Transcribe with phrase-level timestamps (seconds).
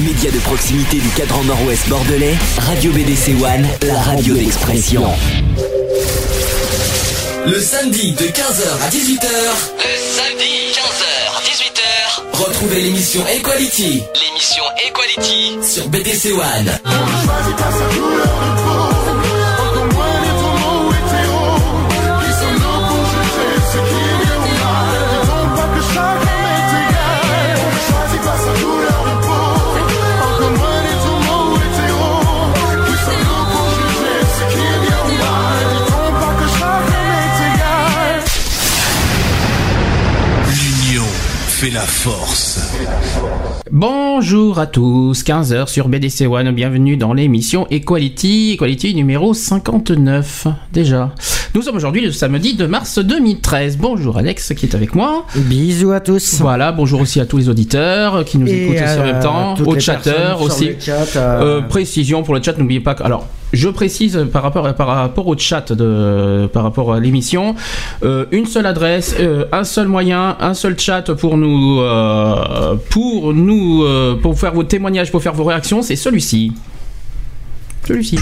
[0.00, 5.02] Média de proximité du cadran nord-ouest bordelais, Radio BDC One, la radio d'expression.
[7.46, 9.28] Le samedi de 15h à 18h.
[9.78, 11.06] Le samedi 15h
[11.44, 12.44] 18h.
[12.44, 14.02] Retrouvez l'émission Equality.
[14.20, 16.70] L'émission Equality sur BDC One.
[41.70, 42.76] La force.
[43.72, 51.12] Bonjour à tous, 15h sur BDC One, bienvenue dans l'émission Equality, Equality numéro 59 déjà.
[51.56, 53.78] Nous sommes aujourd'hui le samedi de mars 2013.
[53.78, 55.24] Bonjour Alex qui est avec moi.
[55.34, 56.38] Bisous à tous.
[56.38, 59.54] Voilà, bonjour aussi à tous les auditeurs qui nous Et écoutent aussi en même temps,
[59.64, 60.72] aux chatteurs aussi.
[60.78, 63.02] chat, euh, Euh, précision pour le chat, n'oubliez pas que...
[63.04, 67.54] Alors, je précise par rapport, par rapport au chat, de, par rapport à l'émission,
[68.04, 73.32] euh, une seule adresse, euh, un seul moyen, un seul chat pour nous, euh, pour
[73.32, 76.52] nous, euh, pour faire vos témoignages, pour faire vos réactions, c'est celui-ci.
[77.88, 78.18] Celui-ci.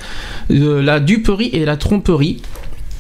[0.52, 2.42] Euh, la duperie et la tromperie.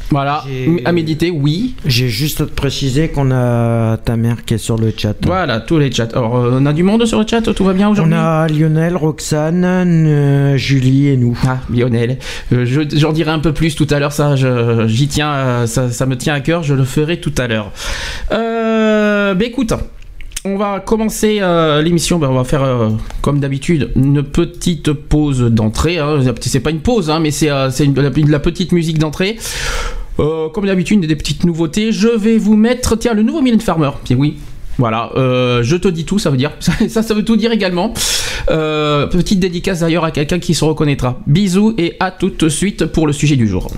[0.09, 0.45] Voilà,
[0.85, 1.75] à méditer, oui.
[1.85, 5.15] J'ai juste à te préciser qu'on a ta mère qui est sur le chat.
[5.25, 6.07] Voilà, tous les chats.
[6.13, 8.47] Alors, euh, on a du monde sur le chat, tout va bien On aujourd'hui a
[8.47, 11.37] Lionel, Roxane, euh, Julie et nous.
[11.45, 12.19] Ah, Lionel.
[12.53, 14.35] Euh, je- J'en dirai un peu plus tout à l'heure, ça,
[14.87, 17.73] j'y tiens, euh, ça, ça me tient à cœur, je le ferai tout à l'heure.
[18.31, 19.73] Euh, bah écoute,
[20.47, 22.89] on va commencer euh, l'émission, bah, on va faire, euh,
[23.21, 25.99] comme d'habitude, une petite pause d'entrée.
[25.99, 26.19] Hein.
[26.41, 29.37] C'est pas une pause, hein, mais c'est euh, de la, de la petite musique d'entrée.
[30.19, 31.91] Euh, comme d'habitude, des petites nouveautés.
[31.91, 33.91] Je vais vous mettre, tiens, le nouveau Mylène Farmer.
[34.03, 34.37] Puis oui,
[34.77, 36.51] voilà, euh, je te dis tout, ça veut dire.
[36.59, 37.93] Ça, ça veut tout dire également.
[38.49, 41.19] Euh, petite dédicace d'ailleurs à quelqu'un qui se reconnaîtra.
[41.27, 43.69] Bisous et à tout de suite pour le sujet du jour.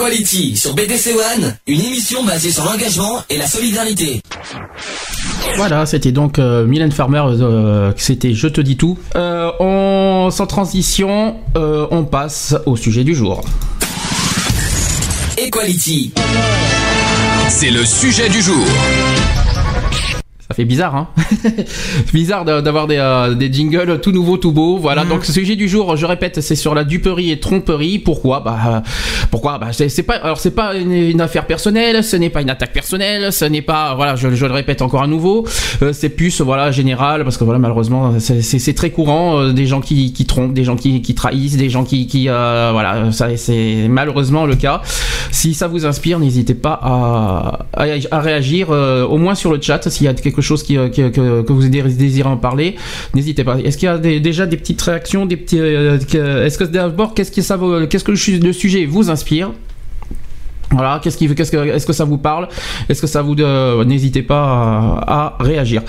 [0.00, 4.22] Equality sur BDC One, une émission basée sur l'engagement et la solidarité.
[5.56, 8.96] Voilà, c'était donc euh, Mylène Farmer, euh, c'était Je te dis tout.
[9.14, 13.44] Euh, on, sans transition, euh, on passe au sujet du jour.
[15.36, 16.14] Equality.
[17.50, 18.64] C'est le sujet du jour.
[20.50, 21.08] Ça fait bizarre, hein
[22.12, 24.78] Bizarre d'avoir des, euh, des jingles tout nouveaux, tout beaux.
[24.78, 28.00] Voilà, donc ce sujet du jour, je répète, c'est sur la duperie et tromperie.
[28.00, 28.40] Pourquoi?
[28.40, 28.80] Bah, euh,
[29.30, 29.58] pourquoi?
[29.58, 33.32] Bah, c'est pas, alors c'est pas une, affaire personnelle, ce n'est pas une attaque personnelle,
[33.32, 35.46] ce n'est pas, voilà, je, je le répète encore à nouveau,
[35.82, 39.80] euh, c'est plus, voilà, général, parce que voilà, malheureusement, c'est- très courant, euh, des gens
[39.80, 43.28] qui, qui trompent, des gens qui, qui trahissent, des gens qui, qui euh, voilà, ça
[43.36, 44.82] c'est malheureusement le cas.
[45.30, 50.06] Si ça vous inspire, n'hésitez pas à, à, réagir, au moins sur le chat, s'il
[50.06, 51.08] y a quelque chose qui, que,
[51.42, 52.76] que vous dé- désirez en parler,
[53.14, 53.56] n'hésitez pas.
[53.58, 57.42] Est-ce qu'il y a déjà des petites réactions, des petits, est-ce que d'abord, qu'est-ce que
[57.42, 57.58] ça,
[57.88, 59.19] qu'est-ce que le sujet vous inspire?
[60.72, 62.46] Voilà, qu'est-ce qui, qu'est-ce que, est-ce que ça vous parle?
[62.88, 64.40] Est-ce que ça vous, euh, n'hésitez pas
[65.06, 65.82] à, à réagir.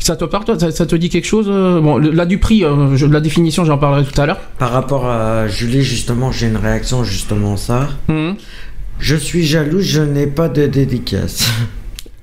[0.00, 0.58] Ça te parle, toi?
[0.58, 3.64] Ça, ça te dit quelque chose euh, Bon, là du prix, euh, je- la définition,
[3.66, 4.38] j'en parlerai tout à l'heure.
[4.58, 7.88] Par rapport à Julie, justement, j'ai une réaction justement ça.
[8.08, 8.36] Mhm.
[8.98, 11.48] Je suis jaloux, je n'ai pas de dédicace.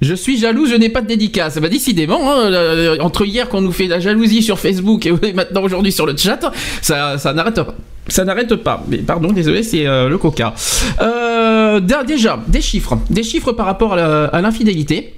[0.01, 1.59] Je suis jaloux, je n'ai pas de dédicace.
[1.59, 5.61] Bah décidément, hein, euh, entre hier qu'on nous fait la jalousie sur Facebook et maintenant
[5.61, 6.39] aujourd'hui sur le chat,
[6.81, 7.75] ça, n'arrête pas.
[8.07, 8.83] Ça n'arrête pas.
[9.05, 10.53] Pardon, désolé, c'est euh, le coca.
[11.01, 12.97] Euh, déjà, des chiffres.
[13.09, 15.13] Des chiffres par rapport à l'infidélité.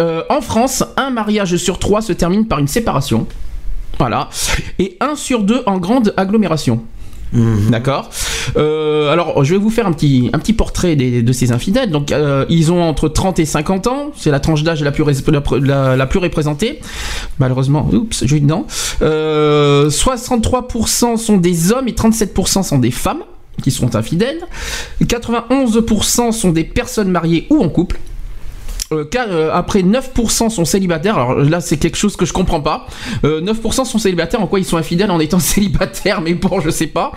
[0.00, 3.26] Euh, en France, un mariage sur trois se termine par une séparation.
[3.98, 4.30] Voilà.
[4.78, 6.82] Et un sur deux en grande agglomération.
[7.32, 8.10] D'accord.
[8.56, 11.90] Euh, alors, je vais vous faire un petit, portrait de ces infidèles.
[11.90, 14.10] Donc, euh, ils ont entre 30 et 50 ans.
[14.16, 16.80] C'est la tranche d'âge la plus, représentée.
[17.38, 18.66] Malheureusement, oups, j'ai eu dedans.
[19.02, 23.22] Euh, 63% sont des hommes et 37% sont des femmes
[23.62, 24.40] qui sont infidèles.
[25.02, 27.98] 91% sont des personnes mariées ou en couple.
[28.92, 31.16] Euh, euh, après 9% sont célibataires.
[31.16, 32.86] Alors là, c'est quelque chose que je comprends pas.
[33.24, 34.42] Euh, 9% sont célibataires.
[34.42, 37.12] En quoi ils sont infidèles en étant célibataires Mais bon, je sais pas.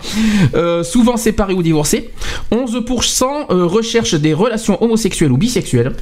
[0.54, 2.10] Euh, souvent séparés ou divorcés.
[2.52, 5.94] 11% euh, recherchent des relations homosexuelles ou bisexuelles.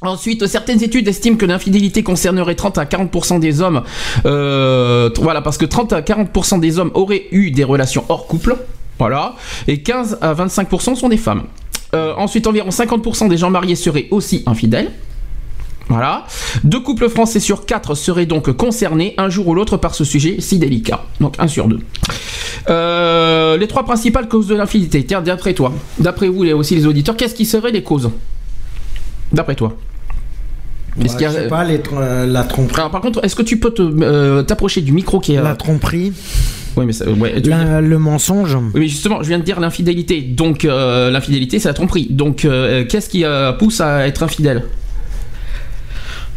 [0.00, 3.82] Ensuite, certaines études estiment que l'infidélité concernerait 30 à 40% des hommes.
[4.26, 8.56] Euh, voilà, parce que 30 à 40% des hommes auraient eu des relations hors couple.
[8.98, 9.34] Voilà.
[9.68, 11.44] Et 15 à 25% sont des femmes.
[11.94, 14.90] Euh, ensuite, environ 50% des gens mariés seraient aussi infidèles.
[15.88, 16.26] Voilà.
[16.64, 20.36] Deux couples français sur quatre seraient donc concernés un jour ou l'autre par ce sujet
[20.38, 21.04] si délicat.
[21.20, 21.80] Donc un sur deux.
[22.70, 25.04] Euh, les trois principales causes de l'infidélité.
[25.04, 28.10] Tiens, d'après toi, d'après vous et aussi les auditeurs, qu'est-ce qui seraient les causes?
[29.32, 29.76] D'après toi
[30.98, 32.80] Ouais, qu'il y a- je sais pas, les tr- euh, la tromperie.
[32.80, 35.40] Alors, par contre, est-ce que tu peux te, euh, t'approcher du micro qui est.
[35.42, 36.12] La tromperie,
[36.76, 38.54] Oui, mais ça- ouais, tu- la- le mensonge.
[38.56, 40.20] Oui, mais justement, je viens de dire l'infidélité.
[40.22, 42.08] Donc, euh, l'infidélité, c'est la tromperie.
[42.10, 44.64] Donc, euh, qu'est-ce qui euh, pousse à être infidèle?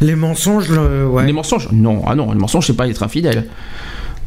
[0.01, 1.25] Les mensonges, ouais.
[1.25, 1.69] Les mensonges?
[1.71, 3.45] Non, ah non, les mensonges, c'est pas être infidèle.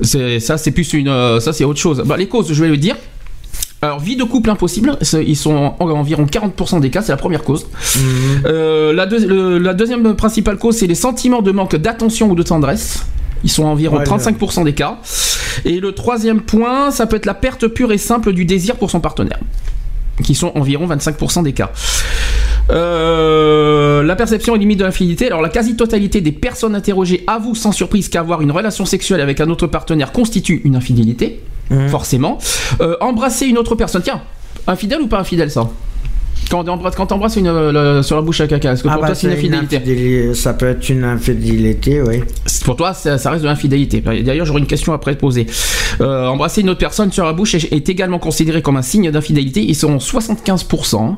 [0.00, 2.02] C'est ça, c'est plus une, euh, ça c'est autre chose.
[2.06, 2.96] Bah, les causes, je vais le dire.
[3.80, 7.44] Alors, vie de couple impossible, ils sont en, environ 40% des cas, c'est la première
[7.44, 7.66] cause.
[8.44, 12.34] Euh, la, deux- le- la deuxième principale cause, c'est les sentiments de manque d'attention ou
[12.34, 13.04] de tendresse.
[13.44, 14.98] Ils sont environ Ouais, 35% des cas.
[15.64, 18.90] Et le troisième point, ça peut être la perte pure et simple du désir pour
[18.90, 19.38] son partenaire,
[20.24, 21.70] qui sont environ 25% des cas.
[22.70, 25.26] Euh, la perception et limite de l'infidélité.
[25.28, 29.48] Alors, la quasi-totalité des personnes interrogées avouent sans surprise qu'avoir une relation sexuelle avec un
[29.50, 31.88] autre partenaire constitue une infidélité, Mhm.
[31.88, 32.38] forcément.
[32.80, 34.20] Euh, embrasser une autre personne, tiens,
[34.66, 35.68] infidèle ou pas infidèle ça?
[36.50, 38.92] Quand t'embrasses, quand t'embrasses une, euh, le- sur la bouche à caca, est-ce que Ah
[38.92, 39.76] pour bah, toi c'est une infidélité?
[39.78, 42.22] infidéli- Ça peut être une infidélité, oui.
[42.64, 44.00] Pour toi, ça, ça reste de l'infidélité.
[44.00, 45.46] D'ailleurs, j'aurais une question après te poser.
[46.00, 49.10] Euh, embrasser une autre personne sur la bouche est, est également considéré comme un signe
[49.10, 49.60] d'infidélité.
[49.62, 51.16] Ils sont 75%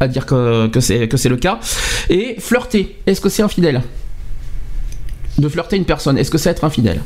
[0.00, 1.60] à dire que, que c'est que c'est le cas.
[2.10, 3.80] Et flirter, est-ce que c'est infidèle?
[5.38, 7.00] De flirter une personne, est-ce que c'est être infidèle?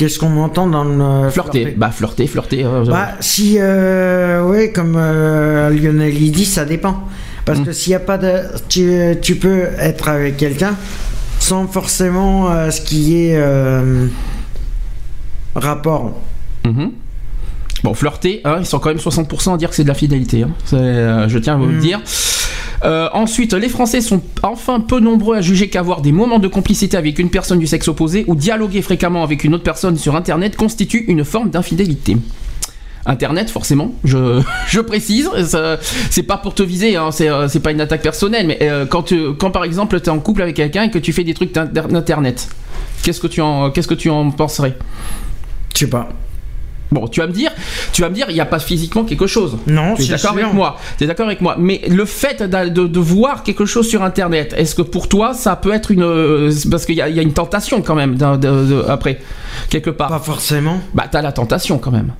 [0.00, 1.28] Qu'est-ce qu'on entend dans le.
[1.28, 2.64] Flirter, bah flirter, flirter.
[2.86, 7.04] Bah, si, euh, ouais, comme euh, Lionel il dit, ça dépend.
[7.44, 7.64] Parce Mm.
[7.66, 8.38] que s'il n'y a pas de.
[8.70, 8.90] Tu,
[9.20, 10.74] tu peux être avec quelqu'un
[11.38, 14.06] sans forcément euh, ce qui est euh,
[15.54, 16.18] rapport.
[16.64, 16.92] Mhm.
[17.84, 20.44] Bon, flirter, hein, ils sont quand même 60% à dire que c'est de la fidélité.
[20.44, 20.50] hein.
[21.28, 21.80] Je tiens à vous le Mhm.
[21.80, 22.00] dire.
[22.84, 26.96] Euh, ensuite, les Français sont enfin peu nombreux à juger qu'avoir des moments de complicité
[26.96, 30.56] avec une personne du sexe opposé ou dialoguer fréquemment avec une autre personne sur Internet
[30.56, 32.16] constitue une forme d'infidélité.
[33.06, 35.28] Internet, forcément, je, je précise,
[36.10, 39.50] c'est pas pour te viser, hein, c'est, euh, pas une attaque personnelle, mais euh, quand,
[39.50, 41.64] par exemple tu es en couple avec quelqu'un et que tu fais des trucs d'in-
[41.66, 42.48] d'Internet,
[43.02, 44.76] qu'est-ce que tu en, qu'est-ce que tu en penserais?
[45.74, 46.08] Je sais pas.
[46.92, 47.50] Bon, tu vas me dire,
[47.92, 49.56] tu vas me dire, il n'y a pas physiquement quelque chose.
[49.66, 50.76] Non, tu es c'est d'accord avec moi.
[50.98, 51.56] Tu es d'accord avec moi.
[51.58, 55.54] Mais le fait de, de voir quelque chose sur Internet, est-ce que pour toi, ça
[55.56, 58.16] peut être une, euh, parce qu'il y, a- il y a une tentation quand même
[58.16, 59.20] de- après
[59.68, 60.08] quelque part.
[60.08, 60.80] Pas forcément.
[60.94, 62.12] Bah, t'as la tentation quand même.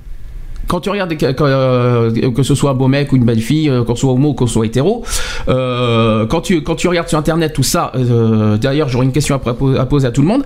[0.71, 3.41] Quand tu regardes que, que, euh, que ce soit un beau mec ou une belle
[3.41, 5.03] fille, euh, qu'on soit homo qu'on soit hétéro,
[5.49, 9.35] euh, quand, tu, quand tu regardes sur internet tout ça, euh, d'ailleurs j'aurais une question
[9.35, 10.43] à, poser à tout le monde,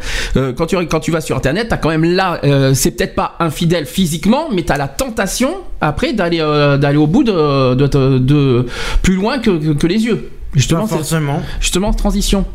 [0.58, 2.41] quand, tu, quand tu vas sur internet, t'as quand même là,
[2.74, 6.39] c'est peut-être pas infidèle physiquement, mais t'as la tentation après d'aller
[6.79, 8.65] d'aller au bout de, de, de- de-
[9.03, 10.29] plus loin que, que, que les yeux.
[10.55, 11.41] Justement, Pas forcément.
[11.60, 12.46] justement transition.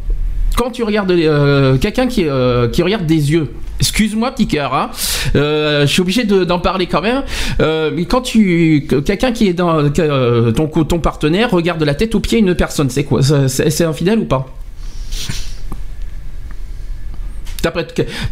[0.57, 4.91] Quand tu regardes euh, quelqu'un qui, euh, qui regarde des yeux, excuse-moi petit cœur, hein,
[5.37, 7.23] euh, je suis obligé de- d'en parler quand même.
[7.59, 12.15] mais quand tu que- quelqu'un qui est dans ton ton partenaire regarde de la tête
[12.15, 13.21] aux pieds une personne, c'est quoi?
[13.49, 14.47] C'est infidèle ou pas?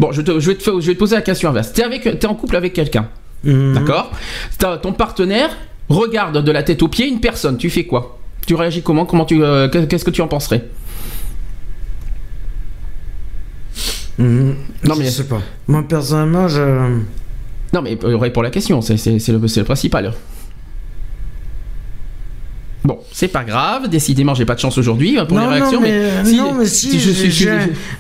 [0.01, 1.73] Bon, je, te- je vais te, je vais te poser la question inverse.
[1.73, 1.85] T'es
[2.17, 3.09] t'es en couple avec quelqu'un,
[3.45, 3.75] Mhm.
[3.75, 4.11] d'accord?
[4.83, 5.51] Ton partenaire
[5.89, 7.57] regarde de la tête aux pieds une personne.
[7.59, 8.19] Tu fais quoi?
[8.47, 9.05] Tu réagis comment?
[9.05, 9.41] Comment tu
[9.89, 10.65] qu'est-ce que tu en penserais?
[14.19, 14.55] Mhm.
[14.85, 15.41] Non, Je mais- sais pas.
[15.69, 16.61] Moi, personnellement, je.
[17.73, 20.13] Non, mais euh, réponds la question, c'est le, le principal.
[22.85, 25.87] Bon, c'est pas grave, décidément, j'ai pas de chance aujourd'hui hein, pour les réactions, non,
[25.87, 27.47] mais, mais, non, mais si, je je suis-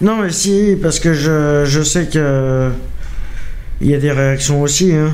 [0.00, 2.70] Non, mais si, parce que je, je sais que.
[3.80, 4.92] Il y a des réactions aussi.
[4.92, 5.12] Hein.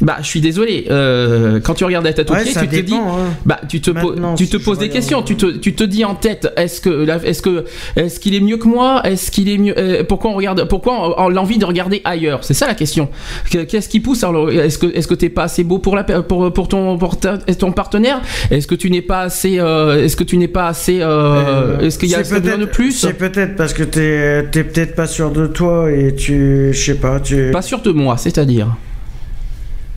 [0.00, 2.76] Bah, je suis désolé, euh, quand tu regardes la tête aux Ouais, pieds, tu te
[2.80, 2.94] dis.
[2.94, 3.30] hein.
[3.46, 6.16] Bah, tu te, Maintenant, tu te poses des questions, tu te, tu te dis en
[6.16, 7.64] tête, est-ce que, est-ce que,
[7.96, 11.16] est-ce qu'il est mieux que moi, est-ce qu'il est mieux, euh, pourquoi on regarde, pourquoi
[11.16, 13.08] on, on a envie de regarder ailleurs, c'est ça la question.
[13.50, 16.52] Que- Qu'est-ce qui pousse Est-ce que, est-ce que t'es pas assez beau pour la, pour,
[16.52, 18.20] pour ton, pour ta- ton partenaire?
[18.50, 21.78] Est-ce que tu n'es pas assez, euh, est-ce que tu n'es pas assez, euh, Euh,
[21.80, 22.92] est-ce qu'il y a besoin de plus?
[22.92, 26.70] C'est peut-être parce que t'es t'es peut-être pas sûr de toi et tu.
[26.72, 27.50] Je sais pas, tu.
[27.52, 28.68] Pas sûr de moi, c'est-à-dire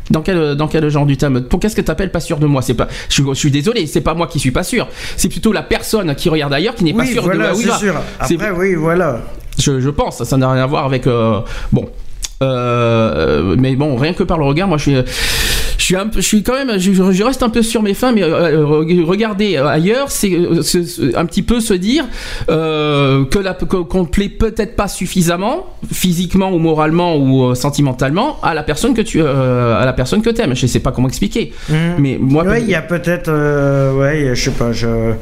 [0.10, 1.42] dans quel, dans quel genre du thème?
[1.44, 2.62] Pour qu'est-ce que t'appelles pas sûr de moi?
[2.62, 4.88] C'est pas, je, suis- je suis désolé, c'est pas moi qui suis pas sûr.
[5.16, 7.60] C'est plutôt la personne qui regarde ailleurs qui n'est pas sûre de voilà, là où
[7.60, 7.78] il c'est va.
[7.78, 7.96] sûr.
[8.20, 9.22] Après, oui, voilà.
[9.60, 11.08] Je, je pense, ça n'a rien à voir avec.
[11.08, 11.40] euh,
[11.72, 11.90] bon.
[12.44, 14.96] Euh, mais bon, rien que par le regard, moi je suis.
[15.88, 17.94] Je suis, un peu, je suis quand même, je, je reste un peu sur mes
[17.94, 22.04] fins, mais euh, euh, regarder euh, ailleurs, c'est euh, se- un petit peu se dire
[22.50, 28.64] euh, que la, qu'on plaît peut-être pas suffisamment, physiquement ou moralement ou sentimentalement, à la
[28.64, 30.58] personne que tu, euh, à la personne que t'aimes.
[30.58, 31.78] Je sais pas comment expliquer, Mhm.
[32.00, 33.30] mais moi, Ouais, il y a peut-être.
[33.30, 34.74] euh, ouais, je sais pas.
[34.74, 35.14] Je...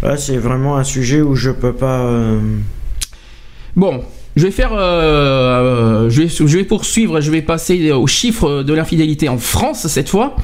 [0.00, 2.08] Là, c'est vraiment un sujet où je peux pas.
[3.74, 4.04] Bon,
[4.36, 8.74] je vais faire, euh, je, vais, je vais poursuivre, je vais passer aux chiffres de
[8.74, 10.36] l'infidélité en France cette fois.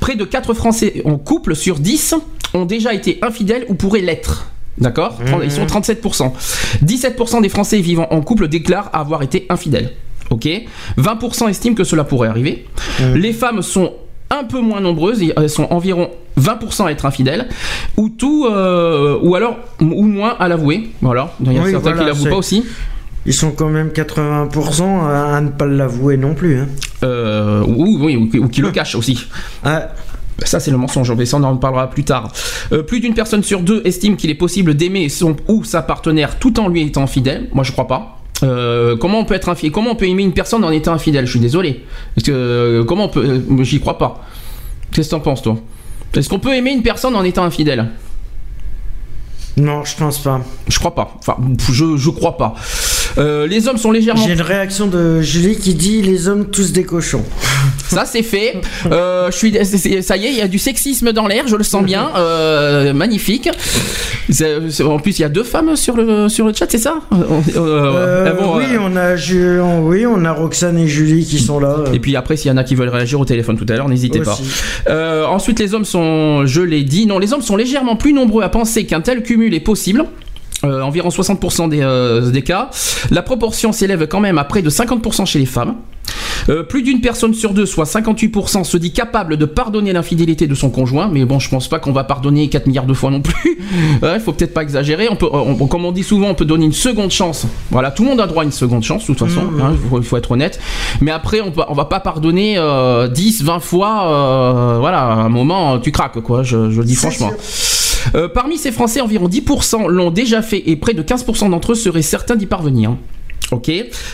[0.00, 2.14] Près de 4 Français en couple sur 10
[2.54, 4.50] ont déjà été infidèles ou pourraient l'être.
[4.78, 5.18] D'accord?
[5.42, 6.32] Ils sont 37%.
[6.84, 9.92] 17% des Français vivant en couple déclarent avoir été infidèles.
[10.30, 10.48] Ok?
[10.98, 12.66] 20% estiment que cela pourrait arriver.
[13.14, 13.92] Les femmes sont
[14.30, 17.48] un peu moins nombreuses, elles sont environ 20% à être infidèles,
[17.96, 20.90] ou tout, euh, ou alors, ou moins à l'avouer.
[21.00, 22.64] Voilà, il y a Oui, certains voilà, qui l'avouent pas aussi.
[23.26, 26.60] Ils sont quand même 80% à, ne pas l'avouer non plus.
[26.60, 26.68] Hein.
[27.02, 29.26] Euh, ou, oui, ou, ou qui le cachent aussi.
[29.64, 29.88] Ah,
[30.44, 32.32] Ça, c'est le mensonge, mais ça, on en parlera plus tard.
[32.72, 36.38] Euh, plus d'une personne sur deux estime qu'il est possible d'aimer son ou sa partenaire
[36.38, 37.48] tout en lui étant fidèle.
[37.52, 38.20] Moi, je crois pas.
[38.44, 41.26] Euh, comment on peut être infidèle Comment on peut aimer une personne en étant infidèle?
[41.26, 41.84] Je suis désolé.
[42.14, 44.24] Parce que comment on peut J'y crois pas.
[44.92, 45.58] Qu'est-ce que t'en penses, toi?
[46.14, 47.90] Est-ce qu'on peut aimer une personne en étant infidèle?
[49.56, 50.40] Non, je pense pas.
[50.68, 51.16] Je crois pas.
[51.18, 51.36] Enfin,
[51.72, 52.54] je, je crois pas.
[53.18, 56.72] Euh, les hommes sont légèrement J'ai une réaction de Julie qui dit les hommes tous
[56.72, 57.24] des cochons.
[57.88, 58.60] Ça c'est fait.
[58.86, 61.64] Euh, je suis, ça y est, il y a du sexisme dans l'air, je le
[61.64, 62.10] sens bien.
[62.16, 63.48] Euh, magnifique.
[64.84, 67.00] En plus, il y a deux femmes sur le sur le chat, c'est ça?
[67.10, 67.54] Oui,
[68.78, 69.14] on a,
[69.80, 71.84] oui, on a Roxane et Julie qui sont là.
[71.94, 73.88] Et puis après, s'il y en a qui veulent réagir au téléphone tout à l'heure,
[73.88, 74.38] n'hésitez pas.
[75.28, 78.50] ensuite, les hommes sont, je l'ai dit, non, les hommes sont légèrement plus nombreux à
[78.50, 80.04] penser qu'un tel cumul est possible.
[80.64, 82.70] Euh, environ 60% des, euh, des cas.
[83.12, 85.76] La proportion s'élève quand même à près de 50% chez les femmes.
[86.48, 90.54] Euh, plus d'une personne sur deux, soit 58%, se dit capable de pardonner l'infidélité de
[90.56, 91.08] son conjoint.
[91.12, 93.58] Mais bon, je pense pas qu'on va pardonner 4 milliards de fois non plus.
[94.02, 95.06] Il faut peut-être pas exagérer.
[95.10, 97.46] On peut, on- comme on dit souvent, on peut donner une seconde chance.
[97.70, 99.42] Voilà, tout le monde a droit à une seconde chance, de toute façon.
[99.62, 100.58] hein, il, faut, être honnête.
[101.00, 104.76] Mais après, on, peut, on va pas pardonner euh, 10, 20 fois.
[104.80, 106.42] voilà, à un moment, tu craques, quoi.
[106.42, 107.30] Je, je le dis franchement.
[108.14, 111.74] Euh, parmi ces Français, environ 10% l'ont déjà fait et près de 15% d'entre eux
[111.74, 112.96] seraient certains d'y parvenir.
[113.50, 113.70] Ok.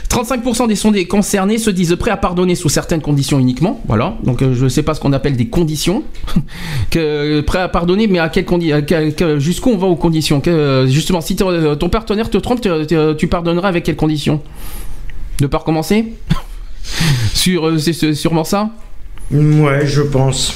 [0.09, 3.81] 35% des sondés concernés se disent prêts à pardonner sous certaines conditions uniquement.
[3.88, 4.16] Voilà.
[4.23, 6.05] Donc euh, je ne sais pas ce qu'on appelle des conditions.
[6.90, 8.85] que, prêt à pardonner, mais à quelles conditions
[9.38, 10.40] Jusqu'où on va aux conditions?
[10.47, 12.61] Euh, Justement, si ton, partenaire te trompe,
[13.18, 14.40] tu, pardonneras avec quelles conditions?
[15.40, 16.12] De pas recommencer?
[17.35, 18.70] Sur, euh, c'est sûrement ça?
[19.33, 20.55] Ouais, je pense.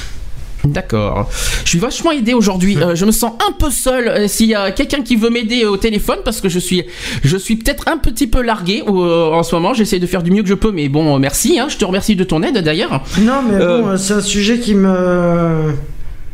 [0.73, 1.29] D'accord.
[1.65, 2.77] Je suis vachement aidé aujourd'hui.
[2.77, 4.09] Euh, je me sens un peu seul.
[4.09, 6.85] Euh, S'il y a quelqu'un qui veut m'aider au téléphone, parce que je suis,
[7.25, 9.75] je suis peut-être un petit peu largué euh, en ce moment.
[9.75, 11.59] J'essaie de faire du mieux que je peux, mais bon, euh, merci.
[11.59, 11.67] hein.
[11.69, 13.03] Je te remercie de ton aide d'ailleurs.
[13.21, 13.83] Non, mais Euh.
[13.83, 15.75] bon, c'est un sujet qui me.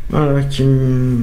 [0.09, 1.17] Voilà, qui me.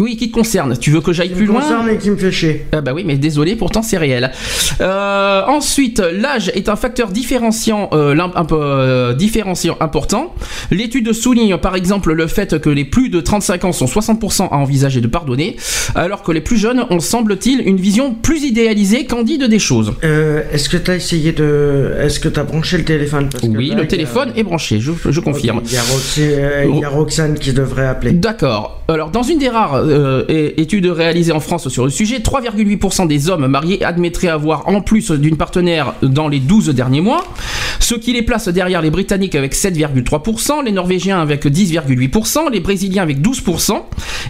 [0.00, 0.76] Oui, qui te concerne.
[0.78, 2.66] Tu veux que j'aille qui plus me loin concerne et qui me fait chier.
[2.72, 4.32] Ah bah oui, mais désolé, pourtant c'est réel.
[4.80, 10.34] Euh, ensuite, l'âge est un facteur différenciant, euh, un peu euh, différenciant important.
[10.70, 14.56] L'étude souligne par exemple le fait que les plus de 35 ans sont 60% à
[14.56, 15.56] envisager de pardonner,
[15.94, 19.92] alors que les plus jeunes ont semble-t-il une vision plus idéalisée, candide des choses.
[20.02, 21.94] Est-ce que t'as essayé de.
[22.00, 23.28] Est-ce que t'as branché le téléphone?
[23.30, 25.60] Parce que Oui, là, le a- téléphone est branché, je, je confirme.
[25.64, 25.72] Il
[26.80, 28.12] y a Roxane qui devrait appeler.
[28.12, 28.80] D'accord.
[28.88, 33.06] Alors, dans une des rares euh, é- études réalisées en France sur le sujet, 3,8%
[33.06, 37.24] des hommes mariés admettraient avoir en plus d'une partenaire dans les 12 derniers mois,
[37.80, 43.02] ce qui les place derrière les Britanniques avec 7,3%, les Norvégiens avec 10,8%, les Brésiliens
[43.02, 43.82] avec 12%,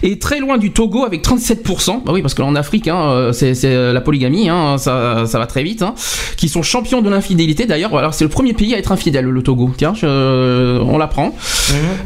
[0.03, 2.03] et très loin du Togo avec 37%.
[2.05, 5.45] Bah oui, parce qu'en Afrique, hein, euh, c'est euh, la polygamie, hein, ça, ça va
[5.45, 5.93] très vite, hein,
[6.37, 7.65] qui sont champions de l'infidélité.
[7.65, 9.71] D'ailleurs, alors c'est le premier pays à être infidèle, le Togo.
[9.77, 11.35] Tiens, je- on l'apprend.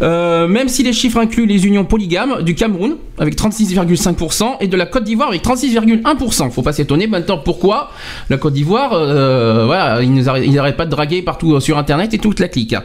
[0.02, 4.76] Euh, même si les chiffres incluent les unions polygames du Cameroun avec 36,5% et de
[4.78, 6.52] la Côte d'Ivoire avec 36,1%.
[6.52, 7.92] Faut pas s'étonner maintenant pourquoi
[8.30, 11.60] la Côte d'Ivoire, euh, voilà, ils nous arrêtent, ils arrêtent pas de draguer partout euh,
[11.60, 12.76] sur Internet et toute la clique.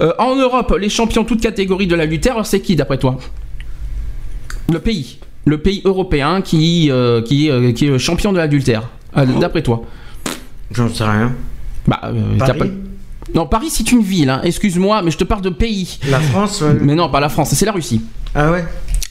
[0.00, 3.18] Euh, en Europe, les champions toutes catégories de l'adultère, alors c'est qui d'après toi?
[4.72, 8.88] Le pays, le pays européen qui euh, qui, qui est champion de l'adultère.
[9.16, 9.82] Euh, D'après toi?
[10.72, 11.32] J'en sais rien.
[11.86, 12.00] Bah,
[12.38, 12.66] Paris pas-
[13.34, 14.28] Non, Paris c'est une ville.
[14.28, 14.40] hein.
[14.42, 15.98] Excuse-moi, mais je te parle de pays.
[16.10, 16.76] La France ouais.
[16.80, 18.02] Mais non, pas la France, c'est la Russie.
[18.34, 18.64] Ah ouais?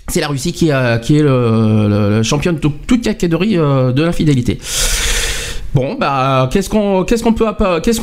[0.08, 0.70] C'est la Russie qui,
[1.02, 4.60] qui est le, champion de tout- toute catégorie euh, de l'infidélité.
[5.74, 7.04] Bon, bah, qu'est-ce qu'on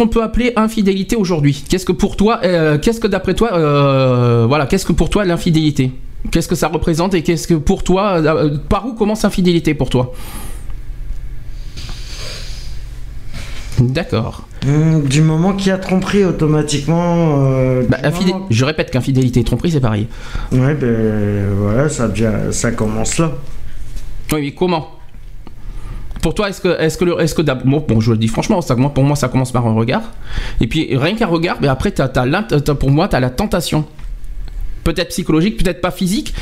[0.08, 1.64] peut appeler infidélité aujourd'hui?
[1.68, 5.24] Qu'est-ce que pour toi, euh, qu'est-ce que d'après toi, euh, voilà, qu'est-ce que pour toi
[5.24, 5.90] l'infidélité?
[6.30, 9.88] Qu'est-ce que ça représente et qu'est-ce que pour toi, euh, par où commence l'infidélité pour
[9.88, 10.12] toi?
[13.88, 14.46] D'accord.
[14.66, 17.46] Hum, Du moment qu'il y a tromperie automatiquement.
[17.46, 20.06] euh, Bah, du infidé- moment- Je répète qu'infidélité et tromperie c'est pareil.
[20.52, 23.32] Ouais, ben voilà, ça, devient- ça commence là.
[24.32, 24.88] Oui, mais comment?
[26.22, 28.60] Pour toi, est-ce que, est-ce que, le, est-ce que bon, bon, je le dis franchement,
[28.60, 30.02] ça, moi, pour moi, ça commence par un regard.
[30.60, 33.84] Et puis, rien qu'un regard, mais après, t'as, t'as pour moi, tu as la tentation.
[34.84, 36.32] Peut-être psychologique, peut-être pas physique,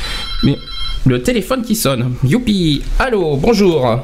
[0.42, 0.57] mais
[1.07, 2.12] le téléphone qui sonne.
[2.24, 4.00] Youpi Allô, bonjour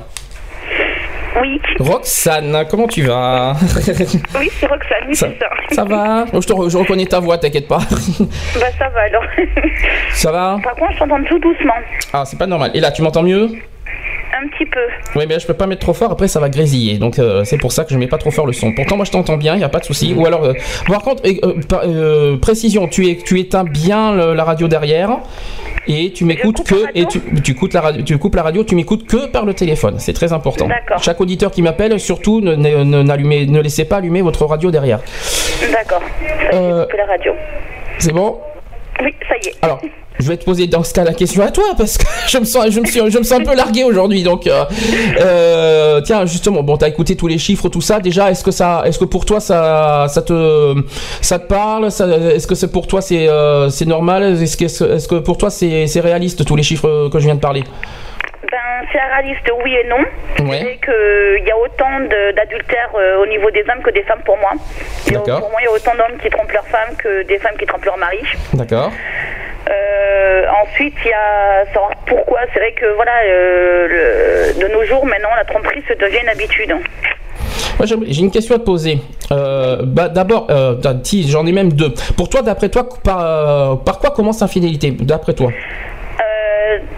[1.40, 3.52] Oui, Roxane, comment tu vas
[4.38, 5.74] oui, c'est Roxane, oui, ça, c'est ça.
[5.74, 7.78] ça va Oh, je, te re- je reconnais ta voix, t'inquiète pas.
[8.60, 9.22] Bah ça va alors.
[10.12, 11.74] ça va Par contre, je t'entends tout doucement.
[12.12, 12.70] Ah, c'est pas normal.
[12.74, 13.50] Et là, tu m'entends mieux?
[14.34, 14.80] Un petit peu.
[15.14, 16.98] Oui, mais je peux pas mettre trop fort, après ça va grésiller.
[16.98, 18.72] Donc euh, c'est pour ça que je mets pas trop fort le son.
[18.74, 20.14] Pourtant, moi je t'entends bien, il y a pas de souci.
[20.16, 20.52] Ou alors, euh,
[20.86, 25.18] par contre, euh, euh, précision, tu, es, tu éteins bien le- la radio derrière
[25.88, 28.74] et tu m'écoutes que et tu, tu, coupes la radio, tu coupes la radio, tu
[28.74, 29.96] m'écoutes que par le téléphone.
[29.98, 30.66] C'est très important.
[30.66, 31.02] D'accord.
[31.02, 34.70] Chaque auditeur qui m'appelle, surtout, ne, ne, ne- n'allumez- ne laissez pas allumer votre radio
[34.70, 35.00] derrière.
[35.72, 36.02] D'accord.
[36.52, 37.32] La radio.
[37.98, 38.38] C'est bon?
[39.02, 39.54] Oui, ça y est.
[39.62, 39.80] Alors,
[40.18, 42.44] je vais te poser dans ce cas la question à toi parce que je me
[42.44, 44.22] sens, je me suis, je me sens un peu largué aujourd'hui.
[44.22, 44.64] Donc, euh,
[45.20, 48.00] euh, tiens, justement, bon, t'as écouté tous les chiffres, tout ça.
[48.00, 50.74] Déjà, est-ce que ça, est-ce que pour toi ça, ça te,
[51.20, 55.08] ça te parle Est-ce que c'est pour toi c'est, euh, c'est normal Est-ce que, est-ce
[55.08, 57.64] que pour toi c'est, c'est réaliste tous les chiffres que je viens de parler?
[58.50, 60.48] Ben, c'est réaliste, oui et non.
[60.48, 60.60] Ouais.
[60.60, 62.00] C'est qu'il y a autant
[62.34, 64.52] d'adultères euh, au niveau des hommes que des femmes pour moi.
[65.10, 65.40] D'accord.
[65.40, 67.66] Pour moi, il y a autant d'hommes qui trompent leurs femmes que des femmes qui
[67.66, 68.18] trompent leur mari.
[68.52, 68.92] D'accord.
[69.68, 72.40] Euh, ensuite, il y a savoir pourquoi?
[72.52, 76.28] C'est vrai que voilà, euh, le- de nos jours, maintenant, la tromperie se devient une
[76.28, 76.72] habitude.
[77.78, 78.98] Moi, j'ai une question à te poser.
[79.32, 80.76] Euh, bah, d'abord, euh,
[81.28, 81.92] j'en ai même deux.
[82.16, 85.50] Pour toi, d'après toi, par, euh, par quoi commence l'infidélité D'après toi?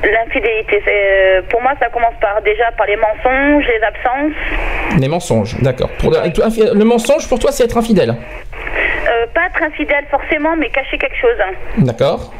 [0.02, 0.80] L'infidélité,
[1.50, 5.00] pour moi, ça commence par déjà par les mensonges, les absences.
[5.00, 5.90] Les mensonges, d'accord.
[6.02, 8.14] Le, mensonge, pour toi, c'est être infidèle?
[9.34, 11.36] Pas être infidèle forcément, mais cacher quelque chose.
[11.78, 12.32] D'accord.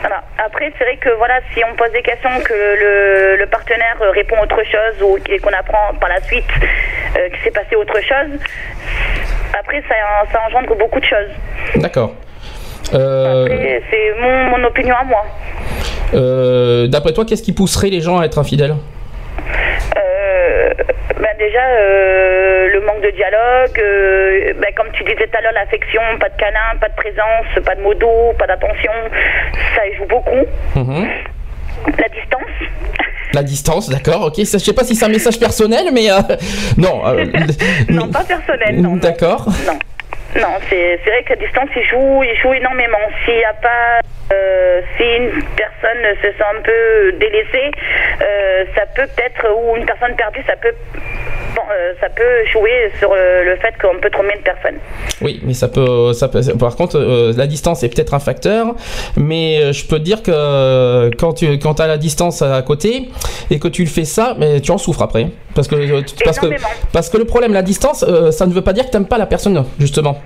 [0.00, 0.22] Voilà.
[0.38, 4.10] Après, c'est vrai que voilà, si on pose des questions, que le, le partenaire euh,
[4.10, 6.44] répond autre chose ou qu'on apprend par la suite
[7.16, 8.38] euh, qu'il s'est passé autre chose,
[9.58, 9.94] après, ça,
[10.32, 11.30] ça engendre beaucoup de choses.
[11.76, 12.14] D'accord.
[12.94, 13.46] Euh,
[13.90, 15.24] c'est mon, mon opinion à moi.
[16.14, 18.74] euh, D'après toi, qu'est-ce qui pousserait les gens à être infidèles?
[20.30, 20.70] Euh,
[21.18, 25.52] ben déjà, euh, le manque de dialogue, euh, ben comme tu disais tout à l'heure,
[25.52, 28.92] l'affection, pas de câlin, pas de présence, pas de mots pas d'attention,
[29.74, 30.46] ça y joue beaucoup.
[30.76, 31.08] Mhm.
[31.98, 32.56] La distance.
[33.32, 34.44] La distance, d'accord, ok.
[34.44, 36.16] Ça, je sais pas si c'est un message personnel, mais euh,
[36.76, 37.06] non.
[37.06, 37.24] euh,
[37.88, 38.96] Non, pas personnel, non.
[38.96, 39.46] D'accord.
[39.66, 39.78] Non.
[40.36, 42.98] Non, c'est vrai qu'à distance, il joue, il joue énormément.
[43.24, 44.00] S'il n'y a pas.
[44.32, 47.70] euh, si une personne se sent un peu délaissée,
[48.22, 49.44] euh, ça peut peut-être.
[49.58, 50.72] Ou une personne perdue, ça peut.
[51.54, 54.76] Bon, euh, ça peut jouer sur le, le fait qu'on peut tromper une personne.
[55.20, 56.40] Oui, mais ça peut, ça peut.
[56.58, 58.74] Par contre, euh, la distance est peut-être un facteur,
[59.16, 62.60] mais euh, je peux te dire que euh, quand tu quand as la distance à
[62.62, 63.08] côté
[63.50, 66.14] et que tu le fais ça, mais tu en souffres après, parce que euh, tu-
[66.24, 66.46] parce que
[66.92, 69.18] parce que le problème, la distance, euh, ça ne veut pas dire que t'aimes pas
[69.18, 70.20] la personne, justement.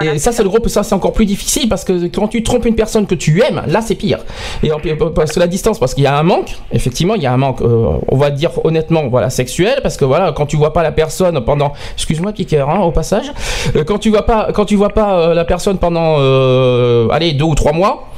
[0.00, 2.42] Voilà, et ça, c'est le gros, ça, c'est encore plus difficile parce que quand tu
[2.42, 4.20] trompes une personne que tu aimes, là, c'est pire.
[4.62, 4.78] Et en-
[5.14, 7.36] parce que la distance, parce qu'il y a un manque, effectivement, il y a un
[7.36, 10.82] manque, euh, on va dire honnêtement, voilà, sexuel, parce que voilà, quand tu vois pas
[10.82, 13.32] la personne pendant, excuse-moi, Piqueur, hein, au passage,
[13.76, 17.32] Euh, quand tu vois pas, quand tu vois pas euh, la personne pendant, euh, allez,
[17.32, 18.08] deux ou trois mois.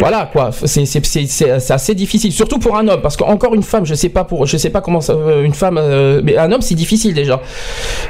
[0.00, 3.54] Voilà quoi, c'est c'est- c'est- c'est- c'est assez difficile, surtout pour un homme, parce qu'encore
[3.54, 6.20] une femme, je sais pas pour, je sais pas comment ça, euh, une femme, euh,
[6.24, 7.40] mais un homme c'est difficile déjà.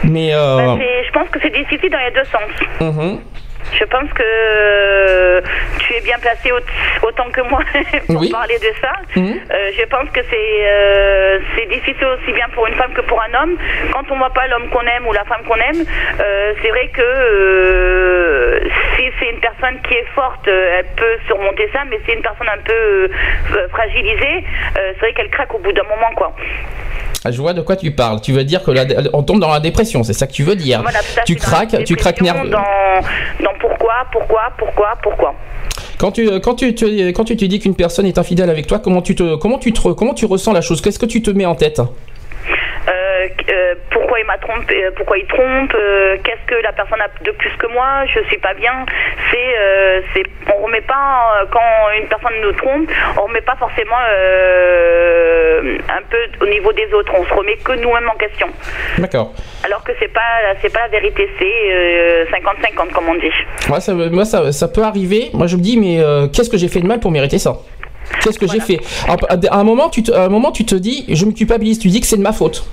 [0.02, 0.76] Mais euh, Bah,
[1.07, 2.94] je pense que c'est difficile dans les deux sens.
[2.94, 3.18] mhm.
[3.72, 5.40] Je pense que euh,
[5.79, 7.61] tu es bien placé au- autant que moi
[8.07, 8.31] pour Oui.
[8.31, 8.92] parler de ça.
[9.16, 9.35] Mhm.
[9.50, 13.20] Euh, je pense que c'est euh, c'est difficile aussi bien pour une femme que pour
[13.22, 13.57] un homme.
[13.92, 15.85] Quand on voit pas l'homme qu'on aime ou la femme qu'on aime,
[16.20, 18.61] euh, c'est vrai que
[18.96, 22.22] si c'est une personne qui est forte, elle peut surmonter ça, mais si c'est une
[22.22, 23.11] personne un peu
[23.70, 26.35] fragilisée, c'est vrai qu'elle craque au bout d'un moment, quoi.
[27.25, 28.21] Ah, Je vois de quoi tu parles.
[28.21, 28.85] Tu veux dire que la-
[29.15, 30.83] on tombe dans la dépression, c'est ça que tu veux dire.
[30.83, 32.51] Voilà, tu craques, tu craques nerveux.
[32.51, 35.35] Dans, dans pourquoi, pourquoi, pourquoi, pourquoi.
[35.99, 38.79] Quand tu quand tu te, quand tu te dis qu'une personne est infidèle avec toi,
[38.79, 40.81] comment tu te comment tu te comment tu ressens la chose?
[40.83, 41.81] Qu'est-ce que tu te mets en tête?
[41.81, 42.93] Euh,
[43.49, 43.75] euh,
[44.44, 47.30] pourquoi il m'a trompé, euh, pourquoi il trompe, euh, qu'est-ce que la personne a de
[47.33, 48.85] plus que moi, je suis pas bien.
[49.30, 50.22] C'est, euh, c'est,
[50.54, 53.96] on remet pas quand une personne nous trompe, on remet pas forcément
[55.88, 58.48] un peu au niveau des autres, on se remet que nous-mêmes en question.
[58.98, 59.33] D'accord.
[59.64, 63.33] Alors que c'est pas, c'est pas la vérité, c'est euh, 50-50 comme on dit.
[63.68, 65.30] Moi, ça, moi ça, ça peut arriver.
[65.33, 67.57] Moi, je me dis, mais euh, qu'est-ce que j'ai fait de mal pour mériter ça?
[68.22, 68.80] Qu'est-ce que j'ai fait?
[69.09, 69.16] À,
[69.50, 71.78] à un moment, tu te, à un moment, tu te dis, je me culpabilise.
[71.78, 72.64] Tu dis que c'est de ma faute.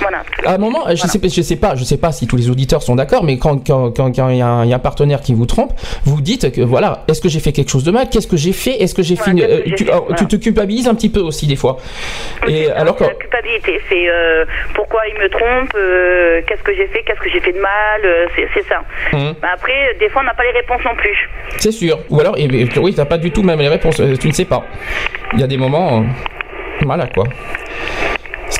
[0.00, 0.22] Voilà.
[0.44, 2.50] À un moment, je sais, pas- je sais pas, je sais pas si tous les
[2.50, 4.76] auditeurs sont d'accord, mais quand quand quand quand il y, a un il y a
[4.76, 5.72] un partenaire qui vous trompe,
[6.04, 8.08] vous dites que voilà, est-ce que j'ai fait quelque chose de mal?
[8.10, 8.82] Qu'est-ce que j'ai fait?
[8.82, 10.16] Est-ce que j'ai Voilà, que euh, j'ai tu, fait, alors, voilà.
[10.16, 11.78] tu te culpabilises un petit peu aussi des fois.
[12.48, 16.62] Et C'est- alors que c'est la culpabilité, c'est euh, pourquoi il me trompe, euh, qu'est-ce
[16.62, 18.00] que j'ai fait, qu'est-ce que j'ai fait de mal,
[18.36, 18.82] c'est, ça.
[19.12, 21.16] Mais après, des fois, on n'a pas les réponses non plus.
[21.58, 21.98] c'est sûr.
[22.10, 24.00] Ou alors, oui, t'as pas du tout même les réponses.
[24.20, 24.64] Tu ne sais pas.
[25.32, 26.02] Il y a des moments, euh,
[26.82, 27.24] voilà quoi.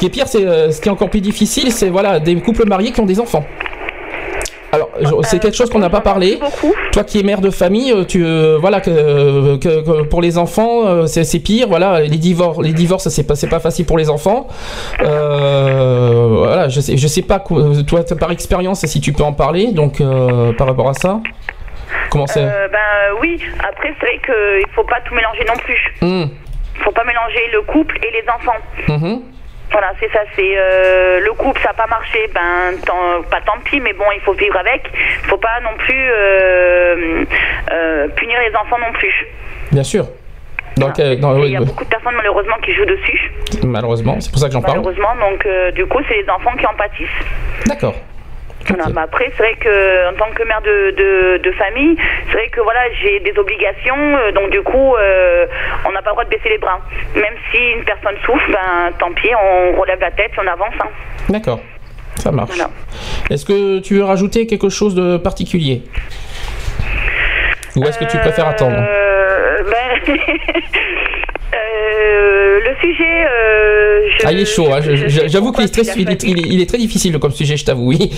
[0.04, 2.66] Qui est pire, c'est euh, ce qui est encore plus difficile, c'est voilà des couples
[2.68, 3.42] mariés qui ont des enfants.
[4.70, 6.38] Alors, je- c'est quelque chose qu'on n'a pas parlé.
[6.92, 10.36] Toi qui es mère de famille, euh, tu euh, voilà que, que- que pour les
[10.36, 11.68] enfants euh, c'est pire.
[11.68, 14.46] Voilà, les divorces, les divorces c'est pas c'est pas facile pour les enfants.
[15.00, 17.38] Euh, voilà, je sais je sais pas
[17.86, 21.20] toi par expérience si tu peux en parler donc euh, par rapport à ça.
[22.10, 22.42] Comment c'est?
[22.44, 25.80] Euh, ben oui, après, c'est vrai qu'il faut pas tout mélanger non plus.
[26.02, 26.28] Hum,
[26.84, 29.22] faut pas mélanger le couple et les enfants.
[29.74, 33.58] Voilà, c'est ça, c'est euh, le couple, ça n'a pas marché, ben tant, pas tant
[33.64, 34.88] pis, mais bon, il faut vivre avec.
[34.94, 37.24] Il faut pas non plus euh,
[37.72, 39.12] euh, punir les enfants non plus.
[39.72, 40.06] Bien sûr.
[40.76, 40.87] Dans-
[41.34, 41.66] oui, il y a oui.
[41.66, 43.32] beaucoup de personnes malheureusement qui jouent dessus,
[43.64, 44.78] malheureusement, c'est pour ça que j'en parle.
[44.78, 47.08] malheureusement, donc euh, du coup, c'est les enfants qui en pâtissent.
[47.66, 47.94] D'accord.
[48.68, 48.92] Voilà, Ok.
[48.94, 51.96] mais après, c'est vrai que en tant que mère de, de, de famille,
[52.27, 55.46] c'est vrai que voilà, j'ai des obligations, euh, donc du coup, euh,
[55.87, 56.81] on n'a pas le droit de baisser les bras.
[57.14, 60.74] Même si une personne souffre, ben tant pis, on relève la tête, on avance.
[60.81, 60.88] hein.
[61.29, 61.61] D'accord.
[62.16, 62.50] Ça marche.
[62.50, 62.70] Voilà.
[63.31, 65.83] Est-ce que tu veux rajouter quelque chose de particulier?
[67.76, 70.14] Ou est-ce que tu préfères attendre Euh, ben,
[71.54, 73.24] euh, le sujet.
[73.26, 74.80] euh, je- Ah, il est chaud, hein,
[75.26, 77.64] j'avoue qu'il est, très, il, est, il est- il est très difficile comme sujet, je
[77.64, 78.10] t'avoue, oui.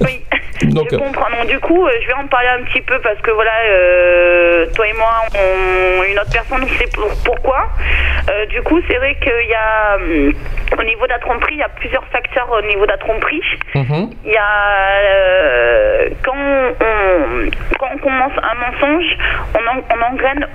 [0.00, 0.20] Oui.
[0.62, 1.30] Donc, je euh, comprends.
[1.30, 4.66] Donc, du coup, euh, je vais en parler un petit peu parce que voilà, euh,
[4.74, 7.68] toi et moi, on, une autre personne sait pour- pourquoi.
[8.30, 10.32] Euh, du coup, c'est vrai qu'il y a, hum,
[10.78, 13.42] au niveau de la tromperie, il y a plusieurs facteurs au niveau de la tromperie.
[13.74, 16.74] mhm, Il y a euh, quand on
[17.78, 19.16] quand on commence un mensonge,
[19.54, 20.46] on, en- on engraine,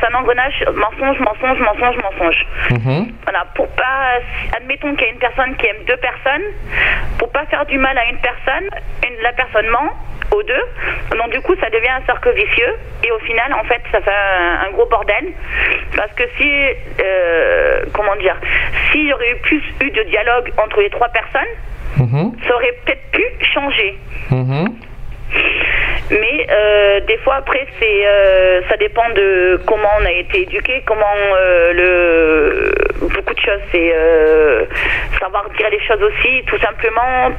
[0.00, 2.46] c'est un engrenage mensonge, mensonge, mensonge, mensonge.
[2.70, 3.12] mhm.
[3.24, 4.20] Voilà, pour pas,
[4.56, 6.42] admettons qu'il y a une personne qui aime deux personnes,
[7.18, 8.68] pour pas faire du mal à une personne,
[9.06, 9.90] une, la personne ment
[10.32, 10.62] aux deux,
[11.16, 14.10] donc du coup ça devient un cercle vicieux, et au final en fait ça fait
[14.10, 15.26] un, un gros bordel,
[15.96, 16.50] parce que si,
[17.02, 18.36] euh, comment dire,
[18.90, 21.52] s'il y aurait eu plus eu de dialogue entre les trois personnes,
[21.96, 23.22] Mhm, ça aurait peut-être pu
[23.54, 23.96] changer.
[24.30, 24.64] mhm.
[26.10, 30.82] Mais euh, des fois après c'est euh, ça dépend de comment on a été éduqué,
[30.86, 33.92] comment euh, le beaucoup de choses c'est
[35.18, 37.30] savoir dire les choses aussi, tout simplement,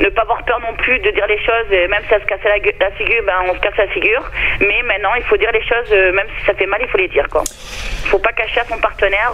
[0.00, 2.26] ne pas avoir peur non plus de dire les choses, et même si ça se
[2.26, 4.22] casse la, gu- la figure, ben on se casse la figure.
[4.60, 7.08] Mais maintenant, il faut dire les choses, même si ça fait mal, il faut les
[7.08, 7.42] dire quoi.
[8.10, 9.32] Faut pas cacher à son partenaire,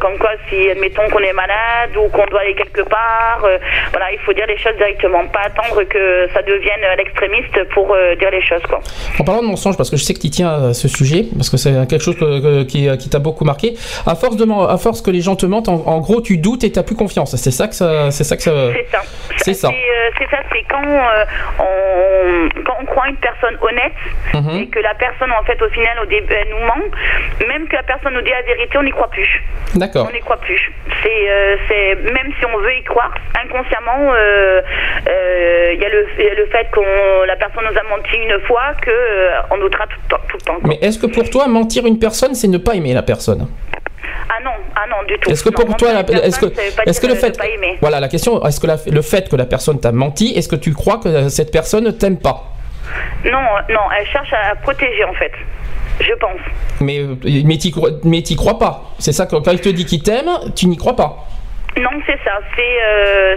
[0.00, 3.46] comme quoi si admettons qu'on est malade ou qu'on doit aller quelque part,
[3.90, 7.94] voilà, il faut dire les choses directement, pas attendre que ça devienne à l'extrémiste pour
[7.94, 8.80] euh, dire les choses quoi.
[9.18, 11.48] En parlant de mensonges, parce que je sais que tu tiens à ce sujet, parce
[11.50, 13.74] que c'est quelque chose que- qui, qui t'a beaucoup marqué.
[14.06, 16.64] À force de, à force que les gens te mentent, en, en gros, tu doutes
[16.64, 17.34] et t'as plus confiance.
[17.36, 18.50] C'est ça que ça, c'est ça que ça.
[18.74, 19.00] C'est ça.
[19.38, 19.68] C'est ça.
[19.68, 20.10] C'est euh,
[20.70, 21.24] quand, euh,
[21.60, 23.92] on, quand on croit une personne honnête
[24.34, 24.62] Mhm.
[24.62, 27.76] et que la personne, en fait, au final, au début, elle nous ment, même que
[27.76, 29.28] la personne nous dit la vérité, on n'y croit plus.
[29.76, 30.06] D'accord.
[30.08, 30.72] On n'y croit plus.
[31.02, 34.60] C'est, euh, c'est même si on veut y croire, inconsciemment, euh,
[35.08, 38.74] euh, il y, a le- le fait qu'on la personne nous a menti une fois
[38.80, 40.22] que euh, on doutera tout le temps.
[40.28, 40.68] Tout le temps quoi.
[40.68, 43.46] Mais est-ce que pour toi, mentir une personne, c'est ne pas aimer la personne?
[44.28, 45.30] Ah non, ah non, du tout.
[45.30, 46.46] Est-ce que Non, pour toi, est-ce que,
[46.88, 47.38] est-ce que le fait,
[47.80, 50.56] voilà la question, est-ce que la- le fait que la personne t'a menti, est-ce que
[50.56, 52.44] tu crois que cette personne ne t'aime pas?
[53.24, 55.32] Non, non, elle cherche à protéger en fait.
[56.00, 56.40] Je pense.
[56.80, 58.82] Mais euh, mais t'y crois, mais t'y crois pas.
[58.98, 61.26] C'est ça que quand il te dit qu'il t'aime, tu n'y crois pas.
[61.76, 62.38] Non, c'est ça.
[62.56, 63.36] C'est, euh,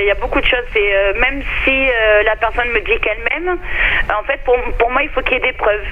[0.00, 0.64] il y a beaucoup de choses.
[0.72, 3.56] C'est euh, même si euh, la personne me dit qu'elle m'aime,
[4.12, 5.84] en fait, pour, pour moi, il faut qu'il y ait des preuves.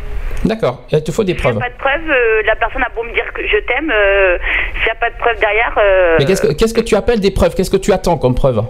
[0.45, 0.85] D'accord.
[0.91, 1.57] Il te faut des preuves.
[1.57, 4.39] a pas de preuves, euh, la personne a beau me dire que je t'aime, euh,
[4.75, 7.21] s'il n'y a pas de preuves derrière, euh, Mais qu'est-ce que qu'est-ce que tu appelles
[7.21, 7.55] des preuves?
[7.55, 8.61] Qu'est-ce que tu attends comme preuve?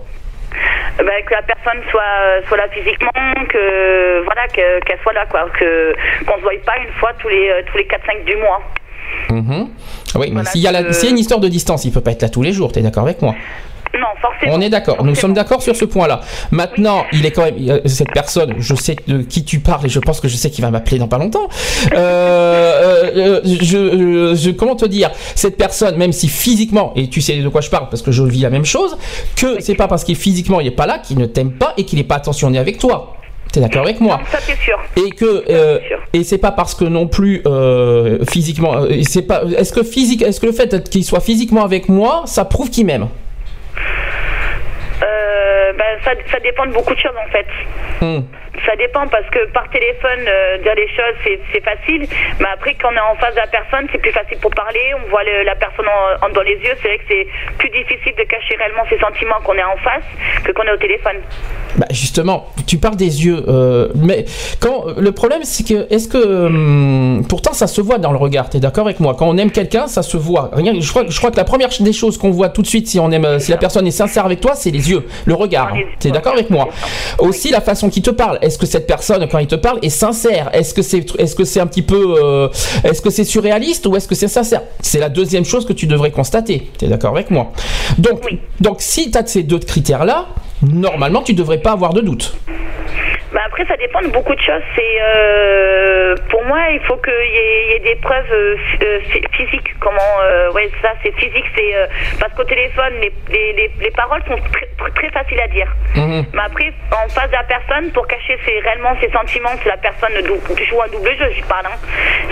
[0.98, 3.10] Bah, que la personne soit, soit là physiquement,
[3.48, 5.94] que voilà, que- qu'elle soit là, quoi, que
[6.26, 8.60] qu'on se voie pas une fois tous les euh, tous les 4-5 du mois.
[9.30, 9.68] Mhm.
[10.16, 12.12] Oui, mais s'il y, que- s'il y a une histoire de distance, il peut pas
[12.12, 12.72] être là tous les jours.
[12.72, 13.34] T'es d'accord avec moi?
[13.94, 14.52] Non, forcément.
[14.54, 15.02] On est d'accord.
[15.02, 16.20] Nous sommes d'accord sur ce point-là.
[16.50, 18.54] Maintenant, il est quand même cette personne.
[18.58, 20.98] Je sais de qui tu parles et je pense que je sais qu'il va m'appeler
[20.98, 21.48] dans pas longtemps.
[21.94, 25.10] Euh, euh, je, je- comment te dire?
[25.34, 28.22] Cette personne, même si physiquement, et tu sais de quoi je parle parce que je
[28.22, 28.96] vis la même chose,
[29.36, 31.84] que c'est pas parce qu'il physiquement il est pas là qu'il ne t'aime pas et
[31.84, 33.14] qu'il n'est pas attentionné avec toi.
[33.52, 34.78] T'es d'accord avec moi Non, ça c'est sûr.
[34.96, 35.98] et que euh, sûr.
[36.12, 40.20] et c'est pas parce que non plus euh, physiquement euh, c'est pas est-ce que physique
[40.22, 43.08] est-ce que le fait qu'il soit physiquement avec moi ça prouve qu'il m'aime?
[45.02, 47.46] Euh, ben, ça, ça dépend de beaucoup de choses en fait.
[48.04, 48.20] Hmm.
[48.66, 51.16] Ça dépend parce que par téléphone, euh, dire les choses,
[51.52, 52.06] c'est facile.
[52.40, 54.80] Mais après, quand on est en face de la personne, c'est plus facile pour parler.
[55.04, 56.74] On voit le- la personne en- en- dans les yeux.
[56.82, 57.26] C'est vrai que c'est
[57.58, 60.04] plus difficile de cacher réellement ses sentiments qu'on est en face
[60.44, 61.16] que qu'on est au téléphone.
[61.76, 64.24] Bah justement, tu parles des yeux, euh, mais
[64.60, 68.48] quand le problème c'est que est-ce que hum, pourtant ça se voit dans le regard.
[68.50, 69.14] T'es d'accord avec moi?
[69.18, 70.50] Quand on aime quelqu'un, ça se voit.
[70.56, 72.98] Je crois, je crois que la première des choses qu'on voit tout de suite si
[72.98, 75.74] on aime, euh, si la personne est sincère avec toi, c'est les yeux, le regard.
[75.74, 76.68] Les- T'es d'accord avec moi?
[77.18, 78.38] Aussi la façon qu'il te parle.
[78.48, 80.48] Est-ce que cette personne quand il te parle est sincère?
[80.54, 82.48] Est-ce que c'est, est-ce que c'est un petit peu, euh,
[82.82, 84.62] est-ce que c'est surréaliste ou est-ce que c'est sincère?
[84.80, 86.70] C'est la deuxième chose que tu devrais constater.
[86.78, 87.52] T'es d'accord avec moi?
[87.98, 88.38] Donc, Oui.
[88.58, 90.28] donc si tu as ces deux critères là,
[90.62, 92.36] normalement tu devrais pas avoir de doute.
[93.30, 94.62] Ben après, ça dépend de beaucoup de choses.
[94.74, 99.22] C'est euh, pour moi, il faut qu'il y, y ait des preuves euh, euh, phy-
[99.32, 99.68] physiques.
[99.80, 101.44] Comment euh, Ouais, ça, c'est physique.
[101.54, 101.74] C'est
[102.18, 105.68] parce qu'au téléphone, les, les, les, les paroles sont très, très, faciles à dire.
[105.94, 106.24] Mhm.
[106.32, 109.76] Mais après, en face de la personne, pour cacher ses, réellement ses sentiments, si la
[109.76, 111.66] personne joue un double jeu, je parle.
[111.66, 111.78] Hein.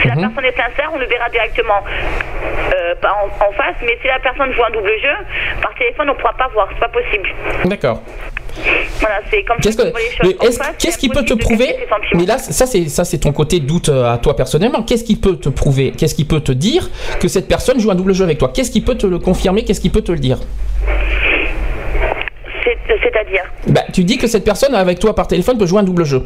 [0.01, 1.85] Si la personne est sincère, on le verra directement.
[3.03, 5.13] Pas en, en face, mais si la personne joue un double jeu,
[5.61, 6.69] par téléphone, on ne pourra pas voir.
[6.73, 7.29] C'est pas possible.
[7.67, 8.01] D'accord.
[9.01, 9.93] Voilà, c'est comme Qu'est-ce que,
[10.79, 11.77] qu'est-ce qui peut te prouver.
[12.15, 14.83] Mais là, ça c'est ça c'est ton côté doute euh, à toi personnellement.
[14.83, 15.93] Qu'est-ce qui peut te prouver?
[15.97, 16.89] Qu'est-ce qui peut te dire
[17.21, 18.51] que cette personne joue un double jeu avec toi?
[18.55, 19.65] Qu'est-ce qui peut te le confirmer?
[19.65, 20.39] Qu'est-ce qui peut te le dire?
[22.65, 23.43] C'est- C'est-à-dire?
[23.69, 26.23] Bah, tu dis que cette personne avec toi par téléphone peut jouer un double jeu.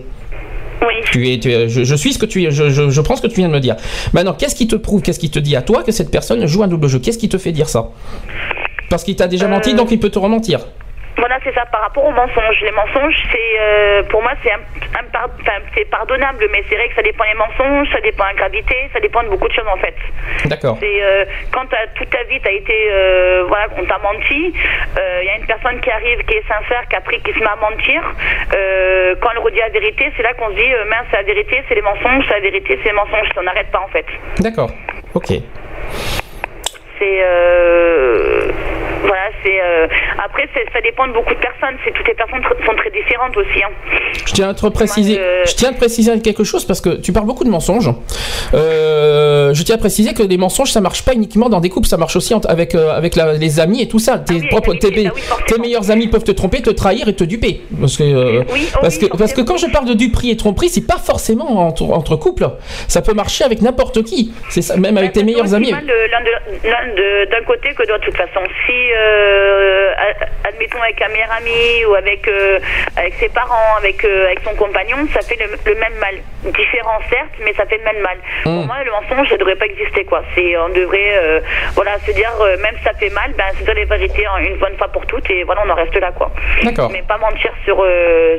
[0.82, 0.94] Oui.
[1.12, 3.16] Tu es, tu es- je, je suis ce que tu es, je, je, je prends
[3.16, 3.76] ce que tu viens de me dire.
[4.14, 6.62] Maintenant, qu'est-ce qui te prouve, qu'est-ce qui te dit à toi que cette personne joue
[6.62, 6.98] un double jeu?
[6.98, 7.90] Qu'est-ce qui te fait dire ça?
[8.88, 10.60] Parce qu'il t'a déjà Euh, menti, donc il peut te rementir.
[11.20, 11.66] Voilà, c'est ça.
[11.66, 14.50] Par rapport aux mensonges, les mensonges, c'est euh, pour moi, c'est
[15.74, 18.88] c'est pardonnable, mais c'est vrai que ça dépend des mensonges, ça dépend de la gravité,
[18.92, 19.94] ça dépend de beaucoup de choses en fait.
[20.46, 20.78] D'accord.
[20.80, 24.54] C'est euh, quand toute ta vie t'as été, euh, voilà, on t'a menti.
[24.96, 27.38] Il y a une personne qui arrive, qui est sincère, qui a pris, qui se
[27.38, 28.02] met à mentir.
[29.20, 31.74] Quand elle redit la vérité, c'est là qu'on se dit, mince, c'est la vérité, c'est
[31.74, 33.28] les mensonges, c'est la vérité, c'est les mensonges.
[33.36, 34.06] On n'arrête pas en fait.
[34.40, 34.70] D'accord.
[35.14, 35.28] Ok.
[37.00, 38.50] C'est euh,
[39.02, 39.86] voilà, c'est euh,
[40.24, 41.76] après ça dépend de beaucoup de personnes.
[41.84, 43.62] C'est toutes les personnes tr- sont très différentes aussi.
[43.62, 43.70] hein.
[44.26, 47.12] Je tiens à te préciser, je- je tiens à préciser quelque chose parce que tu
[47.12, 47.90] parles beaucoup de mensonges.
[48.54, 51.86] Euh, je tiens à préciser que les mensonges, ça marche pas uniquement dans des couples,
[51.88, 54.18] ça marche aussi avec euh, avec la- les amis et tout ça.
[54.18, 57.08] Tes oui, propres, amis, tes, ah oui, tes meilleurs amis peuvent te tromper, te trahir
[57.08, 57.62] et te duper.
[57.80, 58.04] Parce que
[58.52, 60.98] Oui, oh parce que parce que quand je parle de duperie et tromperie, c'est pas
[60.98, 62.48] forcément entre, entre couples.
[62.88, 64.32] Ça peut marcher avec n'importe qui.
[64.50, 65.70] C'est ça, même avec tes Ça peut meilleurs amis.
[65.70, 65.80] l'un
[67.30, 69.92] d'un côté que de toute façon, si euh,
[70.44, 72.58] admettons avec un meilleur ami ou avec euh,
[72.96, 76.14] avec ses parents, avec euh, avec son compagnon, ça fait le, le même mal.
[76.42, 78.16] Différent certes, mais ça fait le même mal.
[78.44, 80.22] Pour moi, le mensonge, ça devrait pas exister quoi.
[80.34, 81.42] C'est on devrait
[81.74, 84.76] voilà se dire même si ça fait mal, ben se dire les vérités une bonne
[84.76, 86.30] fois pour toutes et voilà on en reste là quoi.
[86.62, 86.90] D'accord.
[86.90, 87.84] Mais pas mentir sur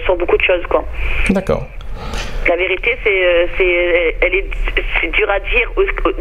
[0.05, 0.83] sur beaucoup de choses quoi.
[1.29, 1.63] D'accord.
[2.47, 4.45] La vérité, c'est, euh, c'est, elle est,
[4.99, 5.71] c'est dur à dire.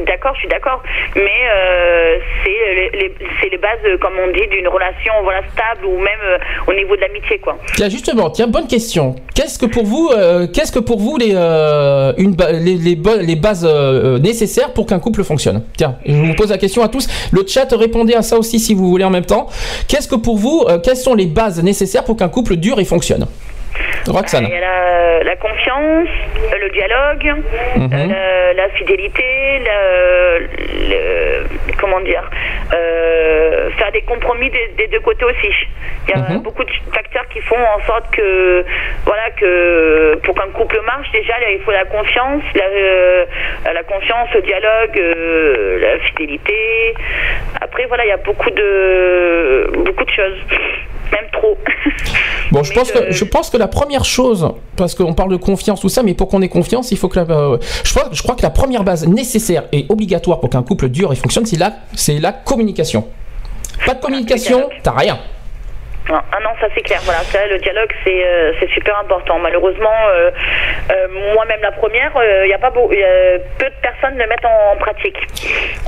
[0.07, 0.83] D'accord, je suis d'accord,
[1.17, 6.21] mais euh, c'est les, bases, euh, comme on dit, d'une relation, voilà, stable ou même
[6.25, 7.57] euh, au niveau de l'amitié, quoi.
[7.75, 9.17] Tiens, justement, tiens, bonne question.
[9.35, 14.73] Qu'est-ce que pour vous, euh, qu'est-ce que pour vous les, euh, les, bases euh, nécessaires
[14.75, 15.65] pour qu'un couple fonctionne?
[15.77, 17.09] Tiens, je vous pose la question à tous.
[17.33, 19.47] Le chat, répondez à ça aussi si vous voulez en même temps.
[19.89, 22.85] Qu'est-ce que pour vous, euh, quelles sont les bases nécessaires pour qu'un couple dure et
[22.85, 23.27] fonctionne?
[24.07, 24.45] Roxane.
[24.45, 26.09] Il y a la, la confiance,
[26.61, 27.43] le dialogue,
[27.77, 27.91] Mhm.
[27.93, 29.23] euh, la, la fidélité,
[30.89, 31.47] le-
[31.79, 32.29] comment dire,
[32.75, 35.49] euh, faire des compromis des, des deux côtés aussi.
[36.09, 36.43] Il y a Mhm.
[36.43, 38.65] beaucoup de facteurs qui font en sorte que,
[39.05, 43.25] voilà, que pour qu'un couple marche, déjà là, il faut la confiance, la, euh,
[43.73, 46.95] la confiance, le dialogue, euh, la fidélité.
[47.61, 50.39] Après, voilà, il y a beaucoup de, beaucoup de choses,
[51.13, 51.57] même trop.
[52.51, 55.37] Bon, je Mais pense, que, je pense que la première chose, parce qu'on parle de
[55.37, 58.09] confiance, tout ça, mais pour qu'on ait confiance, il faut que la, euh, je, crois,
[58.11, 61.47] je crois que la première base nécessaire et obligatoire pour qu'un couple dure et fonctionne,
[61.47, 63.05] c'est la, c'est la communication.
[63.87, 65.19] Pas de communication, t'as rien.
[66.13, 67.01] Ah non, ça c'est clair.
[67.05, 69.39] Voilà, ça, le dialogue c'est euh, super important.
[69.39, 70.31] Malheureusement, euh,
[70.91, 72.13] euh, moi-même la première,
[72.45, 75.17] il y a pas beau, peu de personnes le mettent en, pratique.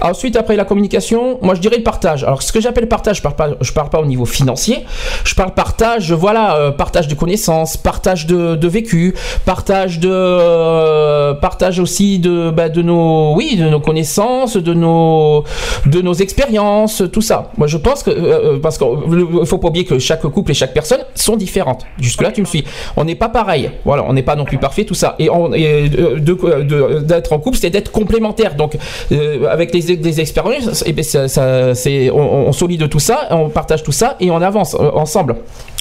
[0.00, 2.24] Ensuite, après la communication, moi je dirais le partage.
[2.24, 4.84] Alors, ce que j'appelle partage, je parle pas, parle pas au niveau financier.
[5.24, 9.14] Je parle partage, voilà, euh, partage de connaissances, partage de, de vécu,
[9.44, 15.44] partage de, euh, partage aussi de, bah, de nos, oui, de nos connaissances, de nos,
[15.86, 17.50] de nos expériences, tout ça.
[17.56, 20.54] Moi, je pense que, euh, euh, parce qu'il faut pas oublier que chaque couple et
[20.54, 21.84] chaque personne sont différentes.
[22.00, 22.64] Jusque là, tu me suis.
[22.96, 23.70] On n'est pas pareil.
[23.84, 25.16] Voilà, on n'est pas non plus parfait, tout ça.
[25.18, 28.54] Et, et euh, d'être en couple, c'est d'être complémentaire.
[28.54, 28.76] Donc,
[29.12, 33.48] euh, avec les, expériences, et ben, ça, ça- c'est, on, on solide tout ça, on
[33.48, 35.36] partage tout ça et on avance euh, ensemble.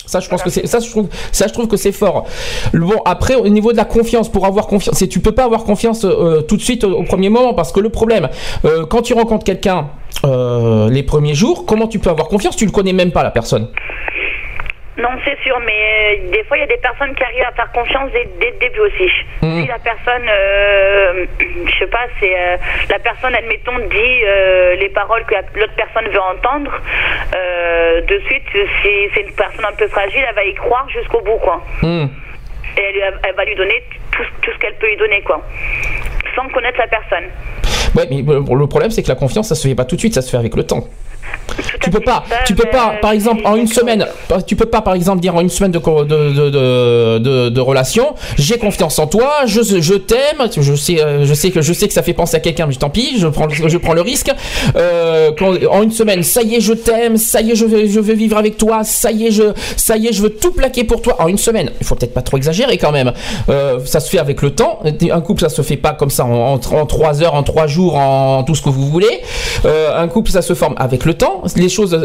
[0.06, 0.80] Ça, je pense que c'est ça.
[0.80, 2.26] Je trouve ça, je trouve que c'est fort.
[2.74, 5.64] Bon, après, au niveau de la confiance, pour avoir confiance, c'est tu peux pas avoir
[5.64, 8.30] confiance euh, tout de suite au, premier moment parce que le problème,
[8.66, 9.88] euh, quand tu rencontres quelqu'un
[10.26, 12.56] euh, les premiers jours, comment tu peux avoir confiance?
[12.56, 13.68] Tu le connais même pas la personne.
[15.02, 17.52] Non, c'est sûr, mais euh, des fois, il y a des personnes qui arrivent à
[17.54, 19.10] faire confiance dès, dès le début aussi.
[19.42, 19.62] Mhm.
[19.62, 21.26] Si la personne, euh,
[21.66, 22.58] je sais pas, c'est euh,
[22.90, 26.72] la personne, admettons, dit euh, les paroles que la- l'autre personne veut entendre,
[28.08, 28.44] de suite,
[28.82, 31.62] si c'est une personne un peu fragile, elle va y croire jusqu'au bout, quoi.
[31.82, 32.06] Hmm.
[32.78, 35.42] Et elle, elle va lui donner tout, tout ce qu'elle peut lui donner, quoi.
[36.36, 37.26] Sans connaître la personne.
[37.96, 40.14] Ouais, mais le problème, c'est que la confiance, ça se fait pas tout de suite,
[40.14, 40.86] ça se fait avec le temps.
[41.82, 44.06] Tu peux pas, tu peux pas, par exemple, en une semaine,
[44.48, 46.04] tu peux pas, par exemple, dire en une semaine de, de,
[46.34, 51.26] de, de, de- de relation, j'ai confiance en toi, je, je t'aime, je sais, euh,
[51.26, 53.28] je sais que je sais que ça fait penser à quelqu'un, mais tant pis, je
[53.28, 54.32] prends, le- je prends le risque.
[54.76, 55.32] Euh,
[55.70, 58.14] en une semaine, ça y est, je t'aime, ça y est, je veux, je veux
[58.14, 59.44] vivre avec toi, ça y est, je,
[59.76, 61.16] ça y est, je veux tout plaquer pour toi.
[61.20, 63.12] En une semaine, il faut peut-être pas trop exagérer quand même.
[63.50, 64.80] Euh, ça se fait avec le temps.
[65.12, 67.68] Un couple, ça se fait pas comme ça en, en, en trois heures, en trois
[67.68, 69.22] jours, en tout ce que vous voulez.
[69.66, 71.21] Euh, un couple, ça se forme avec le temps.
[71.56, 71.98] Les choses,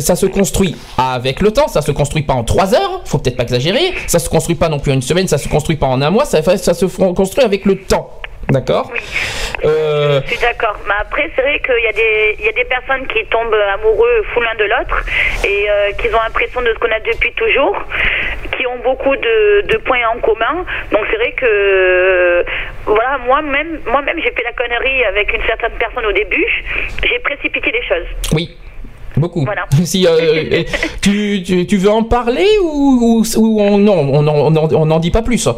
[0.00, 1.68] ça se construit avec le temps.
[1.68, 3.02] Ça se construit pas en trois heures.
[3.04, 3.94] Faut peut-être pas exagérer.
[4.06, 5.28] Ça se construit pas non plus en une semaine.
[5.28, 6.24] Ça se construit pas en un mois.
[6.24, 8.10] Ça, ça se construit avec le temps.
[8.48, 8.92] D'accord
[9.64, 10.76] Euh, Je suis d'accord.
[10.86, 13.54] Mais après, c'est vrai qu'il y, a des- il y a des personnes qui tombent
[13.74, 15.02] amoureux fou l'un de l'autre
[15.44, 17.76] et euh, qui ont l'impression de se connaître depuis toujours,
[18.56, 20.64] qui ont beaucoup de, de points en commun.
[20.92, 22.42] Donc c'est vrai que, euh,
[22.84, 26.46] voilà, moi-même, moi-même, j'ai fait la connerie avec une certaine personne au début.
[27.02, 28.06] J'ai précipité les choses.
[28.32, 28.56] Oui.
[29.16, 29.44] Beaucoup.
[29.44, 29.64] Voilà.
[29.84, 30.62] Si, euh,
[31.02, 34.86] tu, tu, tu veux en parler ou, ou, ou on, non, on n'en on, on
[34.86, 35.48] n'en dit pas plus?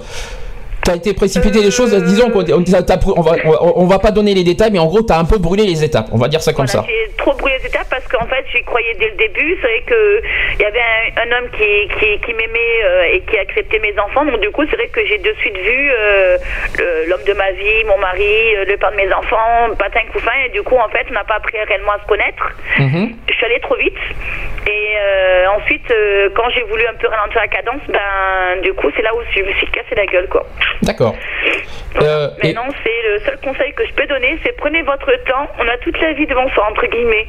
[0.88, 4.42] T'as été précipité les choses, disons qu'on on, va, on, on va pas donner les
[4.42, 6.06] détails, mais en gros, t'as un peu brûlé les étapes.
[6.12, 6.88] On va dire ça comme Voilà, ça.
[6.88, 9.58] J'ai trop brûlé les étapes parce qu'en fait, j'y croyais dès le début.
[9.60, 10.22] C'est vrai que
[10.54, 13.98] il y avait un, un homme qui, qui, qui m'aimait euh, et qui acceptait mes
[14.00, 14.24] enfants.
[14.24, 16.38] Donc du coup, c'est vrai que j'ai de suite vu euh,
[17.06, 20.32] l'homme de ma vie, mon mari, euh, le père de mes enfants, patin couffin.
[20.46, 22.48] Et du coup, en fait, on n'a pas appris réellement à se connaître.
[22.78, 23.12] Mhm.
[23.28, 24.00] Je suis allée trop vite.
[24.66, 28.88] Et euh, ensuite, euh, quand j'ai voulu un peu ralentir la cadence, ben du coup,
[28.96, 30.46] c'est là où je me suis cassé la gueule, quoi.
[30.82, 31.14] D'accord.
[32.02, 35.46] Euh, et- Maintenant, c'est le seul conseil que je peux donner, c'est prenez votre temps.
[35.58, 37.26] On a toute la vie devant soi, entre guillemets.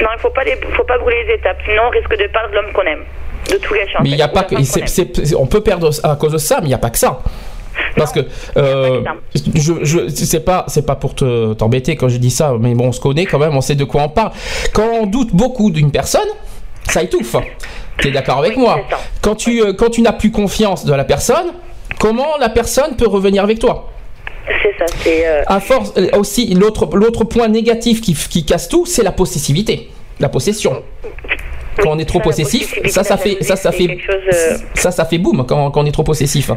[0.00, 2.54] Non, il faut pas les, faut pas brûler les étapes, sinon on risque de perdre
[2.54, 3.04] l'homme qu'on aime,
[3.50, 3.98] de tout gâcher.
[4.02, 4.54] mais il y a pas que,
[5.36, 7.20] on peut perdre à cause de ça, mais il n'y a pas que ça.
[7.96, 8.20] Parce que
[8.56, 9.02] euh,
[9.34, 12.88] je, je c'est pas c'est pas pour te t'embêter quand je dis ça, mais bon,
[12.88, 14.30] on se connaît quand même, on sait de quoi on parle.
[14.72, 16.28] Quand on doute beaucoup d'une personne,
[16.88, 17.36] ça étouffe.
[17.98, 18.80] T'es d'accord avec Oui, moi.
[19.22, 21.52] Quand tu euh, quand tu n'as plus confiance de la personne,
[22.00, 23.74] comment la personne peut revenir avec toi
[24.62, 25.26] C'est ça, c'est.
[25.26, 29.12] euh, À force euh, aussi l'autre l'autre point négatif qui, qui casse tout, c'est la
[29.12, 29.88] possessivité,
[30.18, 30.82] la possession.
[31.80, 34.90] Quand on est trop ça, possessif, ça ça fait ça ça fait chose, euh, ça
[34.90, 36.50] ça fait boum quand, quand on est trop possessif.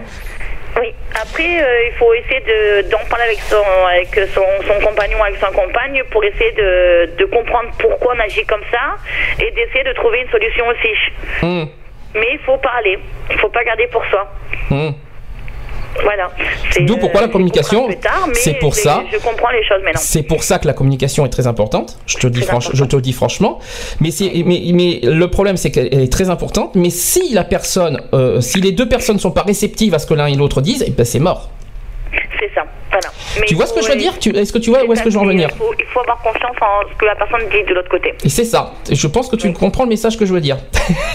[0.82, 5.22] Oui, après, euh, il faut essayer de- d'en parler avec, son, avec son, son compagnon,
[5.24, 8.96] avec sa compagne, pour essayer de, de comprendre pourquoi on agit comme ça
[9.40, 10.94] et d'essayer de trouver une solution aussi.
[11.44, 11.68] Hum,
[12.16, 12.98] Mais il faut parler,
[13.30, 14.28] il faut pas garder pour soi.
[14.72, 14.94] hum.
[16.02, 16.32] Voilà.
[16.72, 17.88] C'est, D'où pourquoi la communication,
[18.34, 19.04] c'est pour ça.
[19.12, 20.02] Je comprends les choses maintenant.
[20.02, 22.00] C'est pour ça que la communication est très importante.
[22.08, 22.78] Je te dis, Très franch- important.
[22.78, 23.60] je te dis franchement.
[24.02, 26.76] Mais, c'est, mais, mais le problème, c'est qu'elle est très importante.
[26.76, 30.14] Mais si la personne, euh, si les deux personnes sont pas réceptives à ce que
[30.14, 31.50] l'un et l'autre disent, eh ben c'est mort.
[32.40, 32.63] C'est ça.
[32.94, 33.10] Voilà.
[33.40, 34.14] Mais Tu vois ce que je veux dire?
[34.36, 35.50] Est-ce que tu vois où est-ce que je veux en venir?
[35.52, 38.14] Il faut, il faut avoir confiance en ce que la personne dit de l'autre côté.
[38.24, 38.72] Et c'est ça.
[38.90, 40.58] Je pense que tu comprends le message que je veux dire.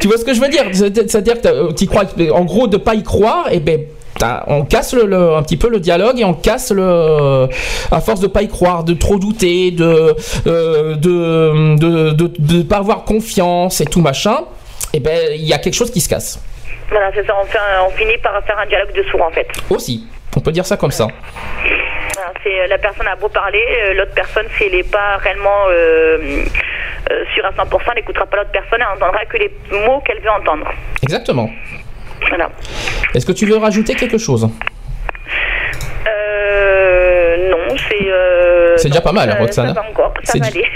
[0.00, 0.64] tu vois ce que je veux dire?
[0.72, 3.80] C'est- C'est-à-dire que tu crois, en gros, de pas y croire, et ben.
[4.18, 7.48] t'as- On casse le, le- un petit peu le dialogue et on casse le
[7.90, 10.14] à force de pas y croire, de trop douter, de
[10.46, 14.40] euh, de, de, de, de pas avoir confiance et tout machin.
[14.92, 16.38] Et ben il y a quelque chose qui se casse
[16.90, 17.32] Voilà, c'est ça.
[17.42, 19.48] On, fait un- on finit par faire un dialogue de sourds en fait.
[19.70, 20.04] aussi.
[20.36, 21.08] On peut dire ça comme ça.
[22.42, 25.66] C'est euh, la personne a beau parler, euh, l'autre personne, si elle n'est pas réellement
[25.68, 26.44] euh,
[27.10, 29.50] euh, sûre à 100%, elle n'écoutera pas l'autre personne, elle n'entendra que les
[29.86, 30.66] mots qu'elle veut entendre.
[31.02, 31.48] Exactement.
[32.28, 32.50] Voilà.
[33.14, 34.48] Est-ce que tu veux rajouter quelque chose?
[36.08, 38.08] Euh, non, c'est.
[38.10, 39.74] euh, C'est déjà pas mal, Roxane.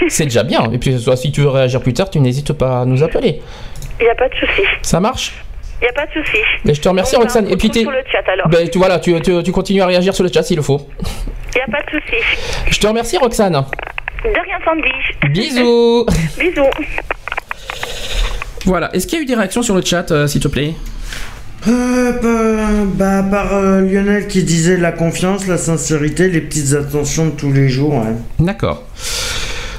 [0.07, 0.71] C'est déjà bien.
[0.71, 3.41] Et puis soit si tu veux réagir plus tard, tu n'hésites pas à nous appeler.
[3.99, 4.61] Il n'y a pas de souci.
[4.83, 5.33] Ça marche?
[5.81, 6.37] Il n'y a pas de souci.
[6.65, 7.47] Mais je te remercie On Roxane.
[7.49, 8.47] Et puis sur le chat alors.
[8.49, 10.87] Ben, tu, voilà, tu, tu, tu continues à réagir sur le chat s'il le faut.
[11.55, 12.21] Il n'y a pas de souci.
[12.69, 13.53] Je te remercie Roxane.
[14.23, 15.31] De rien, Sandy.
[15.31, 16.05] Bisous.
[16.39, 16.63] Bisous.
[18.65, 20.73] Voilà, est-ce qu'il y a eu des réactions sur le chat, euh, s'il te plaît?
[21.67, 27.25] Euh, bah, bah, par euh, Lionel qui disait la confiance, la sincérité, les petites attentions
[27.27, 27.93] de tous les jours.
[27.95, 28.13] ouais.
[28.39, 28.83] D'accord.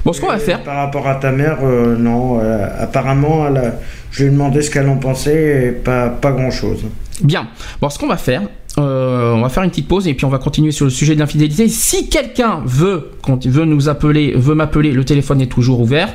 [0.05, 2.41] Bon, ce qu'on va faire, Par rapport à ta mère, euh, non.
[2.41, 3.73] euh, apparemment, elle a-
[4.11, 6.81] je lui ai demandé ce qu'elle en pensait et pas, pas grand chose.
[7.23, 7.49] bien.
[7.81, 8.43] Bon, ce qu'on va faire,
[8.79, 11.15] euh, on va faire une petite pause et puis on va continuer sur le sujet
[11.15, 11.69] de l'infidélité.
[11.69, 13.11] Si quelqu'un veut,
[13.47, 16.09] veut nous appeler, veut m'appeler, le téléphone est toujours ouvert.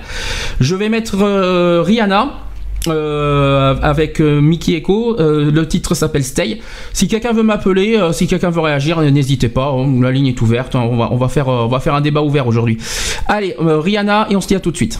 [0.59, 2.31] Je vais mettre euh, Rihanna.
[2.87, 6.59] euh, avec Mickey Echo, le titre s'appelle Stay.
[6.91, 10.75] Si quelqu'un veut m'appeler, si quelqu'un veut réagir, n'hésitez pas, hein, la ligne est ouverte.
[10.75, 12.77] hein, on va, on va faire, on va faire un débat ouvert aujourd'hui.
[13.27, 14.99] Allez, Rihanna et on se dit à tout de suite.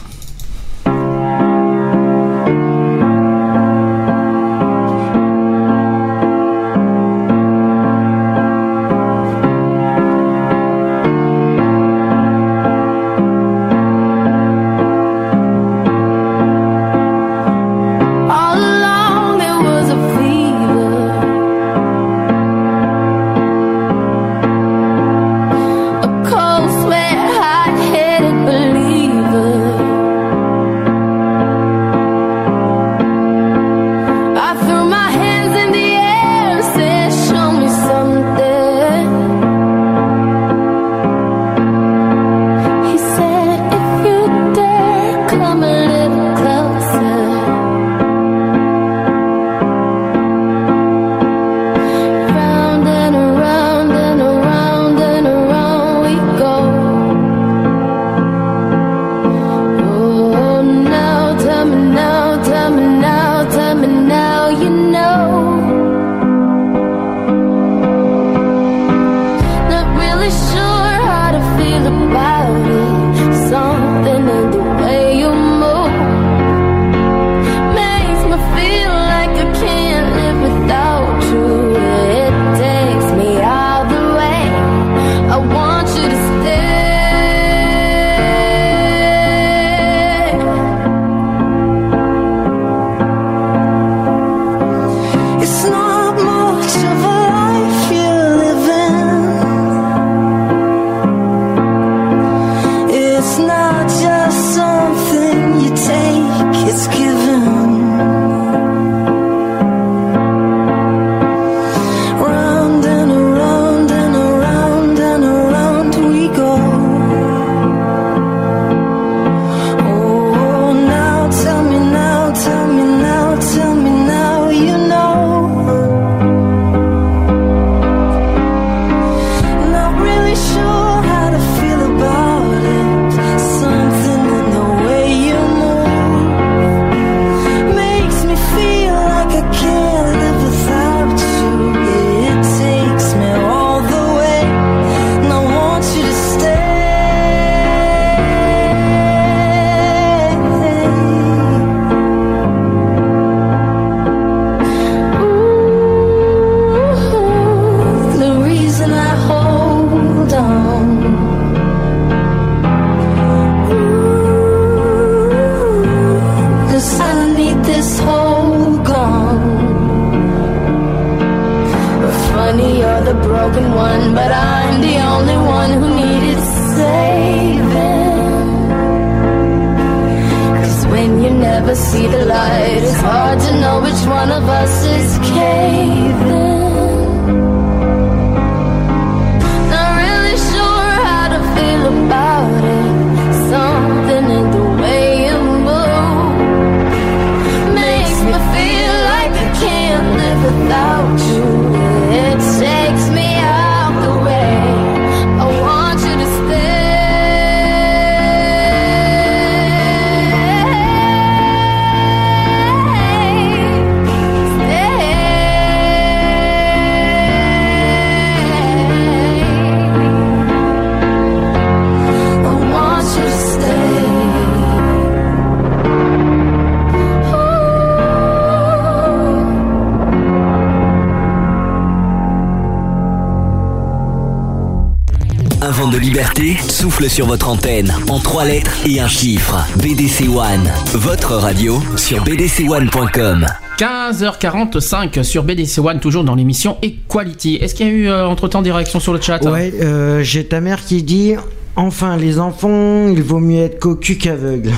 [237.14, 239.56] Sur votre antenne en trois lettres et un chiffre.
[239.76, 243.46] BDC One, votre radio sur bdc1.com.
[243.78, 247.58] 15h45 sur BDC One, toujours dans l'émission Equality.
[247.60, 250.44] Est-ce qu'il y a eu entre temps des réactions sur le chat Ouais, euh, j'ai
[250.44, 251.34] ta mère qui dit
[251.76, 254.72] Enfin, les enfants, il vaut mieux être cocu qu'aveugle.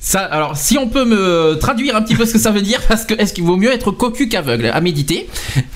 [0.00, 2.80] Ça, alors, si on peut me traduire un petit peu ce que ça veut dire,
[2.88, 4.72] parce que est-ce qu'il vaut mieux être cocu qu'aveugle?
[4.74, 5.28] À méditer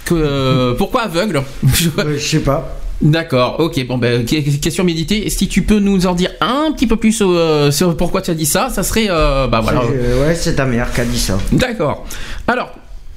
[0.06, 1.42] que euh, pourquoi aveugle?
[1.72, 2.78] Je- Euh, Je sais pas.
[3.02, 5.28] D'accord, ok, bon ben que- question méditer.
[5.28, 8.34] Si tu peux nous en dire un petit peu plus euh, sur pourquoi tu as
[8.34, 9.80] dit ça, ça serait euh, bah voilà.
[9.82, 11.36] Euh, ouais, c'est ta mère qui a dit ça.
[11.50, 12.06] D'accord.
[12.46, 12.70] Alors,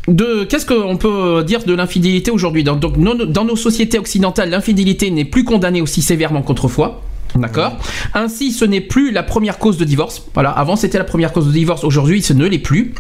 [0.08, 2.64] de qu'est-ce qu'on peut dire de l'infidélité aujourd'hui?
[2.64, 7.02] Dans, donc, nos- dans nos sociétés occidentales, l'infidélité n'est plus condamnée aussi sévèrement qu'autrefois.
[7.36, 7.78] D'accord.
[8.14, 10.24] Ainsi, ce n'est plus la première cause de divorce.
[10.34, 10.52] Voilà.
[10.52, 11.84] Avant, c'était la première cause de divorce.
[11.84, 12.94] Aujourd'hui, ce ne l'est plus.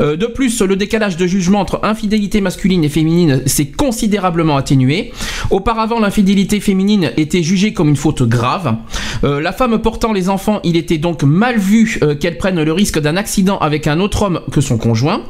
[0.00, 5.12] Euh, de plus, le décalage de jugement entre infidélité masculine et féminine s'est considérablement atténué.
[5.50, 8.76] Auparavant, l'infidélité féminine était jugée comme une faute grave.
[9.24, 12.72] Euh, la femme portant les enfants, il était donc mal vu euh, qu'elle prenne le
[12.72, 15.22] risque d'un accident avec un autre homme que son conjoint.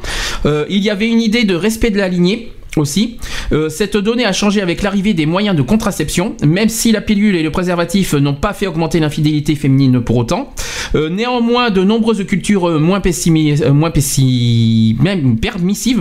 [0.45, 3.17] Il y avait une idée de respect de la lignée aussi.
[3.51, 7.35] Euh, cette donnée a changé avec l'arrivée des moyens de contraception, même si la pilule
[7.35, 10.53] et le préservatif n'ont pas fait augmenter l'infidélité féminine pour autant.
[10.95, 13.01] Euh, néanmoins, de nombreuses cultures euh, moins,
[13.71, 13.91] moins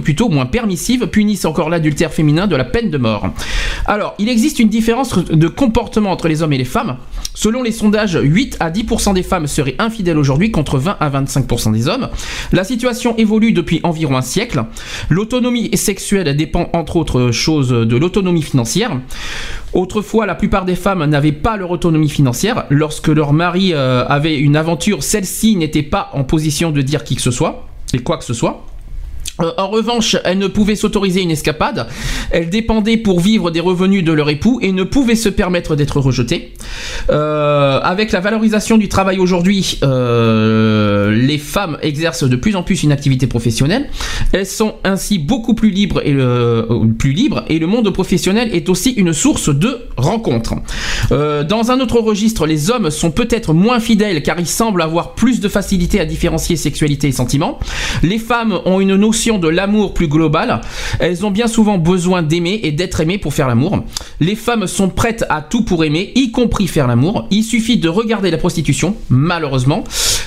[0.02, 3.28] plutôt moins permissives, punissent encore l'adultère féminin de la peine de mort.
[3.86, 6.96] Alors, il existe une différence de comportement entre les hommes et les femmes.
[7.34, 11.72] Selon les sondages, 8 à 10% des femmes seraient infidèles aujourd'hui contre 20 à 25%
[11.72, 12.08] des hommes.
[12.52, 14.64] La situation évolue depuis environ un siècle.
[15.10, 18.98] L'autonomie sexuelle dépend entre autres choses de l'autonomie financière.
[19.72, 22.64] Autrefois, la plupart des femmes n'avaient pas leur autonomie financière.
[22.70, 27.16] Lorsque leur mari euh, avait une aventure, celle-ci n'était pas en position de dire qui
[27.16, 28.64] que ce soit, et quoi que ce soit.
[29.40, 31.86] Euh, en revanche, elles ne pouvaient s'autoriser une escapade.
[32.30, 36.00] Elles dépendaient pour vivre des revenus de leur époux et ne pouvaient se permettre d'être
[36.00, 36.54] rejetées.
[37.10, 42.82] Euh, avec la valorisation du travail aujourd'hui, euh, les femmes exercent de plus en plus
[42.82, 43.88] une activité professionnelle.
[44.32, 49.78] Elles sont ainsi beaucoup plus libres et le, monde professionnel est aussi une source de
[49.96, 50.54] rencontres.
[51.10, 55.40] Dans un autre registre, les hommes sont peut-être moins fidèles car ils semblent avoir plus
[55.40, 57.58] de facilité à différencier sexualité et sentiments.
[58.02, 60.60] Les femmes ont une notion de l'amour plus globale.
[61.00, 63.84] Elles ont bien souvent besoin d'aimer et d'être aimées pour faire l'amour.
[64.20, 67.26] Les femmes sont prêtes à tout pour aimer, y compris faire l'amour.
[67.30, 69.84] Il suffit de regarder la prostitution, malheureusement.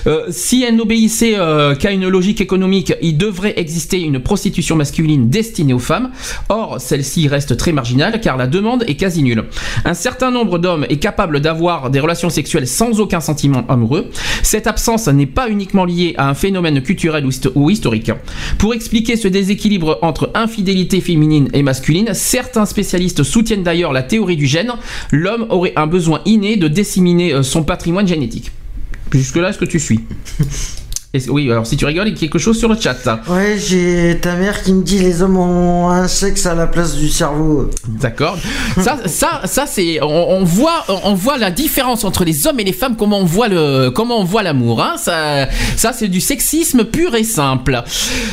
[0.08, 5.30] Euh, si elle n'obéissait euh, qu'à une logique économique, il devrait exister une prostitution masculine
[5.30, 6.12] destinée aux femmes.
[6.50, 9.46] Or, celle-ci reste très marginale car la demande est quasi nulle.
[9.86, 14.10] Un certain nombre d'hommes est capable d'avoir des relations sexuelles sans aucun sentiment amoureux.
[14.44, 17.26] Cette absence n'est pas uniquement liée à un phénomène culturel
[17.56, 18.12] ou historique.
[18.58, 24.38] Pour expliquer ce déséquilibre entre infidélité féminine et masculine, certains spécialistes soutiennent d'ailleurs la théorie
[24.38, 24.74] du gène.
[25.12, 28.52] L'homme aurait un besoin inné de disséminer euh, son patrimoine génétique.
[29.12, 30.00] Jusque-là, est-ce que tu suis?
[31.28, 32.96] Oui, alors si tu rigoles, il y a quelque chose sur le chat.
[33.28, 36.96] Ouais, j'ai ta mère qui me dit les hommes ont un sexe à la place
[36.96, 37.70] du cerveau.
[37.86, 38.38] D'accord.
[38.82, 42.64] Ça, ça, ça c'est, on, on voit, on voit la différence entre les hommes et
[42.64, 44.82] les femmes, comment on voit le, comment on voit l'amour.
[44.82, 44.96] Hein.
[44.98, 47.84] Ça, ça c'est du sexisme pur et simple.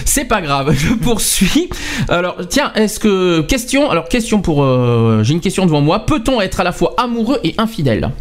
[0.05, 0.72] C'est pas grave.
[0.79, 1.68] Je poursuis.
[2.09, 6.07] Alors, tiens, est-ce que question, alors question pour, euh, j'ai une question devant moi.
[6.07, 8.12] Peut-on être à la fois amoureux et infidèle?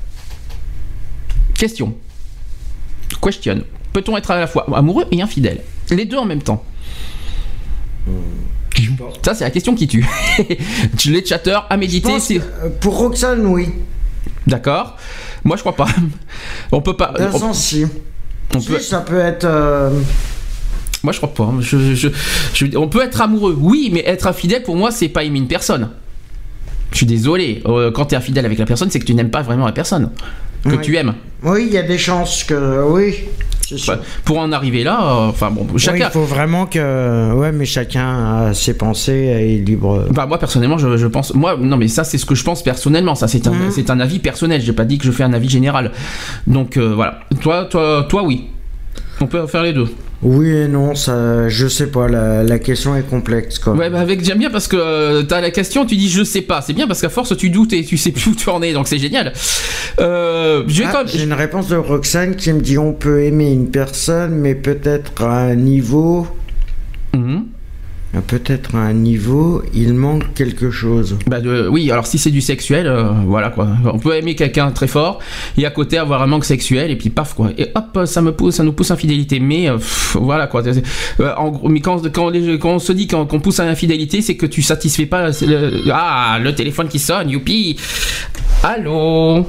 [1.53, 1.93] Question.
[3.22, 3.64] Question.
[3.98, 5.62] Peut-on être à la fois amoureux et infidèle?
[5.89, 6.64] Les deux en même temps.
[9.24, 10.06] Ça, c'est la question qui tue.
[11.08, 13.70] Les chatteurs à méditer, euh, pour Roxane, oui.
[14.45, 14.98] D'accord.
[15.43, 15.88] Moi, je crois pas.
[16.72, 17.12] On peut pas.
[17.18, 17.86] D'un on- sens, si.
[18.56, 19.45] on Si, peut- ça peut être.
[19.45, 19.89] euh,
[21.04, 21.52] Moi, je crois pas.
[21.60, 22.10] Je- je-
[22.54, 25.48] je- on peut être amoureux, oui, mais être infidèle, pour moi, c'est pas aimer une
[25.48, 25.89] personne.
[26.91, 27.64] Je suis désolé.
[27.66, 29.72] Euh, quand tu es infidèle avec la personne, c'est que tu n'aimes pas vraiment la
[29.74, 30.12] personne
[30.64, 30.82] que Oui.
[30.84, 31.16] tu aimes.
[31.43, 32.84] Oui, il y a des chances que.
[32.88, 33.16] Oui,
[33.76, 36.07] Enfin, pour en arriver là, euh, enfin bon, chacun.
[36.07, 37.34] il faut vraiment que.
[37.34, 40.05] Ouais, mais chacun a ses pensées et est libre.
[40.11, 42.63] Bah moi personnellement je, je pense moi non mais ça c'est ce que je pense
[42.63, 43.72] personnellement ça c'est un Mhm.
[43.72, 45.91] c'est un avis personnel j'ai pas dit que je fais un avis général
[46.45, 48.47] donc euh, voilà toi toi toi oui
[49.20, 49.88] on peut faire les deux
[50.24, 51.47] Oui et non, ça.
[51.47, 53.74] Je sais pas, la, la question est complexe, quoi.
[53.74, 56.41] ouais bah avec j'aime bien parce que euh, t'as la question tu dis je sais
[56.41, 58.61] pas c'est bien parce qu'à force tu doutes et tu sais plus où tu en
[58.63, 59.32] es donc c'est génial
[59.99, 64.32] euh, Ah, J'ai une réponse de Roxane qui me dit on peut aimer une personne,
[64.36, 66.28] mais peut-être à un niveau.
[67.15, 67.45] Mhm.
[68.26, 71.18] Peut-être à un niveau, il manque quelque chose.
[71.28, 73.68] Bah de, oui, alors si c'est du sexuel, euh, voilà quoi.
[73.86, 75.20] On peut aimer quelqu'un très fort
[75.57, 77.51] et à côté avoir un manque sexuel et puis paf quoi.
[77.57, 79.39] Et hop, ça me pousse, ça nous pousse à infidélité.
[79.39, 79.78] Mais euh,
[80.15, 80.63] voilà quoi.
[80.65, 82.01] Euh, en gros, mais quand,
[82.65, 85.30] on se dit qu'on pousse à l'infidélité, c'est que tu satisfais pas.
[85.30, 87.78] le- ah, le téléphone qui sonne, youpi.
[88.63, 89.45] Allô?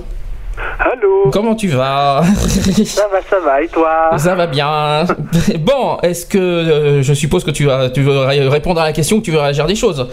[0.78, 2.22] Allô Comment tu vas
[2.84, 5.04] Ça va, ça va, et toi Ça va bien.
[5.60, 8.92] Bon, est-ce que euh, je suppose que tu vas, tu veux ré- répondre à la
[8.92, 10.08] question, que tu veux réagir des choses?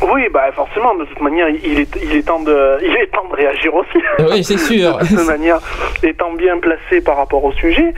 [0.00, 3.26] Oui, bah forcément, de toute manière, il est, il est, temps, de, il est temps
[3.30, 3.98] de réagir aussi.
[4.30, 4.96] Oui, c'est sûr.
[4.98, 5.58] de toute manière,
[6.02, 7.92] étant bien placé par rapport au sujet,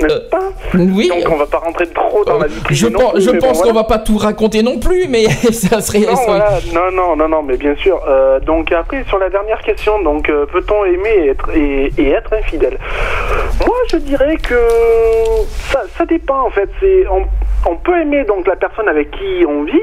[0.00, 1.08] n'est-ce Euh, pas Oui.
[1.08, 3.38] Donc on va pas rentrer trop dans la vie privée Je, pense, plus, je bon,
[3.38, 3.80] pense qu'on voilà.
[3.80, 6.00] va pas tout raconter non plus, mais ça serait.
[6.00, 7.98] Non, ça- voilà, non, non, non, non, mais bien sûr.
[8.08, 12.10] Euh, donc après, sur la dernière question, donc euh, peut-on aimer et être, et, et
[12.10, 12.78] être infidèle?
[13.66, 14.58] Moi, je dirais que
[15.70, 16.68] ça, ça dépend en fait.
[17.10, 17.22] On,
[17.70, 19.80] on peut aimer donc la personne avec qui on vit,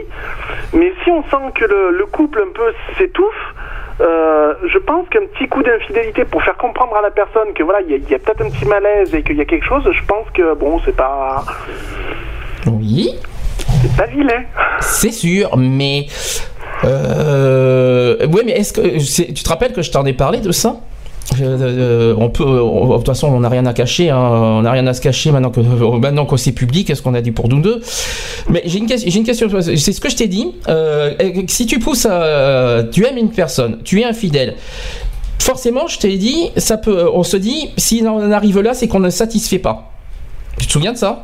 [0.73, 3.45] mais si on sent que le, le couple un peu s'étouffe.
[4.01, 7.79] euh, je pense qu'un petit coup d'infidélité pour faire comprendre à la personne que voilà
[7.87, 10.27] il y a, peut-être un petit malaise et qu'il y a quelque chose, je pense
[10.33, 11.43] que bon c'est pas
[12.67, 13.15] Oui,
[13.81, 14.43] c'est pas vilain.
[14.81, 16.07] c'est sûr, mais.
[16.83, 18.17] Euh...
[18.27, 19.33] Ouais, mais est-ce que.
[19.33, 20.75] Tu te rappelles que je t'en ai parlé de ça?
[21.41, 24.61] Euh, euh, on peut, on- de toute façon, on n'a rien à cacher, hein, on
[24.61, 26.89] n'a rien à se cacher maintenant que maintenant que c'est public.
[26.89, 27.81] Est-ce qu'on a dit pour nous deux
[28.49, 29.09] Mais j'ai une question.
[29.09, 29.49] J'ai une question.
[29.61, 30.51] C'est ce que je t'ai dit.
[30.69, 31.13] Euh,
[31.47, 34.55] si tu pousses, à- tu aimes une personne, tu es infidèle.
[35.39, 37.09] Forcément, je t'ai dit, ça peut.
[37.13, 39.91] On se dit, si on en arrive là, c'est qu'on ne satisfait pas.
[40.59, 41.23] Tu te souviens de ça?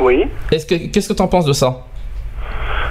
[0.00, 0.24] Oui.
[0.52, 1.84] Est-ce que qu'est-ce que t'en penses de ça?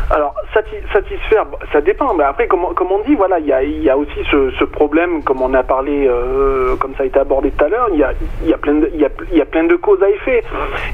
[0.10, 2.14] Alors, sati- satisfaire, ça dépend.
[2.14, 4.20] Mais après, comme, on- comme on dit, voilà, il y a, il y a aussi
[4.32, 7.68] ce, ce problème, comme on a parlé, euh, comme ça a été abordé tout à
[7.68, 8.14] l'heure, il y a,
[8.46, 10.44] y, a plein de- il y, a, y a plein de causes à effet.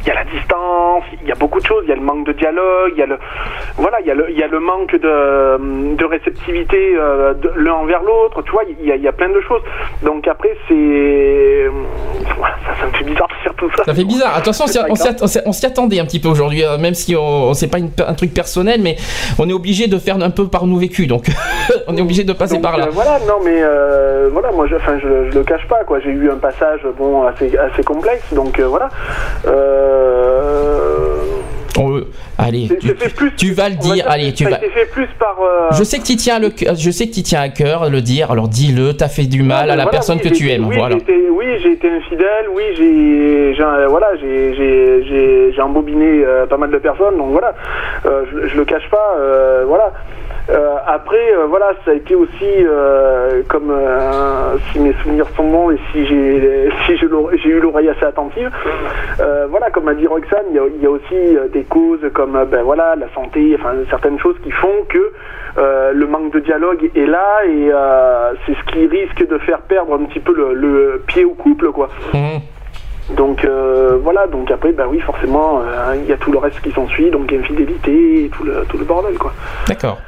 [0.02, 2.02] Il y a la distance, il y a beaucoup de choses, il y a le
[2.02, 3.20] manque de dialogue, il y a le,
[3.78, 7.74] voilà, il y a le, il y a le manque de, de réceptivité euh, l'un
[7.74, 9.62] envers l'autre, tu vois, il y, a, il y a plein de choses.
[10.02, 11.68] Donc après, c'est...
[12.38, 13.84] Voilà, ça, ça me fait bizarre de faire tout ça.
[13.84, 14.36] Ça fait bizarre.
[14.36, 17.78] Attention, on s'y- attendait un petit peu aujourd'hui, euh, même si on, on- c'est pas
[17.80, 18.96] une- un truc personnel, mais
[19.40, 21.28] on est obligé de faire un peu par nous vécu, donc
[21.88, 22.86] on est obligé de passer Donc, par là.
[22.88, 26.00] euh, voilà, non mais euh, voilà, moi je, enfin, je, je le cache pas quoi.
[26.00, 28.90] J'ai eu un passage bon assez assez complexe, donc euh, voilà.
[29.48, 31.18] Euh,
[31.78, 32.02] On-
[32.44, 33.54] allez, tu, plus.
[33.54, 34.06] vas le dire.
[34.08, 34.58] Allez, tu vas.
[34.58, 35.38] fait plus par.
[35.42, 38.02] euh, Je sais que tu tiens le, je sais que tu tiens à cœur le
[38.02, 38.32] dire.
[38.32, 38.94] Alors dis-le.
[38.94, 40.68] T'as fait du mal à la voilà, personne oui, que tu aimes.
[40.68, 40.96] Oui, voilà.
[40.96, 42.48] j'ai été, oui, j'ai été infidèle.
[42.54, 43.56] Oui, j'ai,
[43.88, 47.18] voilà, j'ai, embobiné euh, pas mal de personnes.
[47.18, 47.54] Donc voilà,
[48.06, 49.16] euh, je, je le cache pas.
[49.66, 49.94] voilà.
[50.50, 53.74] Euh, après, euh, voilà, ça a été aussi euh, comme
[54.72, 58.52] si mes souvenirs sont bons et si j'ai si j'ai eu l'oreille assez attentive.
[59.50, 62.33] voilà, comme a dit Roxane, il y a, il y a aussi des causes comme
[62.36, 65.12] euh, ben voilà la santé, enfin certaines choses qui font que
[65.58, 69.62] euh, le manque de dialogue est là et euh, c'est ce qui risque de faire
[69.62, 71.90] perdre un petit peu le, le pied au couple, quoi.
[72.14, 72.42] Mhm.
[73.16, 75.62] Donc euh, voilà, donc après, bah oui, forcément,
[75.96, 78.86] il y a tout le reste qui s'ensuit, donc infidélité, et tout le, tout le
[78.86, 79.34] bordel, quoi.
[79.68, 80.00] D'accord.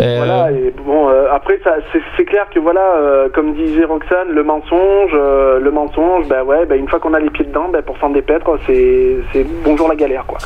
[0.00, 1.76] Euh, Voilà, et bon, euh, après, ça,
[2.16, 6.66] c'est, clair que voilà, euh, comme disait Roxane, le mensonge, euh, le mensonge, bah ouais,
[6.66, 9.16] bah une fois qu'on a les pieds dedans, bah pour s'en dépaître, c'est,
[9.64, 10.38] bonjour la galère, quoi.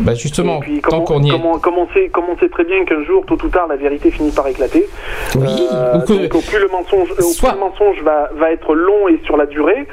[0.00, 1.30] bah justement, puis, tant qu'on y est.
[1.32, 3.66] comme on, comme on sait, comme on sait très bien qu'un jour, tôt ou tard,
[3.68, 4.88] la vérité finit par éclater.
[5.36, 5.68] Oui.
[5.72, 8.74] Euh, ou que- donc, au plus le mensonge, au plus le mensonge va, va être
[8.74, 9.86] long et sur la durée,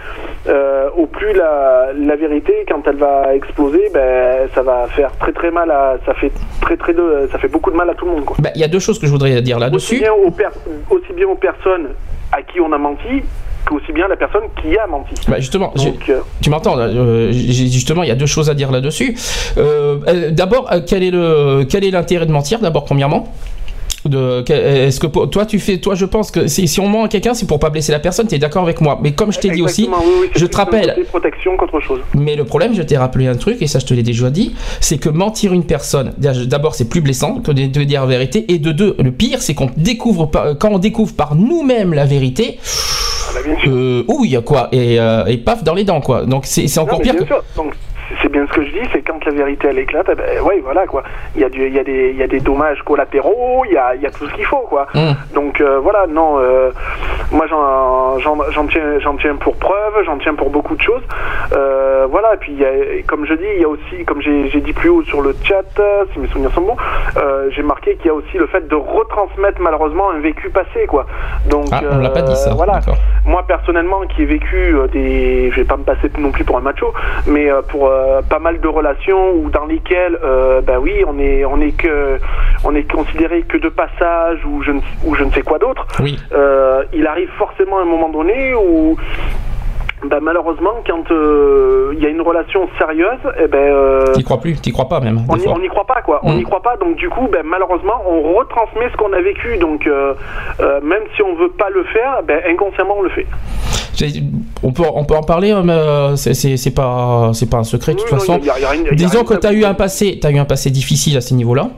[0.47, 5.31] euh, au plus la, la vérité, quand elle va exploser, ben, ça va faire très
[5.33, 6.31] très mal à, ça fait
[6.61, 8.35] très très de, ça fait beaucoup de mal à tout le monde, quoi.
[8.39, 9.95] bah, il y a deux choses que je voudrais dire Aussi là-dessus.
[10.89, 11.87] aussi bien aux personnes
[12.31, 13.23] à qui on a menti,
[13.65, 15.13] qu'aussi bien la personne qui a menti.
[15.27, 18.71] Bah justement, Donc, euh, Tu m'entends euh, Justement, il y a deux choses à dire
[18.71, 19.15] là-dessus.
[19.57, 23.33] Euh, D'abord, quel est le quel est l'intérêt de mentir D'abord, premièrement?
[24.09, 27.07] De est-ce que toi tu fais toi je pense que si, si on ment à
[27.07, 29.39] quelqu'un c'est pour pas blesser la personne tu es d'accord avec moi mais comme je
[29.39, 31.99] t'ai dit aussi oui, oui, je te rappelle protection chose.
[32.13, 34.55] mais le problème je t'ai rappelé un truc et ça je te l'ai déjà dit
[34.79, 38.59] c'est que mentir une personne d'abord c'est plus blessant que de, dire la vérité et
[38.59, 40.29] de deux le pire c'est qu'on découvre
[40.59, 42.59] quand on découvre par nous-mêmes la vérité
[43.43, 43.71] bien sûr.
[43.71, 47.01] euh, ouille quoi et, euh, et paf dans les dents quoi donc c'est Non, encore
[47.01, 47.23] pire que.
[47.55, 47.73] Donc,
[48.21, 50.59] c'est- bien ce que je dis, c'est quand la vérité elle éclate, eh ben, ouais,
[50.63, 51.03] voilà quoi.
[51.35, 53.73] Il y a du, il y a des, il y a des dommages collatéraux, il
[53.73, 54.87] y a, il y a tout ce qu'il faut quoi.
[54.95, 55.15] Hum.
[55.33, 56.71] Donc euh, voilà, non, euh,
[57.31, 61.03] moi j'en, tiens, pour preuve, j'en tiens pour beaucoup de choses.
[61.53, 62.69] Euh, voilà, et puis il y a,
[63.07, 65.63] comme je dis, il y a aussi, comme j'ai, dit plus haut sur le chat,
[66.13, 66.77] si mes souvenirs sont bons,
[67.49, 71.05] j'ai marqué qu'il y a aussi le fait de retransmettre malheureusement un vécu passé quoi.
[71.47, 72.79] Donc ah on l'a pas dit ça Voilà.
[73.25, 76.61] Moi personnellement qui ai vécu des, je vais pas me passer non plus pour un
[76.61, 76.93] macho,
[77.27, 81.45] mais pour euh, pas mal de relations où dans lesquelles, euh, bah oui, on est,
[81.45, 82.19] on est que,
[82.63, 85.85] on est considéré que de passage ou je ne, ou je ne sais quoi d'autre.
[86.01, 88.97] oui Euh, il arrive forcément un moment donné où
[90.03, 94.39] bah, malheureusement, quand euh, il y a une relation sérieuse, eh ben, euh, t'y crois
[94.41, 95.53] plus t'y crois pas même on n'y fois.
[95.57, 96.19] on y croit pas quoi.
[96.23, 96.37] On Mm.
[96.37, 99.87] n'y croit pas donc du coup ben, malheureusement on retransmet ce qu'on a vécu donc
[99.87, 100.13] euh,
[100.59, 103.25] euh, même si on veut pas le faire ben, inconsciemment on le fait.
[104.63, 108.07] On peut on peut en parler euh, mais c'est- pas pas un secret de toute
[108.07, 109.53] Oui, non, façon y a- y a rien- y a rien disons que tu as
[109.53, 111.69] eu un passé tu as eu un passé difficile à ce niveau-là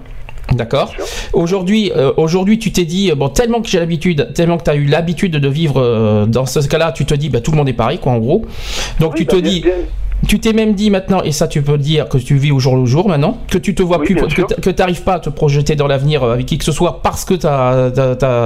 [0.53, 0.93] D'accord.
[1.33, 4.69] Aujourd'hui, euh, aujourd'hui, tu t'es dit euh, bon tellement que j'ai l'habitude, tellement que tu
[4.69, 7.57] as eu l'habitude de vivre euh, dans ce cas-là, tu te dis bah tout le
[7.57, 8.45] monde est pareil quoi en gros.
[8.99, 9.71] Donc Oui, tu bah, te bien- dis, bien-
[10.27, 12.59] tu t'es même dit maintenant et ça tu peux le dire que tu vis au
[12.59, 15.19] jour le jour maintenant, que tu te vois Oui, plus, que que t'arrives pas à
[15.19, 17.91] te projeter dans l'avenir euh, avec qui que ce soit parce que t'as-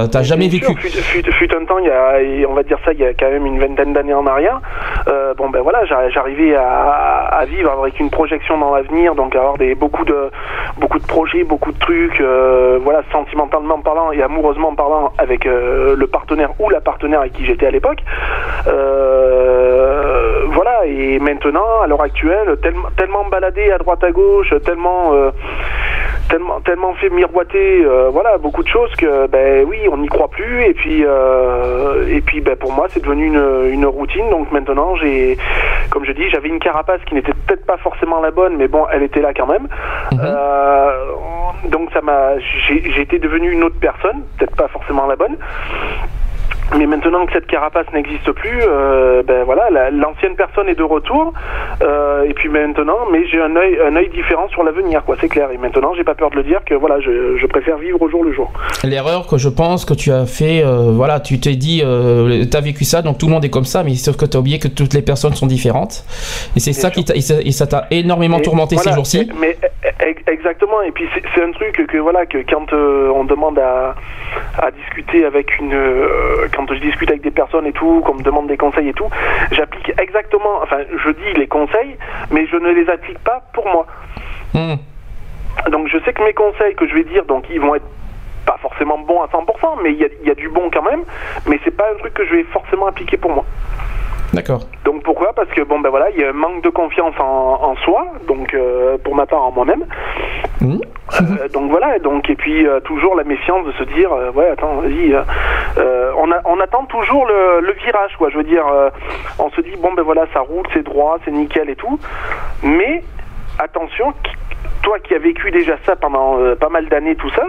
[0.08, 0.66] t'as jamais vécu.
[0.66, 3.04] sûr, Fut, fut- fut un temps, il y a, on va dire ça, il y
[3.04, 4.60] a quand même une vingtaine d'années en arrière.
[5.08, 9.34] euh, bon ben voilà, j'a- j'arrivais à, à vivre avec une projection dans l'avenir, donc
[9.34, 10.30] avoir des beaucoup de
[10.78, 15.94] beaucoup de projets, beaucoup de trucs, euh, voilà, sentimentalement parlant et amoureusement parlant avec euh,
[15.96, 18.00] le partenaire ou la partenaire avec qui j'étais à l'époque.
[20.54, 25.30] Voilà, et maintenant, à l'heure actuelle, tellement, tellement baladé à droite à gauche, tellement euh,
[26.28, 30.28] tellement tellement fait miroiter euh, voilà beaucoup de choses que ben oui on n'y croit
[30.28, 30.64] plus.
[30.64, 34.28] Et puis euh, et puis ben pour moi c'est devenu une, une routine.
[34.30, 35.36] Donc maintenant j'ai
[35.90, 38.86] comme je dis j'avais une carapace qui n'était peut-être pas forcément la bonne mais bon
[38.92, 39.68] elle était là quand même.
[40.12, 40.90] Euh,
[41.68, 42.32] donc ça m'a
[42.98, 45.36] été devenu une autre personne peut-être pas forcément la bonne
[46.78, 50.82] mais maintenant que cette carapace n'existe plus, euh, ben voilà, la- l'ancienne personne est de
[50.82, 51.32] retour.
[51.82, 55.16] euh, et puis maintenant, mais j'ai un œil, un œil différent sur l'avenir, quoi.
[55.20, 55.48] C'est clair.
[55.52, 58.08] Et maintenant, j'ai pas peur de le dire que voilà, je, je préfère vivre au
[58.08, 58.52] jour le jour.
[58.84, 62.60] L'erreur que je pense que tu as fait, euh, voilà, tu t'es dit, euh, t'as
[62.60, 64.68] vécu ça, donc tout le monde est comme ça, mais sauf que t'as oublié que
[64.68, 66.04] toutes les personnes sont différentes.
[66.56, 69.30] Et c'est ça qui t'a, et ça- t'a énormément Et tourmenté voilà, ces jours-ci.
[69.40, 69.56] Mais
[70.00, 70.82] ex- exactement.
[70.82, 73.94] Et puis c'est- un truc que voilà que quand on demande à,
[74.58, 75.74] à discuter avec une,
[76.66, 79.08] quand je discute avec des personnes et tout, qu'on me demande des conseils et tout,
[79.50, 80.60] j'applique exactement.
[80.62, 81.96] Enfin, je dis les conseils,
[82.30, 83.86] mais je ne les applique pas pour moi.
[84.54, 84.74] Hmm.
[85.70, 87.86] Donc je sais que mes conseils que je vais dire, donc ils vont être
[88.46, 90.82] pas forcément bons à 100%, mais il y a, il y a du bon quand
[90.82, 91.02] même.
[91.46, 93.44] Mais c'est pas un truc que je vais forcément appliquer pour moi.
[94.32, 94.60] D'accord.
[94.84, 95.32] Donc pourquoi?
[95.34, 98.06] Parce que bon ben voilà, il y a un manque de confiance en, en soi,
[98.26, 99.84] donc euh, pour ma part en moi-même.
[100.60, 100.78] Hmm.
[101.20, 104.76] Euh, donc voilà, donc et puis euh, toujours la méfiance de se dire ouais attends
[104.76, 105.14] vas-y,
[105.76, 108.30] on, a- on attend toujours le, le virage quoi.
[108.30, 108.64] Je veux dire,
[109.38, 111.98] on se dit bon ben voilà ça roule, c'est droit, c'est nickel et tout,
[112.62, 113.02] mais
[113.58, 114.12] attention.
[114.82, 117.44] Toi qui as vécu déjà ça pendant euh, pas mal d'années, tout ça,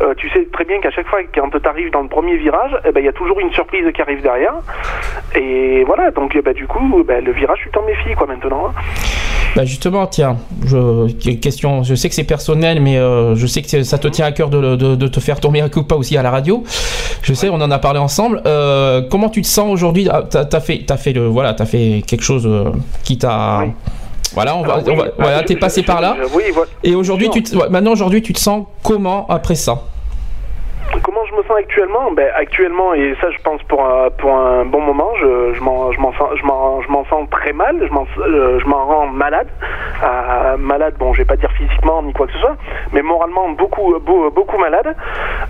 [0.00, 2.72] euh, tu sais très bien qu'à chaque fois quand tu arrives dans le premier virage,
[2.84, 4.54] eh ben, il y a toujours une surprise qui arrive derrière.
[5.36, 8.66] Et voilà, donc eh ben, du coup, ben, le virage, tu t'en méfies quoi maintenant.
[8.68, 8.72] hein.
[9.54, 13.82] Bah justement, tiens, je, question, je sais que c'est personnel, mais euh, je sais que
[13.84, 16.16] ça te tient à cœur de, de- de te faire tomber un coup pas aussi
[16.16, 16.64] à la radio.
[17.22, 18.40] Je sais, on en a parlé ensemble.
[19.10, 20.08] Comment tu te sens aujourd'hui?
[20.10, 22.48] Ah, T'as as fait, t'as fait le, voilà, t'as fait quelque chose
[23.04, 23.66] qui t'a.
[24.34, 26.16] Voilà, on va, oui, on va- voilà, t'es passé par là.
[26.18, 26.70] je- oui, voilà.
[26.84, 29.78] Et aujourd'hui, tu, te- maintenant aujourd'hui, tu te sens comment après ça?
[31.02, 32.12] Comment je me sens actuellement?
[32.14, 35.90] Ben, Actuellement, et ça je pense pour un, pour un bon moment, je, je m'en
[35.92, 37.21] je m'en sens, je m'en- je m'en sens
[37.52, 39.48] mal, je m'en euh, je m'en rends malade.
[40.04, 42.56] Euh, malade, bon, je vais pas dire physiquement ni quoi que ce soit,
[42.92, 44.94] mais moralement beaucoup, beau- beaucoup malade.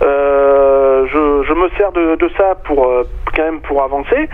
[0.01, 3.03] Euh, je, me sers de, de ça pour euh,
[3.35, 4.29] quand même pour avancer.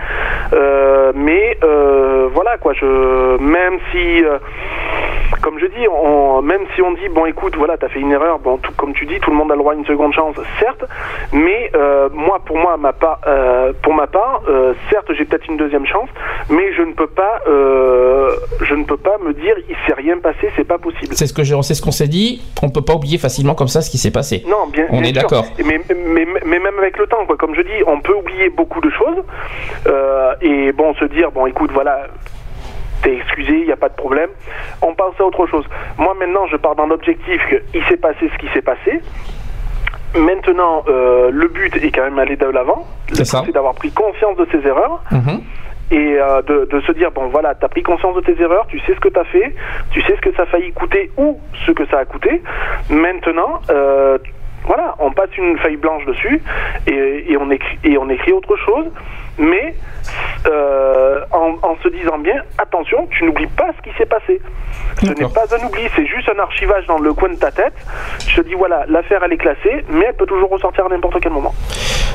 [0.52, 4.24] Euh, mais euh, voilà quoi, je, même si...
[5.42, 8.38] comme je dis, on, même si on dit bon écoute voilà t'as fait une erreur,
[8.38, 10.36] bon tout, comme tu dis tout le monde a le droit à une seconde chance,
[10.58, 10.84] certes,
[11.32, 15.46] mais euh, moi pour moi ma part, euh, pour ma part, euh, certes j'ai peut-être
[15.48, 16.08] une deuxième chance,
[16.48, 18.30] mais je ne peux pas, euh,
[18.62, 21.14] je ne peux pas me dire il s'est rien passé, c'est pas possible.
[21.14, 22.42] C'est ce que j'ai, c'est ce qu'on s'est dit.
[22.62, 24.44] On peut pas oublier facilement comme ça ce qui s'est passé.
[24.46, 25.22] Non, bien, On bien est sûr.
[25.22, 25.44] d'accord.
[25.64, 27.36] Mais, mais, mais même avec le temps, quoi.
[27.36, 29.22] Comme je dis, on peut oublier beaucoup de choses.
[29.86, 32.06] euh, et bon, se dire, bon, écoute, voilà,
[33.02, 34.30] t'es excusé, il n'y a pas de problème.
[34.82, 35.64] On passe à autre chose.
[35.98, 37.40] Moi, maintenant, je pars dans l'objectif
[37.72, 39.00] qu'il s'est passé ce qui s'est passé.
[40.16, 42.84] Maintenant, euh, le but est quand même aller de l'avant.
[43.46, 45.40] C'est d'avoir pris conscience de ses erreurs Mhm.
[45.92, 48.78] et euh, de, de se dire bon voilà t'as pris conscience de tes erreurs tu
[48.80, 49.52] sais ce que t'as fait
[49.90, 52.40] tu sais ce que ça a failli coûter ou ce que ça a coûté
[52.90, 54.16] maintenant euh,
[54.66, 56.40] voilà on passe une feuille blanche dessus
[56.86, 58.86] et, et on écrit et on écrit autre chose
[59.40, 59.74] mais
[60.46, 64.40] euh, en, en se disant bien attention tu n'oublies pas ce qui s'est passé
[65.02, 67.74] ce n'est pas un oubli c'est juste un archivage dans le coin de ta tête
[68.26, 71.18] je te dis voilà l'affaire elle est classée mais elle peut toujours ressortir à n'importe
[71.20, 71.54] quel moment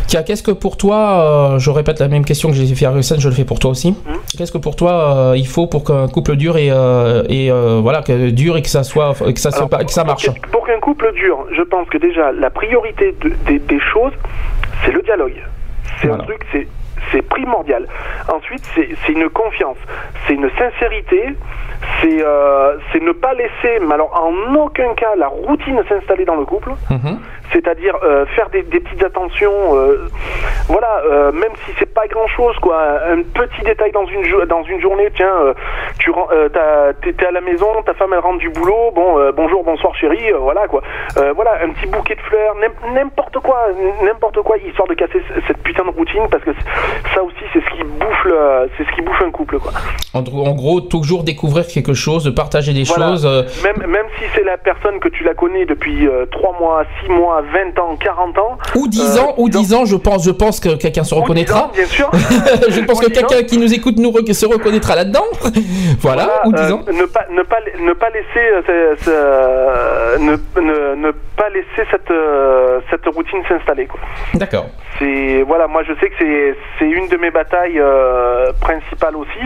[0.08, 2.92] Tiens, qu'est-ce que pour toi, euh, je répète la même question que j'ai fait à
[2.92, 3.98] Russen, je le fais pour toi aussi.
[4.08, 4.18] Hum.
[4.38, 4.92] Qu'est-ce que pour toi
[5.32, 7.52] euh, il faut pour qu'un couple dure et, et
[7.82, 10.28] voilà que dure et que ça soit que ça, soit Alors, pas- que ça marche.
[10.28, 14.14] Pour, pour qu'un couple dure, je pense que déjà la priorité de- des- des choses,
[14.86, 15.42] c'est le dialogue.
[16.00, 16.22] C'est Voilà.
[16.22, 16.68] un truc, c'est
[17.12, 17.88] c'est primordial.
[18.34, 19.78] Ensuite, c'est c'est une confiance,
[20.28, 21.34] c'est une sincérité,
[22.02, 26.36] c'est euh, c'est ne pas laisser, mais alors en aucun cas, la routine s'installer dans
[26.36, 26.72] le couple.
[26.90, 27.20] Mhm.
[27.54, 30.10] C'est-à-dire euh, faire des, des petites attentions, euh,
[30.68, 34.82] voilà, euh, même si c'est pas grand-chose, quoi, un petit détail dans une dans une
[34.82, 35.54] journée, tiens, euh,
[36.00, 36.50] tu euh,
[37.04, 40.32] t'es à la maison, ta femme elle rentre du boulot, bon, euh, bonjour, bonsoir chérie,
[40.40, 40.82] voilà quoi,
[41.18, 43.68] Euh, voilà, un petit bouquet de fleurs, n'im- n'importe quoi,
[44.02, 46.52] n'importe quoi, histoire de casser cette putain de routine, parce que
[47.14, 49.72] ça aussi c'est ce qui bouffe, le- c'est ce qui bouffe un couple, quoi.
[50.14, 53.08] En, en gros, toujours découvrir quelque chose, de partager des Voilà.
[53.08, 53.26] choses.
[53.26, 57.10] euh, Même même si c'est la personne que tu la connais depuis 3 mois, 6
[57.12, 58.58] mois, 20 ans, 40 ans.
[58.76, 61.18] ou 10 euh, ans, ou 10 ans, je pense, je pense que quelqu'un se ou
[61.18, 61.66] 10 reconnaîtra.
[61.66, 62.10] ans, bien sûr.
[62.70, 63.28] je pense que 10 ans.
[63.28, 65.26] quelqu'un qui nous écoute nous re- se reconnaîtra là-dedans.
[66.00, 66.82] voilà, ou 10 euh, ans.
[66.88, 70.32] ne pas ne pas ne pas laisser euh, ce- ce- ne,
[70.62, 74.00] ne, ne pas laisser cette euh, cette routine s'installer quoi.
[74.34, 74.66] D'accord.
[75.00, 76.56] C'est voilà, moi je sais que c'est
[76.86, 79.40] c'est une de mes batailles euh, principales aussi.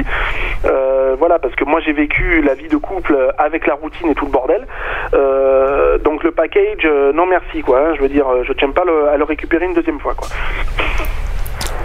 [0.66, 4.16] Euh, voilà, parce que moi j'ai vécu la vie de couple avec la routine et
[4.16, 4.68] tout le bordel.
[5.14, 7.80] Euh, donc le package, non merci quoi.
[7.80, 7.94] hein.
[7.96, 10.28] je veux dire, je tiens pas le- à le récupérer une deuxième fois quoi.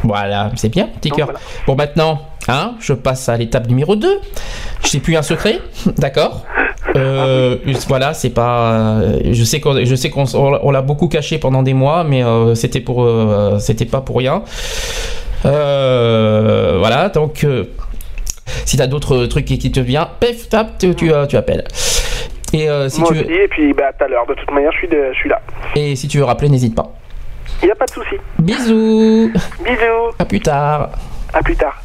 [0.03, 1.27] Voilà, c'est bien, petit cœur.
[1.29, 1.41] voilà.
[1.67, 4.21] Bon, maintenant, hein, je passe à l'étape numéro 2.
[4.83, 5.61] Je sais plus un secret,
[5.99, 6.45] d'accord?
[6.97, 7.57] Euh,
[7.89, 9.01] Voilà, c'est pas.
[9.25, 12.23] Je sais qu'on, je sais qu'on on- on l'a beaucoup caché pendant des mois, mais
[12.23, 14.43] euh, c'était pour, euh, c'était pas pour rien.
[15.45, 17.45] Euh, voilà, donc.
[17.45, 17.65] euh,
[18.67, 21.65] si t'as d'autres trucs qui, qui te viennent, pef, tap, tu, tu, euh, tu appelles.
[22.53, 24.27] Et euh, si moi tu veux, aussi, et puis bah, à tout à l'heure.
[24.27, 25.41] De toute manière, je suis de- je suis là.
[25.75, 26.93] et si tu veux rappeler, n'hésite pas.
[27.63, 28.17] Il y a pas de souci.
[28.39, 29.33] Bisous.
[29.65, 30.15] Bisous.
[30.19, 30.91] À plus tard.
[31.33, 31.83] À plus tard.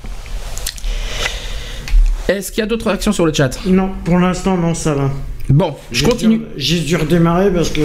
[2.27, 3.57] Est-ce qu'il y a d'autres réactions sur le chat?
[3.65, 5.09] Non, pour l'instant, non, ça va.
[5.49, 6.37] Bon, je J'ai continue.
[6.37, 7.81] dû- J'ai dû redémarrer parce que.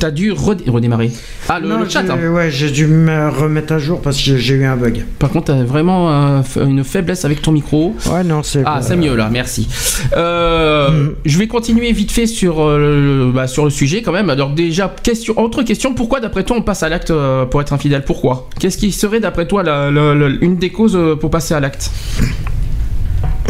[0.00, 1.12] T'as dû redé- redémarrer.
[1.48, 2.00] Ah, le, Non, le chat.
[2.10, 2.30] hein.
[2.32, 5.04] Ouais, j'ai dû me remettre à jour parce que j'ai eu un bug.
[5.20, 7.94] Par contre, t'as vraiment euh, une faiblesse avec ton micro.
[8.12, 8.62] Ouais, non, c'est.
[8.66, 9.68] Ah, c'est mieux là, merci.
[10.16, 11.14] Euh, Mm.
[11.24, 14.28] Je vais continuer vite fait sur, euh, le, bah, sur le sujet quand même.
[14.30, 17.72] Alors, déjà, question, autre question pourquoi d'après toi on passe à l'acte euh, pour être
[17.72, 18.04] infidèle?
[18.04, 18.48] Pourquoi?
[18.58, 21.90] Qu'est-ce qui serait d'après toi la- la- la- une des causes pour passer à l'acte?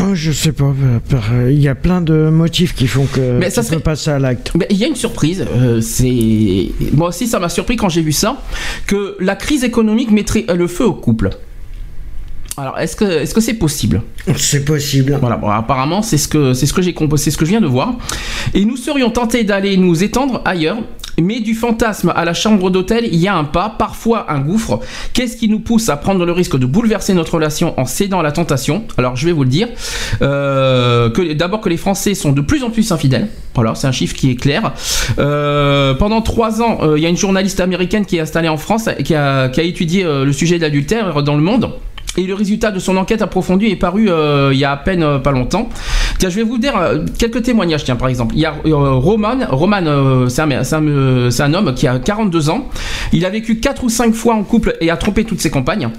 [0.02, 0.64] Oh, je sais pas.
[0.64, 0.98] euh,
[1.32, 3.82] euh, Il y a plein de motifs qui font que Mais ça tu serait- peux
[3.82, 4.52] passer à l'acte.
[4.70, 8.12] Il y a une surprise, euh, c'est moi aussi ça m'a surpris quand j'ai vu
[8.12, 8.40] ça,
[8.86, 11.30] que la crise économique mettrait le feu au couple.
[12.58, 14.02] Alors est-ce que est-ce que c'est possible?
[14.36, 15.18] C'est possible.
[15.20, 17.50] Voilà, bon, apparemment c'est ce que c'est ce que j'ai composé, c'est ce que je
[17.50, 17.94] viens de voir.
[18.54, 20.78] Et nous serions tentés d'aller nous étendre ailleurs.
[21.18, 24.80] Mais du fantasme à la chambre d'hôtel, il y a un pas, parfois un gouffre.
[25.14, 28.22] Qu'est-ce qui nous pousse à prendre le risque de bouleverser notre relation en cédant à
[28.22, 28.84] la tentation?
[28.98, 29.68] Alors je vais vous le dire.
[30.20, 33.28] Euh, que d'abord que les Français sont de plus en plus infidèles.
[33.54, 34.74] Voilà, c'est un chiffre qui est clair.
[35.18, 38.58] Euh, pendant trois ans, euh, il y a une journaliste américaine qui est installée en
[38.58, 41.70] France, qui a, qui a étudié le sujet de l'adultère dans le monde.
[42.16, 45.02] Et le résultat de son enquête approfondie est paru euh, il y a à peine
[45.02, 45.68] euh, pas longtemps.
[46.18, 47.84] Tiens, je vais vous dire euh, quelques témoignages.
[47.84, 49.38] Tiens, par exemple, il y a Roman.
[49.50, 52.68] Roman, c'est un, homme qui a 42 ans.
[53.12, 55.90] Il a vécu 4 ou 5 fois en couple et a trompé toutes ses compagnes.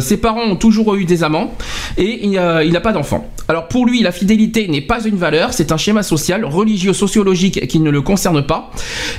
[0.00, 1.52] Ses parents ont toujours eu des amants
[1.96, 3.28] et il euh, il n'a pas d'enfants.
[3.48, 7.66] Alors pour lui, la fidélité n'est pas une valeur, c'est un schéma social, religieux, sociologique
[7.66, 8.70] qui ne le concerne pas.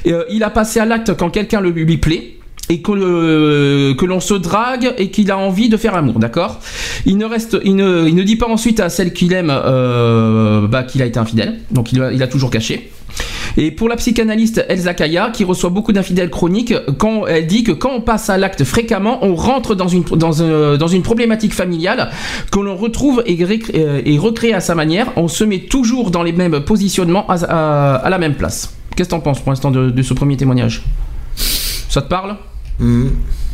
[0.05, 2.37] Il a passé à l'acte quand quelqu'un lui plaît.
[2.69, 6.59] Et que, l'on se drague et qu'il a envie de faire l'amour, d'accord?
[7.05, 10.67] Il ne reste, il ne, il ne dit pas ensuite à celle qu'il aime euh,
[10.67, 12.91] bah, qu'il a été infidèle, donc il il a toujours caché.
[13.57, 17.73] Et pour la psychanalyste Elsa Kaya, qui reçoit beaucoup d'infidèles chroniques, quand elle dit que
[17.73, 21.53] quand on passe à l'acte fréquemment, on rentre dans une, dans un- dans une problématique
[21.53, 22.11] familiale
[22.51, 23.37] que l'on retrouve et,
[23.75, 25.07] euh, et recrée à sa manière.
[25.17, 28.73] On se met toujours dans les mêmes positionnements à, la même place.
[28.95, 30.83] Qu'est-ce que t'en penses pour l'instant de ce premier témoignage?
[31.35, 32.37] Ça te parle?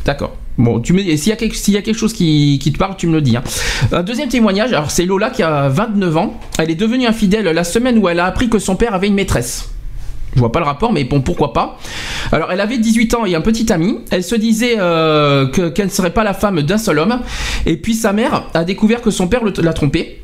[0.06, 0.36] D'accord.
[0.58, 2.96] Bon, tu me, s'il y, a quelque- y a quelque chose qui, qui te parle,
[2.98, 3.38] tu me le dis.
[3.38, 3.44] hein.
[3.92, 6.40] Un deuxième témoignage, alors c'est Lola qui a 29 ans.
[6.58, 9.14] Elle est devenue infidèle la semaine où elle a appris que son père avait une
[9.14, 9.70] maîtresse.
[10.34, 11.78] Je vois pas le rapport, mais bon, pourquoi pas.
[12.32, 14.00] Alors, elle avait 18 ans et un petit ami.
[14.12, 17.20] Elle se disait euh, que- qu'elle ne serait pas la femme d'un seul homme.
[17.68, 20.22] Et puis sa mère a découvert que son père l'a trompée.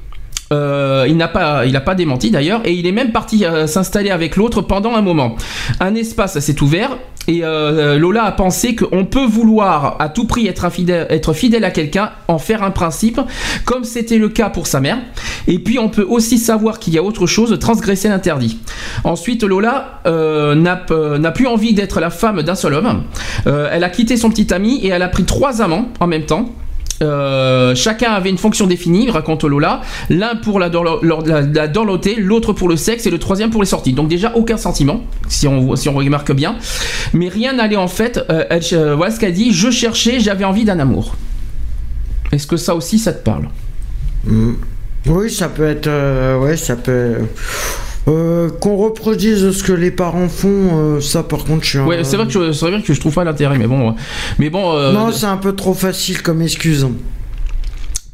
[0.51, 3.65] Euh, il n'a pas, il n'a pas démenti d'ailleurs, et il est même parti euh,
[3.65, 5.35] s'installer avec l'autre pendant un moment.
[5.79, 6.91] Un espace s'est ouvert,
[7.27, 12.11] et euh, Lola a pensé qu'on peut vouloir à tout prix être, fidèle à quelqu'un,
[12.27, 13.19] en faire un principe,
[13.65, 14.97] comme c'était le cas pour sa mère.
[15.47, 18.59] Et puis on peut aussi savoir qu'il y a autre chose, transgresser l'interdit.
[19.03, 23.03] Ensuite, Lola euh, n'a euh, plus envie d'être la femme d'un seul homme.
[23.47, 26.25] Euh, elle a quitté son petit ami et elle a pris trois amants en même
[26.25, 26.49] temps.
[27.03, 29.81] Euh, chacun avait une fonction définie, raconte Lola.
[30.09, 33.93] L'un pour la, dorloter, l'autre pour le sexe et le troisième pour les sorties.
[33.93, 36.55] Donc déjà aucun sentiment, si on, remarque bien.
[37.13, 38.19] Mais rien n'allait en fait.
[38.29, 39.53] Euh, euh, voilà ce qu'elle dit.
[39.53, 41.15] Je cherchais, j'avais envie d'un amour.
[42.31, 43.49] Est-ce que ça aussi, ça te parle?
[45.05, 45.87] Oui, ça peut être.
[45.87, 47.15] euh, ouais, ça peut.
[48.07, 51.77] Euh, Qu'on reproduise ce que les parents font, euh, ça par contre, je suis.
[51.79, 53.95] un- Ouais, c'est vrai que je, c'est vrai que je trouve pas l'intérêt, mais bon,
[54.39, 54.73] mais bon.
[54.75, 56.85] euh, Non, c'est un peu trop facile comme excuse.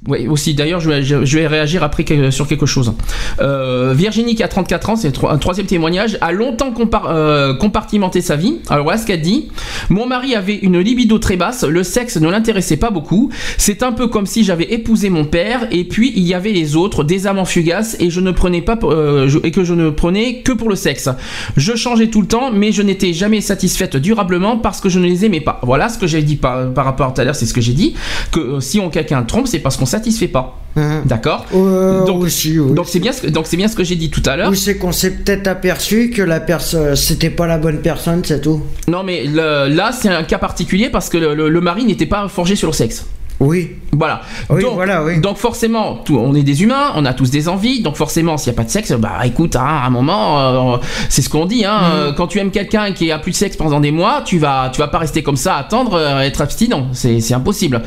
[0.07, 0.53] Oui, aussi.
[0.53, 2.93] D'ailleurs, je vais, je, vais réagir après que- sur quelque chose.
[3.41, 8.21] Euh, Virginie, qui a 34 ans, c'est un troisième témoignage, a longtemps compar- euh, compartimenté
[8.21, 8.59] sa vie.
[8.69, 9.49] Alors voilà ce qu'elle dit.
[9.89, 13.29] Mon mari avait une libido très basse, le sexe ne l'intéressait pas beaucoup.
[13.57, 16.77] C'est un peu comme si j'avais épousé mon père, et puis il y avait les
[16.77, 19.89] autres, des amants fugaces, et je ne prenais pas, euh, je- et que je ne
[19.89, 21.09] prenais que pour le sexe.
[21.57, 25.05] Je changeais tout le temps, mais je n'étais jamais satisfaite durablement parce que je ne
[25.07, 25.59] les aimais pas.
[25.63, 27.59] Voilà ce que j'ai dit par, par rapport à tout à l'heure, c'est ce que
[27.61, 27.95] j'ai dit.
[28.31, 30.55] Que euh, si on quelqu'un trompe, c'est parce qu'on satisfait pas.
[30.75, 31.01] Hein.
[31.05, 32.57] D'accord Euh, Donc- oui.
[32.75, 34.49] Donc c'est bien ce que donc c'est bien ce que j'ai dit tout à l'heure.
[34.51, 38.41] Ou c'est qu'on s'est peut-être aperçu que la personne, c'était pas la bonne personne, c'est
[38.41, 38.61] tout.
[38.87, 42.05] Non mais le- là c'est un cas particulier parce que le, le- le mari n'était
[42.05, 43.05] pas forgé sur le sexe.
[43.39, 43.71] Oui.
[43.93, 44.21] Voilà.
[44.49, 45.19] Oui, donc, voilà, oui.
[45.19, 48.51] donc forcément, tout- on est des humains, on a tous des envies, donc forcément, s'il
[48.51, 50.77] n'y a pas de sexe, bah écoute, hein, à un moment, euh,
[51.09, 51.91] c'est ce qu'on dit, hein, Mm.
[51.95, 54.69] euh, quand tu aimes quelqu'un qui a plus de sexe pendant des mois, tu vas,
[54.71, 57.81] tu vas pas rester comme ça, attendre, euh, être abstinent, c'est c'est impossible.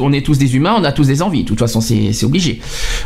[0.00, 2.60] On est tous des humains, on a tous des envies, de toute façon, c'est obligé.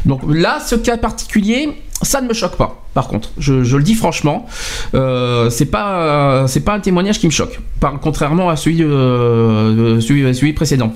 [0.05, 1.70] Donc là, ce cas particulier,
[2.03, 2.82] ça ne me choque pas.
[2.94, 4.47] Par contre, je, je le dis franchement,
[4.94, 8.82] euh, c'est pas, euh, c'est pas un témoignage qui me choque, par, contrairement à celui,
[8.82, 10.92] euh, celui, celui précédent.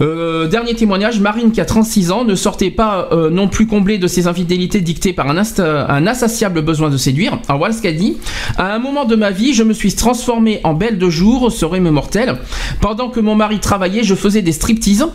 [0.00, 3.98] Euh, dernier témoignage, Marine qui a 36 ans ne sortait pas euh, non plus comblée
[3.98, 5.36] de ses infidélités dictées par un,
[6.06, 7.38] insatiable besoin de séduire.
[7.48, 8.16] Alors voilà ce qu'elle dit.
[8.58, 11.80] À un moment de ma vie, je me suis transformée en belle de jour, serait
[11.80, 12.36] me mortel.
[12.80, 15.06] Pendant que mon mari travaillait, je faisais des striptease.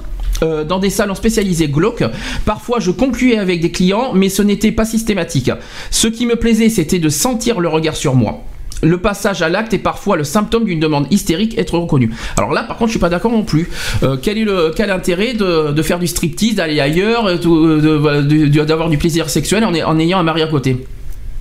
[0.43, 2.03] euh, dans des salons spécialisés glauques.
[2.45, 5.51] Parfois, je concluais avec des clients, mais ce n'était pas systématique.
[5.91, 8.41] Ce qui me plaisait, c'était de sentir le regard sur moi.
[8.84, 12.11] Le passage à l'acte est parfois le symptôme d'une demande hystérique être reconnue.
[12.38, 13.69] Alors là, par contre, je suis pas d'accord non plus.
[14.03, 18.21] Euh, quel est le quel intérêt de, de faire du striptease, d'aller ailleurs, euh, euh,
[18.23, 20.86] de- de- d'avoir du plaisir sexuel en, en ayant un mari à côté?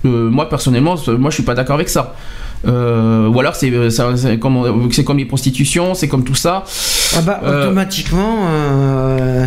[0.04, 2.14] Euh, Moi, personnellement, moi, je suis pas d'accord avec ça.
[2.68, 3.72] Euh, ou alors c'est
[4.38, 6.64] comme c'est comme les prostitutions, c'est comme tout ça.
[7.16, 9.46] Ah bah, automatiquement, euh,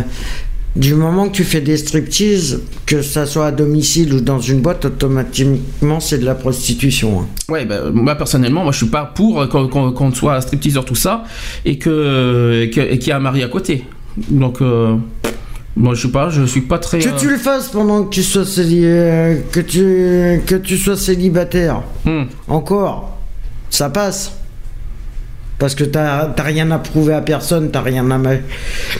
[0.76, 4.60] du moment que tu fais des striptease, que ça soit à domicile ou dans une
[4.60, 7.20] boîte, automatiquement c'est de la prostitution.
[7.20, 7.26] hein.
[7.48, 11.24] Ouais, bah, moi personnellement, moi je suis pas pour euh, qu'on soit stripteaseur tout ça
[11.64, 13.84] et que qu'il y a un mari à côté.
[14.30, 14.96] Donc euh,
[15.76, 16.98] moi je sais pas, je suis pas très.
[16.98, 20.76] Que euh, tu le fasses pendant que tu sois, céli- euh, que tu, que tu
[20.76, 22.24] sois célibataire, hmm.
[22.48, 23.16] encore,
[23.70, 24.32] ça passe.
[25.58, 28.18] Parce que t'as rien à prouver à personne, t'as rien à.
[28.18, 28.30] ma-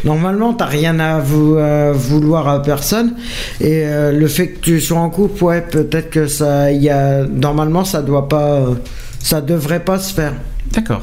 [0.04, 3.14] Normalement, t'as rien à à vouloir à personne.
[3.60, 6.70] Et euh, le fait que tu sois en couple, ouais, peut-être que ça.
[6.72, 7.24] Y a...
[7.24, 8.58] Normalement, ça doit pas.
[8.60, 8.74] euh,
[9.18, 10.32] Ça devrait pas se faire.
[10.72, 11.02] D'accord.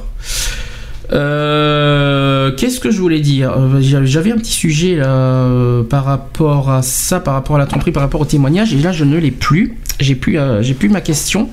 [1.11, 3.51] Euh, Qu'est-ce que je voulais dire?
[3.57, 7.91] Euh, J'avais un petit sujet euh, par rapport à ça, par rapport à la tromperie,
[7.91, 9.77] par rapport au témoignage, et là je ne l'ai plus.
[9.99, 11.49] J'ai plus, euh, j'ai plus ma question.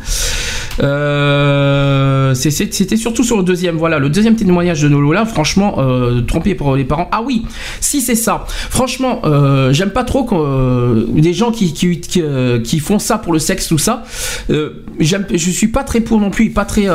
[0.81, 3.77] Euh, C'était surtout sur le deuxième.
[3.77, 5.25] Voilà, le deuxième témoignage de Nolola.
[5.27, 7.09] Franchement, euh, trompé pour les parents.
[7.13, 7.45] Ah oui,
[7.81, 8.45] si c'est ça.
[8.49, 13.19] Franchement, euh, j'aime pas trop euh, des gens qui qui, qui, euh, qui font ça
[13.19, 14.05] pour le sexe tout ça.
[14.51, 16.87] Euh, je suis pas très pour non plus, pas très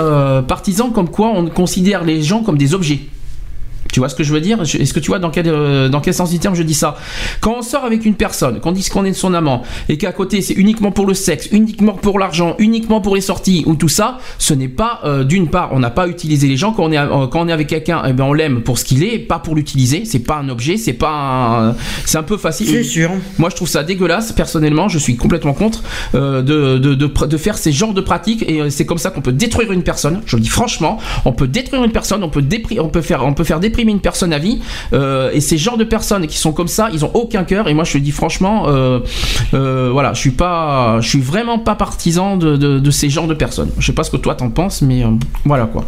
[0.47, 2.99] partisan comme quoi on considère les gens comme des objets.
[3.93, 6.01] Tu vois ce que je veux dire Est-ce que tu vois dans quel, euh, dans
[6.01, 6.95] quel sens du terme je dis ça
[7.41, 10.11] Quand on sort avec une personne, qu'on dit qu'on est de son amant, et qu'à
[10.11, 13.87] côté c'est uniquement pour le sexe, uniquement pour l'argent, uniquement pour les sorties ou tout
[13.89, 16.91] ça, ce n'est pas euh, d'une part, on n'a pas utilisé les gens quand on
[16.91, 19.19] est, euh, quand on est avec quelqu'un, eh ben on l'aime pour ce qu'il est,
[19.19, 20.05] pas pour l'utiliser.
[20.05, 21.11] C'est pas un objet, c'est pas,
[21.69, 21.75] un-
[22.05, 22.67] c'est un peu facile.
[22.67, 23.11] C'est sûr.
[23.37, 24.31] Moi, je trouve ça dégueulasse.
[24.31, 25.83] Personnellement, je suis complètement contre
[26.13, 28.43] de, de, de, faire ces genres de pratiques.
[28.49, 30.21] Et c'est comme ça qu'on peut détruire une personne.
[30.25, 32.43] Je le dis franchement, on peut détruire une personne, on peut,
[32.79, 34.59] on peut, faire, on peut faire déprimer une personne à vie.
[34.93, 37.67] Euh, et ces genres de personnes qui sont comme ça, ils ont aucun cœur.
[37.67, 38.99] Et moi, je le dis franchement, euh,
[39.53, 43.71] euh, voilà, je suis pas, je suis vraiment pas partisan de, ces genres de personnes.
[43.79, 45.03] Je sais pas ce que toi t'en penses, mais
[45.45, 45.86] voilà quoi.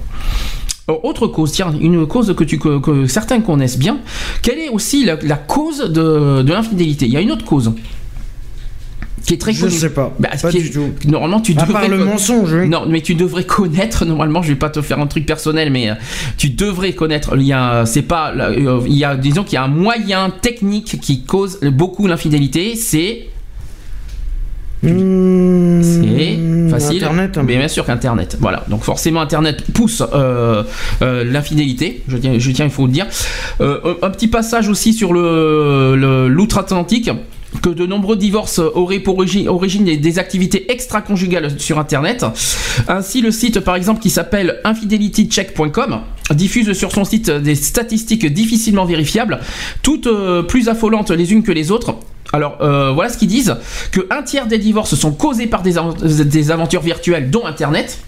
[0.87, 3.97] Autre cause, tiens, une cause que, tu, que, certains connaissent bien.
[4.43, 7.07] Quelle est aussi la, cause de, de l'infidélité?
[7.07, 7.73] Il y a une autre cause
[9.25, 9.71] qui est très Je connue.
[9.75, 10.13] sais pas.
[10.19, 10.91] Bah, Pas est- tout.
[11.07, 11.73] Normalement, tu À devrais.
[11.73, 12.69] part le mensonge, oui.
[12.69, 14.05] Non, mais tu devrais connaître.
[14.05, 15.93] Normalement, je vais pas te faire un truc personnel, mais euh,
[16.37, 17.35] tu devrais connaître.
[17.35, 20.29] Il y a, c'est pas, euh, il y a, disons qu'il y a un moyen
[20.41, 22.75] technique qui cause beaucoup l'infidélité.
[22.75, 23.27] C'est
[24.83, 27.03] Mmh, c'est facile.
[27.03, 27.37] Internet.
[27.37, 27.43] hein.
[27.43, 28.37] Mais bien sûr qu'Internet.
[28.39, 28.63] Voilà.
[28.69, 30.61] Donc forcément, Internet pousse euh,
[31.01, 32.03] euh, l'infidélité.
[32.07, 33.07] Je tiens, je tiens, il faut le dire.
[33.61, 37.09] Euh, un petit passage aussi sur le- l'outre-Atlantique.
[37.61, 42.25] Que de nombreux divorces auraient pour origi- origine des activités extra-conjugales sur Internet.
[42.87, 45.99] Ainsi, le site, par exemple, qui s'appelle infidelitycheck.com
[46.33, 49.39] diffuse sur son site des statistiques difficilement vérifiables,
[49.83, 51.95] toutes euh, plus affolantes les unes que les autres.
[52.33, 53.55] Alors euh, voilà ce qu'ils disent
[53.91, 55.95] que un tiers des divorces sont causés par des, av-
[56.27, 57.99] des aventures virtuelles, dont Internet.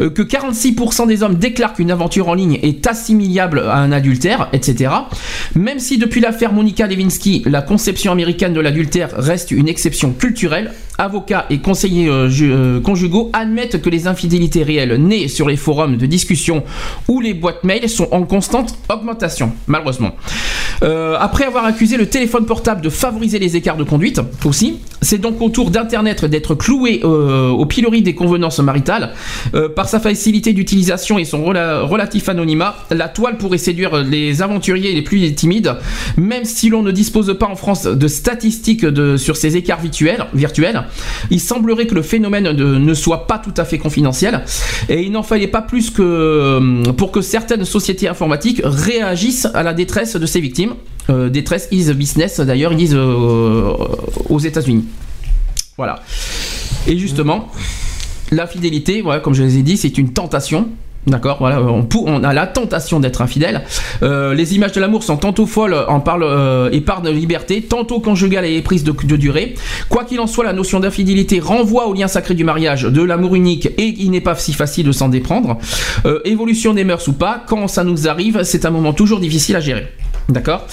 [0.00, 4.48] euh, que 46% des hommes déclarent qu'une aventure en ligne est assimilable à un adultère,
[4.52, 4.90] etc.
[5.54, 10.72] Même si depuis l'affaire Monica Lewinsky, la conception américaine de l'adultère reste une exception culturelle,
[10.98, 16.06] avocats et conseillers ju- conjugaux admettent que les infidélités réelles nées sur les forums de
[16.06, 16.64] discussion
[17.08, 20.12] ou les boîtes mail sont en constante augmentation, malheureusement.
[20.82, 25.18] Euh, après avoir accusé le téléphone portable de favoriser les écarts de conduite aussi, c'est
[25.18, 29.12] donc au tour d'Internet d'être cloué euh, au pilori des convenances maritales.
[29.54, 34.42] Euh, par sa facilité d'utilisation et son rela- relatif anonymat, la toile pourrait séduire les
[34.42, 35.74] aventuriers les plus timides,
[36.16, 40.84] même si l'on ne dispose pas en France de statistiques sur ces écarts virtuels, virtuels.
[41.30, 44.42] Il semblerait que le phénomène ne soit pas tout à fait confidentiel,
[44.88, 49.74] et il n'en fallait pas plus que pour que certaines sociétés informatiques réagissent à la
[49.74, 50.74] détresse de ces victimes.
[51.10, 53.74] Euh, détresse is business, d'ailleurs, ils disent euh,
[54.28, 54.84] aux États-Unis.
[55.76, 56.00] Voilà.
[56.86, 57.48] Et justement,
[58.30, 60.68] l'infidélité, voilà, comme je les ai dit, c'est une tentation.
[61.06, 63.62] D'accord, voilà, on, a la tentation d'être infidèle.
[64.04, 67.60] Euh, les images de l'amour sont tantôt folles, en parlent euh, et parlent de liberté,
[67.60, 69.54] tantôt conjugales et prises de, de durée.
[69.88, 73.34] Quoi qu'il en soit, la notion d'infidélité renvoie au lien sacré du mariage, de l'amour
[73.34, 75.58] unique, et il n'est pas si facile de s'en déprendre.
[76.06, 79.56] Euh, évolution des mœurs ou pas, quand ça nous arrive, c'est un moment toujours difficile
[79.56, 79.88] à gérer.
[80.28, 80.68] D'accord?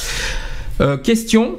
[0.80, 1.58] Euh, Question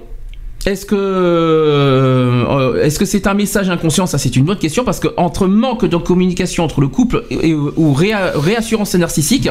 [0.66, 4.06] est-ce que euh, est-ce que c'est un message inconscient?
[4.06, 7.54] Ça, c'est une bonne question parce que entre manque de communication entre le couple et,
[7.54, 9.48] ou réa- réassurance narcissique,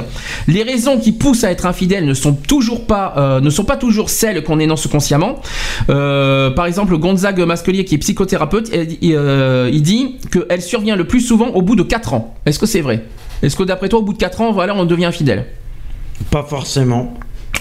[0.48, 3.78] les raisons qui poussent à être infidèle ne sont toujours pas euh, ne sont pas
[3.78, 5.42] toujours celles qu'on énonce consciemment.
[5.90, 11.22] Euh, par exemple, Gonzague Masquelier, qui est psychothérapeute, euh, il dit qu'elle survient le plus
[11.22, 12.36] souvent au bout de 4 ans.
[12.46, 13.04] Est-ce que c'est vrai?
[13.42, 15.46] Est-ce que d'après toi, au bout de 4 ans, voilà, on devient infidèle?
[16.30, 17.14] Pas forcément.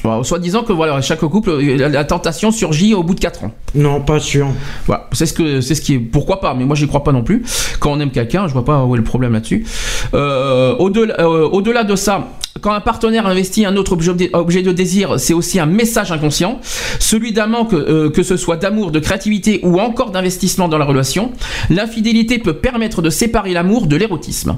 [0.03, 3.45] Voilà, Soit disant que voilà, chaque couple, euh, la, tentation surgit au bout de 4
[3.45, 3.53] ans.
[3.75, 4.49] Non, pas sûr.
[4.87, 7.13] Voilà, c'est ce que c'est ce qui est pourquoi pas, mais moi j'y crois pas
[7.13, 7.45] non plus.
[7.81, 9.67] Quand on aime quelqu'un, je vois pas où est le problème là-dessus.
[10.15, 12.29] Euh, au-delà, euh, au-delà de ça,
[12.61, 16.61] quand un partenaire investit un autre objet, objet de désir, c'est aussi un message inconscient,
[16.99, 20.85] celui d'un manque, euh, que ce soit d'amour, de créativité ou encore d'investissement dans la
[20.85, 21.33] relation.
[21.71, 24.57] L'infidélité peut permettre de séparer l'amour de l'érotisme.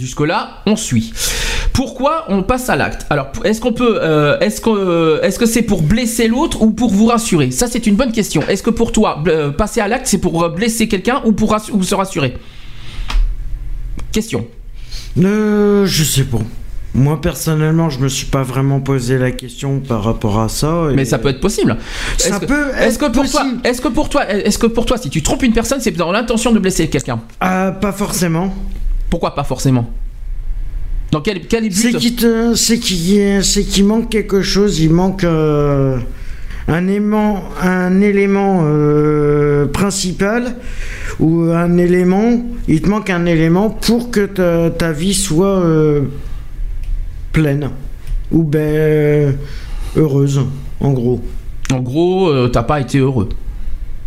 [0.00, 1.12] Jusque-là, on suit.
[1.72, 3.06] Pourquoi on passe à l'acte?
[3.10, 6.70] Alors, est-ce qu'on peut, euh, est-ce que, euh, est-ce que c'est pour blesser l'autre ou
[6.70, 7.50] pour vous rassurer?
[7.50, 8.42] Ça, c'est une bonne question.
[8.48, 11.56] Est-ce que pour toi, euh, passer à l'acte, c'est pour euh, blesser quelqu'un ou pour
[11.72, 12.36] ou se rassurer?
[14.12, 14.46] Question.
[15.18, 16.38] Euh, je sais pas.
[16.94, 20.88] Moi personnellement, je me suis pas vraiment posé la question par rapport à ça.
[20.90, 21.76] et- Mais ça peut être possible.
[22.16, 24.86] Ça Est-ce que- peut Est-ce que pour toi, est-ce que pour toi, est-ce que pour
[24.86, 27.20] toi, si tu trompes une personne, c'est dans l'intention de blesser quelqu'un?
[27.40, 28.54] Ah, pas forcément.
[29.10, 29.90] Pourquoi pas forcément
[31.10, 34.80] Dans quel quel but C'est qu'il manque quelque chose.
[34.80, 35.98] Il manque euh,
[36.66, 40.56] un aimant, un élément euh, principal
[41.18, 46.02] ou un élément, il te manque un élément pour que ta, ta vie soit euh,
[47.32, 47.70] pleine
[48.30, 49.34] ou ben
[49.96, 50.42] heureuse,
[50.80, 51.20] en gros.
[51.72, 53.28] En gros, t'as pas été heureux.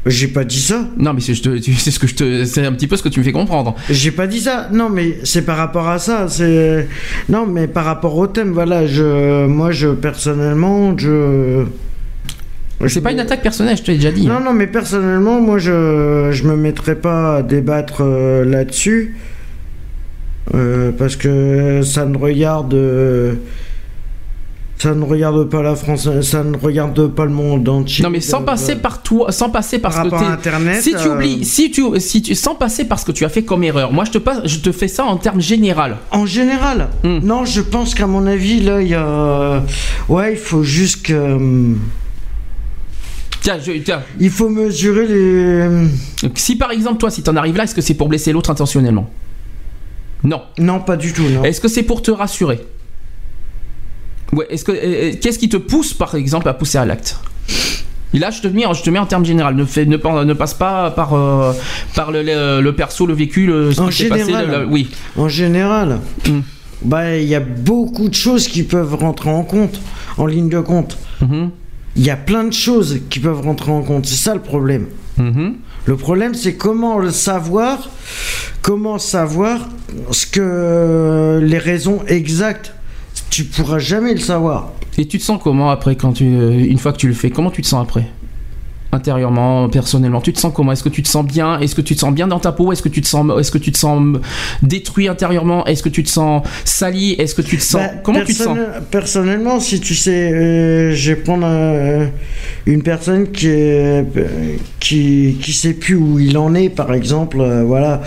[0.05, 0.87] J'ai pas dit ça.
[0.97, 3.23] Non, mais c'est ce que je te, c'est un petit peu ce que tu me
[3.23, 3.75] fais comprendre.
[3.89, 4.67] J'ai pas dit ça.
[4.73, 6.27] Non, mais c'est par rapport à ça.
[6.27, 6.87] C'est
[7.29, 8.51] non, mais par rapport au thème.
[8.51, 11.65] Voilà, je, moi, je personnellement, je.
[12.87, 14.25] C'est pas une attaque personnelle, je te l'ai déjà dit.
[14.25, 19.15] Non, non, mais personnellement, moi, je, je me mettrais pas à débattre euh, là-dessus.
[20.55, 22.73] Euh, parce que ça ne regarde.
[22.73, 23.33] euh,
[24.81, 28.03] ça ne regarde pas la France, ça ne regarde pas le monde entier.
[28.03, 30.91] Non mais sans Euh, passer par toi, sans passer par, ce que t'es- Internet, Si
[30.91, 33.43] tu euh, oublies, si tu, si tu, sans passer par ce que tu as fait
[33.43, 33.91] comme erreur.
[33.93, 35.97] Moi je te passe, je te fais ça en termes général.
[36.11, 37.19] En général, Hmm.
[37.21, 39.63] non, je pense qu'à mon avis, là, il y a.
[40.09, 41.37] Ouais, il faut juste que.
[43.41, 45.67] Tiens, je- tiens, Il faut mesurer les.
[46.35, 49.09] si par exemple toi, si t'en arrives là, est-ce que c'est pour blesser l'autre intentionnellement?
[50.23, 50.41] Non.
[50.59, 51.23] Non, pas du tout.
[51.43, 52.59] Est-ce que c'est pour te rassurer?
[54.33, 54.45] Ouais.
[54.49, 57.17] Est-ce que, euh, euh, qu'est-ce qui te pousse par exemple à pousser à l'acte?
[58.13, 59.55] Et Là, je te mets, en- je te mets en termes général.
[59.55, 61.53] Ne, fais, ne, pas- ne passe pas par, euh,
[61.95, 64.25] par le, le, le perso, le vécu, le, ce En qui passé.
[64.25, 64.61] général.
[64.61, 64.89] le- oui.
[65.17, 66.41] En général, Hmm.
[66.81, 69.79] bah, il y a beaucoup de choses qui peuvent rentrer en compte,
[70.17, 70.97] en ligne de compte.
[71.21, 71.51] Mhm.
[71.95, 74.05] Il y a plein de choses qui peuvent rentrer en compte.
[74.05, 74.87] C'est ça le problème.
[75.17, 75.55] Mhm.
[75.85, 77.89] Le problème, c'est comment le savoir,
[78.61, 79.67] comment savoir
[80.11, 82.73] ce que les raisons exactes.
[83.31, 84.71] Tu pourras jamais le savoir.
[84.97, 87.29] Et tu te sens comment après quand tu euh, une fois que tu le fais
[87.29, 88.05] Comment tu te sens après?
[88.93, 90.73] Intérieurement, personnellement, tu te sens comment?
[90.73, 91.57] Est-ce que tu te sens bien?
[91.59, 92.73] Est-ce que tu te sens bien dans ta peau?
[92.73, 94.17] Est-ce que tu te sens est-ce que tu te sens
[94.63, 95.65] détruit intérieurement?
[95.65, 97.13] Est-ce que tu te sens sali?
[97.17, 98.47] Est-ce que tu te sens Bah, Comment tu te sens?
[98.57, 102.05] personnel- Personnellement, si tu sais, euh, je vais prendre euh,
[102.65, 104.05] une personne qui, est,
[104.81, 108.01] qui qui sait plus où il en est, par exemple, euh, voilà,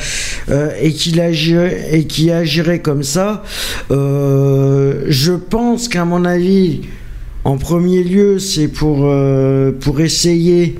[0.50, 3.42] euh, et qui agirait et qui agirait comme ça.
[3.90, 6.82] euh, je pense qu'à mon avis,
[7.44, 10.76] en premier lieu, c'est pour euh, pour essayer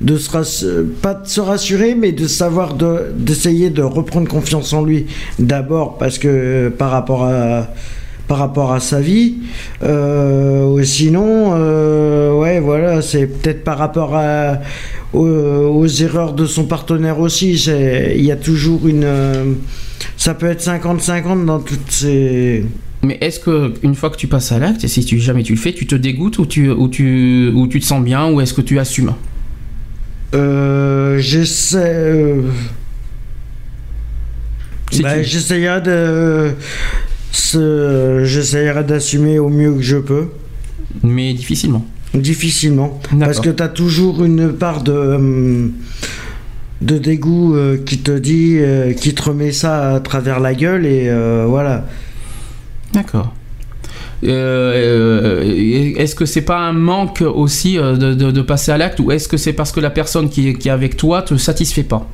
[0.00, 0.66] de se rass-
[1.02, 5.06] pas se rassurer mais de savoir de d'essayer de reprendre confiance en lui
[5.38, 7.68] d'abord parce que euh, par rapport à
[8.28, 9.36] par rapport à sa vie.
[9.84, 14.58] Euh, sinon euh, ouais voilà c'est peut-être par rapport à
[15.12, 17.52] aux, aux erreurs de son partenaire aussi.
[17.54, 19.06] Il y a toujours une
[20.16, 22.64] ça peut être 50-50 dans toutes ces
[23.02, 25.52] Mais est-ce que une fois que tu passes à l'acte, et si tu jamais tu
[25.54, 28.40] le fais, tu te dégoûtes ou tu ou tu ou tu te sens bien ou
[28.40, 29.12] est-ce que tu assumes?
[30.34, 31.78] Euh, j'essaie.
[31.94, 32.42] euh,
[34.90, 36.50] Si bah, tu- J'essaierai de.
[37.32, 40.28] ce- J'essaierai d'assumer au mieux que je peux.
[41.02, 41.84] Mais difficilement.
[42.14, 42.98] Difficilement.
[43.20, 44.92] Parce que tu as toujours une part de.
[44.92, 45.72] hum,
[46.82, 48.56] de dégoût euh, qui te dit.
[48.58, 51.86] euh, qui te remet ça à travers la gueule et euh, voilà.
[52.96, 53.32] D'accord.
[54.24, 58.78] Euh, euh, est-ce que c'est pas un manque aussi euh, de, de- de passer à
[58.78, 61.20] l'acte ou est-ce que c'est parce que la personne qui est, qui est avec toi
[61.22, 62.08] te satisfait pas?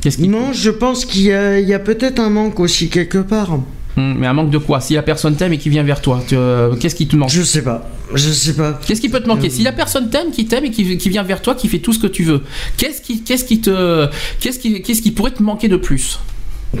[0.00, 1.32] Qui Non, je pense qu'il y
[1.74, 3.52] a, peut-être un manque aussi quelque part.
[3.96, 4.80] Hum, mais un manque de quoi?
[4.80, 7.28] Si la personne t'aime et qui vient vers toi, euh, qu'est-ce qui te manque?
[7.30, 7.88] Je sais pas.
[8.14, 8.80] Je sais pas.
[8.86, 9.50] Qu'est-ce qui peut te manquer?
[9.50, 11.92] Si la personne t'aime, qui t'aime et qui, qui vient vers toi, qui fait tout
[11.92, 12.42] ce que tu veux,
[12.76, 14.08] qu'est-ce qui, qu'est-ce qui te,
[14.40, 16.18] qu'est-ce qui, qu'est-ce qui pourrait te manquer de plus?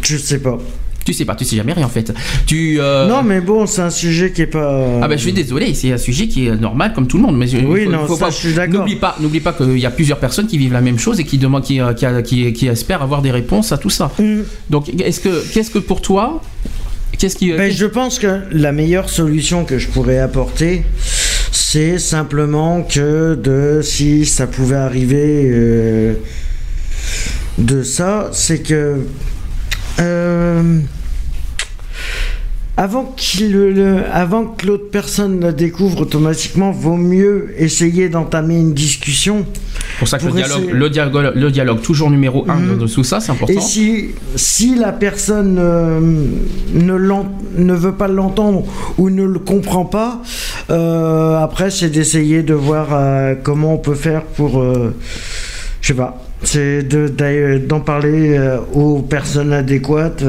[0.02, 0.58] Je sais pas.
[1.10, 2.12] Tu sais pas, tu sais jamais rien en fait.
[2.46, 5.00] Tu euh, Non, mais bon, c'est un sujet qui est pas.
[5.02, 7.36] Ah bah je suis désolé, c'est un sujet qui est normal comme tout le monde.
[7.36, 8.80] Mais Oui, faut- non, faut ça, pas- je suis d'accord.
[8.82, 11.24] N'oublie pas, n'oublie pas qu'il y a plusieurs personnes qui vivent la même chose et
[11.24, 14.12] qui demandent, qui, euh, qui, a- qui- qui espèrent avoir des réponses à tout ça.
[14.20, 14.42] Mm.
[14.70, 16.40] Donc est-ce que, qu'est-ce que pour toi,
[17.18, 20.84] qu'est-ce qui, Ben, je pense que la meilleure solution que je pourrais apporter,
[21.50, 26.14] c'est simplement que de si ça pouvait arriver euh,
[27.58, 28.98] de ça, c'est que
[29.98, 30.78] euh,
[32.80, 38.58] avant, qu'il le- le- avant que l'autre personne le découvre automatiquement, vaut mieux essayer d'entamer
[38.58, 39.44] une discussion.
[39.98, 42.78] pour ça que le dialogue, essayer- le dialogue, le dialogue toujours numéro un Mhm.
[42.78, 43.52] de tout ça, c'est important.
[43.52, 46.00] Et si, si la personne euh,
[46.72, 46.94] ne,
[47.58, 48.64] ne veut pas l'entendre
[48.96, 50.22] ou ne le comprend pas,
[50.70, 54.94] euh, après c'est d'essayer de voir euh, comment on peut faire pour, euh,
[55.82, 56.12] je sais pas,
[56.42, 57.08] c'est de-
[57.58, 58.40] d'en parler
[58.72, 60.24] aux personnes adéquates.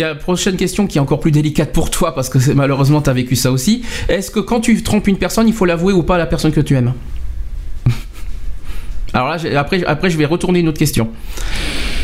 [0.00, 3.12] Tiens, prochaine question qui est encore plus délicate pour toi parce que malheureusement tu as
[3.12, 3.84] vécu ça aussi.
[4.08, 6.52] Est-ce que quand tu trompes une personne, il faut l'avouer ou pas à la personne
[6.52, 6.94] que tu aimes?
[9.12, 11.10] Alors là, après, après je vais retourner une autre question.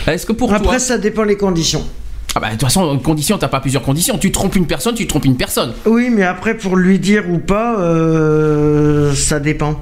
[0.06, 0.58] Est-ce que pour toi...
[0.58, 1.86] Après ça dépend les conditions.
[2.34, 4.18] Ah bah de toute façon, condition, t'as pas plusieurs conditions.
[4.18, 5.72] Tu trompes une personne, tu trompes une personne.
[5.86, 9.80] Oui, mais après pour lui dire ou pas, euh, ça dépend.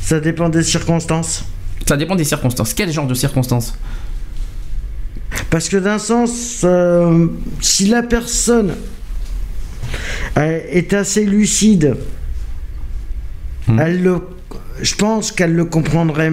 [0.00, 1.44] Ça dépend des circonstances.
[1.84, 2.74] Ça dépend des circonstances.
[2.74, 3.74] Quel genre de circonstances?
[5.50, 7.26] Parce que d'un sens, euh,
[7.60, 8.74] si la personne
[10.38, 11.96] euh, est assez lucide,
[13.68, 13.80] Hmm.
[13.80, 14.18] elle le,
[14.80, 16.30] je pense qu'elle le comprendrait.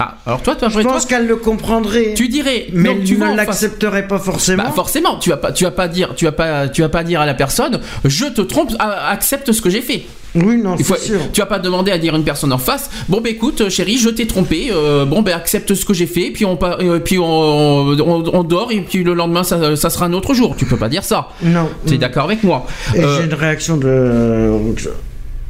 [0.00, 2.14] Ah, alors toi, toi, Je pense qu'elle le comprendrait.
[2.14, 4.64] tu dirais, mais tu ne l'accepterait pas forcément.
[4.64, 7.04] Bah forcément, tu vas pas, tu vas pas dire, tu vas pas, tu vas pas
[7.04, 10.04] dire à la personne, je te trompe, a- accepte ce que j'ai fait.
[10.34, 11.18] Oui, non, c'est sûr.
[11.32, 13.98] tu vas pas demander à dire à une personne en face, bon bah écoute, chérie,
[13.98, 17.18] je t'ai trompé, euh, bon bah accepte ce que j'ai fait, puis on, euh, puis
[17.18, 20.54] on, on, on dort et puis le lendemain ça, ça sera un autre jour.
[20.56, 21.28] Tu peux pas dire ça.
[21.42, 21.68] Non.
[21.86, 24.50] Tu es d'accord avec moi Et Euh, j'ai une réaction de.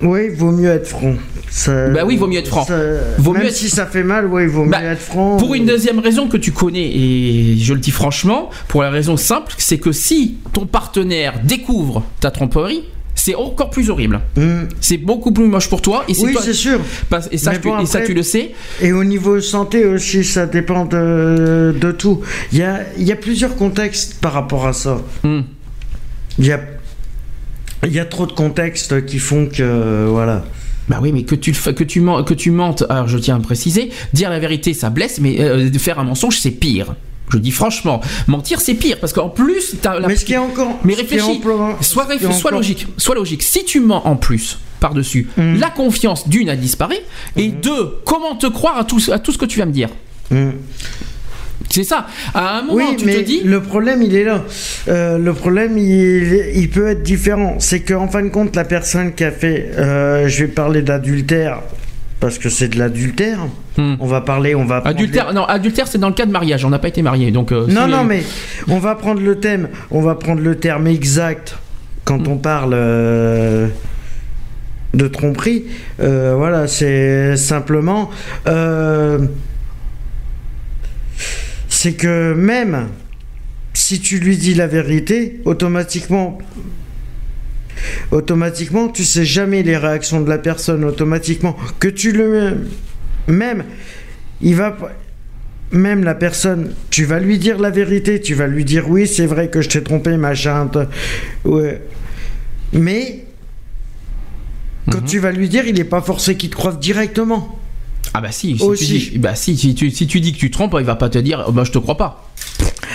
[0.02, 1.12] Oui, vaut mieux être franc.
[1.50, 2.64] Ça- Bah oui, vaut mieux être franc.
[2.64, 2.78] ça-
[3.18, 5.36] Vaut Même mieux être- si ça fait mal, oui, vaut Bah, mieux être franc.
[5.36, 9.18] Pour une deuxième raison que tu connais, et je le dis franchement, pour la raison
[9.18, 12.84] simple, c'est que si ton partenaire découvre ta tromperie,
[13.20, 14.20] c'est encore plus horrible.
[14.34, 14.62] Hmm.
[14.80, 16.04] C'est beaucoup plus moche pour toi.
[16.08, 16.80] Et Oui, c'est sûr.
[17.30, 18.52] Et ça, bon, et ça, tu le sais.
[18.80, 22.22] Et au niveau santé aussi, ça dépend de, de tout.
[22.50, 25.02] Il y a, il y a plusieurs contextes par rapport à ça.
[25.22, 25.42] Hmm.
[26.38, 26.60] Il y a,
[27.84, 30.06] il y a trop de contextes qui font que.
[30.08, 30.42] Voilà.
[30.88, 33.90] Bah oui, mais que tu, que, tu que tu mentes, alors je tiens à préciser,
[34.14, 36.96] dire la vérité ça blesse, mais euh, faire un mensonge c'est pire.
[37.32, 40.38] Je dis franchement, mentir c'est pire parce qu'en plus, t'as la- Mais ce qui est
[40.38, 40.78] encore.
[40.84, 43.42] Mais réfléchis, est réf- encore- logique, sois logique.
[43.42, 45.56] Si tu mens en plus par-dessus, Mm.
[45.58, 46.96] la confiance d'une a disparu,
[47.36, 49.88] et deux, comment te croire à tout, à tout ce que tu vas me dire
[50.30, 50.50] Hmm.
[51.68, 52.06] C'est ça.
[52.34, 53.40] À un moment, Oui, tu mais te dis.
[53.44, 54.42] le problème, il est là.
[54.88, 57.56] Euh, le problème, il, il peut être différent.
[57.60, 61.60] C'est qu'en fin de compte, la personne qui a fait, euh, je vais parler d'adultère,
[62.20, 63.38] parce que c'est de l'adultère.
[63.78, 63.94] Hmm.
[63.98, 64.82] On va parler, on va.
[64.84, 67.50] Adultère, non, adultère c'est dans le cas de mariage, on n'a pas été mariés, donc.
[67.50, 68.22] euh, Non, non, mais
[68.68, 71.56] on va prendre le thème, on va prendre le terme exact
[72.04, 72.72] quand on parle.
[72.74, 73.68] euh,
[74.92, 75.66] de tromperie,
[76.00, 78.10] Euh, voilà, c'est simplement,
[81.68, 82.88] c'est que même
[83.72, 86.38] si tu lui dis la vérité, automatiquement,
[88.10, 90.84] automatiquement, tu sais jamais les réactions de la personne.
[90.84, 92.58] Automatiquement, que tu le,
[93.26, 93.64] même,
[94.40, 94.76] il va,
[95.72, 99.26] même la personne, tu vas lui dire la vérité, tu vas lui dire oui, c'est
[99.26, 100.68] vrai que je t'ai trompé, machin,
[101.44, 101.80] ouais.
[102.72, 103.24] mais
[104.90, 107.58] quand tu vas lui dire, il n'est pas forcé qu'il te croive directement.
[108.12, 108.86] Ah bah si, si Aussi.
[108.86, 111.08] tu dis, bah si, si tu, si tu dis que tu trompes, il va pas
[111.08, 112.28] te dire, oh, bah je te crois pas.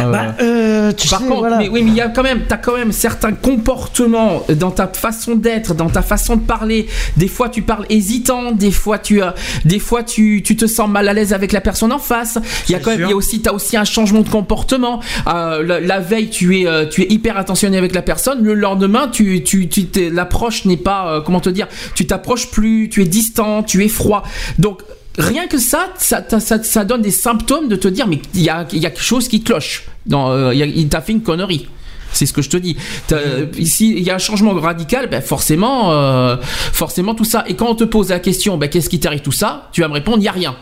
[0.02, 1.58] Euh, Bah, euh, tu Par sais, contre, voilà.
[1.58, 4.88] mais, oui, mais il y a quand même, t'as quand même certains comportements dans ta
[4.88, 6.88] façon d'être, dans ta façon de parler.
[7.18, 10.90] Des fois, tu parles hésitant, des fois, tu, as, des fois, tu, tu te sens
[10.90, 12.38] mal à l'aise avec la personne en face.
[12.68, 15.00] Il y a quand même, il y a aussi, t'as aussi un changement de comportement.
[15.28, 18.44] Euh, la, la veille, tu es, euh, tu es hyper attentionné avec la personne.
[18.44, 22.52] Le lendemain, tu, tu, tu t'es- l'approche n'est pas, euh, comment te dire, tu t'approches
[22.52, 24.24] plus, tu es distant, tu es froid.
[24.60, 24.82] Donc
[25.18, 28.42] Rien que ça, ça, ça, ça- ça donne des symptômes de te dire mais il
[28.42, 29.86] y a, y a quelque chose qui cloche.
[30.06, 31.68] Dans, euh, il t'a fait une connerie.
[32.12, 32.78] C'est ce que je te dis.
[33.08, 33.18] T'as-
[33.58, 37.44] Ici, il y a un changement radical, ben forcément, euh, forcément tout ça.
[37.48, 39.88] Et quand on te pose la question, ben, qu'est-ce qui t'arrive tout ça Tu vas
[39.90, 40.56] me répondre, il y a rien.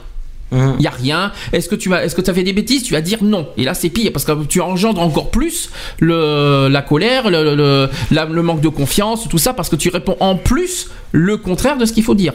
[0.51, 0.75] Hum.
[0.79, 1.31] Il y a rien.
[1.51, 3.47] Est-ce que tu vas, est-ce que tu as fait des bêtises Tu vas dire non.
[3.57, 5.69] Et là, c'est pire parce que tu engendres encore plus
[5.99, 9.89] le, la colère, le, le, la- le manque de confiance, tout ça, parce que tu
[9.89, 12.33] réponds en plus le contraire de ce qu'il faut dire.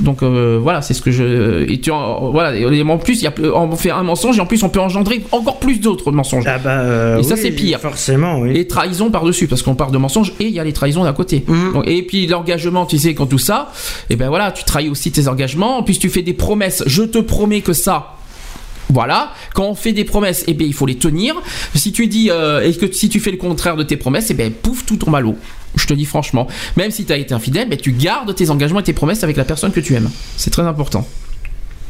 [0.00, 1.68] Donc euh, voilà, c'est ce que je.
[1.70, 2.54] Et tu en, voilà.
[2.54, 4.80] et en plus, il y a, on fait un mensonge et en plus, on peut
[4.80, 6.44] engendrer encore plus d'autres mensonges.
[6.46, 7.80] Ah bah, euh, Et ça, oui, c'est pire.
[7.80, 8.56] Forcément, oui.
[8.56, 11.12] Et trahison par-dessus, parce qu'on parle de mensonges et il y a les trahisons d'à
[11.12, 11.44] côté.
[11.46, 11.72] Mhm.
[11.72, 13.72] Donc, et puis l'engagement, tu sais, quand tout ça,
[14.10, 17.18] et ben voilà, tu trahis aussi tes engagements, puis tu fais des promesses, je te
[17.18, 18.15] promets que ça.
[18.88, 21.34] Voilà, quand on fait des promesses, eh bien il faut les tenir.
[21.74, 24.34] Si tu dis euh, et que si tu fais le contraire de tes promesses, eh
[24.34, 25.36] ben pouf tout tombe à l'eau.
[25.74, 26.46] Je te dis franchement,
[26.76, 29.36] même si tu as été infidèle, ben, tu gardes tes engagements et tes promesses avec
[29.36, 30.10] la personne que tu aimes.
[30.36, 31.06] C'est très important.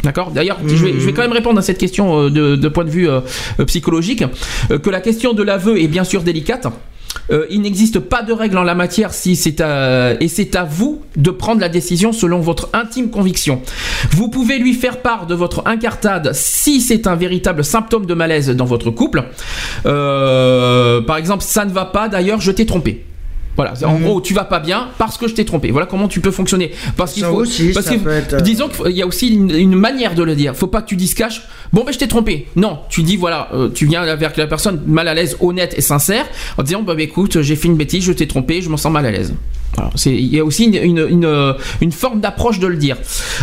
[0.02, 0.30] D'accord?
[0.30, 2.84] D'ailleurs, je, vais, je vais quand même répondre à cette question euh, de, de point
[2.84, 3.20] de vue euh,
[3.66, 4.24] psychologique.
[4.68, 6.66] Que la question de l'aveu est bien sûr délicate.
[7.30, 10.62] Euh, il n'existe pas de règle en la matière si c'est à- et c'est à
[10.64, 13.62] vous de prendre la décision selon votre intime conviction.
[14.12, 18.50] Vous pouvez lui faire part de votre incartade si c'est un véritable symptôme de malaise
[18.50, 19.24] dans votre couple.
[19.86, 23.04] Euh, par exemple, ça ne va pas, d'ailleurs, je t'ai trompé.
[23.56, 24.02] Voilà, en Mhm.
[24.04, 25.70] gros, tu vas pas bien parce que je t'ai trompé.
[25.70, 26.72] Voilà comment tu peux fonctionner.
[26.96, 29.28] Parce qu'il faut, aussi, parce ça que- peut être, euh, disons qu'il y a aussi
[29.28, 30.54] une, une manière de le dire.
[30.54, 31.42] Faut pas que tu dises cash.
[31.72, 32.46] Bon, ben je t'ai trompé.
[32.56, 35.80] Non, tu dis voilà, euh, tu viens avec la personne mal à l'aise, honnête et
[35.80, 36.26] sincère,
[36.58, 38.92] en disant bah, bah, écoute, j'ai fait une bêtise, je t'ai trompé, je me sens
[38.92, 39.34] mal à l'aise.
[40.06, 42.96] Il y a aussi une, une, une, une forme d'approche de le dire.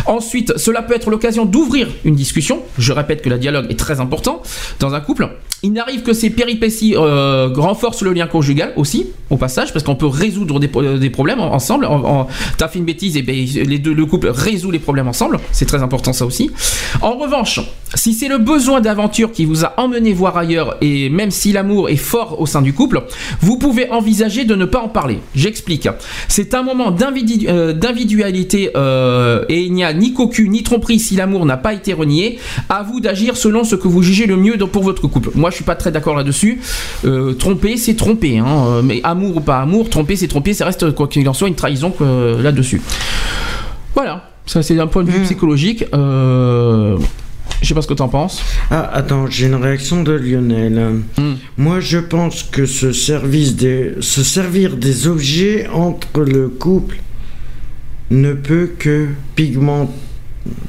[0.06, 2.60] Ensuite, cela peut être l'occasion d'ouvrir une discussion.
[2.78, 4.42] Je répète que le dialogue est très important
[4.80, 5.28] dans un couple.
[5.62, 9.06] Il n'arrive que ces péripéties euh, renforcent le lien conjugal aussi.
[9.30, 11.86] au passage, parce qu'on peut résoudre des, euh, des problèmes en- ensemble.
[11.86, 12.26] En, en-
[12.58, 15.40] T'as fait une bêtise, et ben, les deux, le couple résout les problèmes ensemble.
[15.52, 16.50] C'est très important ça aussi.
[17.00, 17.60] En revanche,
[17.94, 21.88] si c'est le besoin d'aventure qui vous a emmené voir ailleurs, et même si l'amour
[21.88, 23.02] est fort au sein du couple,
[23.40, 25.18] vous pouvez envisager de ne pas en parler.
[25.34, 25.88] J'explique.
[26.28, 31.16] C'est un moment euh, d'individualité euh, et il n'y a ni cocu ni tromperie si
[31.16, 32.38] l'amour n'a pas été renié.
[32.68, 35.30] À vous d'agir selon ce que vous jugez le mieux pour votre couple.
[35.34, 36.60] Moi, je suis pas très d'accord là-dessus.
[37.04, 38.38] Euh, tromper, c'est tromper.
[38.38, 38.80] hein.
[38.82, 40.54] Mais amour ou pas amour, tromper, c'est tromper.
[40.54, 42.80] Ça reste, quoi qu'il en soit, une trahison là-dessus.
[43.94, 44.30] Voilà.
[44.46, 45.84] Ça, c'est d'un point de vue psychologique.
[45.94, 46.98] Euh,
[47.62, 48.42] je sais pas ce que tu en penses.
[48.70, 51.00] Ah, attends, j'ai une réaction de Lionel.
[51.18, 51.34] Hmm.
[51.56, 56.96] Moi, je pense que ce service des, se servir des objets entre le couple
[58.10, 59.90] ne peut que pigment-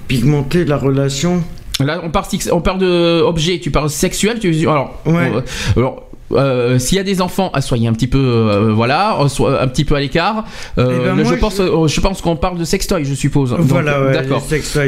[0.07, 1.43] pigmenter la relation.
[1.79, 5.31] Là, on parle, on parle de objet, tu parles sexuel, tu alors, Ouais.
[5.35, 5.41] euh,
[5.75, 9.61] alors euh, s'il y a des enfants, ah, soyez un petit peu, euh, voilà, euh,
[9.61, 10.45] un petit peu à l'écart.
[10.77, 13.55] Euh, Eh ben, je pense, je- je pense qu'on parle de sextoy, je suppose.
[13.59, 14.41] Voilà, ouais, d'accord.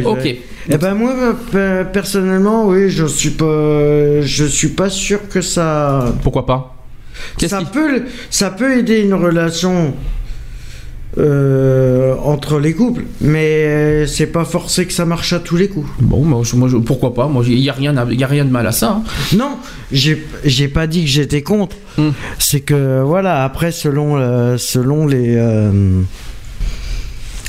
[0.05, 0.18] Ok.
[0.23, 0.41] ouais.
[0.69, 1.14] Eh ben moi,
[1.93, 6.14] personnellement, oui, je suis pas, je suis pas sûr que ça.
[6.23, 6.76] Pourquoi pas?
[7.47, 9.93] Ça peut, ça peut aider une relation
[11.18, 15.89] euh, entre les couples, mais c'est pas forcé que ça marche à tous les coups.
[15.99, 17.27] Bon, moi, je- moi, je- pourquoi pas?
[17.27, 18.99] Moi, il y a rien, à- y a rien de mal à ça.
[18.99, 19.03] hein.
[19.35, 19.57] Non,
[19.91, 21.76] j'ai pas dit que j'étais contre.
[21.98, 22.10] Hmm.
[22.39, 26.02] C'est que voilà, après selon euh, selon les euh,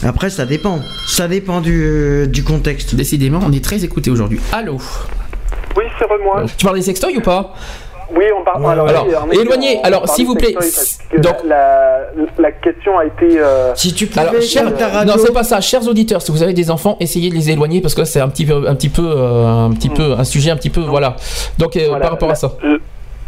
[0.03, 0.81] après ça dépend.
[1.07, 2.95] Ça dépend du, euh, du contexte.
[2.95, 4.41] Décidément, on est très écouté aujourd'hui.
[4.53, 4.79] Allô?
[5.77, 6.45] Oui, c'est vrai, moi.
[6.57, 7.55] Tu parles des sextoys ou pas?
[8.15, 8.63] Oui, on parle.
[8.65, 8.73] Ouais.
[8.73, 10.55] alors, oui, éloignez, alors, s'il vous plaît,
[11.11, 12.01] que donc- la,
[12.39, 13.39] la question a été.
[13.39, 15.61] euh, Si tu pouvais Alors, radio, non, c'est pas ça.
[15.61, 18.29] Chers auditeurs, si vous avez des enfants, essayez de les éloigner parce que c'est un
[18.29, 21.17] petit peu, un petit peu, euh, un petit peu, un sujet un petit peu, voilà.
[21.59, 22.01] Donc, euh, voilà.
[22.03, 22.53] par rapport à ça.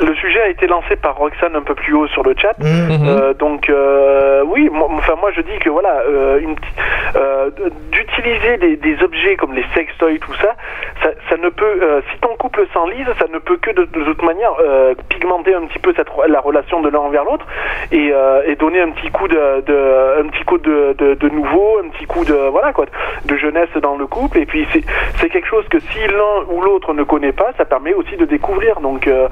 [0.01, 2.55] Le sujet a été lancé par Roxane un peu plus haut sur le chat.
[2.59, 2.93] Hmm.
[2.93, 3.09] Mhm.
[3.09, 6.75] Euh, donc euh, oui, moi, enfin moi je dis que voilà, euh, une petite-
[7.17, 7.51] euh,
[7.93, 10.55] d'utiliser des, des objets comme les sextoys, tout ça,
[11.03, 14.05] ça, ça ne peut, euh, si ton couple s'enlise, ça ne peut que de, de
[14.05, 17.47] toute manière euh, pigmenter un petit peu cette, la relation de l'un envers l'autre
[17.93, 21.29] et, euh, et donner un petit coup de, de un petit coup de, de, de
[21.29, 22.87] nouveau, un petit coup de voilà quoi,
[23.25, 24.39] de jeunesse dans le couple.
[24.39, 24.83] Et puis c'est
[25.17, 28.25] c'est quelque chose que si l'un ou l'autre ne connaît pas, ça permet aussi de
[28.25, 28.81] découvrir.
[28.81, 29.29] Donc euh,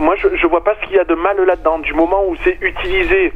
[0.00, 1.78] moi, je, je vois pas ce qu'il y a de mal là-dedans.
[1.78, 3.32] Du moment où c'est utilisé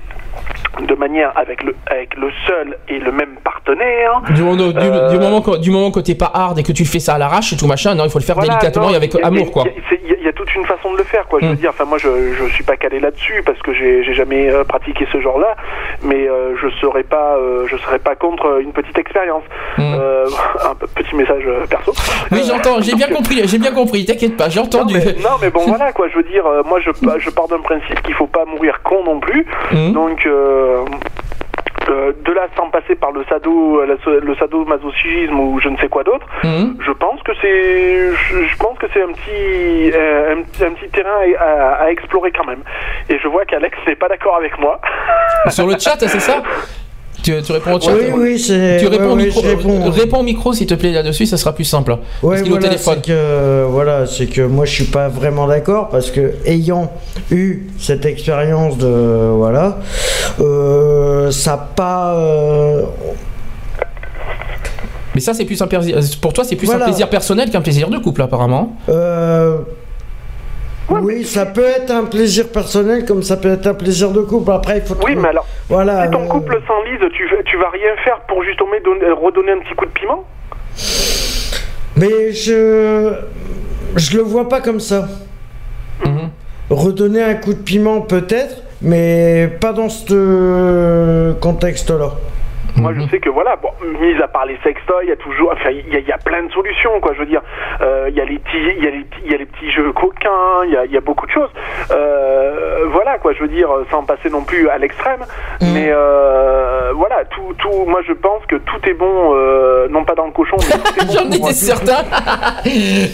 [0.86, 4.22] de manière avec le, avec le seul et le même partenaire.
[4.30, 6.72] Du, moment- du- Euh, du moment que, du moment que t'es pas hard et que
[6.72, 8.54] tu le fais ça à l'arrache et tout machin, non, il faut le faire Voilà,
[8.54, 9.64] délicatement non, et avec il y a- amour, il y a- quoi.
[10.02, 11.38] Il y, a- il y a toute une façon de le faire, quoi.
[11.42, 14.50] Je veux dire, enfin, moi, je, je suis pas calé là-dessus parce que j'ai jamais
[14.50, 15.56] euh, pratiqué ce genre-là,
[16.02, 17.36] mais euh, je serais pas,
[17.66, 19.42] je serais pas contre une petite expérience.
[19.78, 19.82] Mm.
[19.94, 20.26] Euh,
[20.70, 21.92] un petit message perso.
[22.30, 24.94] Oui, j'entends, j'ai bien compris, j'ai bien compris, t'inquiète pas, j'ai Non entendu.
[24.94, 28.00] mais, non mais bon voilà quoi je veux dire moi je, je pars d'un principe
[28.02, 29.92] qu'il faut pas mourir con non plus Mhm.
[29.92, 30.84] donc euh,
[31.88, 36.04] euh, de là sans passer par le sado le sadomasochisme ou je ne sais quoi
[36.04, 36.76] d'autre Mhm.
[36.80, 40.88] je pense que c'est je, pense que c'est un petit euh, un, petit- un petit
[40.90, 42.62] terrain à, à explorer quand même.
[43.08, 44.80] Et je vois qu'Alex n'est pas d'accord avec moi.
[45.48, 46.42] Sur le chat, c'est ça?
[47.22, 48.78] tu, tu réponds au chat Oui, oui, c'est.
[48.80, 49.90] Tu réponds, ouais, au micro, réponds.
[49.90, 51.92] réponds au micro s'il te plaît là-dessus, ça sera plus simple.
[52.22, 52.94] Ouais, parce voilà, téléphone.
[53.02, 56.92] c'est que voilà, c'est que moi je suis pas vraiment d'accord parce que ayant
[57.30, 59.78] eu cette expérience de voilà,
[60.40, 62.14] euh, ça pas.
[62.16, 62.82] euh,
[65.14, 65.98] Mais ça, c'est plus un plaisir.
[66.22, 66.84] Pour toi, c'est plus Voilà.
[66.84, 68.76] un plaisir personnel qu'un plaisir de couple, apparemment.
[68.88, 69.58] euh,
[70.90, 74.50] oui, ça peut être un plaisir personnel comme ça peut être un plaisir de couple.
[74.52, 74.94] Après, il faut.
[74.94, 76.04] oui trouver- mais alors Voilà.
[76.04, 79.58] si ton euh, couple s'enlise tu, tu vas rien faire pour justement donner- redonner un
[79.58, 80.24] petit coup de piment?
[81.96, 83.12] Mais je.
[83.96, 85.06] Je le vois pas comme ça.
[86.04, 86.30] Mhm.
[86.70, 92.12] Redonner un coup de piment peut-être, mais pas dans ce contexte-là.
[92.76, 93.02] Moi, Mhm.
[93.02, 93.68] je sais que voilà, bon,
[94.00, 96.12] mis à part les sextoys, il y a toujours, enfin, il y, a- il y
[96.12, 97.12] a plein de solutions, quoi.
[97.14, 97.42] Je veux dire,
[97.80, 99.70] euh, il y a les petits, il y a les, il y a les petits
[99.70, 101.50] jeux coquins, il y a, il y a beaucoup de choses.
[101.90, 103.32] Euh, voilà, quoi.
[103.34, 105.20] Je veux dire, sans passer non plus à l'extrême,
[105.60, 107.84] mais euh, voilà, tout, tout.
[107.86, 109.34] Moi, je pense que tout est bon,
[109.90, 112.02] non pas dans le cochon, mais bon J'en étais certain.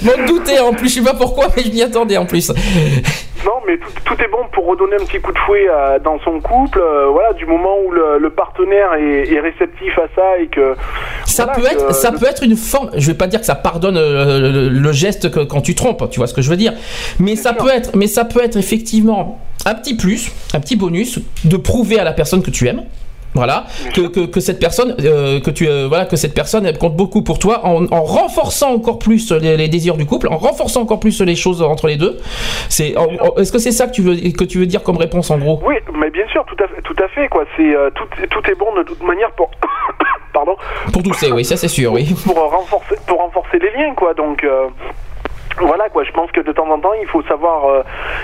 [0.05, 2.53] M'en doutais en plus, je sais pas pourquoi, mais je m'y attendais en plus.
[3.47, 6.19] Non, mais tout, tout est bon pour redonner un petit coup de fouet à- dans
[6.21, 6.83] son couple.
[7.13, 10.75] voilà, du moment où le, le partenaire est, est réceptif à ça et que
[11.27, 12.91] Ça voilà, peut être, que ça le- peut être une forme.
[12.97, 16.09] Je vais pas dire que ça pardonne euh, le, le geste que, quand tu trompes,
[16.11, 16.73] tu vois ce que je veux dire.
[17.19, 17.65] Mais ça sûr.
[17.65, 21.99] peut être, mais ça peut être effectivement un petit plus, un petit bonus de prouver
[21.99, 22.83] à la personne que tu aimes.
[23.35, 26.79] Voilà, que, que, que cette personne, euh, que tu, euh, voilà, que cette personne, elle
[26.79, 30.39] compte beaucoup pour toi en, en renforçant encore plus les, les désirs du couple, en
[30.39, 32.19] renforçant encore plus les choses entre les deux.
[32.69, 32.95] C'est,
[33.37, 35.61] est-ce que c'est ça que tu veux, que tu veux dire comme réponse en gros?
[35.65, 37.45] Oui, mais bien sûr, tout à fait, tout à fait quoi.
[37.57, 39.51] C'est euh, tout, tout est bon de toute manière pour,
[40.33, 40.57] pardon,
[40.93, 42.13] Pour tousser, oui, ça c'est sûr, oui.
[42.25, 44.15] pour renforcer, pour renforcer les liens quoi.
[44.15, 44.45] Donc
[45.61, 46.05] voilà quoi.
[46.05, 47.83] Je pense que de temps en temps, il faut savoir, euh,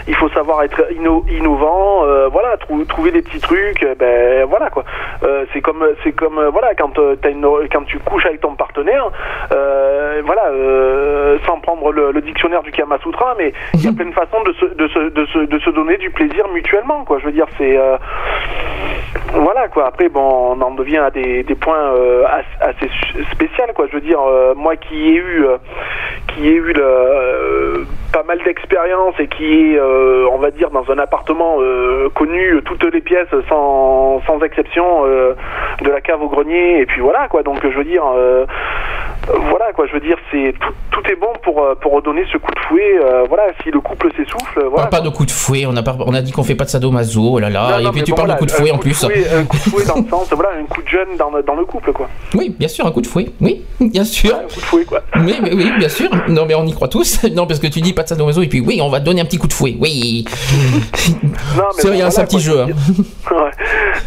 [0.09, 2.05] il faut savoir être inno- innovant.
[2.05, 3.82] euh, voilà, trou- trouver des petits trucs.
[3.82, 4.85] euh, ben voilà quoi.
[5.23, 8.55] Euh, c'est comme, c'est comme euh, voilà quand t'as une, quand tu couches avec ton
[8.55, 9.11] partenaire,
[9.52, 13.93] euh, voilà, euh, sans prendre le, le dictionnaire du Kama Sutra, mais il y a
[13.97, 17.05] plein de façons de se, de se, de se, de se donner du plaisir mutuellement
[17.05, 17.19] quoi.
[17.19, 17.97] Je veux dire, c'est euh,
[19.35, 19.86] voilà quoi.
[19.86, 22.89] Après, bon, on en devient à des, des points euh, as- assez
[23.32, 23.86] spéciaux quoi.
[23.89, 25.56] Je veux dire, euh, moi qui ai eu, euh,
[26.28, 27.24] qui ai eu le, euh,
[28.15, 32.61] pas mal d'expérience et qui est, euh, on va dire, dans un appartement euh, connu
[32.65, 35.35] toutes les pièces sans, sans exception, euh,
[35.83, 37.43] de la cave au grenier et puis voilà quoi.
[37.43, 38.47] Donc je veux dire, euh,
[39.49, 39.87] voilà quoi.
[39.87, 42.61] Je veux dire, c'est tout, tout est bon pour euh, pour redonner ce coup de
[42.69, 42.99] fouet.
[42.99, 44.85] euh, voilà, si le couple s'essouffle, voilà.
[44.87, 46.65] Ah, pas de coup de fouet, on a, pas, on a dit qu'on fait pas
[46.65, 48.47] de sadomaso, oh là là, Non, et non, puis tu bon, parles voilà, de coup
[48.47, 48.95] de fouet en plus.
[49.05, 51.43] fouet, un coup de fouet dans le sens, voilà, un coup de jeune dans le,
[51.43, 52.09] dans le couple, quoi.
[52.35, 54.35] Oui, bien sûr, un coup de fouet, oui, bien sûr.
[54.35, 55.01] Un coup de fouet, quoi.
[55.17, 56.11] Oui, mais oui, bien sûr.
[56.29, 57.23] Non, mais on y croit tous.
[57.35, 59.21] Non, parce que tu dis pas de sadomaso, et puis oui, on va te donner
[59.21, 60.25] un petit coup de fouet, oui.
[61.57, 62.61] Non, mais C'est bon, rien, c'est un voilà, petit jeu.
[62.61, 62.67] hein.
[63.31, 63.51] Ouais.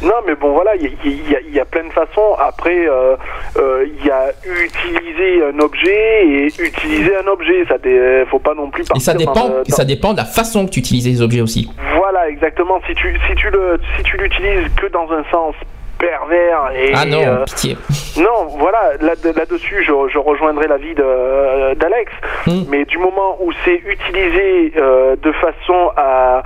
[0.03, 2.35] Non, mais bon, voilà, il y, a- y y plein de façons.
[2.39, 3.15] Après, euh,
[3.57, 7.65] euh, il y a utiliser un objet et utiliser un objet.
[7.67, 10.65] Ça, dé- faut pas non plus Et ça dans dépend, ça dépend de la façon
[10.65, 11.69] que tu utilises les objets aussi.
[11.97, 12.79] Voilà, exactement.
[12.87, 15.55] Si tu, si tu le, si tu l'utilises que dans un sens
[15.97, 17.77] pervers et Ah non, euh, pitié.
[18.17, 22.11] Non, voilà, là- là-dessus, je, je rejoindrai l'avis de- d'Alex.
[22.47, 22.63] Hmm.
[22.69, 26.43] Mais du moment où c'est utilisé euh, de façon à,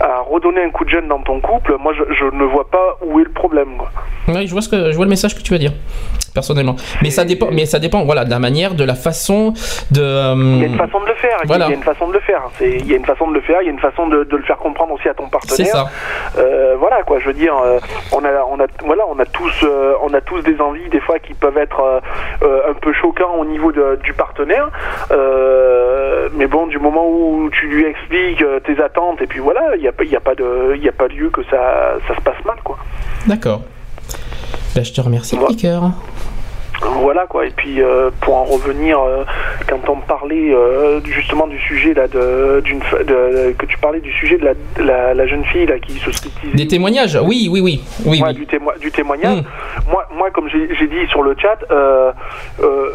[0.00, 2.96] à redonner un coup de jeune dans ton couple, moi, je, je ne vois pas
[3.04, 3.78] où est le problème.
[4.28, 5.72] Oui, je vois ce que je vois le message que tu veux dire.
[6.32, 9.52] Personnellement, mais ça dépend, mais ça dépend, voilà, de la manière, de la façon
[9.90, 10.00] de.
[10.00, 11.38] euh, Il y a une façon de le faire.
[11.44, 11.64] Voilà.
[11.66, 12.42] Il y a une façon de le faire.
[12.60, 13.62] Il y a une façon de le faire.
[13.62, 15.56] Il y a une façon de, de le faire comprendre aussi à ton partenaire.
[15.56, 15.86] C'est ça.
[16.38, 17.18] Euh, voilà quoi.
[17.18, 17.80] Je veux dire, euh,
[18.12, 21.00] on a, on a, voilà, on a tous, euh, on a tous des envies des
[21.00, 22.00] fois qui peuvent être euh,
[22.42, 24.68] euh, un peu choquants au niveau de- du partenaire.
[25.10, 29.80] Euh, mais bon, du moment où tu lui expliques tes attentes et puis voilà, il
[29.82, 32.14] n'y a, pas- il y a pas de, y a pas lieu que ça, ça
[32.14, 32.78] se passe mal quoi.
[33.26, 33.62] D'accord.
[34.74, 35.82] Ben, je te remercie, petit cœur.
[36.82, 37.46] Voilà quoi.
[37.46, 39.24] Et puis euh, pour en revenir, euh,
[39.68, 44.12] quand on parlait euh, justement du sujet là, de, d'une, de- que tu parlais du
[44.12, 46.10] sujet de la, de la, la jeune fille là qui se.
[46.54, 48.34] Des témoignages, oui, oui, oui, oui, Ouais, oui.
[48.34, 49.38] du, témo- du témoignage.
[49.40, 49.90] Mm.
[49.90, 52.12] Moi, moi, comme j'ai j'ai dit sur le chat, euh,
[52.62, 52.90] euh,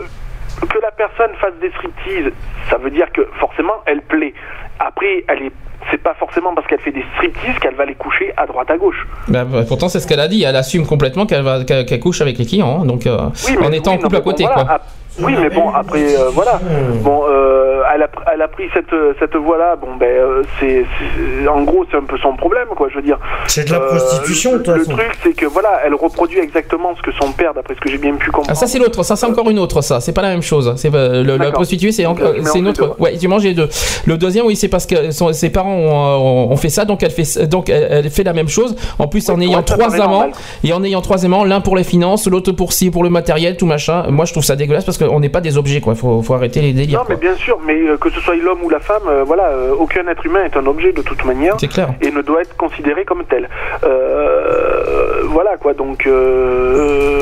[0.69, 2.31] que la personne fasse des striptease,
[2.69, 4.33] ça veut dire que forcément elle plaît.
[4.79, 5.51] Après, elle est,
[5.91, 8.77] c'est pas forcément parce qu'elle fait des striptease qu'elle va les coucher à droite à
[8.77, 9.07] gauche.
[9.27, 10.43] Ben, bah, pourtant, c'est ce qu'elle a dit.
[10.43, 13.71] Elle assume complètement qu'elle va, qu'elle couche avec les clients, hein, donc euh, Oui, en
[13.71, 14.81] étant oui, en couple à côté, bon, voilà, quoi.
[15.21, 16.59] Oui, mais bon, après, euh, voilà.
[17.01, 19.75] Bon, euh, elle, a, elle a pris cette, cette voie-là.
[19.79, 22.87] Bon, ben, euh, c'est, c'est- en gros, c'est un peu son problème, quoi.
[22.89, 23.17] Je veux dire.
[23.47, 26.95] C'est de la Euh, prostitution, de le, le truc, c'est que voilà, elle reproduit exactement
[26.95, 28.49] ce que son père, d'après ce que j'ai bien pu comprendre.
[28.51, 30.73] Ah, ça c'est l'autre, ça c'est encore une autre, ça c'est pas la même chose.
[30.77, 32.95] C'est euh, le, la prostituée, c'est encore- c'est une autre.
[32.99, 33.69] Ouais, tu manges les deux.
[34.05, 37.11] Le deuxième, oui, c'est parce que son- ses parents ont, ont fait ça, donc elle
[37.11, 38.75] fait donc elle, elle fait la même chose.
[38.99, 40.31] En plus, en ayant trois amants normal.
[40.63, 43.57] et en ayant trois aimants, l'un pour les finances, l'autre pour ci, pour le matériel,
[43.57, 44.05] tout machin.
[44.09, 45.95] Moi, je trouve ça dégueulasse parce qu'on n'est pas des objets, quoi.
[45.95, 46.99] Faut, faut arrêter les délires.
[46.99, 47.21] Non, mais quoi.
[47.21, 50.05] bien sûr, mais euh, que ce soit l'homme ou la femme, euh, voilà, euh, aucun
[50.07, 51.89] être humain est un objet de toute manière C'est clair.
[52.01, 53.49] et ne doit être considéré comme tel.
[53.83, 56.05] Euh, voilà quoi, donc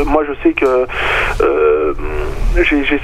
[0.06, 0.86] moi je sais que
[2.56, 3.00] j'ai.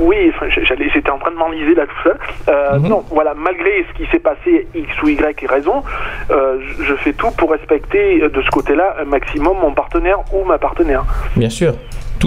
[0.00, 0.32] oui,
[0.68, 2.18] j'allais, j'étais en train de m'enliser là tout seul.
[2.48, 2.88] Euh, Mhm.
[2.88, 5.82] Non, voilà, malgré ce qui s'est passé, X ou Y raison,
[6.30, 10.58] euh, je- fais tout pour respecter de ce côté-là un maximum mon partenaire ou ma
[10.58, 11.04] partenaire.
[11.36, 11.74] Bien sûr.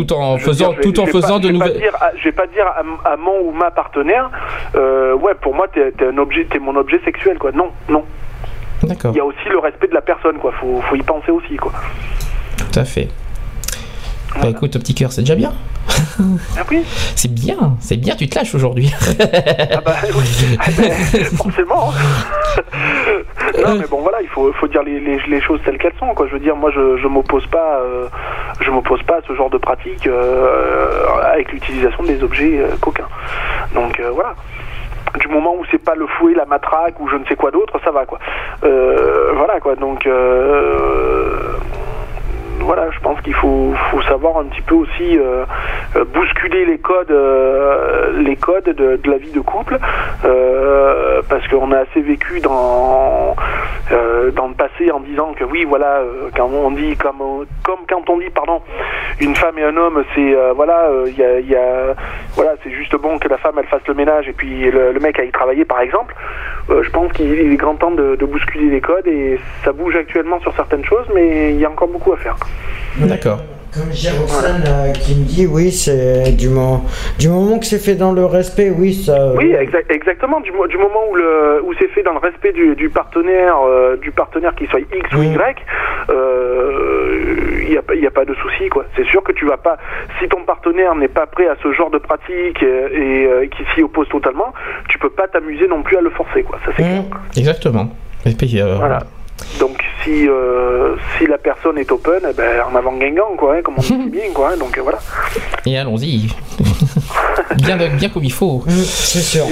[0.05, 1.89] Tout en faisant, dire, je vais- tout en faisant pas- de nouvelles.
[2.17, 4.29] je vais pas dire à, à mon ou ma partenaire,
[4.75, 7.51] euh, ouais, pour moi, t'es t'es un objet, t'es mon objet sexuel, quoi.
[7.51, 8.03] Non, non.
[8.83, 9.11] D'accord.
[9.13, 10.51] Il y a aussi le respect de la personne, quoi.
[10.59, 11.71] Faut, faut y penser aussi, quoi.
[12.57, 13.07] Tout à fait.
[14.41, 15.51] Bah écoute, petit cœur, c'est déjà bien.
[16.19, 16.83] Ah oui,
[17.15, 18.15] C'est bien, c'est bien.
[18.15, 18.93] Tu te lâches aujourd'hui.
[19.19, 20.91] ah bah oui, Ah ben,
[21.37, 21.91] forcément.
[23.57, 26.13] non, mais bon, voilà, il faut, faut dire les, les, les choses telles qu'elles sont,
[26.13, 26.27] quoi.
[26.27, 28.07] Je veux dire, moi, je, je m'oppose pas, euh,
[28.61, 33.07] je m'oppose pas à ce genre de pratique euh, avec l'utilisation des objets euh, coquins.
[33.73, 34.35] Donc euh, voilà.
[35.19, 37.79] Du moment où c'est pas le fouet, la matraque ou je ne sais quoi d'autre,
[37.83, 38.19] ça va quoi.
[38.63, 39.75] Euh, voilà quoi.
[39.75, 41.53] Donc euh,
[42.67, 43.73] voilà, je pense qu'il faut,
[44.09, 45.45] savoir un petit peu aussi euh,
[45.95, 49.79] euh, bousculer les codes, euh, les codes de, la vie de couple,
[50.21, 53.35] parce qu'on a assez vécu dans
[54.35, 56.01] dans le passé en disant que oui, voilà,
[56.35, 58.61] quand on dit comme comme quand on dit pardon,
[59.21, 61.95] une femme et un homme, c'est voilà, il y a,
[62.35, 65.17] voilà, c'est juste bon que la femme elle fasse le ménage et puis le, mec
[65.19, 66.13] aille travailler par exemple.
[66.69, 70.53] Je pense qu'il est grand temps de bousculer les codes et ça bouge actuellement sur
[70.53, 72.35] certaines choses, mais il y a encore beaucoup à faire.
[72.99, 73.39] D'accord.
[73.73, 74.25] Comme Jérôme
[74.65, 76.83] euh, qui me dit, oui, c'est du moment,
[77.19, 79.11] du moment que c'est fait dans le respect, oui, ça.
[79.13, 80.39] euh, Oui, exact- exactement.
[80.39, 83.97] Du, du moment où, le, où c'est fait dans le respect du, du partenaire, euh,
[83.97, 85.57] du partenaire qui soit X ou Y,
[87.67, 88.85] il n'y a, pas- y a pas de souci, quoi.
[88.95, 89.77] C'est sûr que tu vas pas,
[90.19, 93.63] si ton partenaire n'est pas prêt à ce genre de pratique euh, et, euh, qui
[93.75, 94.53] s'y oppose totalement,
[94.89, 96.57] tu peux pas t'amuser non plus à le forcer, quoi.
[96.65, 97.03] Ça c'est clair.
[97.35, 97.89] Exactement.
[98.25, 98.99] Et puis, euh, Voilà.
[99.59, 103.61] Donc si euh, si la personne est open, eh ben, en avant Guingamp, quoi, hein,
[103.63, 104.51] comme on dit bien, quoi.
[104.53, 104.57] hein.
[104.57, 104.99] donc euh, voilà.
[105.65, 106.27] Et allons-y.
[107.57, 108.63] bien, bien comme il faut.
[108.67, 109.45] C'est sûr.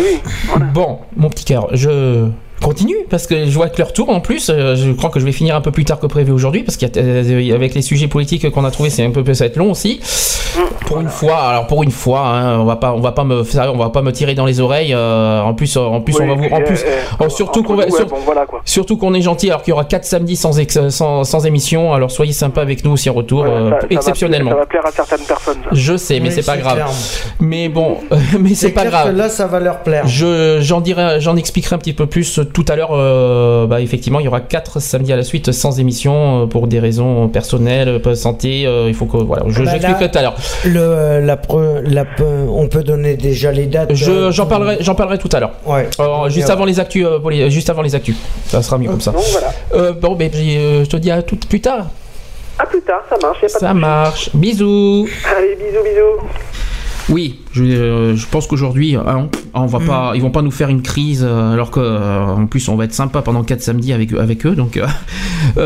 [0.73, 2.27] Bon, mon petit cœur, je
[2.61, 4.49] continue parce que je vois que leur tour en plus.
[4.49, 6.77] euh, Je crois que je vais finir un peu plus tard que prévu aujourd'hui parce
[6.77, 9.99] qu'avec les sujets politiques qu'on a trouvés, c'est un peu ça va être long aussi.
[10.85, 13.41] Pour une fois, alors pour une fois, hein, on va pas, on va pas me,
[13.41, 14.93] on va pas me tirer dans les oreilles.
[14.93, 16.83] euh, en plus, en plus, on va vous, en plus,
[17.19, 18.61] oh, surtout qu'on va, nous, ouais, sur- bon, voilà, quoi.
[18.65, 21.93] surtout qu'on est gentil alors qu'il y aura 4 samedis sans, ex- sans, sans émission.
[21.93, 24.51] Alors soyez sympa avec nous aussi en retour, Ouais, euh, ça- ça va- exceptionnellement.
[24.51, 25.57] ça va plaire à certaines personnes.
[25.63, 25.69] ça.
[25.71, 26.75] Je sais, mais Oui, c'est pas grave.
[26.75, 26.87] clair.
[27.39, 27.97] Mais bon,
[28.39, 29.11] mais c'est pas grave.
[29.11, 30.07] que là, ça va leur plaire.
[30.07, 32.89] Je, j'en dirai, j'en expliquerai un petit peu plus tout à l'heure.
[32.93, 36.67] euh, bah, effectivement, il y aura quatre samedis à la suite sans émission euh, pour
[36.67, 38.65] des raisons personnelles, euh, santé.
[38.65, 40.35] euh, il faut que voilà, je, Bah, j'expliquerai là, tout à l'heure.
[40.65, 43.93] Le, la, pre- la pe- on peut donner déjà les dates.
[43.93, 45.51] Je, euh, j'en parlerai, j'en parlerai tout à l'heure.
[45.65, 45.87] Ouais.
[45.99, 46.53] Alors, juste Ouais.
[46.53, 48.15] avant les actus, euh, les- juste avant les actus.
[48.47, 49.11] Ça sera mieux comme ça.
[49.31, 49.53] Voilà.
[49.73, 51.87] Euh, bon, ben, j'ai, euh, je te dis à tout plus tard.
[52.57, 53.37] À plus tard, ça marche.
[53.41, 54.29] y a pas de Ça marche.
[54.33, 55.07] Bisous.
[55.37, 56.27] Allez, bisous, bisous.
[57.09, 60.69] Oui, je, euh, je pense qu'aujourd'hui, hein, on va pas, ils vont pas nous faire
[60.69, 63.93] une crise, euh, alors que euh, en plus on va être sympa pendant 4 samedis
[63.93, 64.55] avec avec eux.
[64.55, 64.79] Donc,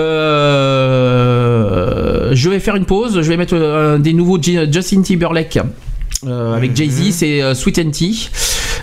[1.09, 3.21] euh, je vais faire une pause.
[3.21, 5.59] Je vais mettre des nouveaux Justin Timberlake.
[6.27, 8.29] euh, avec Jay-Z, c'est euh, Sweet and Tea.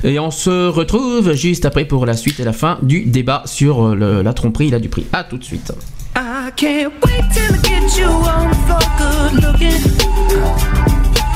[0.05, 3.95] Et on se retrouve juste après pour la suite et la fin du débat sur
[3.95, 5.07] le- la tromperie et la duperie.
[5.13, 5.73] A tout de suite.
[6.17, 9.83] I can't wait till I get you on the floor, good looking.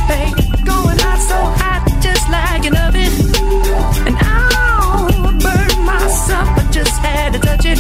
[0.09, 0.33] Hey,
[6.91, 7.79] just had to touch it.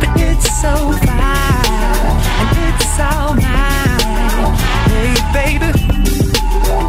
[0.00, 0.74] But it's so
[1.06, 2.10] fine,
[2.40, 4.54] and it's all mine.
[4.90, 5.70] Hey, baby,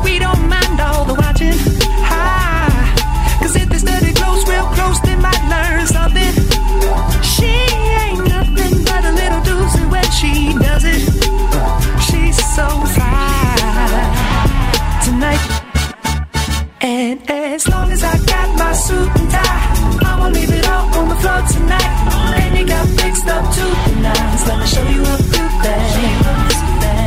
[0.06, 1.58] we don't mind all the watching.
[2.10, 2.70] Hi,
[3.42, 6.34] cause if they study close, real close, they might learn something.
[7.34, 7.54] She
[8.06, 11.02] ain't nothing but a little doozy when she does it.
[12.08, 14.10] She's so fine
[15.06, 15.44] tonight.
[16.82, 21.10] And as long as I got my suit and tie, I'ma leave it all on
[21.10, 21.92] the floor tonight.
[22.42, 23.46] And you got fixed up.
[24.48, 26.56] Let me show you a few things.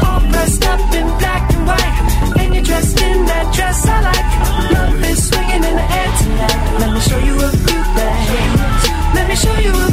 [0.05, 1.97] All dressed up in black and white.
[2.41, 4.27] And you're dressed in that dress I like.
[4.75, 6.61] Love is swinging in the air tonight.
[6.81, 8.61] Let me show you a few things.
[9.15, 9.88] Let me show you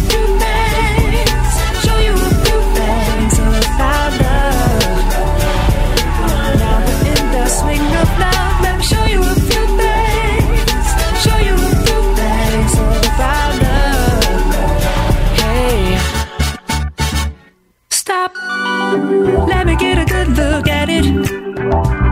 [20.16, 21.06] Good look at it.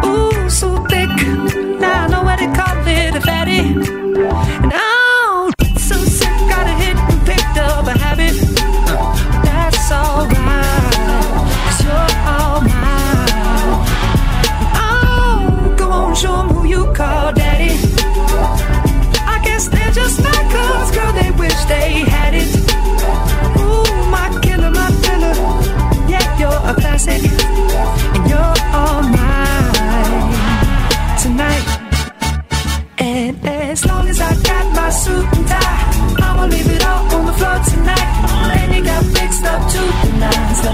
[0.06, 1.10] Ooh, so thick.
[1.80, 3.60] Now I know what they call it a fatty.
[3.60, 8.36] And oh, so sick, got a hit and picked up a habit.
[9.46, 10.36] That's alright,
[11.64, 13.72] cause you're all mine.
[14.84, 17.74] Oh, go on, show 'em who you call daddy.
[19.34, 22.04] I guess they're just like us, girl, they wish they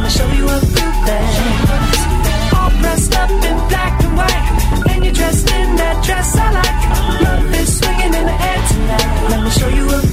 [0.10, 0.60] show you a.
[2.58, 7.22] All dressed up in black and white, and you're dressed in that dress I like.
[7.22, 9.30] Love is swinging in the air tonight.
[9.30, 10.09] Let me show you a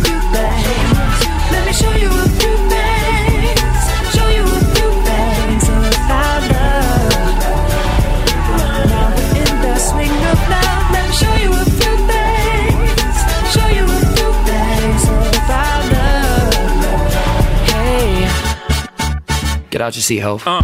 [19.76, 20.40] Get out your seat, ho.
[20.46, 20.62] Uh,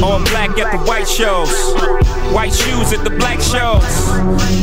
[0.00, 1.50] all black at the white shows.
[2.32, 3.82] White shoes at the black shows.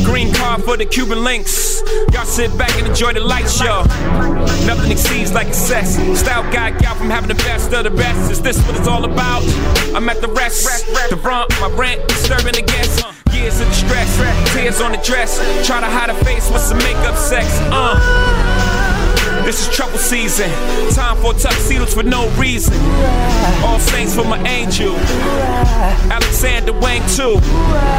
[0.02, 1.82] Green car for the Cuban links.
[2.10, 3.84] Y'all sit back and enjoy the light show.
[4.64, 5.96] Nothing exceeds like excess.
[6.18, 8.32] Style guy gal from having the best of the best.
[8.32, 9.42] Is this what it's all about?
[9.94, 10.86] I'm at the rest.
[11.10, 13.04] The brunt, my rent, disturbing the guests.
[13.34, 15.36] Years of distress, tears on the dress.
[15.66, 17.46] Try to hide a face with some makeup sex.
[17.64, 18.39] Uh.
[19.44, 20.50] This is trouble season.
[20.92, 22.74] Time for tuxedos for no reason.
[23.64, 24.94] All saints for my angel.
[26.10, 27.40] Alexander Wang too.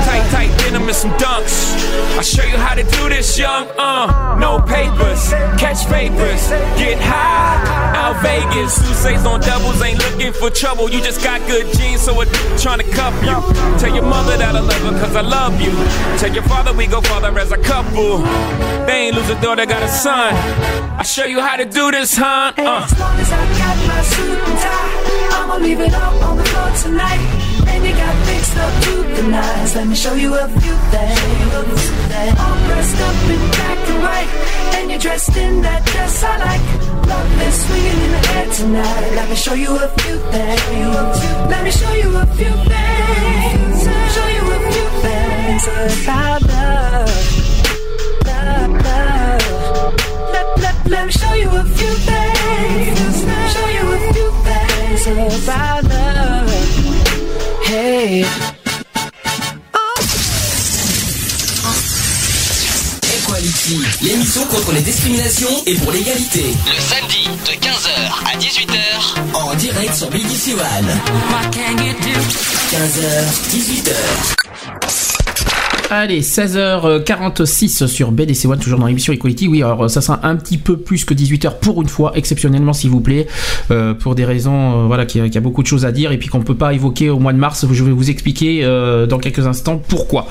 [0.05, 1.75] Tight, tight denim and some dunks.
[2.15, 3.67] I'll show you how to do this, young.
[3.77, 7.91] Uh, no papers, catch papers, get high.
[7.95, 10.89] Out Vegas, Sousa's on doubles, ain't looking for trouble.
[10.89, 13.35] You just got good genes, so it's trying to cuff you.
[13.79, 15.71] Tell your mother that I love her, cause I love you.
[16.19, 18.19] Tell your father we go father as a couple.
[18.85, 20.33] They ain't lose a daughter, got a son.
[20.99, 22.51] I show you how to do this, huh?
[22.57, 22.83] Uh.
[22.83, 26.43] As long as I got my suit and tie, I'ma leave it up on the
[26.43, 27.21] floor tonight.
[27.71, 29.75] And you got fixed up to the nines.
[29.75, 31.83] Let me show you a few things.
[32.43, 34.29] All dressed up in black and white,
[34.75, 36.65] and you're dressed in that dress I like.
[37.07, 39.11] Love is swinging in the air tonight.
[39.15, 41.17] Let me show you a few things.
[41.51, 43.77] Let me show you a few things.
[44.15, 45.63] Show you a few things
[46.03, 47.10] about love,
[50.91, 53.15] Let, me show you a few things.
[53.53, 56.51] Show you a few things about love.
[57.63, 58.25] Hey.
[63.15, 66.43] Equality, l'émission contre les discriminations et pour l'égalité.
[66.67, 67.93] Le samedi de 15h
[68.25, 68.75] à 18h.
[69.33, 70.99] En direct sur BBC One.
[72.69, 73.09] 15h,
[73.49, 74.40] 18h.
[75.93, 79.49] Allez, 16h46 sur BDC One, toujours dans l'émission Equality.
[79.49, 82.89] Oui, alors ça sera un petit peu plus que 18h pour une fois, exceptionnellement s'il
[82.91, 83.27] vous plaît,
[83.71, 86.17] euh, pour des raisons, euh, voilà, qu'il y, a- beaucoup de choses à dire et
[86.17, 87.65] puis qu'on peut pas évoquer au mois de mars.
[87.69, 90.27] Je vais vous expliquer euh, dans quelques instants pourquoi.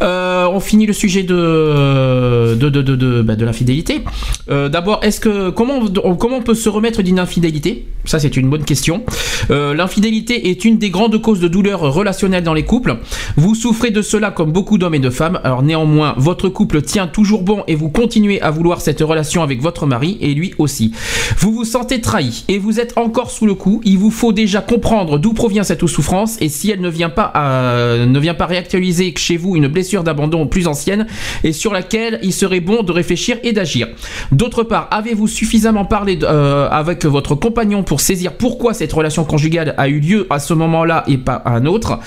[0.00, 4.04] On finit le sujet de de de bah, l'infidélité.
[4.48, 7.88] D'abord, est-ce que comment on- comment on peut se remettre d'une infidélité?
[8.04, 9.02] Ça, c'est une bonne question.
[9.50, 12.96] L'infidélité est une des grandes causes de douleur relationnelle dans les couples.
[13.36, 15.40] Vous souffrez de cela comme beaucoup d'hommes et de femmes.
[15.44, 19.60] Alors néanmoins, votre couple tient toujours bon et vous continuez à vouloir cette relation avec
[19.60, 20.92] votre mari et lui aussi.
[21.38, 23.80] Vous vous sentez trahi et vous êtes encore sous le coup.
[23.84, 27.30] Il vous faut déjà comprendre d'où provient cette souffrance et si elle ne vient pas
[27.34, 31.06] à- ne vient pas réactualiser chez vous une blessure d'abandon plus ancienne
[31.44, 33.88] et sur laquelle il serait bon de réfléchir et d'agir.
[34.32, 39.74] D'autre part, avez-vous suffisamment parlé euh, avec votre compagnon pour saisir pourquoi cette relation conjugale
[39.78, 41.98] a eu lieu à ce moment-là et pas à un autre?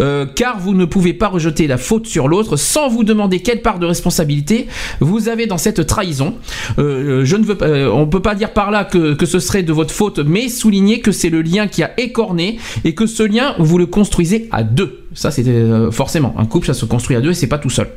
[0.00, 3.62] Euh, Car vous ne pouvez pas rejeter la faute sur l'autre sans vous demander quelle
[3.62, 4.66] part de responsabilité
[5.00, 6.34] vous avez dans cette trahison.
[6.78, 9.62] Euh, je ne veux euh, on peut pas dire par là que, que ce serait
[9.62, 13.22] de votre faute, mais souligner que c'est le lien qui a écorné et que ce
[13.22, 15.04] lien vous le construisez à deux.
[15.14, 17.70] Ça, c'est euh, forcément un couple, ça se construit à deux et c'est pas tout
[17.70, 17.88] seul.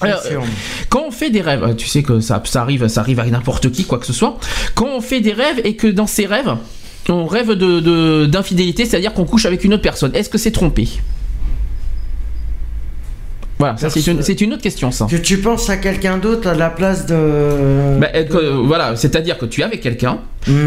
[0.00, 0.40] Alors, euh,
[0.88, 3.26] quand on fait des rêves, euh, tu sais que ça, ça arrive, ça arrive à
[3.26, 4.38] n'importe qui, quoi que ce soit.
[4.74, 6.54] Quand on fait des rêves et que dans ces rêves,
[7.08, 10.50] on rêve de- de- d'infidélité, c'est-à-dire qu'on couche avec une autre personne, est-ce que c'est
[10.50, 10.88] trompé?
[13.58, 15.06] Voilà, c'est une, autre question, ça.
[15.10, 17.98] Que tu penses à quelqu'un d'autre à la place de.
[17.98, 20.20] Bah, euh, que, voilà, c'est-à-dire que tu es avec quelqu'un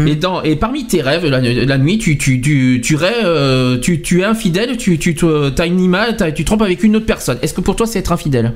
[0.06, 3.78] et, dans, et parmi tes rêves la, la nuit, tu, tu, tu, tu, rêves, euh,
[3.78, 7.38] tu, tu es infidèle, tu, tu as une image, tu trompes avec une autre personne.
[7.40, 8.52] Est-ce que pour toi c'est être infidèle?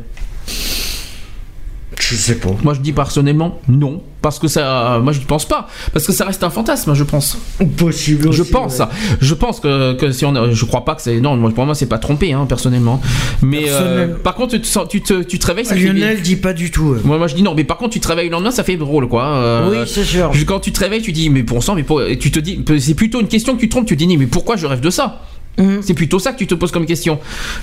[1.98, 2.50] Je sais pas.
[2.62, 6.12] Moi je dis personnellement non, parce que ça, moi je ne pense pas, parce que
[6.12, 7.38] ça reste un fantasme, je pense.
[7.78, 8.30] Possible.
[8.32, 8.84] Je aussi, pense, ouais.
[9.20, 11.74] je pense que, que si on, a- je crois pas que c'est non, pour moi
[11.74, 13.00] c'est pas trompé, hein, personnellement.
[13.42, 14.16] Mais euh, Personnel.
[14.22, 16.70] par contre tu te, tu te, tu te réveilles, ça fait Lionel dit pas du
[16.70, 16.92] tout.
[16.92, 17.00] euh.
[17.04, 18.76] moi, moi je dis non, mais par contre tu te réveilles le lendemain, ça fait
[18.76, 19.24] drôle quoi.
[19.24, 20.32] Euh, Oui, c'est sûr.
[20.32, 22.38] je- Quand tu te réveilles, tu dis mais pour sang, mais pour- et tu te
[22.38, 24.80] dis, c'est plutôt une question que tu trompes, tu te dis mais pourquoi je rêve
[24.80, 25.22] de ça?
[25.58, 25.80] Mhm.
[25.82, 27.18] C'est plutôt ça que tu te poses comme question.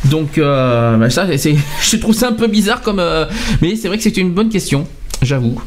[0.05, 3.25] Donc euh, bah, ça, je trouve ça un peu bizarre comme, euh,
[3.61, 4.87] mais c'est vrai que c'est une bonne question,
[5.21, 5.61] j'avoue.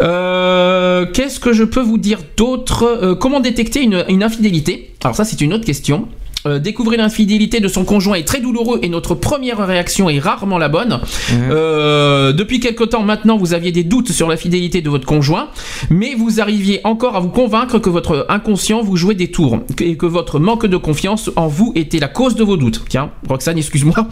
[0.00, 3.16] Euh, Qu'est-ce que je peux vous dire d'autre?
[3.20, 4.94] Comment détecter une infidélité?
[5.04, 6.08] Alors ça c'est une autre question.
[6.46, 10.56] Euh, découvrir l'infidélité de son conjoint est très douloureux et notre première réaction est rarement
[10.56, 11.00] la bonne.
[11.32, 15.48] Euh, depuis quelque temps maintenant, vous aviez des doutes sur la fidélité de votre conjoint,
[15.90, 19.96] mais vous arriviez encore à vous convaincre que votre inconscient vous jouait des tours et
[19.96, 22.84] que votre manque de confiance en vous était la cause de vos doutes.
[22.88, 24.08] Tiens, Roxane, excuse-moi.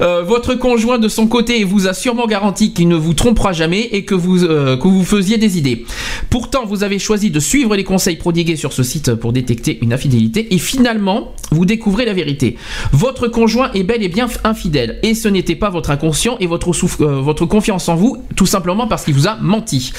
[0.00, 3.80] Euh, votre conjoint de son côté vous a sûrement garanti qu'il ne vous trompera jamais
[3.92, 5.84] et que vous que vous faisiez des idées.
[6.30, 9.92] Pourtant, vous avez choisi de suivre les conseils prodigués sur ce site pour détecter une
[9.92, 12.56] infidélité et finalement, vous découvrez la vérité.
[12.92, 16.70] Votre conjoint est bel et bien infidèle et ce n'était pas votre inconscient et votre,
[16.70, 19.92] euh, votre confiance en vous, tout simplement parce qu'il vous a menti.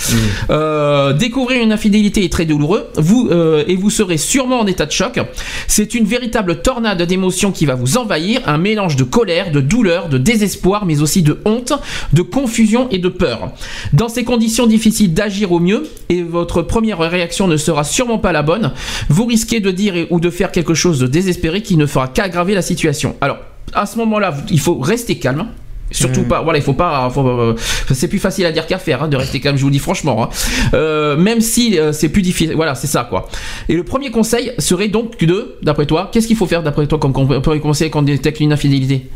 [0.49, 4.85] Euh, découvrir une infidélité est très douloureux vous, euh, et vous serez sûrement en état
[4.85, 5.19] de choc.
[5.67, 10.09] C'est une véritable tornade d'émotions qui va vous envahir, un mélange de colère, de douleur,
[10.09, 11.73] de désespoir, mais aussi de honte,
[12.13, 13.51] de confusion et de peur.
[13.93, 18.31] Dans ces conditions difficiles d'agir au mieux, et votre première réaction ne sera sûrement pas
[18.31, 18.71] la bonne,
[19.09, 22.53] vous risquez de dire ou de faire quelque chose de désespéré qui ne fera qu'aggraver
[22.53, 23.15] la situation.
[23.21, 23.37] Alors,
[23.73, 25.47] à ce moment-là, il faut rester calme.
[25.89, 27.53] Surtout pas, voilà, il faut pas, euh,
[27.93, 29.79] c'est plus facile à dire qu'à faire, hein, de rester calme, je vous le dis
[29.79, 30.21] franchement.
[30.23, 30.29] hein.
[30.73, 33.29] Euh, même si euh, c'est plus difficile, voilà, c'est ça quoi.
[33.69, 36.99] Et le premier conseil serait donc de, d'après toi, qu'est-ce qu'il faut faire d'après toi
[36.99, 39.07] comme premier conseil quand on détecte une infidélité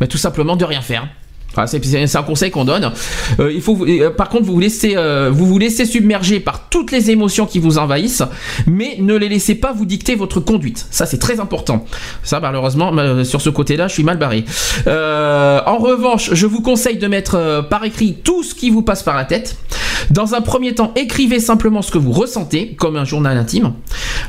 [0.00, 1.06] Ben, Tout simplement de rien faire.
[1.66, 2.92] C'est un conseil qu'on donne.
[3.40, 6.92] Euh, il faut, euh, par contre, vous laissez, euh, vous vous laissez submerger par toutes
[6.92, 8.22] les émotions qui vous envahissent,
[8.66, 10.86] mais ne les laissez pas vous dicter votre conduite.
[10.90, 11.84] Ça, c'est très important.
[12.22, 14.44] Ça, malheureusement, mal- sur ce côté-là, je suis mal barré.
[14.86, 19.16] En revanche, je vous conseille de mettre par écrit tout ce qui vous passe par
[19.16, 19.56] la tête.
[20.10, 23.72] Dans un premier temps, écrivez simplement ce que vous ressentez, comme un journal intime.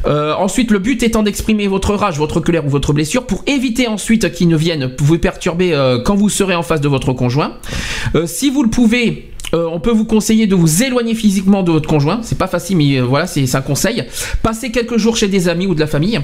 [0.05, 4.31] Ensuite, le but étant d'exprimer votre rage, votre colère ou votre blessure pour éviter ensuite
[4.31, 5.73] qu'ils ne viennent vous perturber
[6.05, 7.53] quand vous serez en face de votre conjoint.
[8.15, 11.71] Euh, si vous le pouvez, euh, on peut vous conseiller de vous éloigner physiquement de
[11.71, 12.19] votre conjoint.
[12.21, 14.03] C'est pas facile, mais euh, voilà, c'est un conseil.
[14.43, 16.19] Passez quelques jours chez des amis ou de la famille.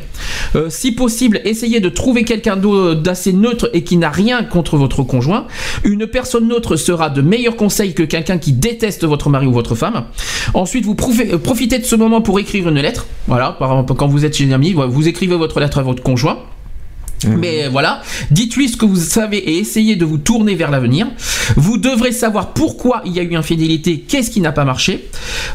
[0.70, 5.48] Si possible, essayez de trouver quelqu'un d'assez neutre et qui n'a rien contre votre conjoint.
[5.84, 9.74] Une personne neutre sera de meilleurs conseils que quelqu'un qui déteste votre mari ou votre
[9.74, 10.04] femme.
[10.54, 13.08] Ensuite, vous profitez de ce moment pour écrire une lettre.
[13.28, 16.04] Voilà, par exemple, quand vous êtes chez des amis, vous écrivez votre lettre à votre
[16.04, 16.38] conjoint.
[17.26, 18.02] Mais voilà,
[18.32, 21.08] dites-lui ce que vous savez et essayez de vous tourner vers l'avenir.
[21.56, 25.08] Vous devrez savoir pourquoi il y a eu infidélité, qu'est-ce qui n'a pas marché.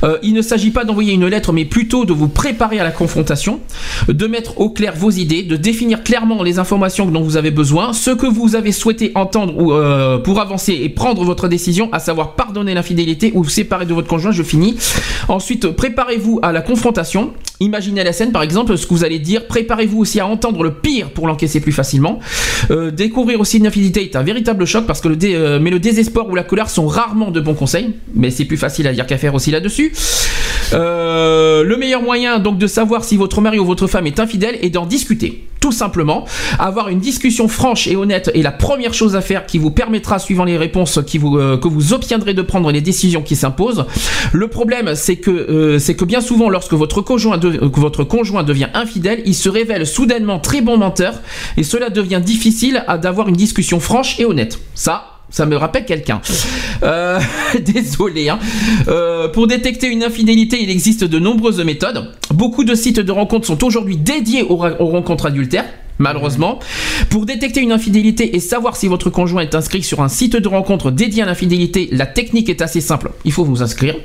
[0.05, 2.91] Euh, il ne s'agit pas d'envoyer une lettre, mais plutôt de vous préparer à la
[2.91, 3.61] confrontation,
[4.09, 7.93] de mettre au clair vos idées, de définir clairement les informations dont vous avez besoin,
[7.93, 12.35] ce que vous avez souhaité entendre euh, pour avancer et prendre votre décision, à savoir
[12.35, 14.33] pardonner l'infidélité ou vous séparer de votre conjoint.
[14.33, 14.77] Je finis.
[15.29, 17.33] Ensuite, préparez-vous à la confrontation.
[17.61, 19.47] Imaginez la scène, par exemple, ce que vous allez dire.
[19.47, 22.21] Préparez-vous aussi à entendre le pire pour l'encaisser plus facilement.
[22.71, 25.79] Euh, découvrir aussi une infidélité est un véritable choc parce que le euh, mais le
[25.79, 27.95] désespoir ou la colère sont rarement de bons conseils.
[28.15, 29.93] Mais c'est plus facile à dire qu'à faire aussi là-dessus.
[30.73, 34.59] Euh, le meilleur moyen donc de savoir si votre mari ou votre femme est infidèle
[34.61, 35.45] est d'en discuter.
[35.69, 36.25] Tout simplement,
[36.59, 40.19] avoir une discussion franche et honnête est la première chose à faire qui vous permettra,
[40.19, 43.85] suivant les réponses qui vous, euh, que vous obtiendrez, de prendre les décisions qui s'imposent.
[44.33, 48.45] Le problème, c'est que, euh, c'est que bien souvent, lorsque votre conjoint, que votre conjoint
[48.45, 51.21] devient infidèle, il se révèle soudainement très bon menteur
[51.59, 54.59] et cela devient difficile d'avoir une discussion franche et honnête.
[54.75, 56.21] Ça, ça me rappelle quelqu'un.
[56.83, 57.19] Euh,
[57.61, 58.29] désolé.
[58.29, 58.39] hein.
[58.89, 62.13] Euh, pour détecter une infidélité, il existe de nombreuses méthodes.
[62.33, 65.67] Beaucoup de sites de rencontres sont aujourd'hui dédiés aux, aux rencontres adultères.
[65.99, 66.59] Malheureusement,
[67.11, 70.49] pour détecter une infidélité et savoir si votre conjoint est inscrit sur un site de
[70.49, 73.11] rencontre dédié à l'infidélité, la technique est assez simple.
[73.25, 73.97] Il faut vous inscrire.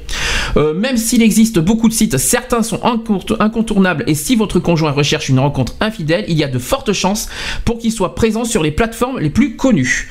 [0.58, 4.92] Euh, même s'il existe beaucoup de sites, certains sont incontour- incontournables et si votre conjoint
[4.92, 7.30] recherche une rencontre infidèle, il y a de fortes chances
[7.66, 10.10] pour qu'il soit présent sur les plateformes les plus connues.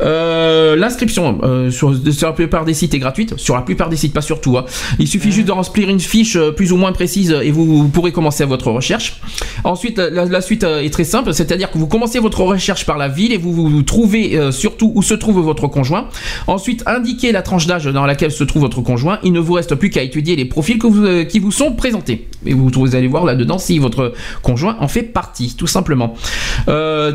[0.00, 3.96] Euh, L'inscription euh, sur, sur la plupart des sites est gratuite, sur la plupart des
[3.96, 4.56] sites, pas sur tout.
[4.58, 4.64] hein.
[4.98, 8.12] Il suffit juste de remplir une fiche plus ou moins précise et vous, vous pourrez
[8.12, 9.20] commencer votre recherche.
[9.64, 13.32] Ensuite, la, suite est très simple, c'est-à-dire que vous commencez votre recherche par la ville
[13.32, 16.08] et vous vous, trouvez euh, surtout où se trouve votre conjoint.
[16.46, 19.18] Ensuite, indiquez la tranche d'âge dans laquelle se trouve votre conjoint.
[19.22, 22.28] Il ne vous reste plus qu'à étudier les profils euh, qui vous sont présentés.
[22.46, 26.14] Et vous, allez voir là-dedans si votre conjoint en fait partie, tout simplement.
[26.68, 27.14] Euh,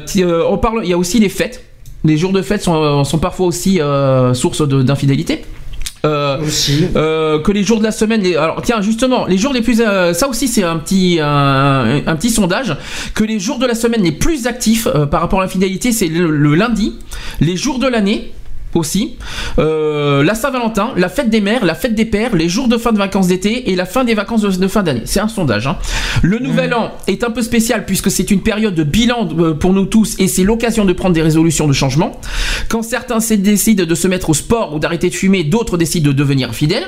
[0.49, 1.64] on parle, il y a aussi les fêtes.
[2.06, 3.81] Les jours de fête sont, parfois aussi
[4.34, 5.41] source d'infidélité.
[6.06, 6.38] Euh,
[6.96, 8.22] euh, que les jours de la semaine.
[8.22, 12.02] les- alors tiens justement, les jours les plus, euh, ça aussi c'est un petit un,
[12.08, 12.78] un petit sondage
[13.14, 16.30] que les jours de la semaine les plus actifs par rapport à l'infidélité, c'est le,
[16.32, 16.94] le lundi,
[17.42, 18.32] les jours de l'année
[18.76, 19.16] aussi,
[19.58, 22.91] euh, la Saint-Valentin, la fête des mères, la fête des pères, les jours de fin
[22.91, 25.02] de vacances d'été et la fin des vacances de, de fin d'année.
[25.06, 25.68] C'est un sondage.
[25.68, 25.78] hein.
[26.22, 29.74] Le nouvel an est un peu spécial puisque c'est une période de bilan euh, pour
[29.74, 32.20] nous tous et c'est l'occasion de prendre des résolutions de changement.
[32.68, 36.14] Quand certains décident de se mettre au sport ou d'arrêter de fumer, d'autres décident de
[36.14, 36.88] devenir fidèles.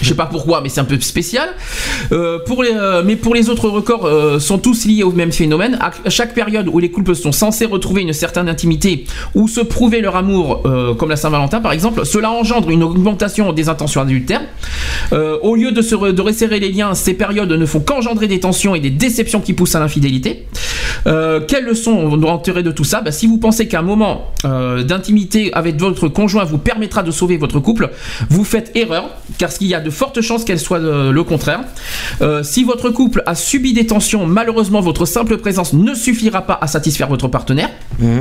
[0.00, 1.48] Je sais pas pourquoi, mais c'est un peu spécial.
[2.12, 5.78] Euh, euh, mais pour les autres records euh, sont tous liés au même phénomène.
[5.80, 9.04] À chaque période où les couples sont censés retrouver une certaine intimité
[9.34, 10.62] ou se prouver leur amour,
[10.98, 14.42] comme la Saint-Valentin par exemple, cela engendre une augmentation des intentions adultères.
[15.12, 18.40] Au lieu de, se re- de resserrer les liens, ces périodes ne font qu'engendrer des
[18.40, 20.46] tensions et des déceptions qui poussent à l'infidélité.
[21.04, 23.00] Quelle leçon on doit en tirer de tout ça?
[23.00, 27.60] Bah, Si vous pensez qu'un moment d'intimité avec votre conjoint vous permettra de sauver votre
[27.60, 27.90] couple,
[28.28, 31.60] vous faites erreur, car il y a de fortes chances qu'elle soit euh, le contraire.
[32.22, 36.58] Euh, si votre couple a subi des tensions, malheureusement, votre simple présence ne suffira pas
[36.60, 37.70] à satisfaire votre partenaire.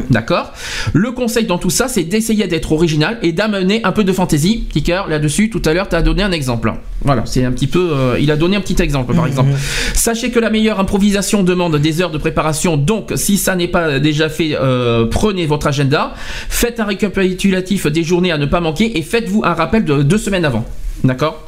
[0.10, 0.53] D'accord?
[0.94, 4.65] Le conseil dans tout ça, c'est d'essayer d'être original et d'amener un peu de fantaisie.
[4.69, 6.73] Petit cœur, là-dessus, tout à l'heure, tu as donné un exemple.
[7.02, 7.91] Voilà, c'est un petit peu.
[7.94, 9.52] euh, il a donné un petit exemple, par exemple.
[9.94, 13.99] Sachez que la meilleure improvisation demande des heures de préparation, donc si ça n'est pas
[13.99, 16.14] déjà fait, euh, prenez votre agenda,
[16.49, 20.18] faites un récapitulatif des journées à ne pas manquer et faites-vous un rappel de deux
[20.18, 20.65] semaines avant.
[21.03, 21.43] D'accord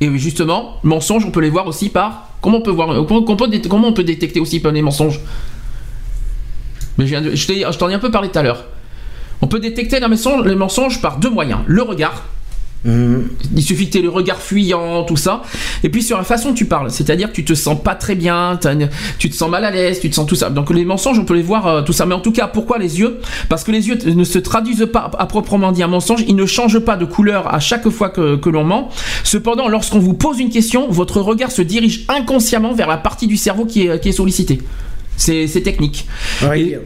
[0.00, 2.28] Et oui, justement, mensonges, on peut les voir aussi par.
[2.40, 4.82] Comment on peut voir comment, on peut dé- comment on peut détecter aussi par les
[4.82, 5.20] mensonges?
[6.98, 8.64] Mais je t'en ai un peu parlé tout à l'heure.
[9.40, 11.60] On peut détecter les mensonges par deux moyens.
[11.66, 12.24] Le regard.
[12.84, 15.42] Il suffit que tu aies le regard fuyant, tout ça.
[15.84, 18.58] Et puis sur la façon tu parles, c'est-à-dire que tu te sens pas très bien,
[19.18, 20.50] tu te sens mal à l'aise, tu te sens tout ça.
[20.50, 22.06] Donc les mensonges, on peut les voir euh, tout ça.
[22.06, 23.20] Mais en tout cas, pourquoi les yeux?
[23.48, 26.46] Parce que les yeux ne se traduisent pas à proprement dit un mensonge, ils ne
[26.46, 28.90] changent pas de couleur à chaque fois que, l'on ment.
[29.24, 33.36] Cependant, lorsqu'on vous pose une question, votre regard se dirige inconsciemment vers la partie du
[33.36, 34.60] cerveau qui est sollicitée.
[35.16, 36.06] C'est c'est technique.
[36.56, 36.76] Et-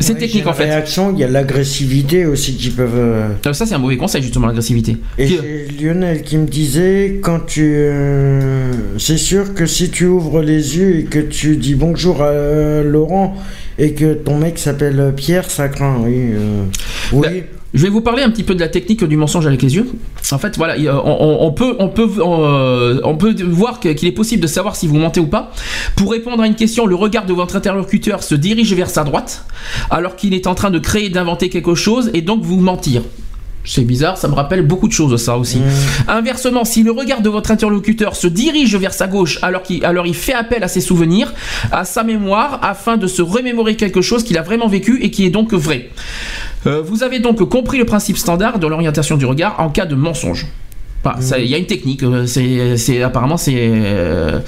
[0.00, 0.66] c'est Ouais, technique il y a en fait.
[0.66, 2.90] La réaction, il y a l'agressivité aussi qui peuvent.
[2.96, 4.96] euh, Euh, Ça, c'est un mauvais conseil, justement, l'agressivité.
[5.18, 7.62] Et Qui- c'est Lionel qui me disait quand tu.
[7.64, 12.26] euh, c'est sûr que si tu ouvres les yeux et que tu dis bonjour à
[12.28, 13.36] euh, Laurent
[13.78, 16.14] et que ton mec s'appelle Pierre, ça craint, oui.
[16.32, 16.64] euh,
[17.12, 17.20] oui.
[17.22, 17.28] Bah,
[17.76, 19.86] je vais vous parler un petit peu de la technique du mensonge avec les yeux.
[20.32, 24.96] En fait, voilà, on, peut, euh, peut voir qu'il est possible de savoir si vous
[24.96, 25.52] mentez ou pas.
[25.94, 29.44] Pour répondre à une question, le regard de votre interlocuteur se dirige vers sa droite,
[29.90, 33.02] alors qu'il est en train de créer, d'inventer quelque chose, et donc vous mentir.
[33.66, 35.60] C'est bizarre, ça me rappelle beaucoup de choses ça aussi.
[36.08, 40.06] Inversement, si le regard de votre interlocuteur se dirige vers sa gauche alors qu'il alors
[40.06, 41.34] il fait appel à ses souvenirs,
[41.72, 45.26] à sa mémoire, afin de se remémorer quelque chose qu'il a vraiment vécu et qui
[45.26, 45.90] est donc vrai.
[46.66, 49.94] Euh, vous avez donc compris le principe standard de l'orientation du regard en cas de
[49.94, 50.46] mensonge.
[51.02, 53.54] Voilà, ça, Il y a une technique, euh, c'est, apparemment c'est...
[53.56, 54.40] euh,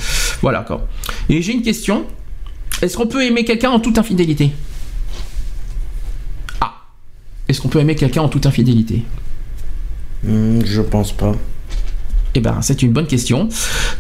[0.43, 0.86] voilà quoi.
[1.28, 2.05] Et j'ai une question.
[2.82, 4.51] Est-ce qu'on peut aimer quelqu'un en toute infidélité?
[7.49, 9.05] Est-ce qu'on peut aimer quelqu'un en toute infidélité?
[10.25, 11.33] Hmm, je pense pas.
[12.35, 13.49] Eh ben, c'est une bonne question.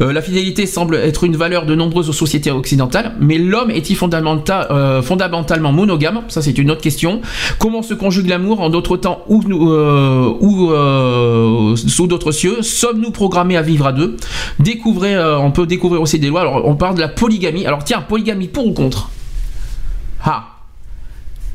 [0.02, 4.70] Euh, la fidélité semble être une valeur de nombreuses sociétés occidentales, mais l'homme est-il fondamenta-
[4.70, 6.20] euh, fondamentalement monogame?
[6.28, 7.22] Ça, c'est une autre question.
[7.58, 12.60] Comment se conjugue l'amour en d'autres temps ou, euh, ou sous d'autres cieux?
[12.60, 14.18] Sommes-nous programmés à vivre à deux?
[14.60, 16.42] Découvrez, on peut découvrir aussi des lois.
[16.42, 17.64] Alors, on parle de la polygamie.
[17.64, 19.10] Alors, tiens, polygamie pour ou contre?
[20.22, 20.57] Ah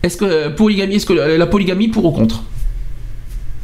[0.03, 2.43] Est-ce que euh, polygamie, est-ce que la la polygamie pour ou contre?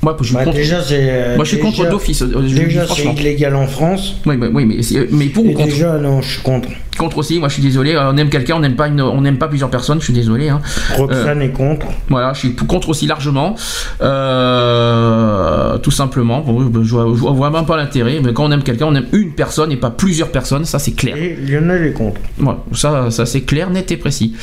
[0.02, 0.56] Moi, je suis Bah, contre.
[0.56, 2.22] déjà, euh, Moi, je suis déjà- contre d'office.
[2.22, 4.16] euh, Déjà, c'est illégal en France.
[4.26, 4.78] Oui, mais, oui, mais,
[5.12, 5.68] mais pour ou contre?
[5.70, 6.70] déjà, non, je suis contre.
[6.98, 9.22] Contre aussi, moi je suis désolé, euh, on aime quelqu'un, on n'aime pas, une- on
[9.22, 10.50] n'aime pas plusieurs personnes, je suis désolé.
[10.50, 10.60] Hein.
[10.98, 11.86] Roxane est contre.
[12.10, 13.56] Voilà, je suis contre aussi largement.
[14.02, 18.64] Euh, tout simplement, Bon, je, vois, je vois vraiment pas l'intérêt, mais quand on aime
[18.64, 21.16] quelqu'un, on aime une personne et pas plusieurs personnes, ça c'est clair.
[21.16, 22.20] Et Lionel est contre.
[22.38, 24.34] Voilà, ça, ça c'est clair, net et précis.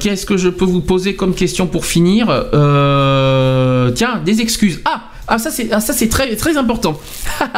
[0.00, 2.26] Qu'est-ce que je peux vous poser comme question pour finir?
[2.30, 3.27] Euh,
[3.94, 4.80] Tiens, des excuses.
[4.84, 6.98] Ah ah ça c'est ah, ça c'est très très important.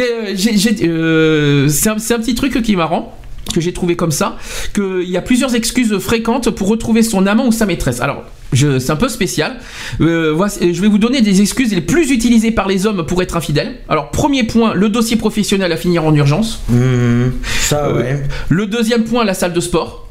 [0.00, 3.16] Euh, c'est un, un petit truc qui est marrant
[3.54, 4.36] que j'ai trouvé comme ça
[4.74, 8.00] qu'il y a plusieurs excuses fréquentes pour retrouver son amant ou sa maîtresse.
[8.00, 8.22] Alors
[8.52, 9.56] c'est un peu spécial.
[10.00, 13.22] Euh, voici- je vais vous donner des excuses les plus utilisées par les hommes pour
[13.22, 13.76] être infidèles.
[13.88, 16.60] Alors premier point, le dossier professionnel à finir en urgence.
[17.60, 18.22] ça Euh, ouais.
[18.48, 20.06] Le deuxième point, la salle de sport.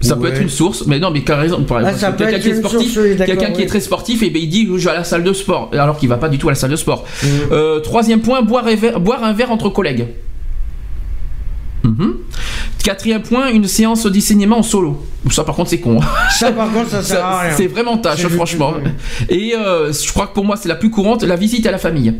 [0.00, 2.38] Ça peut être une source, mais non, mais par exemple, Ah, exemple, ça peut quelqu'un
[2.40, 4.90] qui est sportif, oui, quelqu'un qui est très sportif, et ben il dit je vais
[4.90, 6.76] à la salle de sport, alors qu'il va pas du tout à la salle de
[6.76, 7.04] sport.
[7.22, 7.26] Mm.
[7.52, 10.06] Euh, troisième point, boire, et ver- boire un verre entre collègues.
[11.84, 12.14] Mhm.
[12.82, 15.04] Quatrième point, une séance de cinéma en solo.
[15.30, 16.00] Ça par contre c'est con.
[16.30, 17.50] Ça par contre ça sert à rien.
[17.56, 18.74] C'est vraiment tâche, franchement.
[19.28, 21.78] Et euh, je crois que pour moi c'est la plus courante, la visite à la
[21.78, 22.14] famille.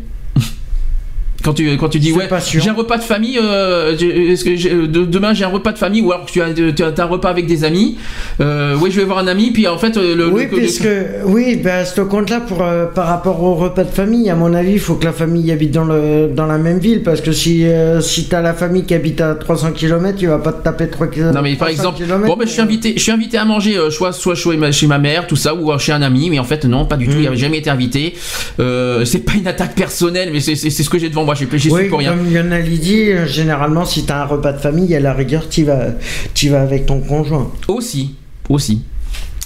[1.44, 5.04] Quand tu, quand tu dis ouais, j'ai un repas de famille, euh, est-ce que de-
[5.04, 7.46] demain j'ai un repas de famille ou alors tu as, tu as un repas avec
[7.46, 7.96] des amis,
[8.40, 10.88] euh, oui je vais voir un ami puis en fait euh, le, Oui, le- puisque
[11.26, 14.72] oui, ben, ce compte-là, pour euh, par rapport au repas de famille, à mon avis,
[14.72, 17.64] il faut que la famille habite dans le dans la même ville, parce que si
[18.00, 21.06] si t'as la famille qui habite à 300 km, tu vas pas te taper 3
[21.06, 21.32] km.
[21.34, 24.12] Non mais par exemple, bon ben je suis invité, je suis invité à manger, soit
[24.12, 26.64] soit chez ma, chez ma mère, tout ça, ou chez un ami, mais en fait
[26.64, 28.14] non, pas du tout, il avait jamais été invité.
[28.58, 31.88] C'est pas une attaque personnelle, mais c'est ce que j'ai devant moi, j'ai j'y suis
[31.90, 32.16] pour rien.
[32.16, 35.62] comme Lionel dit, euh, généralement, si t'as un repas de famille, à la rigueur, tu
[35.64, 35.88] vas,
[36.32, 37.50] tu vas avec ton conjoint.
[37.68, 38.14] Aussi,
[38.48, 38.80] aussi.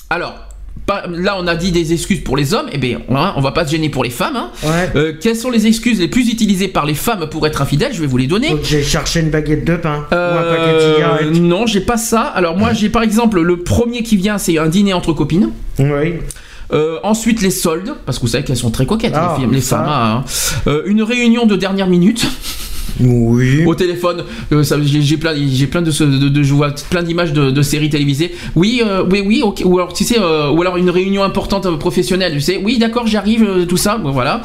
[0.09, 0.35] Alors,
[1.11, 2.67] là, on a dit des excuses pour les hommes.
[2.73, 4.37] Eh bien, on va pas se gêner pour les femmes.
[4.37, 4.51] hein.
[4.63, 4.91] Ouais.
[4.95, 7.93] Euh, quelles sont les excuses les plus utilisées par les femmes pour être infidèles?
[7.93, 8.55] Je vais vous les donner.
[8.63, 11.31] J'aille chercher une baguette de pain ou un paquet de Euh, cigarettes.
[11.41, 12.21] non, j'ai pas ça.
[12.23, 15.51] Alors moi, j'ai par exemple le premier qui vient, c'est un dîner entre copines.
[15.81, 16.15] Oui.
[16.73, 19.55] Euh, ensuite les soldes, parce que vous savez qu'elles sont très coquettes Ah, les, filles-
[19.55, 19.77] les ça.
[19.79, 19.89] femmes.
[19.89, 20.25] hein.
[20.67, 22.27] Euh, une réunion de dernière minute.
[23.01, 23.65] Oui.
[23.65, 27.33] Au téléphone, euh, j'ai, plein, j'ai plein de, ce- de, de- je vois plein d'images
[27.33, 28.33] de, de séries télévisées.
[28.55, 29.63] Oui, euh, oui, oui, ok.
[29.65, 32.33] Ou alors tu sais, euh, ou alors une réunion importante professionnelle.
[32.35, 34.01] Tu sais, oui, d'accord, j'arrive, tout ça.
[34.03, 34.43] Voilà.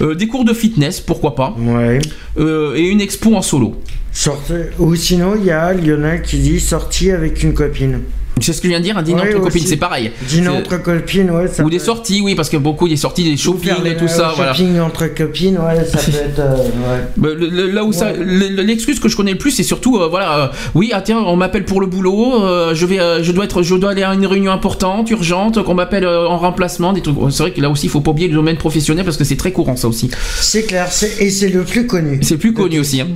[0.00, 1.54] Des cours de fitness, pourquoi pas.
[1.58, 1.98] Ouais.
[2.38, 3.80] Et une expo en solo.
[4.12, 8.00] Sortez- Ou sinon, il y a Lionel qui dit sortie avec une copine.
[8.38, 9.52] C'est ce que je viens de dire, un dîner Ouais, entre aussi.
[9.54, 10.10] copines, c'est pareil.
[10.28, 12.96] Dîner C'est- entre copines, ouais, ça Ou peut des sorties, oui, parce que beaucoup des
[12.98, 14.52] sorties, des shopping et le- tout ça, le voilà.
[14.52, 16.38] shopping entre copines, ouais, ça peut être.
[16.40, 17.00] euh, ouais.
[17.16, 19.62] Bah, le- le- là où ça, le- le- l'excuse que je connais le plus, c'est
[19.62, 23.00] surtout, euh, voilà, euh, oui, ah tiens, on m'appelle pour le boulot, euh, je vais,
[23.00, 26.28] euh, je dois être, je dois aller à une réunion importante, urgente, qu'on m'appelle euh,
[26.28, 27.16] en remplacement, des trucs.
[27.30, 29.36] C'est vrai que là aussi, il faut pas oublier le domaine professionnel parce que c'est
[29.36, 30.10] très courant ça aussi.
[30.40, 30.88] C'est clair,
[31.20, 32.18] et c'est le plus connu.
[32.22, 33.00] C'est plus connu aussi.
[33.00, 33.08] hein.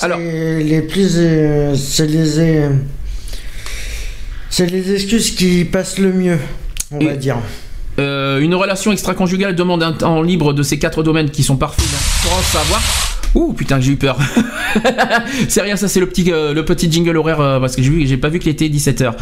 [0.00, 2.68] Alors, les plus, euh, c'est les, euh,
[4.50, 6.38] c'est les excuses qui passent le mieux,
[6.92, 7.36] on va dire.
[7.98, 11.84] Euh, une relation extra-conjugale demande un temps libre de ces quatre domaines qui sont parfaits
[12.22, 12.82] pour en savoir.
[13.34, 14.18] Ouh putain j'ai eu peur.
[15.48, 17.90] c'est rien ça c'est le petit euh, le petit jingle horaire euh, parce que j'ai
[17.90, 19.12] vu j'ai pas vu qu'il était 17h.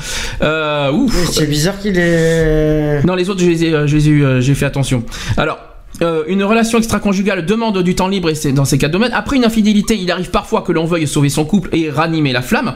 [0.43, 1.31] Euh, ouf.
[1.33, 3.03] C'est bizarre qu'il est.
[3.05, 5.05] Non, les autres, je les ai, je les ai eu, j'ai fait attention.
[5.37, 5.59] Alors.
[6.03, 9.13] euh, une relation extra-conjugale demande du temps libre et c'est dans ces quatre domaines.
[9.15, 12.43] Après une infidélité, il arrive parfois que l'on veuille sauver son couple et ranimer la
[12.43, 12.75] flamme.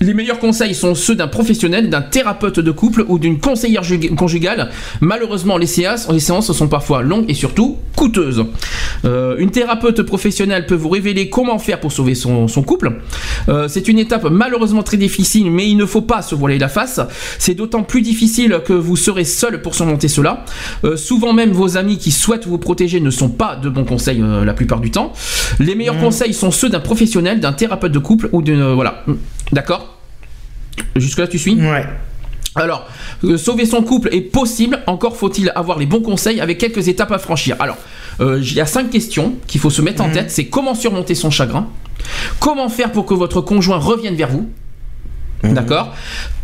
[0.00, 4.14] Les meilleurs conseils sont ceux d'un professionnel, d'un thérapeute de couple ou d'une conseillère ju-
[4.14, 4.70] conjugale.
[5.00, 8.44] Malheureusement, les séances, les séances sont parfois longues et surtout coûteuses.
[9.04, 13.00] Euh, une thérapeute professionnelle peut vous révéler comment faire pour sauver son, son couple.
[13.48, 16.68] Euh, c'est une étape malheureusement très difficile, mais il ne faut pas se voiler la
[16.68, 17.00] face.
[17.38, 20.44] C'est d'autant plus difficile que vous serez seul pour surmonter cela.
[20.84, 24.20] Euh, souvent même vos amis qui souhaitent vous protéger ne sont pas de bons conseils
[24.22, 25.12] euh, la plupart du temps.
[25.58, 28.60] Les meilleurs conseils sont ceux d'un professionnel, d'un thérapeute de couple ou d'une...
[28.60, 29.04] euh, voilà.
[29.52, 29.98] D'accord
[30.96, 31.84] Jusque-là, tu suis Ouais.
[32.54, 32.86] alors,
[33.24, 37.12] euh, sauver son couple est possible, encore faut-il avoir les bons conseils avec quelques étapes
[37.12, 37.56] à franchir.
[37.58, 37.76] Alors,
[38.20, 41.14] euh, il y a cinq questions qu'il faut se mettre en tête, c'est comment surmonter
[41.14, 41.68] son chagrin,
[42.40, 44.48] comment faire pour que votre conjoint revienne vers vous,
[45.42, 45.94] D'accord.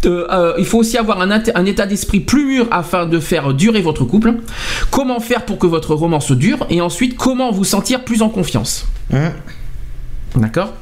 [0.06, 4.04] Euh, il faut aussi avoir un, état d'esprit plus mûr afin de faire durer votre
[4.04, 4.34] couple.
[4.90, 8.86] Comment faire pour que votre romance dure et ensuite comment vous sentir plus en confiance.
[10.36, 10.72] D'accord.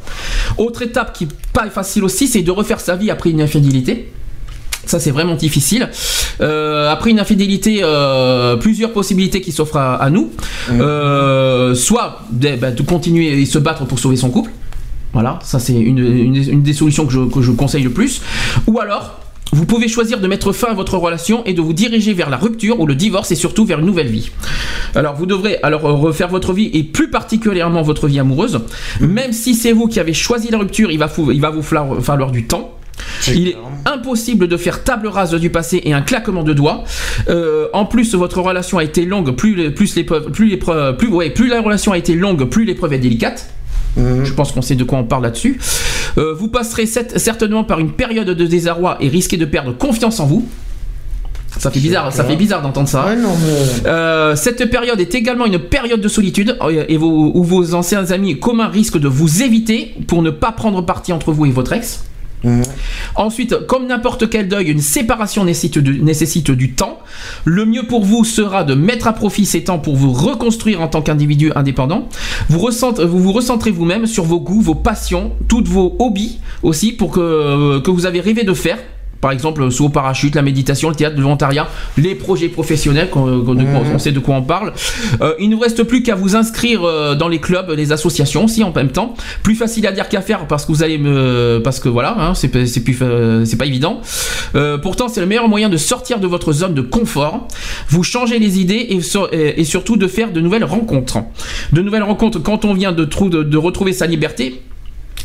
[0.58, 4.12] Autre étape qui n'est pas facile aussi, c'est de refaire sa vie après une infidélité.
[4.84, 5.88] Ça, c'est vraiment difficile.
[6.40, 10.32] Euh, après une infidélité, euh, plusieurs possibilités qui s'offrent à, à nous.
[10.72, 14.50] Euh, soit de, bah, de continuer et se battre pour sauver son couple.
[15.12, 18.22] Voilà, ça c'est une, une- une des solutions que je, que je conseille le plus.
[18.66, 19.20] Ou alors,
[19.52, 22.38] vous pouvez choisir de mettre fin à votre relation et de vous diriger vers la
[22.38, 24.30] rupture ou le divorce et surtout vers une nouvelle vie.
[24.94, 28.60] Alors vous devrez alors euh, refaire votre vie et plus particulièrement votre vie amoureuse.
[29.00, 31.62] Même si c'est vous qui avez choisi la rupture, il va, fou- il va vous
[31.62, 32.74] falloir, du temps.
[33.28, 36.84] Il est impossible de faire table rase du passé et un claquement de doigts.
[37.28, 41.30] Euh, en plus, votre relation a été longue, plus, plus l'épreuve, plus l'épreuve, plus, ouais,
[41.30, 43.50] plus la relation a été longue, plus l'épreuve est délicate.
[43.96, 45.58] Je pense qu'on sait de quoi on parle là-dessus.
[46.18, 50.26] Euh, vous passerez certainement par une période de désarroi et risquez de perdre confiance en
[50.26, 50.46] vous.
[51.58, 53.06] Ça fait bizarre, ça fait bizarre d'entendre ça.
[53.86, 58.10] Euh, cette période est également une période de solitude euh, et vos, où vos anciens
[58.10, 61.72] amis communs risquent de vous éviter pour ne pas prendre parti entre vous et votre
[61.72, 62.04] ex.
[63.14, 65.78] Ensuite, comme n'importe quel deuil, une séparation nécessite
[66.50, 66.98] du, temps.
[67.44, 70.88] Le mieux pour vous sera de mettre à profit ces temps pour vous reconstruire en
[70.88, 72.08] tant qu'individu indépendant.
[72.48, 77.10] Vous, vous vous recentrez vous-même sur vos goûts, vos passions, toutes vos hobbies aussi pour
[77.10, 78.78] que, que vous avez rêvé de faire.
[79.22, 83.38] Par exemple, saut au parachute, la méditation, le théâtre, le volontariat, les projets professionnels, qu'on-
[83.54, 84.72] de quoi- on sait de quoi on parle.
[85.22, 88.44] Euh, il ne vous reste plus qu'à vous inscrire euh, dans les clubs, les associations
[88.46, 89.14] aussi en même temps.
[89.44, 92.34] Plus facile à dire qu'à faire parce que vous allez me, parce que voilà, hein,
[92.34, 94.00] c'est pas- c'est plus, fa- c'est pas évident.
[94.56, 97.46] Euh, pourtant, c'est le meilleur moyen de sortir de votre zone de confort.
[97.88, 101.18] Vous changez les idées et, sur- et- et surtout de faire de nouvelles rencontres.
[101.72, 104.62] De nouvelles rencontres quand on vient de, de retrouver sa liberté.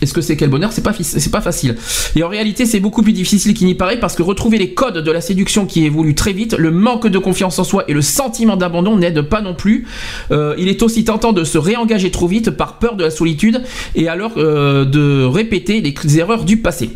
[0.01, 0.71] Est-ce que c'est quel bonheur?
[0.71, 1.75] C'est pas c'est pas facile.
[2.15, 5.03] Et en réalité, c'est beaucoup plus difficile qu'il n'y paraît parce que retrouver les codes
[5.03, 8.01] de la séduction qui évoluent très vite, le manque de confiance en soi et le
[8.01, 9.87] sentiment d'abandon n'aident pas non plus.
[10.31, 13.61] Euh, il est aussi tentant de se réengager trop vite par peur de la solitude
[13.95, 16.91] et alors euh, de répéter les erreurs du passé.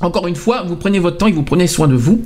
[0.00, 2.22] Encore une fois, vous prenez votre temps et vous prenez soin de vous.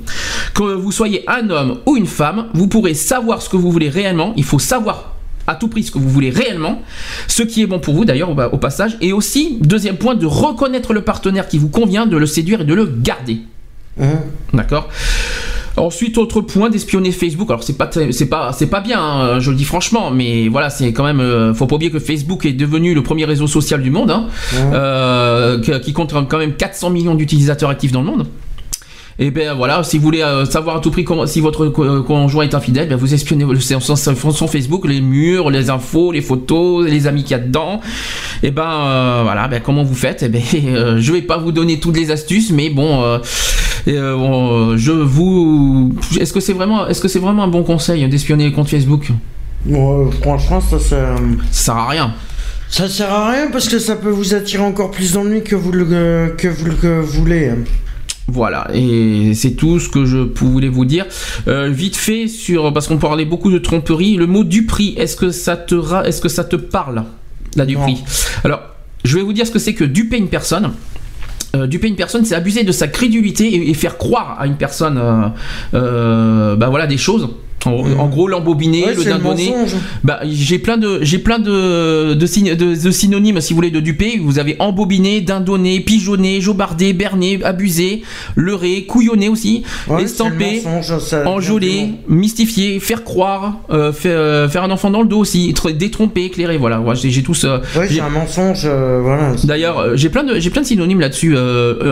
[0.53, 3.89] Que vous soyez un homme ou une femme, vous pourrez savoir ce que vous voulez
[3.89, 4.33] réellement.
[4.35, 5.15] Il faut savoir
[5.51, 6.81] à tout prix ce que vous voulez réellement,
[7.27, 8.97] ce qui est bon pour vous d'ailleurs au, passage.
[9.01, 12.65] Et aussi, deuxième point, de reconnaître le partenaire qui vous convient, de le séduire et
[12.65, 13.41] de le garder.
[14.53, 14.89] D'accord
[15.77, 17.49] Ensuite, autre point d'espionner Facebook.
[17.49, 20.69] Alors c'est pas c'est pas c'est pas bien, hein, je le dis franchement, mais voilà,
[20.69, 23.81] c'est quand même euh, faut pas oublier que Facebook est devenu le premier réseau social
[23.81, 24.27] du monde, hein,
[24.73, 28.27] euh, que- qui compte quand même 400 millions d'utilisateurs actifs dans le monde.
[29.23, 32.01] Et ben voilà, si vous voulez euh, savoir à tout prix comment, si votre co-
[32.01, 36.21] conjoint est infidèle, ben vous espionnez son, son- son Facebook, les murs, les infos, les
[36.23, 37.81] photos, les amis qu'il y a dedans.
[38.41, 40.23] Et ben euh, voilà, ben comment vous faites?
[40.23, 43.19] Eh ben euh, je vais pas vous donner toutes les astuces, mais bon, euh,
[43.85, 47.61] et, euh, bon, je vous, est-ce que c'est vraiment, est-ce que c'est vraiment un bon
[47.61, 49.09] conseil d'espionner les comptes Facebook?
[49.65, 51.15] Bon, euh, franchement, ça, ça,
[51.51, 52.13] Ça sert à rien.
[52.69, 55.71] ça sert à rien parce que ça peut vous attirer encore plus d'ennuis que vous
[55.71, 57.51] le, que vous le voulez.
[58.33, 61.05] Voilà, et c'est tout ce que je voulais vous dire.
[61.47, 65.15] Euh, vite fait sur parce qu'on parlait beaucoup de tromperie, le mot du prix, est-ce
[65.17, 67.03] que ça te ra- est-ce que ça te parle
[67.55, 67.97] là du prix
[68.45, 68.61] Alors,
[69.03, 70.71] je vais vous dire ce que c'est que duper une personne.
[71.55, 74.55] Euh, duper une personne, c'est abuser de sa crédulité et, et faire croire à une
[74.55, 75.27] personne, euh,
[75.73, 77.27] euh, bah voilà, des choses.
[77.65, 79.53] En, en gros, l'embobiner, Ouais, le dindonner.
[80.03, 83.79] Bah, j'ai plein de, j'ai plein de, de, de- de synonymes, si vous voulez, de
[83.79, 84.19] duper.
[84.21, 88.01] Vous avez embobiné, dindonné, pigeonné, jobardé, berné, abusé,
[88.35, 90.63] leurré, couillonné aussi, Ouais, estampé,
[91.25, 95.69] enjolé, mystifié, faire croire, euh, faire, euh, faire un enfant dans le dos aussi, être
[95.71, 96.57] détrompé, éclairé.
[96.57, 97.61] Voilà, j'ai ça.
[97.77, 99.33] Ouais, c'est un mensonge, euh, voilà.
[99.43, 101.35] D'ailleurs, j'ai plein de j'ai plein de synonymes là-dessus.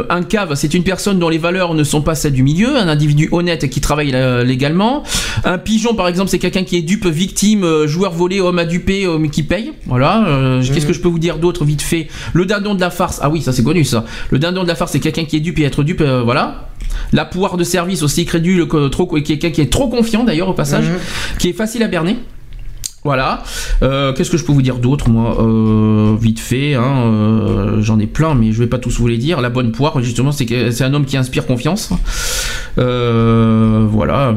[0.10, 2.88] Un cave, c'est une personne dont les valeurs ne sont pas celles du milieu, un
[2.88, 5.04] individu honnête qui travaille légalement.
[5.44, 8.66] Un pigeon, par exemple, c'est quelqu'un qui est dupe, victime, euh, joueur volé, homme à
[8.66, 9.72] duper, homme qui paye.
[9.86, 10.26] Voilà.
[10.28, 12.08] euh, Qu'est-ce que je peux vous dire d'autre vite fait?
[12.34, 13.20] Le dindon de la farce.
[13.22, 14.06] Ah oui, ça c'est connu ça.
[14.32, 16.02] Le dindon de la farce, c'est quelqu'un qui est dupe et être dupe.
[16.02, 16.70] euh, voilà.
[17.12, 20.86] La poire de service aussi crédule, trop quelqu'un qui est trop confiant d'ailleurs au passage,
[21.38, 22.18] qui est facile à berner.
[23.06, 23.44] Voilà.
[23.82, 25.38] Euh, Qu'est-ce que je peux vous dire d'autre, moi?
[25.42, 29.18] Euh, Vite fait, hein, euh, j'en ai plein, mais je vais pas tous vous les
[29.18, 29.40] dire.
[29.42, 31.92] La bonne poire, justement, c'est un homme qui inspire confiance.
[32.76, 34.34] Voilà,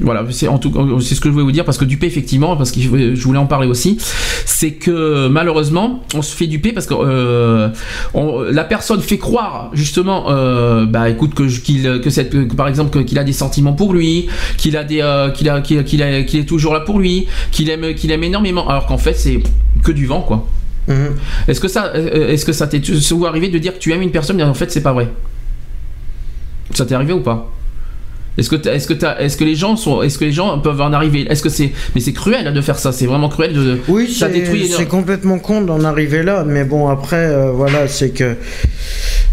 [0.00, 0.24] voilà.
[0.30, 2.70] C'est en tout c'est ce que je voulais vous dire parce que duper, effectivement, parce
[2.72, 3.98] que je voulais- en parler aussi,
[4.46, 7.70] c'est que malheureusement, on se fait duper parce que
[8.50, 10.26] la personne fait croire justement,
[10.86, 14.26] bah écoute que qu'il que cette, par exemple qu'il a des sentiments pour lui,
[14.56, 15.02] qu'il a des,
[15.34, 17.26] qu'il est toujours là pour lui,
[17.56, 19.38] qu'il aime, qu'il aime énormément, alors qu'en fait c'est
[19.82, 20.46] que du vent quoi.
[21.48, 24.02] Est-ce que ça, euh, est-ce que ça t'est souvent arrivé de dire que tu aimes
[24.02, 25.08] une personne mais en fait c'est pas vrai?
[26.74, 27.50] Ça t'est arrivé ou pas?
[28.38, 30.82] Est-ce que, est-ce que, t'as- est-ce que les gens sont, est-ce que les gens peuvent
[30.82, 31.26] en arriver?
[31.30, 32.92] Est-ce que c'est, mais c'est cruel hein, de faire ça.
[32.92, 33.78] C'est vraiment cruel de.
[33.88, 34.68] Oui, ça c'est détruit.
[34.68, 38.36] c'est complètement con d'en arriver là, mais bon, après, euh, voilà, c'est que.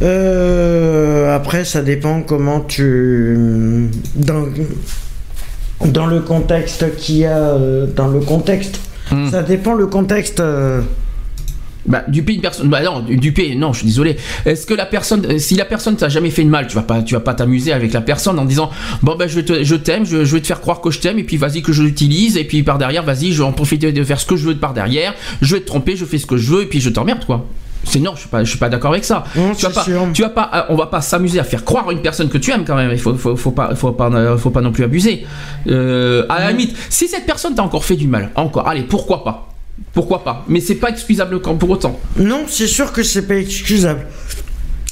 [0.01, 3.89] Euh, après, ça dépend comment tu.
[4.15, 4.45] Dans,
[5.85, 7.37] dans le contexte qu'il y a.
[7.37, 8.79] euh, Dans le contexte.
[9.29, 10.39] Ça dépend le contexte.
[10.39, 10.81] euh,
[11.85, 12.69] Bah, une personne.
[12.69, 14.15] Bah non, du- non, je suis désolé.
[14.45, 16.81] Est-ce que la personne, euh, si la personne t'a jamais fait de mal, tu vas
[16.81, 18.69] pas, tu vas pas t'amuser avec la personne en disant,
[19.03, 21.19] bon bah je te- je t'aime, je, je vais te faire croire que je t'aime,
[21.19, 23.91] et puis vas-y que je l'utilise, et puis par derrière, vas-y, je vais en profiter
[23.91, 26.17] de faire ce que je veux de par derrière, je vais te tromper, je fais
[26.19, 27.45] ce que je veux, et puis je t'emmerde quoi.
[27.83, 29.23] C'est non, je suis pas, je suis pas d'accord avec ça.
[29.33, 32.01] tu vas pas, tu vas pas, on va pas s'amuser à faire croire à une
[32.01, 32.91] personne que tu aimes quand même.
[32.91, 35.25] Il faut, faut, faut pas, faut pas, euh, faut pas non plus abuser.
[35.67, 39.23] Euh, à la limite, si cette personne t'a encore fait du mal, encore, allez, pourquoi
[39.23, 39.49] pas?
[39.93, 40.45] Pourquoi pas?
[40.47, 41.99] Mais c'est pas excusable quand pour autant.
[42.17, 44.07] Non, c'est sûr que c'est pas excusable.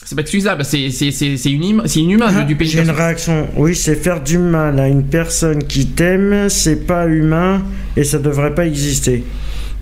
[0.03, 2.89] C'est pas excusable, c'est c'est c'est c'est inhumain, c'est inhumain de duper une J'ai une
[2.89, 3.47] réaction.
[3.55, 7.61] Oui, c'est faire du mal à une personne qui t'aime, c'est pas humain
[7.95, 9.23] et ça devrait pas exister.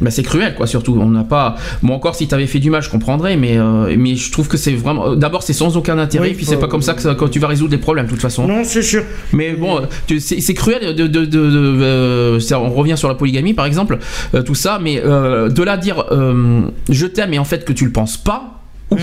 [0.02, 0.98] Bah c'est cruel quoi surtout.
[1.00, 1.56] On n'a pas.
[1.84, 4.56] Bon encore si t'avais fait du mal je comprendrais, mais euh, mais je trouve que
[4.58, 5.16] c'est vraiment.
[5.16, 7.48] D'abord c'est sans aucun intérêt, Oui, puis c'est pas comme ça que quand tu vas
[7.48, 8.48] résoudre les problèmes de toute façon.
[8.48, 9.04] Non, c'est sûr.
[9.34, 11.08] Mais bon, tu- c'est cruel de.
[11.08, 14.00] de, de, de- euh, ça, on revient sur la polygamie par exemple,
[14.36, 17.74] euh, tout ça, mais euh, de là dire euh, je t'aime et en fait que
[17.74, 18.62] tu le penses pas.
[18.92, 19.00] ouf.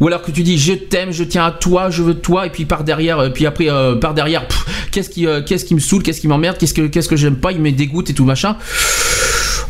[0.00, 2.50] Ou alors que tu dis je t'aime, je tiens à toi, je veux toi, et
[2.50, 4.46] puis par derrière, euh, puis après euh, par derrière,
[4.90, 7.36] qu'est-ce qui, euh, qu'est-ce qui me saoule, qu'est-ce qui m'emmerde, qu'est-ce que, qu'est-ce que j'aime
[7.36, 8.56] pas, il me dégoûte et tout machin.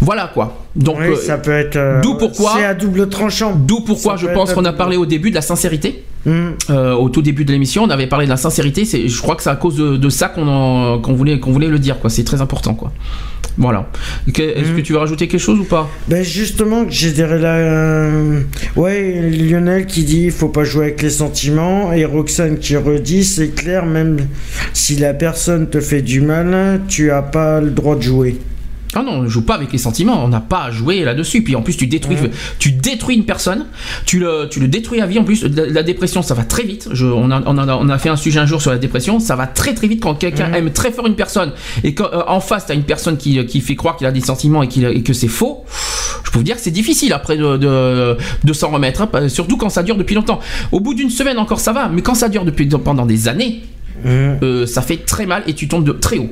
[0.01, 0.65] Voilà quoi.
[0.77, 1.77] Donc Oui, euh, ça peut être.
[1.77, 2.53] euh, D'où pourquoi.
[2.57, 3.55] C'est à double tranchant.
[3.55, 6.05] D'où pourquoi Ça je pense qu'on a parlé au début de la sincérité.
[6.27, 6.51] Hmm.
[6.69, 8.85] Euh, au tout début de l'émission, on avait parlé de la sincérité.
[8.85, 11.79] C'est, je crois que c'est à cause de, de ça qu'on, voulait, qu'on voulait le
[11.79, 11.99] dire.
[11.99, 12.11] Quoi.
[12.11, 12.75] C'est très important.
[12.75, 12.93] Quoi.
[13.59, 13.89] Voilà.
[14.33, 14.77] Que- Est-ce Hmm.
[14.77, 15.89] que tu veux rajouter quelque chose ou pas?
[16.09, 17.55] Ben justement, j'ai dirais là.
[17.57, 18.41] euh,
[18.77, 23.25] Ouais, Lionel qui dit il faut pas jouer avec les sentiments et Roxane qui redit
[23.25, 24.19] c'est clair, même
[24.73, 28.39] si la personne te fait du mal, tu as pas le droit de jouer.
[28.95, 31.43] Ah non, on ne joue pas avec les sentiments, on n'a pas à jouer là-dessus.
[31.43, 32.17] Puis en plus, tu détruis,
[32.59, 33.67] tu détruis une personne,
[34.05, 35.19] tu le, tu le détruis à vie.
[35.21, 36.89] En plus, la, la dépression, ça va très vite.
[36.93, 39.21] Je, on, a, on, a, on a fait un sujet un jour sur la dépression,
[39.21, 41.53] ça va très très vite quand quelqu'un aime très fort une personne
[41.85, 44.13] et quand euh, en face, tu as une personne qui, qui fait croire qu'il a
[44.13, 45.65] des sentiments et, qu'il- et que c'est faux.
[46.25, 49.57] Je peux vous dire que c'est difficile après de, de, de s'en remettre, hein, surtout
[49.57, 50.41] quand ça dure depuis longtemps.
[50.73, 53.63] Au bout d'une semaine encore, ça va, mais quand ça dure depuis pendant des années.
[54.07, 56.31] euh, ça fait très mal et tu tombes de très haut.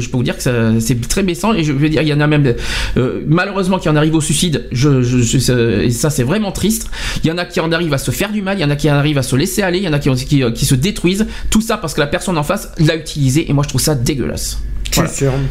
[0.00, 0.42] Et je peux vous dire que
[0.80, 2.54] c'est très baissant et je veux dire il y en a même
[2.96, 4.66] euh, malheureusement qui en arrivent au suicide.
[4.72, 6.90] Je, je- je- ça- et ça c'est vraiment triste.
[7.22, 8.70] Il y en a qui en arrivent à se faire du mal, il y en
[8.70, 10.64] a qui en arrivent à se laisser aller, il y en a qui, qui, qui
[10.66, 11.26] se détruisent.
[11.50, 13.94] Tout ça parce que la personne en face l'a utilisé et moi je trouve ça
[13.94, 14.58] dégueulasse.
[14.94, 15.10] Voilà.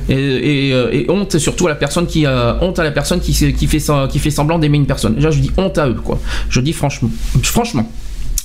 [0.10, 3.22] Et, et, euh, et honte surtout à la personne qui euh, honte à la personne
[3.22, 3.68] qui, fait qui
[4.20, 5.16] fait semblant d'aimer une personne.
[5.16, 6.20] Déjà je dis honte à eux quoi.
[6.50, 7.10] Je dis franchement
[7.44, 7.90] franchement.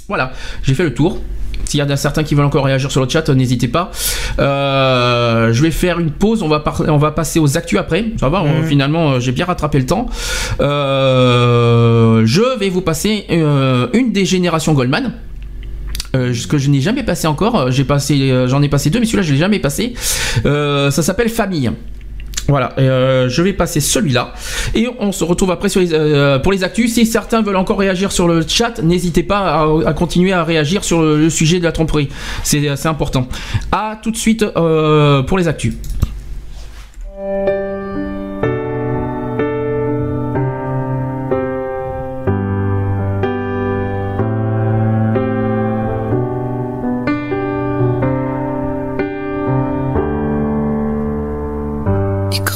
[0.06, 0.32] Voilà,
[0.62, 1.18] j'ai fait le tour.
[1.64, 3.90] S'il y en a certains qui veulent encore réagir sur le chat, euh, n'hésitez pas.
[4.38, 6.42] Euh, je vais faire une pause.
[6.42, 8.04] On va, par- on va passer aux actus après.
[8.20, 10.06] Ça va, on- finalement, euh, j'ai bien rattrapé le temps.
[10.60, 15.12] Euh, je vais vous passer euh, une des générations Goldman.
[16.14, 17.72] Ce que je n'ai jamais passé encore.
[17.72, 19.94] J'ai passé, j'en ai passé deux, mais celui-là je l'ai jamais passé.
[20.44, 21.70] Ça s'appelle Famille.
[22.48, 24.34] Voilà, euh, je vais passer celui-là
[24.74, 26.92] et on se retrouve après euh, pour les actus.
[26.92, 31.00] Si certains veulent encore réagir sur le chat, n'hésitez pas à, continuer à réagir sur
[31.00, 32.08] le, sujet de la tromperie.
[32.42, 33.26] C'est c'est important.
[33.72, 35.74] À tout de suite euh, pour les actus.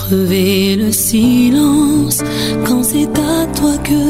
[0.08, 2.22] Crever le silence
[2.66, 4.02] quand c'est à toi que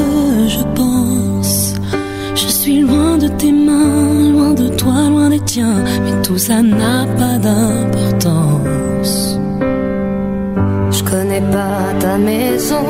[0.55, 1.75] je pense.
[2.37, 6.63] Je suis loin de tes mains, loin de toi, loin des tiens, mais tout ça
[6.63, 9.17] n'a pas d'importance.
[10.97, 12.87] Je connais pas ta maison,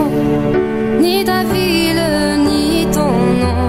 [1.00, 2.08] ni ta ville,
[2.48, 3.64] ni ton nom.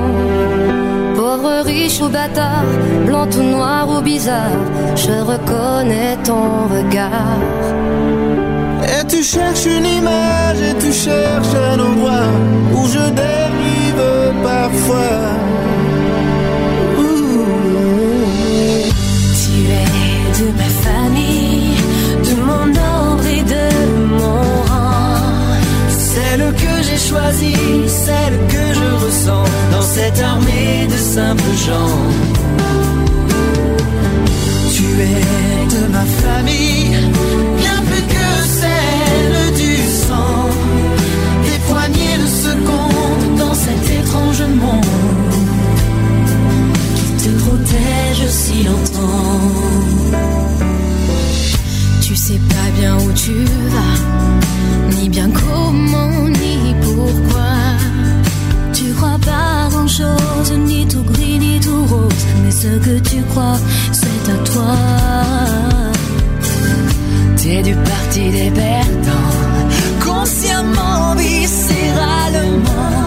[1.16, 2.66] Pauvre, riche ou bâtard,
[3.06, 4.60] blanc ou noir ou bizarre,
[4.96, 6.46] je reconnais ton
[6.76, 7.40] regard.
[8.92, 12.28] Et tu cherches une image et tu cherches un endroit
[12.74, 14.06] où je dérive
[14.44, 15.20] parfois.
[19.42, 19.90] Tu es
[20.40, 21.78] de ma famille,
[22.28, 22.68] de mon
[23.02, 23.68] ordre et de
[24.20, 25.22] mon rang.
[25.90, 31.98] Celle que j'ai choisie, celle que je ressens dans cette armée de simples gens.
[34.74, 36.98] Tu es de ma famille,
[48.28, 49.80] si longtemps.
[52.02, 53.34] Tu sais pas bien où tu
[53.74, 57.52] vas, ni bien comment, ni pourquoi.
[58.74, 63.22] Tu crois pas grand chose, ni tout gris, ni tout rose, mais ce que tu
[63.30, 63.60] crois,
[63.92, 64.76] c'est à toi.
[67.38, 69.34] T'es du parti des perdants,
[70.06, 73.00] consciemment, viscéralement.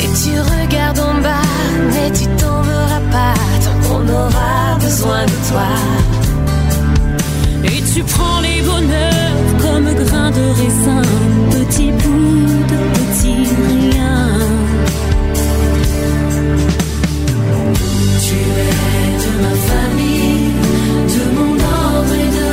[0.00, 1.37] Et tu regardes en bas,
[5.16, 5.70] de toi.
[7.64, 11.02] Et tu prends les bonheurs comme grains de raisin,
[11.50, 14.20] petit bout de petit rien.
[18.24, 20.50] Tu es de ma famille,
[21.14, 21.54] de mon
[21.84, 22.48] ordre et de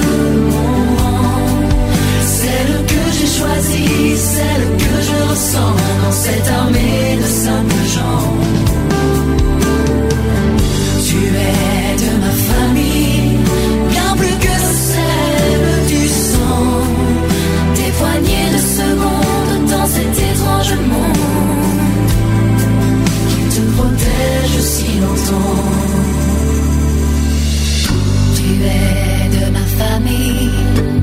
[0.52, 1.40] mon rang.
[2.40, 8.35] Celle que j'ai choisie, celle que je ressens dans cette armée de simples gens.
[20.66, 21.18] Étrange monde
[23.30, 25.64] qui te protège si longtemps.
[28.36, 30.95] Tu es de ma famille.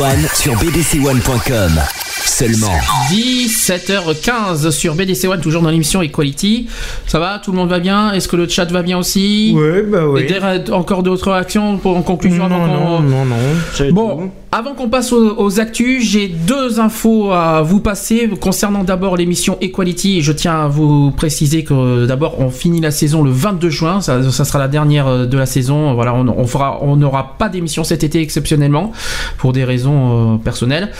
[0.00, 1.78] One sur bdc1.com.
[2.24, 2.72] Seulement.
[3.10, 6.68] 17h15 sur BDC One, toujours dans l'émission Equality.
[7.10, 8.12] Ça va Tout le monde va bien?
[8.12, 9.52] Est-ce que le chat va bien aussi?
[9.56, 10.26] Oui, bah oui.
[10.28, 13.36] Et encore d'autres actions pour, en conclusion Non, non, non, non.
[13.90, 19.16] Bon, avant qu'on passe aux, aux actus, j'ai deux infos à vous passer concernant d'abord
[19.16, 20.22] l'émission Equality.
[20.22, 24.30] Je tiens à vous préciser que d'abord on finit la saison le 22 juin, ça,
[24.30, 25.94] ça sera la dernière euh, de la saison.
[25.94, 28.92] Voilà, on, on fera, on n'aura pas d'émission cet été exceptionnellement
[29.36, 30.90] pour des raisons euh, personnelles.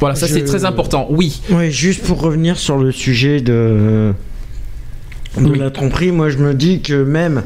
[0.00, 1.08] Voilà, ça Je- c'est très important.
[1.10, 1.42] Oui.
[1.50, 4.14] Oui, juste pour revenir sur le sujet de
[5.40, 7.42] de la tromperie, moi je me dis que même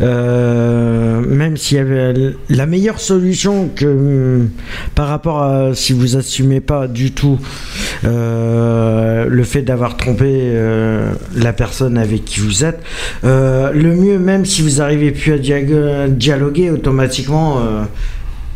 [0.00, 2.14] euh, même s'il y avait
[2.48, 4.50] la meilleure solution que hum,
[4.94, 7.38] par rapport à si vous assumez pas du tout
[8.04, 12.80] euh, le fait d'avoir trompé euh, la personne avec qui vous êtes,
[13.24, 17.60] euh, le mieux même si vous arrivez plus à dialoguer automatiquement.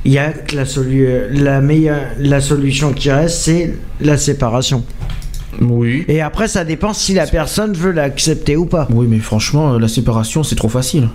[0.05, 4.85] il y a que la, solu- la meilleure la solution qui reste, c'est la séparation.
[5.60, 6.05] Oui.
[6.09, 8.86] Et après, ça dépend si la personne veut l'accepter ou pas.
[8.90, 11.09] Oui, mais franchement, euh, la séparation c'est trop facile.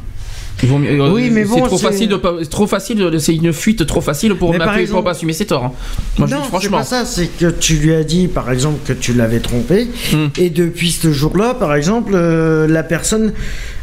[0.62, 2.98] Il vaut mieux- euh, Oui, mais bon, c'est trop c'est- facile de pas, trop facile,
[2.98, 5.64] de- c'est une fuite trop facile pour, m'appeler- exemple- pour pas assumer ses torts.
[5.64, 5.72] hein.
[6.18, 7.06] Moi, non, c'est pas ça.
[7.06, 10.28] C'est que tu lui as dit, par exemple, que tu l'avais trompé, Hmm.
[10.38, 13.32] et depuis ce jour-là, par exemple, euh, la personne,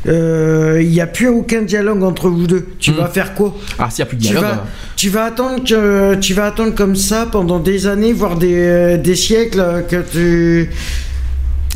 [0.09, 2.67] euh, il n'y a plus aucun dialogue entre vous deux.
[2.79, 4.45] Tu vas faire quoi Ah, s'il n'y a plus de tu dialogue.
[4.51, 4.67] vas,
[4.97, 8.97] tu vas attendre que tu vas attendre comme ça pendant des années, voire des, euh,
[8.97, 10.71] des siècles euh, que tu.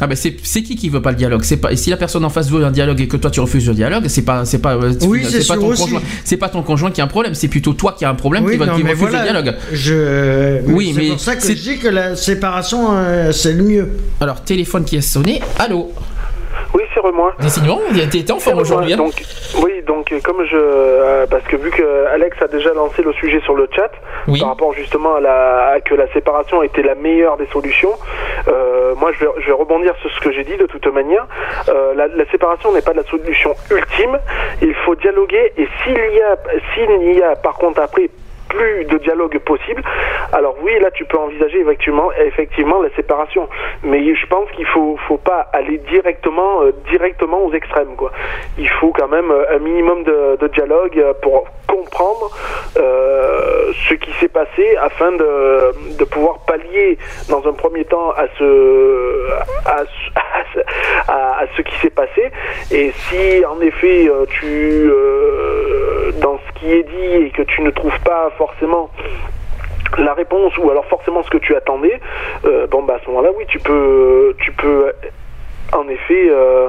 [0.02, 0.32] Ah ben c'est
[0.62, 1.42] qui qui veut pas le dialogue?
[1.44, 3.38] C'est pas et si la personne en face veut un dialogue et que toi tu
[3.40, 5.82] refuses le dialogue, c'est pas c'est pas Oui, c'est pas ton aussi.
[5.82, 8.14] conjoint, c'est pas ton conjoint qui a un problème, c'est plutôt toi qui a un
[8.14, 9.54] problème Oui, qui va non, qui refuse voilà, le dialogue.
[9.74, 10.62] Je.
[10.68, 13.88] Oui, c'est mais pour ça que je dis que la séparation, euh, c'est le mieux.
[14.22, 15.42] Alors téléphone qui a sonné.
[15.58, 15.92] Allô?
[17.38, 17.78] Oui, c'est moi.
[17.80, 17.80] Décidément,
[18.10, 18.92] t'es en forme aujourd'hui.
[18.92, 18.96] hein.
[18.96, 19.14] Donc,
[19.62, 23.12] oui, donc euh, comme je, euh, parce que vu que Alex a déjà lancé le
[23.14, 23.90] sujet sur le chat,
[24.28, 24.38] Oui.
[24.40, 27.92] par rapport justement à, la, à que la séparation était la meilleure des solutions,
[28.48, 31.26] euh, moi je vais, je vais rebondir sur ce que j'ai dit de toute manière.
[31.68, 34.18] Euh, la, la séparation n'est pas la solution ultime.
[34.62, 36.36] Il faut dialoguer et s'il y a,
[36.74, 38.10] s'il y a par contre après
[38.50, 39.82] plus de dialogue possible,
[40.32, 43.48] alors oui, là tu peux envisager effectivement, effectivement la séparation.
[43.82, 47.94] Mais je pense qu'il faut, faut pas aller directement, euh, directement aux extrêmes.
[47.96, 48.12] Quoi.
[48.58, 52.30] Il faut quand même euh, un minimum de, dialogue euh, pour comprendre
[52.74, 56.98] ce qui s'est passé afin de, pouvoir pallier
[57.28, 59.28] dans un premier temps à ce,
[59.66, 59.84] à,
[61.56, 62.30] ce- qui s'est passé.
[62.72, 64.90] Et si en effet tu,
[66.20, 68.88] dans ce qui est dit et que tu ne trouves pas forcément
[69.98, 72.00] la réponse ou alors forcément ce que tu attendais,
[72.46, 74.92] euh, bon bah à ce moment-là oui tu peux tu peux
[75.74, 76.68] en effet euh,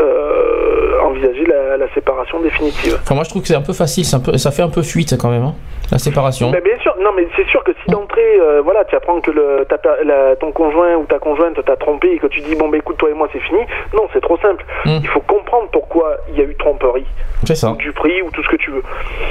[0.00, 2.98] euh, envisager la, séparation définitive.
[3.02, 5.30] Enfin, moi je trouve que c'est un peu facile, ça fait un peu fuite quand
[5.30, 5.54] même, hein,
[5.90, 6.50] la séparation.
[6.50, 9.30] Mais bien sûr, non mais c'est sûr que si d'entrée, euh, voilà, tu apprends que
[9.30, 12.54] le, ta per- la- ton conjoint ou ta conjointe t'a trompé et que tu dis
[12.56, 13.60] bon bah écoute toi et moi c'est fini,
[13.94, 14.64] non c'est trop simple.
[14.86, 17.04] Il faut comprendre pourquoi il y a eu tromperie,
[17.46, 17.70] C'est ça.
[17.72, 18.82] ou du prix ou tout ce que tu veux.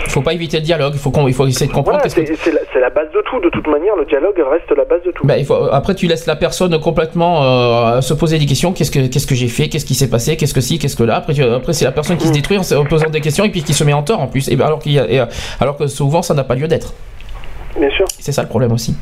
[0.10, 2.36] Faut pas éviter le dialogue, il faut, il faut essayer de comprendre Voilà, qu'est-ce que
[2.72, 3.40] c'est la, base de tout.
[3.40, 5.26] De toute manière, le dialogue reste la base de tout.
[5.26, 8.72] Ben, il faut, après, tu laisses la personne complètement euh, se poser des questions.
[8.74, 9.70] Qu'est-ce que, qu'est-ce que j'ai fait?
[9.70, 10.38] Qu'est-ce qui s'est passé?
[10.38, 10.78] Qu'est-ce que si?
[10.80, 11.16] Qu'est-ce que là?
[11.16, 13.44] Après, tu- après c'est la personne qui se détruit en, se- en posant des questions
[13.46, 14.50] et puis qui se met en tort en plus.
[14.50, 15.26] Et ben, alors, qu'il y a- et, euh,
[15.60, 16.94] alors que souvent, ça n'a pas lieu d'être.
[17.78, 18.06] Bien sûr.
[18.20, 18.96] C'est ça le problème aussi.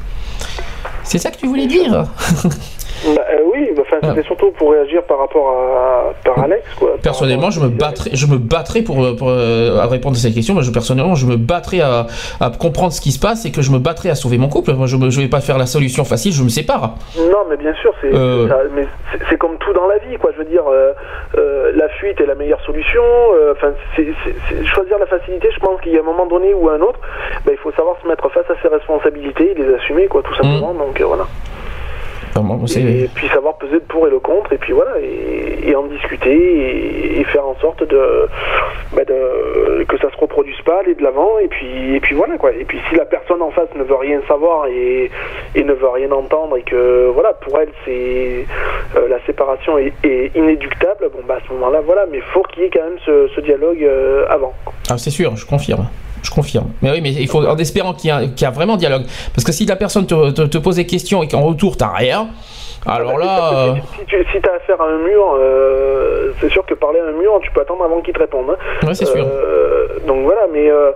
[1.04, 1.92] C'est ça que tu voulais dire
[3.16, 6.92] Bah, euh, oui, bah, c'était surtout pour réagir par rapport à par Alex quoi.
[7.02, 10.54] Personnellement, je me battrais, je me battrais pour, euh, pour, à répondre à cette question.
[10.54, 12.08] Moi, je, personnellement, je me battrais à,
[12.40, 14.74] à comprendre ce qui se passe et que je me battrais à sauver mon couple.
[14.74, 16.96] Moi, je ne vais pas faire la solution facile, je me sépare.
[17.18, 18.48] Non, mais bien sûr, c'est Euh.
[19.30, 20.32] c'est- comme tout dans la vie, quoi.
[20.34, 20.92] Je veux dire, euh,
[21.38, 23.02] euh, la fuite est la meilleure solution.
[23.54, 23.72] Enfin,
[24.66, 25.50] choisir la facilité.
[25.54, 27.00] Je pense qu'il y a un moment donné ou un autre,
[27.46, 30.34] ben, il faut savoir se mettre face à ses responsabilités et les assumer, quoi, tout
[30.36, 30.74] simplement.
[30.74, 31.24] Donc euh, voilà.
[33.04, 35.84] Et puis savoir peser le pour et le contre, et puis voilà, et, et en
[35.84, 38.28] discuter et, et faire en sorte de,
[38.96, 42.38] bah, de- que ça se reproduise pas, aller de l'avant, et puis et puis voilà
[42.38, 42.52] quoi.
[42.52, 45.10] Et puis si la personne en face ne veut rien savoir et,
[45.56, 48.46] et ne veut rien entendre et que voilà pour elle c'est
[48.96, 52.64] euh, la séparation est, est inéductable, bon bah à ce moment-là voilà, mais faut qu'il
[52.64, 54.54] y ait quand même ce, ce dialogue euh, avant.
[54.90, 55.88] Ah, c'est sûr, je confirme.
[56.24, 56.68] Je confirme.
[56.82, 59.04] Mais oui, mais il faut en espérant qu'il y, a- vraiment dialogue.
[59.34, 61.92] Parce que si la personne te, te- te pose des questions et qu'en retour t'as
[61.94, 62.28] rien,
[62.88, 66.74] Alors là, euh, Si tu si as affaire à un mur, euh, c'est sûr que
[66.74, 68.50] parler à un mur, tu peux attendre avant qu'il te réponde.
[68.50, 68.58] hein.
[68.88, 69.24] Ouais, c'est sûr.
[69.24, 70.92] Euh, donc voilà, mais euh,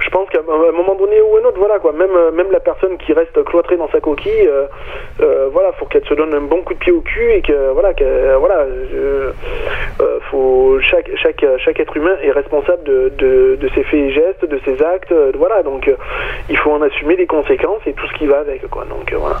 [0.00, 2.58] je pense qu'à un moment donné ou un autre, voilà quoi, même, euh, même la
[2.58, 4.66] personne qui reste cloîtrée dans sa coquille, euh,
[5.20, 7.70] euh, voilà, faut qu'elle se donne un bon coup de pied au cul et que
[7.72, 9.30] voilà, que, voilà, euh,
[10.00, 14.10] euh, faut chaque chaque chaque être humain est responsable de, de, de ses faits et
[14.10, 15.94] gestes, de ses actes, euh, voilà, donc euh,
[16.50, 18.84] il faut en assumer les conséquences et tout ce qui va avec quoi.
[18.86, 19.36] Donc euh, voilà.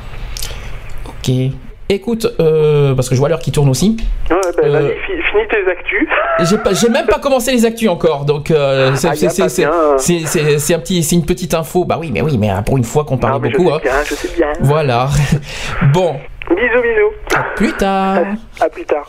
[1.08, 1.52] ok.
[1.90, 3.96] Écoute, euh, parce que je vois l'heure qui tourne aussi.
[4.30, 4.90] Ouais, ben, Euh,
[5.30, 6.08] finis tes actus.
[6.44, 11.00] J'ai pas, j'ai même pas commencé les actus encore, donc euh, c'est, Ah, un petit,
[11.12, 11.84] une petite info.
[11.84, 13.70] Bah oui, mais oui, mais euh, pour une fois qu'on parle mais beaucoup.
[13.70, 13.78] je hein.
[13.80, 14.52] sais bien, je sais bien.
[14.60, 15.08] Voilà.
[15.92, 16.14] Bon,
[16.50, 17.42] Bisous, bisous.
[17.56, 18.18] plus tard.
[18.60, 19.08] À plus tard.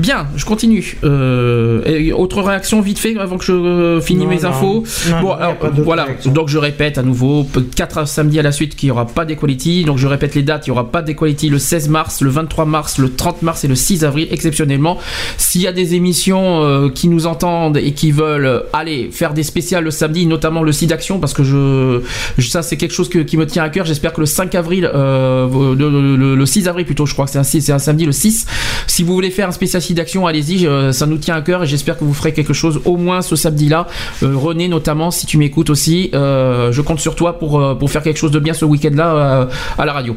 [0.00, 0.96] Bien, je continue.
[1.04, 4.48] Euh, et autre réaction vite fait avant que je euh, finisse mes non.
[4.48, 4.84] infos.
[5.10, 6.06] Non, bon, alors, voilà.
[6.24, 7.46] Donc je répète à nouveau,
[7.76, 9.84] 4 samedis à la suite qu'il n'y aura pas d'Equality.
[9.84, 12.64] Donc je répète les dates, il n'y aura pas d'Equality le 16 mars, le 23
[12.64, 14.96] mars, le 30 mars et le 6 avril exceptionnellement.
[15.36, 19.34] S'il y a des émissions euh, qui nous entendent et qui veulent euh, aller faire
[19.34, 22.00] des spéciales le samedi, notamment le site d'action, parce que je,
[22.38, 23.84] je- ça c'est quelque chose que- qui me tient à cœur.
[23.84, 27.32] J'espère que le 5 avril, le, le- le- le 6 avril plutôt, je crois que
[27.32, 28.46] c'est un, c'est un samedi, le 6.
[28.86, 31.98] Si vous voulez faire un spécial d'action, allez-y, ça nous tient à cœur et j'espère
[31.98, 33.86] que vous ferez quelque chose au moins ce samedi-là.
[34.22, 37.90] Euh, René notamment, si tu m'écoutes aussi, euh, je compte sur toi pour, euh, pour
[37.90, 39.48] faire quelque chose de bien ce week-end-là
[39.78, 40.16] à la radio.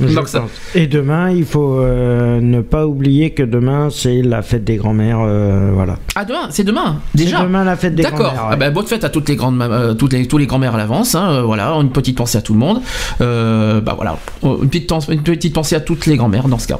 [0.00, 0.44] Donc ça-.
[0.74, 5.20] Et demain, il faut euh, ne pas oublier que demain, c'est la fête des grands-mères.
[5.20, 5.96] euh, voilà.
[6.14, 7.42] Ah demain, c'est demain déjà.
[7.42, 8.18] Demain la fête des D'accord.
[8.20, 8.42] grands-mères.
[8.46, 8.56] Ah ouais.
[8.56, 11.14] ben, bonne fête à toutes les grandes, euh, toutes les, tous les grands-mères à l'avance.
[11.14, 12.80] hein, voilà, une petite pensée à tout le monde.
[13.20, 16.78] Bah voilà, une petite, une petite pensée à toutes les grands-mères dans ce cas.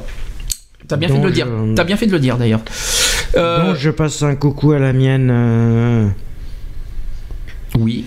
[0.89, 1.45] T'as bien fait de Donc, le dire.
[1.47, 2.61] je- T'as bien fait de le dire d'ailleurs.
[3.37, 5.29] Euh, Donc, je passe un coucou à la mienne.
[5.31, 6.07] euh,
[7.79, 8.05] Oui.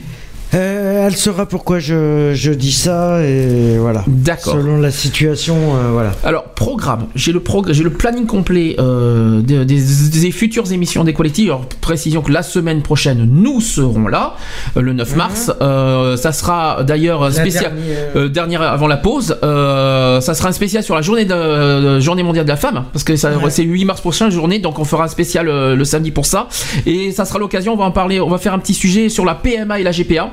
[0.55, 4.05] Euh, elle saura pourquoi je, je dis ça et voilà.
[4.07, 4.53] D'accord.
[4.55, 6.11] Selon la situation, euh, voilà.
[6.25, 7.07] Alors, programme.
[7.15, 9.81] J'ai le, progr- j'ai le planning complet euh, des, des-
[10.21, 11.47] des futures émissions des collectifs.
[11.49, 14.35] Alors, précision que la semaine prochaine, nous serons là,
[14.77, 15.51] euh, le 9 mars.
[15.63, 17.73] Euh, ça sera d'ailleurs spécial.
[17.75, 19.39] dernière- euh, dernière avant la pause.
[19.43, 22.85] Euh, ça sera un spécial sur la journée, de, journée mondiale de la femme.
[22.93, 23.51] Parce que ça, Ouais.
[23.51, 24.59] c'est le 8 mars prochain, journée.
[24.59, 26.49] Donc, on fera un spécial euh, le samedi pour ça.
[26.85, 28.21] Et ça sera l'occasion, on va en parler.
[28.21, 30.31] On va faire un petit sujet sur la PMA et la GPA.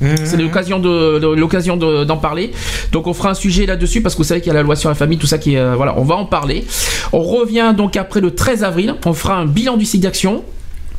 [0.00, 2.50] C'est l'occasion de, de- l'occasion de- d'en parler.
[2.92, 4.76] Donc on fera un sujet là-dessus parce que vous savez qu'il y a la loi
[4.76, 6.64] sur la famille, tout ça qui est euh, voilà, on va en parler.
[7.12, 10.44] On revient donc après le 13 avril, on fera un bilan du site d'action.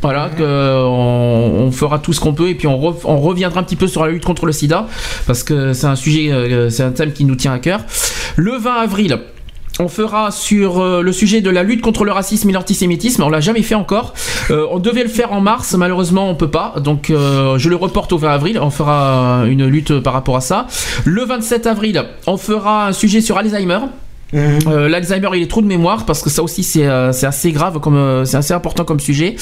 [0.04, 3.20] Voilà, que, euh, on, on fera tout ce qu'on peut et puis on, re- on
[3.20, 4.88] reviendra un petit peu sur la lutte contre le sida
[5.26, 7.80] parce que c'est un sujet, euh, c'est un thème qui nous tient à cœur.
[8.36, 9.18] Le 20 avril,
[9.80, 13.24] on fera sur euh, le sujet de la lutte contre le racisme et l'antisémitisme.
[13.24, 14.14] On l'a jamais fait encore.
[14.50, 16.76] Euh, on devait le faire en mars, malheureusement on peut pas.
[16.80, 18.60] Donc euh, je le reporte au 20 avril.
[18.62, 20.68] On fera une lutte par rapport à ça.
[21.06, 23.80] Le 27 avril, on fera un sujet sur Alzheimer.
[24.34, 27.80] Euh, L'Alzheimer et les trous de mémoire parce que ça aussi c'est euh, assez grave
[27.80, 29.36] comme euh, c'est assez important comme sujet.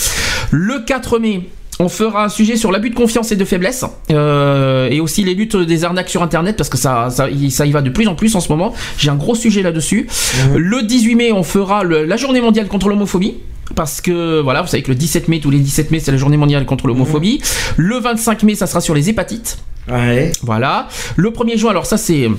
[0.51, 1.49] Le 4 mai.
[1.79, 5.33] On fera un sujet sur l'abus de confiance et de faiblesse euh, et aussi les
[5.33, 8.07] luttes des arnaques sur internet parce que ça, ça, y- ça y va de plus
[8.07, 8.73] en plus en ce moment.
[8.97, 10.07] J'ai un gros sujet là-dessus.
[10.55, 13.35] Le 18 mai, on fera le- la journée mondiale contre l'homophobie.
[13.75, 16.17] Parce que voilà, vous savez que le 17 mai, tous les 17 mai, c'est la
[16.17, 17.41] journée mondiale contre l'homophobie.
[17.75, 19.57] Le 25 mai, ça sera sur les hépatites.
[19.89, 20.31] Ouais.
[20.43, 20.87] Voilà.
[21.17, 22.29] Le 1er juin, alors ça c'est.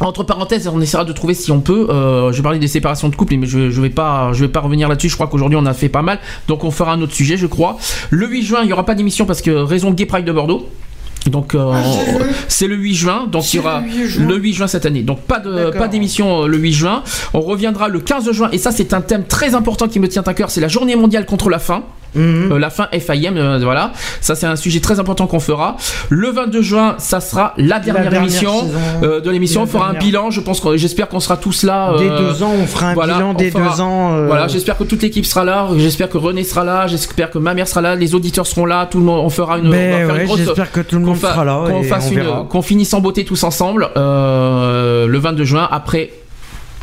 [0.00, 1.86] Entre parenthèses, on essaiera de trouver si on peut.
[1.90, 4.60] Euh, je parlais des séparations de couple, mais je, je vais pas, je vais pas
[4.60, 5.08] revenir là-dessus.
[5.08, 6.18] Je crois qu'aujourd'hui on a fait pas mal,
[6.48, 7.76] donc on fera un autre sujet, je crois.
[8.10, 10.68] Le 8 juin, il y aura pas d'émission parce que raison Gay Pride de Bordeaux.
[11.30, 11.72] Donc euh,
[12.48, 15.02] c'est le 8 juin, donc il y aura le 8 juin cette année.
[15.02, 17.02] Donc pas de pas d'émission euh, le 8 juin.
[17.32, 20.22] On reviendra le 15 juin et ça c'est un thème très important qui me tient
[20.22, 21.84] à cœur, c'est la journée mondiale contre la faim.
[22.16, 23.92] Euh, la fin FIM, euh, voilà.
[24.20, 25.76] Ça, c'est un sujet très important qu'on fera.
[26.08, 28.68] Le 22 juin, ça sera la dernière, dernière émission
[29.02, 29.62] euh, de l'émission.
[29.62, 30.30] On fera un bilan.
[30.30, 31.94] Je pense que j'espère qu'on sera tous là.
[31.98, 34.26] Dès euh, deux ans, on fera un voilà, bilan des fera- deux ans.
[34.26, 35.68] Voilà, j'espère que toute l'équipe sera là.
[35.76, 36.86] J'espère que René sera là.
[36.86, 37.94] J'espère que ma mère sera là.
[37.96, 38.86] Les auditeurs seront là.
[38.90, 39.66] Tout le monde, on fera une.
[39.66, 41.64] une ouais, grosse- j'espère que tout le monde sera là
[42.48, 45.68] Qu'on finisse en beauté tous ensemble euh, le 22 juin.
[45.70, 46.10] Après.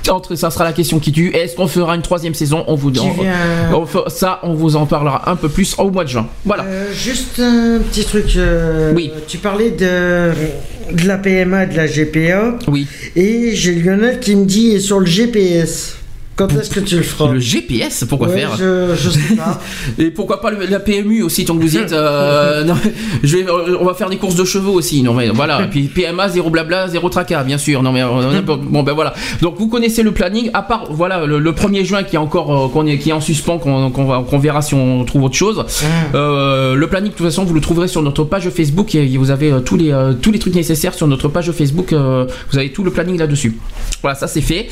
[0.10, 1.30] Entre- Ça sera la question qui tue.
[1.36, 2.64] Est-ce qu'on fera une troisième saison?
[2.68, 5.92] On vous Qui on- on fe- ça, on vous en parlera un peu plus au
[5.92, 6.28] mois de juin.
[6.46, 6.64] Voilà.
[6.64, 8.34] Euh, juste un petit truc.
[8.38, 9.12] euh, Oui.
[9.28, 10.32] Tu parlais de,
[10.94, 12.56] de la PMA, de la GPA.
[12.68, 12.88] Oui.
[13.16, 15.96] Et j'ai Lionel qui me dit sur le GPS.
[16.48, 19.60] Quand est-ce que tu le feras Le GPS, pourquoi Ouais, faire je, je sais pas.
[20.00, 21.92] Et pourquoi pas le- la PMU aussi, tant que vous y êtes.
[21.94, 22.76] euh, non,
[23.24, 23.46] je vais,
[23.80, 25.04] on va faire des courses de chevaux aussi.
[25.04, 25.62] Non mais voilà.
[25.64, 27.84] Et puis PMA, zéro blabla, zéro tracas, bien sûr.
[27.84, 29.14] Non mais euh, bon ben voilà.
[29.42, 30.50] Donc vous connaissez le planning.
[30.54, 33.14] À part voilà le, le 1er juin qui est encore euh, qu'on est, qui est
[33.14, 35.64] en suspens, qu'on qu'on verra si on trouve autre chose.
[36.16, 38.96] Euh, le planning de toute façon vous le trouverez sur notre page Facebook.
[38.96, 41.94] Et vous avez tous les tous les trucs nécessaires sur notre page Facebook.
[41.94, 43.58] vous avez tout le planning là-dessus.
[44.02, 44.68] Voilà, ça c'est fait.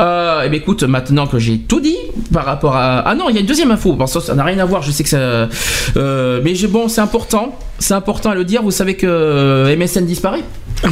[0.00, 1.96] Et bien écoute, maintenant que j'ai tout dit
[2.32, 2.98] par rapport à.
[3.00, 3.92] Ah non, il y a une deuxième info.
[3.94, 5.48] Bon, ça, n'a rien à voir, je sais que ça.
[5.96, 7.58] euh, mais j'ai- bon, c'est important.
[7.78, 8.62] C'est important à le dire.
[8.62, 10.42] Vous savez que euh, MSN disparaît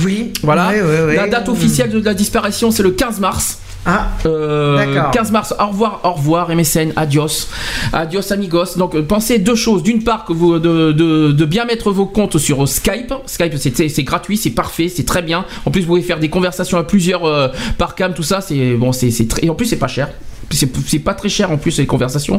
[0.05, 0.33] Oui.
[0.42, 0.68] Voilà.
[0.70, 1.17] Ouais, ouais, ouais.
[1.17, 3.59] La date officielle de la disparition, c'est le 15 mars.
[3.85, 5.11] Ah, Euh, D'accord.
[5.11, 7.49] 15 mars, au revoir, au revoir MSN, adios,
[7.93, 8.77] adios amigos.
[8.77, 9.83] Donc euh, pensez deux choses.
[9.83, 13.12] D'une part que vous de, de- de bien mettre vos comptes sur Skype.
[13.27, 15.44] Skype c'est- gratuit, c'est parfait, c'est très bien.
[15.67, 18.41] En plus vous pouvez faire des conversations à plusieurs euh, par cam, tout ça.
[18.41, 19.44] C'est bon, c'est très.
[19.44, 20.09] Et en plus c'est pas cher.
[20.51, 22.36] C'est pas très cher en plus les conversations.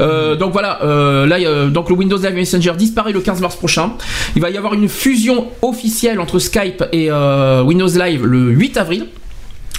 [0.00, 1.38] Euh, donc voilà, euh, là
[1.68, 3.92] donc le Windows Live Messenger disparaît le 15 mars prochain.
[4.36, 8.76] Il va y avoir une fusion officielle entre Skype et euh, Windows Live le 8
[8.78, 9.06] avril.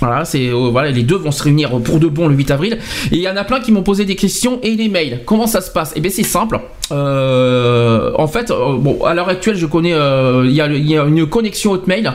[0.03, 2.77] Voilà, c'est euh, les deux vont se réunir pour de bon le 8 avril.
[3.13, 5.21] Et il y en a plein qui m'ont posé des questions et des mails.
[5.25, 5.93] Comment ça se passe?
[5.95, 6.59] Eh bien, c'est simple.
[6.91, 10.89] Euh, en fait, euh, bon, à l'heure actuelle, je connais, euh, il y, a, il
[10.89, 12.11] y a une connexion Hotmail,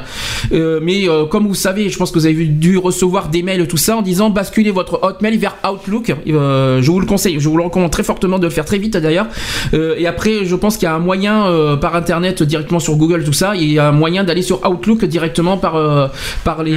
[0.50, 3.96] mais comme vous savez, je pense que vous avez dû recevoir des mails tout ça
[3.96, 6.14] en disant basculez votre Hotmail vers Outlook.
[6.26, 8.96] Je vous le conseille, je vous le recommande très fortement de le faire très vite
[8.96, 9.26] d'ailleurs.
[9.72, 11.44] Et après, je pense qu'il y a un moyen
[11.80, 13.54] par internet directement sur Google tout ça.
[13.56, 16.10] Il y a un moyen d'aller sur Outlook directement par
[16.44, 16.76] par les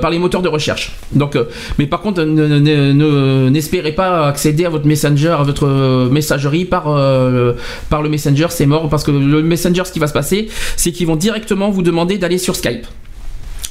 [0.00, 0.92] par les moteurs de recherche.
[1.12, 1.36] Donc,
[1.78, 6.64] mais par contre, ne- ne- ne- n'espérez pas accéder à votre Messenger, à votre messagerie
[6.64, 6.84] par
[7.22, 7.52] euh,
[7.90, 10.92] par le Messenger, c'est mort parce que le Messenger, ce qui va se passer, c'est
[10.92, 12.86] qu'ils vont directement vous demander d'aller sur Skype.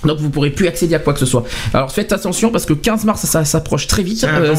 [0.05, 1.43] Donc vous pourrez plus accéder à quoi que ce soit.
[1.73, 4.25] Alors faites attention parce que 15 mars ça s'approche très vite.
[4.27, 4.55] Ah, Euh,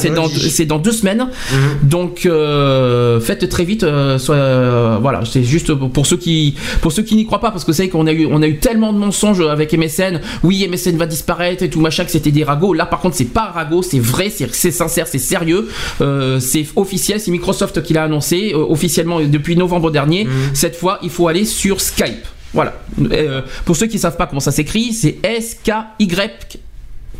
[0.50, 1.26] c'est dans deux semaines.
[1.52, 1.88] Mhm.
[1.88, 3.82] Donc euh, faites très vite.
[3.82, 7.50] euh, soit, euh, voilà, c'est juste pour, ceux qui pour ceux qui n'y croient pas
[7.50, 10.20] parce que vous savez qu'on a eu on a eu tellement de mensonges avec MSN.
[10.42, 12.72] Oui MSN va disparaître et tout machin que c'était des ragots.
[12.74, 15.68] Là par contre c'est pas un ragot, c'est vrai, c'est sincère, c'est sérieux,
[16.00, 20.26] Euh, c'est officiel, c'est Microsoft qui l'a annoncé euh, officiellement depuis novembre dernier.
[20.54, 22.24] Cette fois il faut aller sur Skype.
[22.54, 22.74] Voilà.
[23.12, 26.48] Euh, pour ceux qui savent pas comment ça s'écrit, c'est S K Y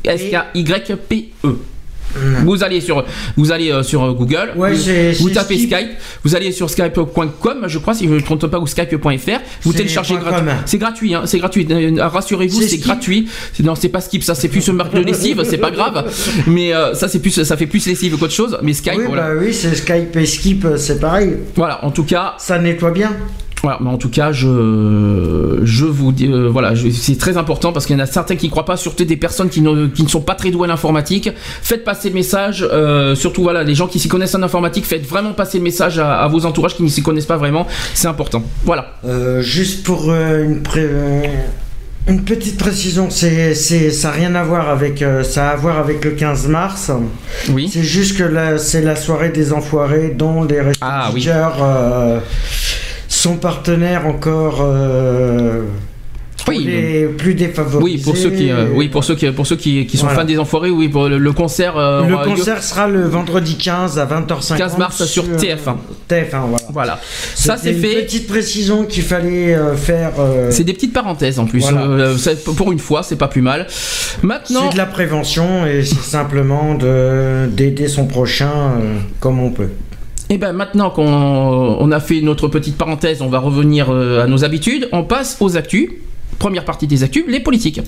[0.05, 1.57] S K Y P E.
[2.44, 3.07] Vous allez sur
[3.39, 4.73] vous allez euh, sur euh, Google, Ouais,
[5.19, 5.57] vous, tapez.
[5.59, 9.41] Skype, vous allez sur skype.com, je crois si je ne me trompe pas ou skype.fr,
[9.62, 10.51] vous téléchargez point gratuit.
[10.67, 11.67] C'est gratuit hein, c'est gratuit.
[11.70, 13.28] Euh, Rassurez-vous, C'est gratuit.
[13.61, 16.12] Non, c'est pas skip, ça c'est plus une marque de lessive, c'est pas grave.
[16.47, 19.28] Mais euh, ça c'est plus ça fait plus lessive qu'autre chose, mais Skype oui, voilà.
[19.28, 21.35] bah oui, c'est Skype et Skip, euh, c'est pareil.
[21.57, 23.17] Voilà, en tout cas, Ça nettoie bien.
[23.62, 27.86] Voilà, mais en tout cas, je, je vous dis, euh, voilà, c'est très important parce
[27.86, 30.02] qu'il y en a certains qui ne croient pas, surtout des personnes qui ne, qui
[30.02, 31.31] ne sont pas très douées à l'informatique.
[31.62, 35.07] Faites passer le message, euh, surtout voilà, les gens qui s'y connaissent en informatique, faites
[35.07, 37.66] vraiment passer le message à, à vos entourages qui ne s'y connaissent pas vraiment.
[37.94, 38.42] C'est important.
[38.65, 38.94] Voilà.
[39.05, 41.31] Euh, juste pour une, pré-
[42.08, 46.05] une petite précision, c'est, ça n'a rien à voir avec, ça a à voir avec
[46.05, 46.91] le 15 mars.
[47.50, 47.70] Oui.
[47.73, 51.28] C'est juste que c'est la soirée des enfoirés dont les Ah, oui.
[53.23, 54.59] Sont partenaires encore.
[54.62, 55.62] euh,
[56.44, 57.84] pour Oui, les plus défavorisés.
[57.84, 60.23] Oui, pour ceux qui, euh, oui, pour ceux qui, pour ceux qui, qui sont Voilà.
[60.23, 61.76] fans des enfoirés, oui, pour le, le concert.
[61.76, 64.57] euh, Le lieu concert sera le vendredi 15 à 20h50.
[64.59, 65.76] 15 mars sur TF1.
[66.10, 66.57] TF1, voilà.
[66.73, 67.01] Voilà.
[67.36, 68.02] Ça c'est C'était une fait.
[68.02, 70.10] petite précision qu'il fallait euh, faire.
[70.51, 71.60] C'est des petites parenthèses en plus.
[71.60, 72.09] Voilà.
[72.57, 73.68] Pour une fois, c'est pas plus mal.
[74.23, 74.62] Maintenant.
[74.67, 78.73] C'est de la prévention et c'est simplement de d'aider son prochain
[79.20, 79.68] comme on peut.
[80.33, 84.27] Et ben maintenant qu'on on a fait notre petite parenthèse, on va revenir euh, à
[84.27, 84.89] nos habitudes.
[84.91, 85.91] On passe aux actus.
[86.39, 87.83] Première partie des actus, les politiques.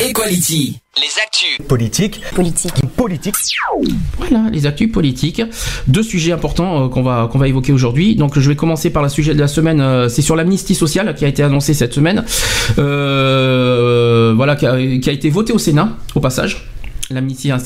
[0.00, 0.78] Equality.
[0.96, 1.66] Les actus.
[1.68, 2.22] Politique.
[2.34, 2.72] Politique.
[2.96, 3.34] Politique.
[4.16, 5.42] Voilà, les actus politiques.
[5.86, 8.16] Deux sujets importants euh, qu'on va, qu'on va évoquer aujourd'hui.
[8.16, 9.82] Donc je vais commencer par le sujet de la semaine.
[9.82, 12.24] euh, c'est sur l'amnistie sociale qui a été annoncée cette semaine.
[12.78, 16.70] Euh, voilà, qui a, qui a été votée au Sénat, au passage.
[17.10, 17.56] L'amnistie, euh,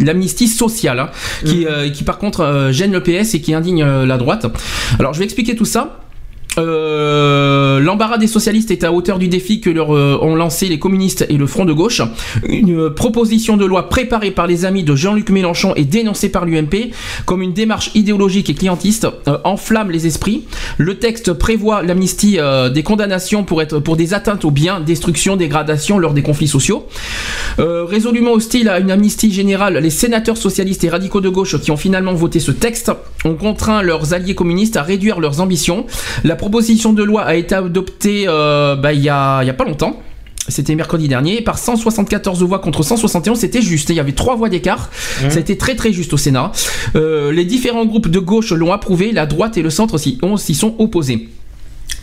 [0.00, 1.10] l'amnistie, sociale, hein,
[1.44, 4.46] qui, euh, qui par contre euh, gêne le PS et qui indigne la droite.
[4.98, 6.01] Alors je vais expliquer tout ça.
[6.58, 10.78] Euh, L'embarras des socialistes est à hauteur du défi que leur euh, ont lancé les
[10.78, 12.02] communistes et le Front de gauche.
[12.48, 16.44] Une euh, proposition de loi préparée par les amis de Jean-Luc Mélenchon et dénoncée par
[16.44, 16.92] l'UMP
[17.26, 19.06] comme une démarche idéologique et clientiste
[19.44, 20.44] enflamme les esprits.
[20.78, 22.38] Le texte prévoit l'amnistie
[22.72, 26.86] des condamnations pour être pour des atteintes aux biens, destruction, dégradation lors des conflits sociaux.
[27.58, 31.76] Résolument hostile à une amnistie générale, les sénateurs socialistes et radicaux de gauche qui ont
[31.76, 32.92] finalement voté ce texte
[33.24, 35.86] ont contraint leurs alliés communistes à réduire leurs ambitions.
[36.24, 39.64] La proposition de loi a été adoptée euh, bah, il y, a, y a pas
[39.64, 40.00] longtemps.
[40.48, 43.90] C'était mercredi dernier, par 174 voix contre 171, c'était juste.
[43.90, 44.90] Il y avait trois voix d'écart.
[45.22, 45.30] Mmh.
[45.30, 46.50] Ça a été très très juste au Sénat.
[46.96, 50.74] Euh, les différents groupes de gauche l'ont approuvé, la droite et le centre s'y sont
[50.78, 51.28] opposés.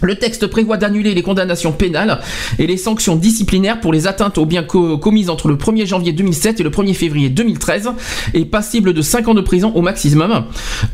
[0.02, 2.20] Le texte prévoit d'annuler les condamnations pénales
[2.58, 6.14] et les sanctions disciplinaires pour les atteintes aux biens co- commises entre le 1er janvier
[6.14, 7.90] 2007 et le 1er février 2013
[8.34, 10.46] et passibles de 5 ans de prison au maximum.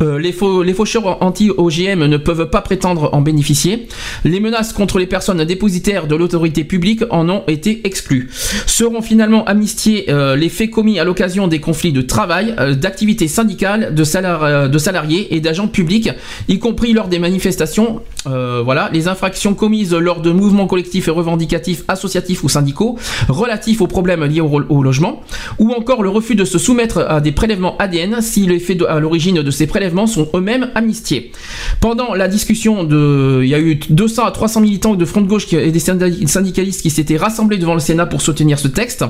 [0.02, 0.34] Euh, les,
[0.74, 3.88] faucheurs anti-OGM ne peuvent pas prétendre en bénéficier.
[4.24, 8.30] Les menaces contre les personnes dépositaires de l'autorité publique en ont été exclues.
[8.66, 13.28] Seront finalement amnistiés euh, les faits commis à l'occasion des conflits de travail, euh, d'activités
[13.28, 16.10] syndicales, de, de salariés et d'agents publics,
[16.48, 18.02] y compris lors des manifestations.
[18.28, 22.98] Euh, les infractions commises lors de mouvements collectifs et revendicatifs, associatifs ou syndicaux,
[23.28, 25.22] relatifs aux problèmes liés au, au logement,
[25.60, 29.00] ou encore le refus de se soumettre à des prélèvements ADN si les faits à
[29.00, 31.32] l'origine de ces prélèvements sont eux-mêmes amnistiés.
[31.80, 35.28] Pendant la discussion, de, il y a eu 200 à 300 militants de front de
[35.28, 39.06] gauche et des syndicalistes qui s'étaient rassemblés devant le Sénat pour soutenir ce texte.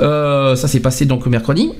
[0.00, 1.70] Euh, ça s'est passé donc mercredi.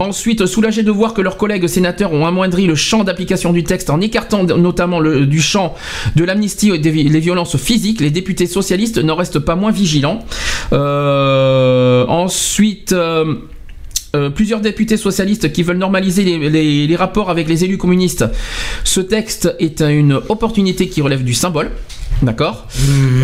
[0.00, 3.90] Ensuite, soulagés de voir que leurs collègues sénateurs ont amoindri le champ d'application du texte
[3.90, 5.74] en écartant notamment le, du champ
[6.14, 10.24] de l'amnistie les violences physiques, les députés socialistes n'en restent pas moins vigilants.
[10.72, 12.92] Euh, ensuite.
[12.92, 13.34] euh,
[14.14, 18.24] euh, plusieurs députés socialistes qui veulent normaliser les rapports avec les élus communistes.
[18.84, 21.70] Ce texte est une opportunité qui relève du symbole.
[22.22, 22.66] D'accord.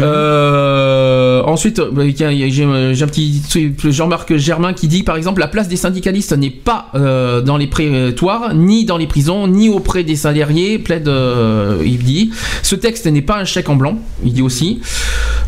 [0.03, 3.43] Euh, ensuite, j'ai un petit
[3.91, 7.67] Jean-Marc Germain qui dit par exemple la place des syndicalistes n'est pas euh, dans les
[7.67, 10.79] prétoires, ni dans les prisons, ni auprès des salariés.
[10.79, 12.33] Plaide, euh, il dit.
[12.63, 13.99] Ce texte n'est pas un chèque en blanc.
[14.25, 14.81] Il dit aussi.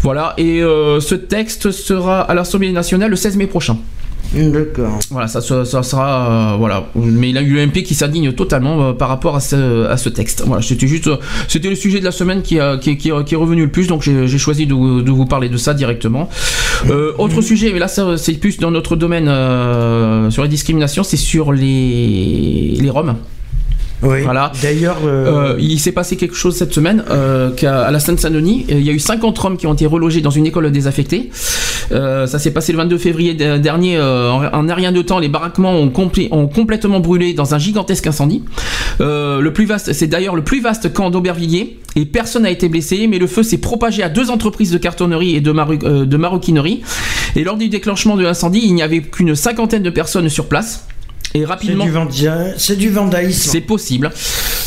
[0.03, 0.35] Voilà.
[0.39, 3.77] Et euh, ce texte sera à l'Assemblée nationale le 16 mai prochain.
[4.35, 4.99] D'accord.
[5.11, 6.87] Voilà, ça, ça- ça sera euh, voilà.
[6.95, 10.43] Mais il a eu l'UMP qui s'indigne totalement euh, par rapport à ce, texte.
[10.47, 11.17] Voilà, c'était juste, euh,
[11.49, 14.75] c'était le sujet de la semaine qui, est revenu le plus, donc j'ai choisi de,
[14.75, 16.29] vous- parler de ça directement.
[16.91, 19.27] Euh, autre sujet, mais là c'est plus dans notre domaine
[20.31, 23.15] sur les discriminations, c'est sur les Roms.
[24.05, 24.23] Oui.
[24.23, 24.52] Voilà.
[24.62, 28.66] D'ailleurs, euh, Euh, il s'est passé quelque chose cette semaine euh, qu'à à la Seine-Saint-Denis.
[28.68, 31.31] Il y a eu 50 Roms qui ont été relogés dans une école désaffectée.
[31.91, 34.00] Ça s'est passé le 22 février de- dernier.
[34.00, 38.42] en, un rien de temps, les baraquements ont, complètement brûlé dans un gigantesque incendie.
[39.00, 41.78] Le plus vaste, c'est d'ailleurs le plus vaste camp d'Aubervilliers.
[41.97, 45.36] Et personne n'a été blessé, mais le feu s'est propagé à deux entreprises de cartonnerie
[45.36, 46.83] et de, maru- de maroquinerie.
[47.36, 50.86] Et lors du déclenchement de l'incendie, il n'y avait qu'une cinquantaine de personnes sur place.
[51.37, 51.85] Et c'est rapidement.
[51.85, 53.51] du, vanda- c'est du vandalisme.
[53.51, 54.13] C'est possible.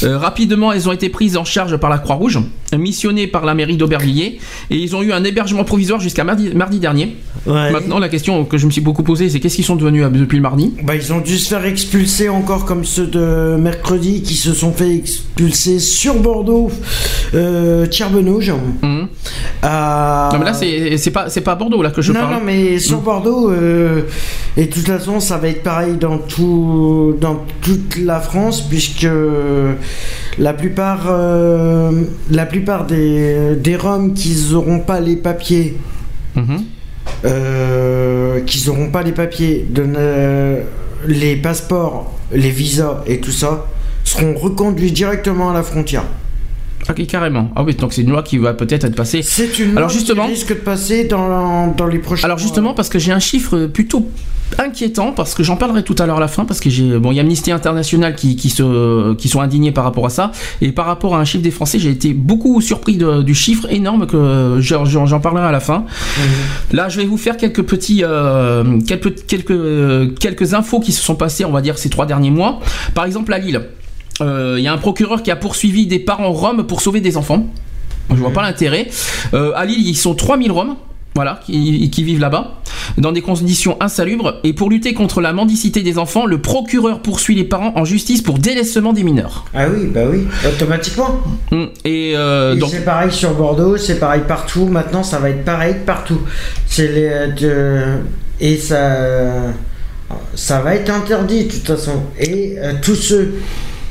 [0.04, 2.40] Euh, rapidement, elles ont été prises en charge par la Croix-Rouge,
[2.78, 4.38] missionnées par la mairie d'Aubervilliers,
[4.70, 7.16] et ils ont eu un hébergement provisoire jusqu'à mardi, mardi dernier.
[7.46, 7.72] Ouais.
[7.72, 10.10] Maintenant, la question que je me suis beaucoup posée, c'est qu'est-ce qu'ils sont devenus euh,
[10.10, 10.74] depuis le mardi?
[10.84, 14.74] Bah, ils ont dû se faire expulser encore comme ceux de mercredi qui se sont
[14.74, 16.70] fait expulser sur Bordeaux,
[17.34, 18.50] euh, Tierbenauge.
[18.50, 19.08] À- Mhm.
[20.34, 22.34] Non, mais là, c'est pas, pas à Bordeaux là que je non, parle.
[22.36, 24.02] non, mais sur Bordeaux, euh,
[24.58, 26.57] et de toute façon, ça va être pareil dans, tout,
[27.20, 29.08] dans toute la France, puisque
[30.38, 35.78] la plupart, euh, la plupart des, des Roms qui n'auront pas les papiers,
[36.36, 36.64] Mhm.
[37.26, 40.58] euh, qui n'auront pas les papiers, de ne-
[41.08, 43.66] les passeports, les visas et tout ça,
[44.04, 46.04] seront reconduits directement à la frontière.
[46.90, 47.52] Ok, carrément.
[47.56, 49.22] Ah oui, donc c'est une loi qui va peut-être être passée.
[49.22, 52.74] C'est une loi Alors justement, qui risque de passer dans, dans les prochains alors justement
[52.74, 54.10] parce que j'ai un chiffre plutôt
[54.60, 57.12] inquiétant parce que j'en parlerai tout à l'heure à la fin parce que j'ai bon
[57.12, 60.32] il y a Amnesty International qui, qui se qui sont indignés par rapport à ça
[60.62, 63.68] et par rapport à un chiffre des Français j'ai été beaucoup surpris de- du chiffre
[63.70, 65.84] énorme que j'en j'en parlerai à la fin.
[66.72, 71.16] Là, je vais vous faire quelques petits, euh, quelques, quelques, quelques infos qui se sont
[71.16, 72.60] passées, on va dire, ces trois derniers mois.
[72.96, 73.62] Par exemple, à Lille,
[74.22, 77.48] il y a un procureur qui a poursuivi des parents roms pour sauver des enfants.
[78.10, 78.88] Je vois pas l'intérêt.
[79.34, 80.76] Euh, à Lille, ils sont 3000 roms.
[81.16, 82.60] Voilà, qui, qui vivent là-bas,
[83.00, 84.36] dans des conditions insalubres.
[84.44, 88.22] Et pour lutter contre la mendicité des enfants, le procureur poursuit les parents en justice
[88.22, 89.46] pour délaissement des mineurs.
[89.56, 91.20] Ah oui, bah oui, automatiquement.
[91.52, 91.64] Mm.
[91.86, 94.66] Et, euh, Et donc, c'est pareil sur Bordeaux, c'est pareil partout.
[94.68, 96.22] Maintenant, ça va être pareil partout.
[96.68, 97.98] C'est les de-
[98.40, 98.96] et ça
[100.36, 102.04] ça va être interdit de toute façon.
[102.20, 103.34] Et euh, tous ceux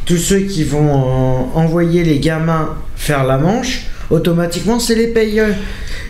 [0.07, 5.55] tous ceux qui vont euh, envoyer les gamins faire la manche, automatiquement, c'est les payeurs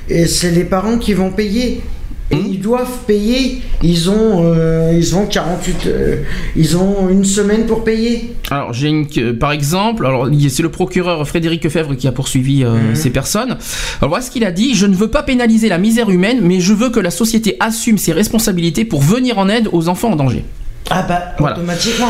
[0.09, 1.83] et c'est les parents qui vont payer.
[2.31, 3.63] Et ils doivent payer.
[3.85, 6.17] Ils ont, euh, ils ont 48, euh,
[6.57, 8.35] ils ont une semaine pour payer.
[8.51, 9.07] Alors, j'ai une,
[9.39, 13.57] par exemple, alors c'est le procureur Frédéric Lefebvre qui a poursuivi euh, ces personnes.
[14.01, 16.59] Alors voilà ce qu'il a dit je ne veux pas pénaliser la misère humaine, mais
[16.59, 20.17] je veux que la société assume ses responsabilités pour venir en aide aux enfants en
[20.17, 20.45] danger.
[20.91, 21.57] Ah bah Voilà.
[21.57, 22.09] automatiquement.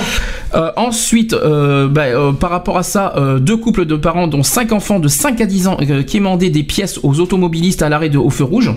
[0.55, 4.42] Euh, ensuite, euh, bah, euh, par rapport à ça, euh, deux couples de parents, dont
[4.42, 7.88] cinq enfants de 5 à 10 ans, euh, qui émendaient des pièces aux automobilistes à
[7.88, 8.72] l'arrêt de au feu rouge.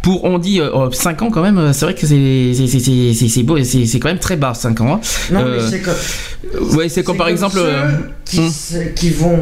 [0.00, 0.60] Pour on dit
[0.92, 1.58] 5 ans quand même.
[1.58, 4.94] euh, C'est vrai que c'est beau, c'est quand même très bas 5 ans.
[4.94, 5.00] hein.
[5.32, 6.76] Non, Euh, mais c'est comme.
[6.76, 7.56] Ouais, c'est comme par exemple.
[8.24, 9.40] ceux euh, qui, vont.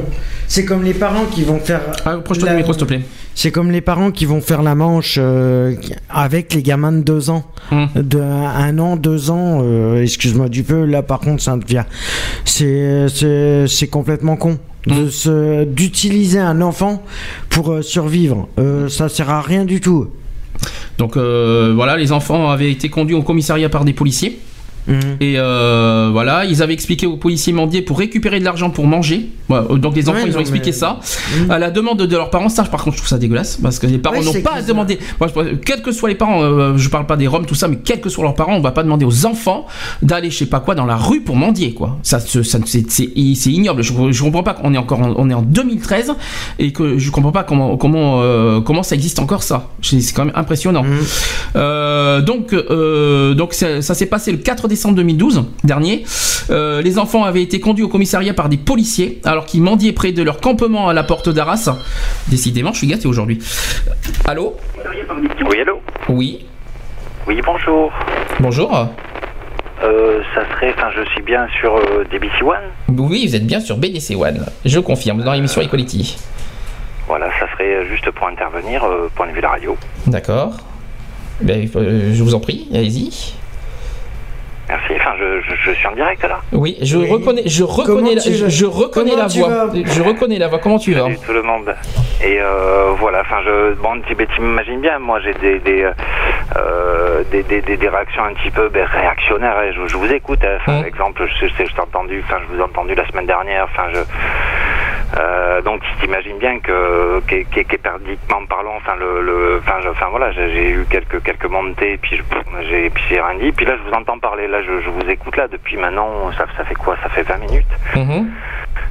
[0.49, 1.81] C'est comme les parents qui vont faire.
[2.05, 3.03] Approche-toi la- du micro, s'il te plaît.
[3.35, 5.75] C'est comme les parents qui vont faire la manche euh,
[6.11, 7.45] avec les gamins de 2 ans.
[7.71, 7.89] Hum.
[7.95, 11.85] De un an, 2 ans, euh, excuse-moi du peu, là par contre ça devient.
[12.45, 14.59] C'est complètement con.
[15.11, 17.03] Se- D'utiliser un enfant
[17.51, 18.49] pour euh, survivre.
[18.59, 20.09] Euh, ça sert à rien du tout.
[20.99, 24.39] Donc euh, voilà, les enfants avaient été conduits au commissariat par des policiers.
[25.21, 29.29] Et euh, voilà, ils avaient expliqué aux policiers mendier pour récupérer de l'argent pour manger.
[29.49, 30.99] Voilà, euh, donc les enfants, Ouais, ils ont expliqué mais- ça
[31.49, 32.49] à la demande de leurs parents.
[32.49, 34.63] Ça, par contre, je trouve ça dégueulasse parce que les parents Ouais, n'ont pas à
[34.63, 34.99] demander.
[35.21, 37.69] Moi, je- quels que soient les parents, euh, je parle pas des Roms, tout ça,
[37.69, 39.67] mais quels que soient leurs parents, on va pas demander aux enfants
[40.03, 41.99] d'aller, je sais pas quoi, dans la rue pour mendier, quoi.
[42.03, 43.83] Ça, c'est ignoble.
[43.83, 46.15] Je, je comprends pas qu'on est encore, en, on est en 2013
[46.59, 49.71] et que je comprends pas comment, comment, euh, comment ça existe encore ça.
[49.83, 50.85] C'est quand même impressionnant.
[51.57, 52.55] Euh, donc,
[53.37, 56.05] donc ça, ça s'est passé le 4 décembre 2012 dernier.
[56.49, 60.13] Euh, les enfants avaient été conduits au commissariat par des policiers alors qu'ils mendiaient près
[60.13, 61.69] de leur campement à la porte d'Arras.
[62.29, 63.39] Décidément, je suis gâté aujourd'hui.
[64.27, 64.57] Allô
[65.47, 66.47] Oui, allô Oui.
[67.27, 67.93] Oui, bonjour.
[68.41, 68.89] Bonjour.
[69.83, 72.99] Euh, ça serait, enfin, je suis bien sur euh, DBC One.
[72.99, 74.47] Oui, vous êtes bien sur BDC One.
[74.65, 76.17] Je confirme, dans l'émission Equality.
[77.07, 79.77] Voilà, ça serait juste pour intervenir, euh, point de vue la radio.
[80.07, 80.53] D'accord.
[81.41, 83.35] Ben, euh, je vous en prie, allez-y.
[84.71, 84.93] Merci.
[85.01, 86.39] Enfin, je, je, je suis en direct là.
[86.53, 89.49] Oui, je reconnais, je reconnais, la, je, je reconnais Comment la tu voix.
[89.49, 90.59] vas Je reconnais la voix.
[90.61, 91.75] Comment tu vas tout le monde.
[92.23, 95.89] Et euh, voilà, enfin, je, bon, tu tu m'imagines bien, moi j'ai des des,
[96.57, 99.57] euh, des, des, des, des réactions un petit peu ben, réactionnaires.
[99.59, 99.73] hein.
[99.75, 100.39] Je, je vous écoute.
[100.45, 100.57] hein.
[100.61, 103.27] Enfin, Par exemple, je, je, je t'ai entendu, enfin, je vous ai entendu la semaine
[103.27, 103.65] dernière.
[103.65, 104.01] Enfin, je
[105.19, 110.31] euh, donc tu t'imagines bien que qu'éperdiquement parlant, enfin le, le enfin, je- enfin voilà,
[110.33, 112.21] j'ai eu quelques quelques montées, puis
[112.63, 115.09] j'ai puis j'ai rien dit, puis là je vous entends parler, là je, je vous
[115.11, 115.37] écoute.
[115.37, 116.97] Là depuis maintenant, ça, ça fait quoi?
[117.03, 117.67] Ça fait 20 minutes.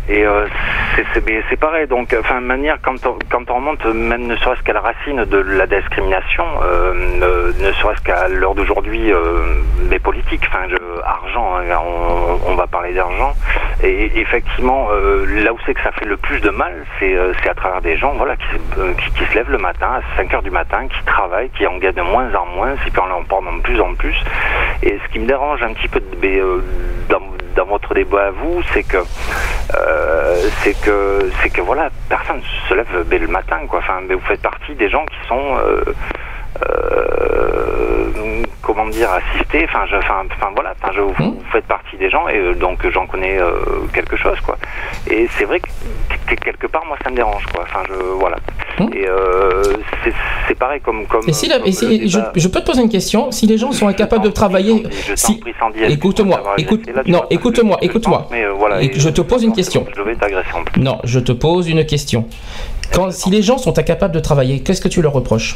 [0.09, 0.47] Et euh,
[0.95, 1.05] c'est-
[1.59, 4.79] pareil, donc, enfin, de manière, quand on, quand on remonte, même ne serait-ce qu'à la
[4.81, 10.65] racine de la discrimination, euh, ne, ne serait-ce qu'à l'heure d'aujourd'hui, euh, des politiques, enfin,
[11.05, 13.33] argent, hein, on, on va parler d'argent,
[13.83, 17.31] et effectivement, euh, là où c'est que ça fait le plus de mal, c'est euh,
[17.41, 18.45] c'est à travers des gens, voilà, qui,
[18.79, 21.67] euh, qui, qui se lèvent le matin, à 5 heures du matin, qui travaillent, qui
[21.67, 24.15] en gagnent de moins en moins, on en parle de plus en plus,
[24.81, 26.61] et ce qui me dérange un petit peu euh,
[27.09, 27.21] dans,
[27.55, 32.73] dans votre débat à vous, c'est que euh, c'est que c'est que voilà, personne se
[32.73, 33.79] lève le matin, quoi.
[33.79, 35.83] Enfin, mais vous faites partie des gens qui sont euh,
[36.69, 39.65] euh, comment dire assistés.
[39.65, 42.53] Enfin, je, enfin, enfin voilà, enfin, je, vous, vous faites partie des gens et euh,
[42.53, 43.51] donc j'en connais euh,
[43.93, 44.57] quelque chose, quoi.
[45.09, 45.67] Et c'est vrai que,
[46.27, 47.63] que quelque part, moi, ça me dérange, quoi.
[47.63, 48.37] Enfin, je voilà.
[48.93, 49.63] Et euh,
[50.03, 50.13] c'est-
[50.57, 51.23] pareil comme comme.
[51.27, 53.71] Et si la- comme et si- je, peux te poser une question Si les gens
[53.71, 55.41] sont incapables de travailler, je si,
[55.87, 58.27] écoute-moi, écoute, non, écoute-moi, écoute-moi.
[58.57, 59.85] voilà, Et et- je te pose une question.
[59.95, 60.49] je vais t'agresser.
[60.77, 62.25] Non, je te pose une question.
[62.93, 65.55] Quand, si les gens sont incapables de travailler, qu'est-ce que tu leur reproches?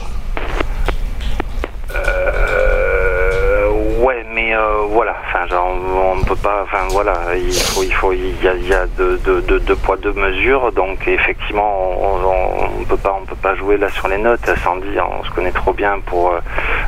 [5.44, 5.68] Enfin, genre,
[6.12, 8.74] on ne peut pas, enfin voilà, il faut, il faut, il y a, il y
[8.74, 13.26] a deux, deux, deux, deux poids deux mesures, donc effectivement, on, on peut pas, on
[13.26, 14.50] peut pas jouer là sur les notes.
[14.64, 16.40] Sandy, on se connaît trop bien pour, euh,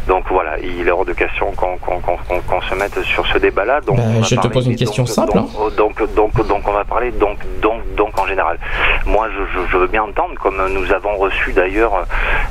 [0.07, 3.81] donc voilà, il est hors de question qu'on se mette sur ce débat-là.
[3.81, 5.47] Donc, Ben, on va je te pose une question donc, simple, hein.
[5.77, 8.57] Donc, donc, donc, on va parler donc, donc, donc en général.
[9.05, 12.05] Moi, je, je, je veux bien entendre, comme nous avons reçu d'ailleurs,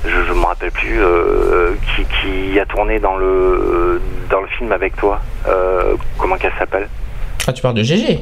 [0.04, 4.00] je, je me rappelle plus euh, qui, qui a tourné dans le
[4.30, 5.20] dans le film avec toi.
[5.46, 6.88] Euh, comment qu'elle s'appelle
[7.46, 8.20] Ah, tu parles de GG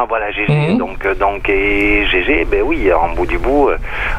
[0.00, 0.78] ah voilà GG Mhm.
[0.78, 3.78] donc euh, donc et GG ben oui en bout du bout euh,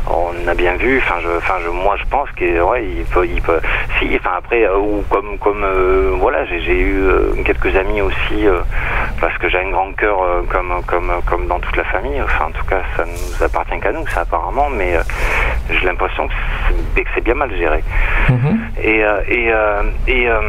[0.09, 3.25] on a bien vu enfin je enfin je moi je pense que ouais il peut
[3.25, 3.61] il peut
[3.97, 8.45] si enfin après euh, ou comme comme euh, voilà j'ai eu euh, quelques amis aussi
[8.45, 8.59] euh,
[9.21, 12.45] parce que j'ai un grand cœur euh, comme comme comme dans toute la famille enfin
[12.47, 15.03] en tout cas ça nous appartient qu'à nous ça apparemment mais euh,
[15.69, 16.33] j'ai l'impression que
[17.15, 17.83] c'est bien mal géré.
[18.83, 20.41] Et euh, et euh, et euh,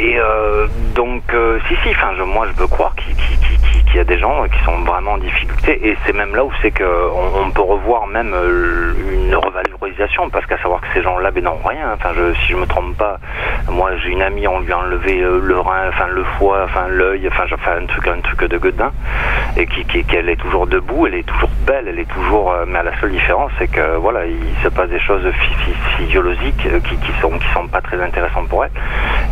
[0.00, 3.14] et euh, donc, euh, si, si, enfin, moi je peux croire qu'il-
[3.90, 6.50] qu'il- y a des gens qui sont vraiment en difficulté, et c'est même là où
[6.62, 6.84] c'est qu'on
[7.46, 11.58] on peut revoir même euh, une revalorisation, parce qu'à savoir que ces gens-là, ben, n'ont
[11.64, 11.92] rien.
[11.94, 13.18] Enfin, je, si je me trompe pas,
[13.68, 16.86] moi j'ai une amie, on lui a enlevé euh, le rein, enfin le foie, enfin
[16.88, 18.92] l'œil, enfin, fait un truc, un truc de godin,
[19.56, 22.82] et qui, qu'elle est toujours debout, elle est toujours belle, elle est toujours, euh, mais
[22.82, 26.96] la seule différence, c'est que voilà, il se passe des choses phy- phy- physiologiques qui,
[26.96, 28.70] qui sont qui pas très intéressantes pour elle.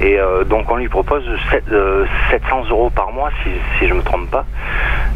[0.07, 4.03] Et donc on lui propose sept- euh, 700 euros par mois, si, si je me
[4.03, 4.45] trompe pas.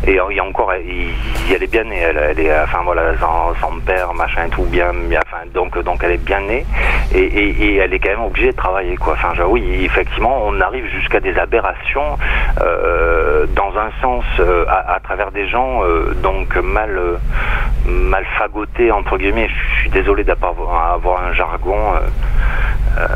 [0.06, 3.52] Et euh, il y a encore, elle est bien née, elle, est, enfin voilà, sans,
[3.86, 6.66] père, machin, tout bien, enfin donc donc elle est bien née
[7.14, 9.12] et, et, et elle est quand même obligée de travailler quoi.
[9.14, 12.18] Enfin oui, effectivement, on arrive jusqu'à des aberrations
[12.60, 17.16] euh, dans un sens euh, à, travers des gens euh, donc mal euh,
[17.86, 19.48] mal fagotés entre guillemets.
[19.48, 21.76] Je suis désolé d'avoir avoir un jargon.
[21.94, 22.00] euh,
[22.98, 23.06] euh,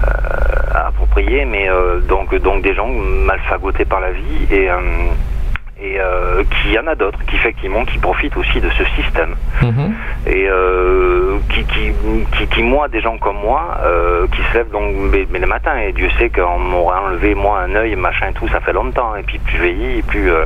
[0.86, 4.78] approprié, mais euh, donc donc des gens mal fagotés par la vie et euh,
[5.80, 9.34] et euh, qu'il y en a d'autres qui effectivement qui profitent aussi de ce système
[9.62, 9.94] Mhm.
[10.26, 11.92] et euh, qui, qui,
[12.32, 15.46] qui, qui, moi, des gens comme moi, euh, qui se lèvent donc mais, mais le
[15.46, 19.14] matin, et Dieu sait qu'on m'aurait enlevé moi un œil, machin, tout, ça fait longtemps,
[19.16, 20.44] et puis plus je vieillis, et plus euh,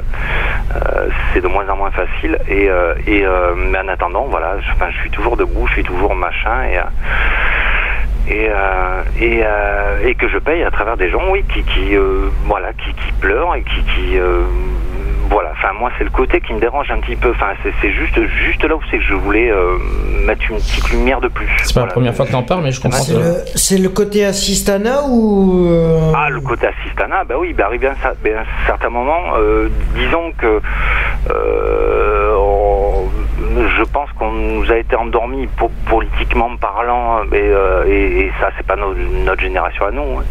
[0.75, 4.59] euh, c'est de moins en moins facile, et, euh, et euh, mais en attendant, voilà,
[4.61, 6.83] je, enfin, je suis toujours debout, je suis toujours machin, et euh,
[8.29, 11.97] et, euh, et, euh, et que je paye à travers des gens, oui, qui, qui
[11.97, 14.43] euh, voilà, qui, qui pleurent et qui, qui euh,
[15.31, 15.51] voilà.
[15.53, 17.31] Enfin, moi, c'est le côté qui me dérange un petit peu.
[17.31, 19.79] Enfin, c'est c'est juste, juste là où c'est que je voulais euh,
[20.27, 21.47] mettre une petite lumière de plus.
[21.65, 22.99] C'est pas la première fois que t'en parles, mais je comprends.
[23.03, 25.67] C'est que- le, c'est le côté assistana ou.
[25.69, 28.91] euh, Ah, le côté assistana, bah oui, bah arrivé à un, cer- à un certain
[28.91, 30.61] moment, euh, disons que
[31.31, 33.09] euh, on-
[33.41, 38.67] je pense qu'on nous a été endormis po- politiquement parlant, euh, et, et ça, c'est
[38.67, 40.19] pas no- notre génération à nous.
[40.19, 40.25] hein.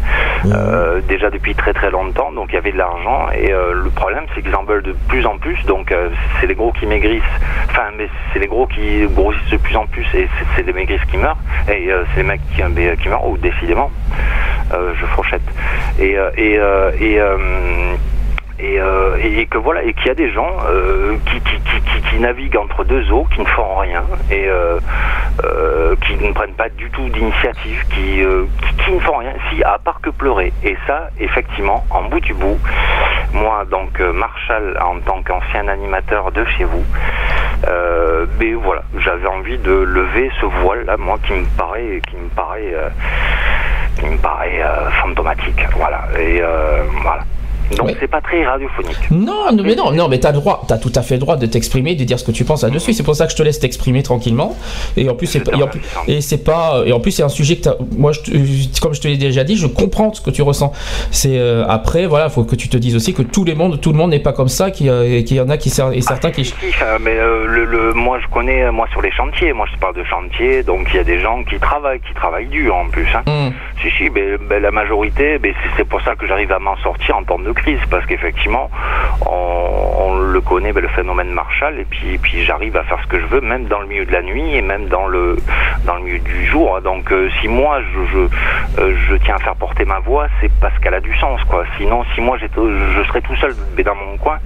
[0.46, 3.90] Euh, déjà depuis très très longtemps, donc il y avait de l'argent, et euh, le
[3.90, 6.08] problème, c'est qu'ils en veulent de plus en plus, donc euh,
[6.40, 7.22] c'est les gros qui maigrissent,
[7.68, 11.04] enfin, mais c'est les gros qui grossissent de plus en plus, et c'est- les maigrisses
[11.10, 11.36] qui meurent,
[11.68, 12.62] et euh, c'est les mecs qui,
[13.08, 13.90] meurent, ou décidément,
[14.72, 15.42] euh, je fourchette.
[15.98, 17.36] Et, euh, et, euh, et, euh,
[18.62, 22.84] et, euh, et que voilà et qu'il y a des gens euh, qui, naviguent entre
[22.84, 24.78] deux eaux, qui ne font rien et euh,
[26.06, 28.22] qui ne prennent pas du tout d'initiative, qui,
[28.84, 30.52] qui, ne font rien, si à part que pleurer.
[30.62, 32.58] Et ça, effectivement, en bout du bout,
[33.32, 36.84] moi donc Marshall en tant qu'ancien animateur de chez vous,
[38.38, 42.28] mais voilà, j'avais envie de lever ce voile là, moi qui me paraît, qui me
[42.28, 42.74] paraît,
[43.98, 44.62] qui me paraît
[45.00, 46.02] fantomatique, voilà.
[46.18, 46.42] Et
[47.02, 47.22] voilà.
[47.76, 48.96] Donc c'est pas très radiophonique.
[49.10, 51.36] Non, non, mais non, non, mais t'as le droit, t'as tout à fait le droit
[51.36, 52.92] de t'exprimer, de dire ce que tu penses là-dessus.
[52.92, 54.56] C'est pour ça que je te laisse t'exprimer tranquillement.
[54.96, 55.56] Et en plus, c'est pas,
[56.08, 58.20] et c'est pas, et en plus, c'est un sujet que t'as- moi, je
[58.80, 60.72] comme je te l'ai déjà dit, je comprends ce que tu ressens.
[61.10, 63.90] C'est euh, après, voilà, faut que tu te dises aussi que tout le monde, tout
[63.92, 66.44] le monde n'est pas comme ça, qu'il y, y en a qui et certains qui.
[66.44, 69.78] Si, euh, mais euh, le, le- moi je connais moi sur les chantiers, moi je
[69.78, 72.88] parle de chantier, donc il y a des gens qui travaillent, qui travaillent dur en
[72.88, 73.06] plus.
[73.14, 73.22] Hein.
[73.26, 73.52] Hmm.
[73.82, 76.76] Si si, mais, mais la majorité, mais c'est- c'est pour ça que j'arrive à m'en
[76.78, 77.52] sortir en temps de
[77.90, 78.70] parce qu'effectivement
[79.26, 79.49] on,
[80.00, 83.20] on le connaît, ben, le phénomène Marshall, et puis puis j'arrive à faire ce que
[83.20, 85.36] je veux, même dans le milieu de la nuit et même dans le
[85.84, 86.76] dans le milieu du jour.
[86.76, 86.80] hein.
[86.82, 90.50] Donc euh, si moi je je, euh, je tiens à faire porter ma voix, c'est
[90.60, 91.64] parce qu'elle a du sens quoi.
[91.78, 94.38] Sinon si moi je serais tout seul mais dans mon coin,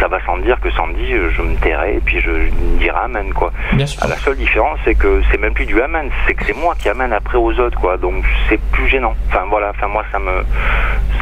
[0.00, 2.30] ça va sans dire que Sandy, euh, je me tairai et puis je
[2.78, 3.50] dirai amen quoi.
[3.72, 4.06] Bien sûr.
[4.06, 6.88] La seule différence c'est que c'est même plus du amen, c'est que c'est moi qui
[6.88, 7.96] amène après aux autres quoi.
[7.96, 9.14] Donc c'est plus gênant.
[9.28, 10.44] Enfin voilà, enfin moi ça me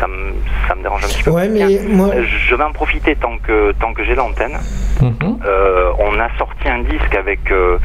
[0.00, 0.34] ça me
[0.68, 1.30] ça me dérange un petit peu.
[1.30, 4.58] Ouais, mais moi- je vais en profiter tant que tant que j'ai l'antenne.
[5.00, 5.38] Mhm.
[5.46, 7.78] Euh, on a sorti un disque avec euh,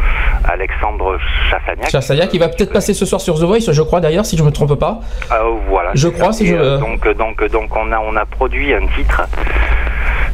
[0.45, 1.17] Alexandre
[1.49, 1.89] Chassagnac.
[1.89, 4.43] Chassaya qui va peut-être passer ce soir sur The Voice, je crois d'ailleurs, si je
[4.43, 4.99] me trompe pas.
[5.31, 5.35] Euh,
[5.67, 5.91] voilà.
[5.93, 9.21] Je crois, si je- donc donc donc on a on a produit un titre.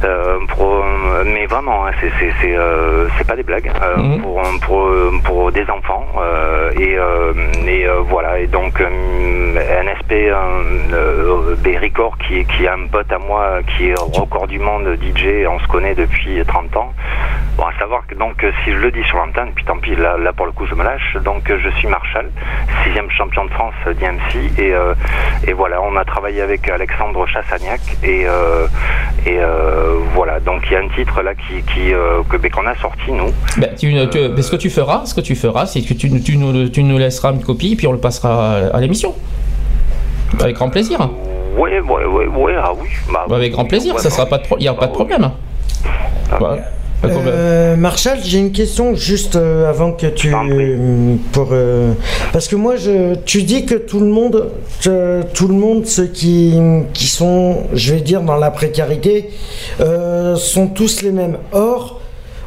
[0.04, 0.84] Euh, pour,
[1.24, 4.20] mais vraiment, hein, c'est c'est c'est euh, c'est pas des blagues euh, Mhm.
[4.22, 4.90] pour pour
[5.24, 7.32] pour des enfants euh, et euh,
[7.66, 8.88] et euh, voilà et donc euh,
[9.82, 10.34] NSP euh,
[10.92, 14.86] euh, des records qui qui est un pote à moi qui est record du monde
[15.00, 16.92] DJ on se connaît depuis 30 ans
[17.56, 19.94] bon à savoir que donc euh, si je le dis sur l'antenne puis tant pis
[19.96, 22.30] là, là pour le coup je me lâche donc euh, je suis Marshall
[22.84, 24.94] sixième champion de France d'IMC et euh,
[25.46, 28.66] et voilà on a travaillé avec Alexandre Chassagnac et euh,
[29.26, 32.66] et euh, voilà donc il y a un titre là qui qui euh, que qu'on
[32.66, 35.66] a sorti nous Ben, tu, tu- mais ce que tu feras, ce que tu feras,
[35.66, 38.76] c'est que tu, tu nous, tu nous laisseras une copie, puis on le passera à,
[38.76, 39.14] à l'émission.
[40.40, 40.98] Avec grand plaisir.
[41.56, 44.56] oui oui oui oui ah oui bah, Avec grand plaisir, ça sera pas de pro-
[44.58, 45.30] il y a pas de problème.
[45.82, 46.28] Voilà.
[46.30, 46.64] Pas de problème.
[47.04, 50.34] Euh, Marshall, j'ai une question juste euh, avant que tu
[51.32, 51.92] pour euh,
[52.32, 54.50] parce que moi je tu dis que tout le monde
[54.82, 56.54] que tout le monde ceux qui
[56.92, 59.30] qui sont je vais dire dans la précarité
[59.80, 61.38] euh, sont tous les mêmes.
[61.52, 61.97] Or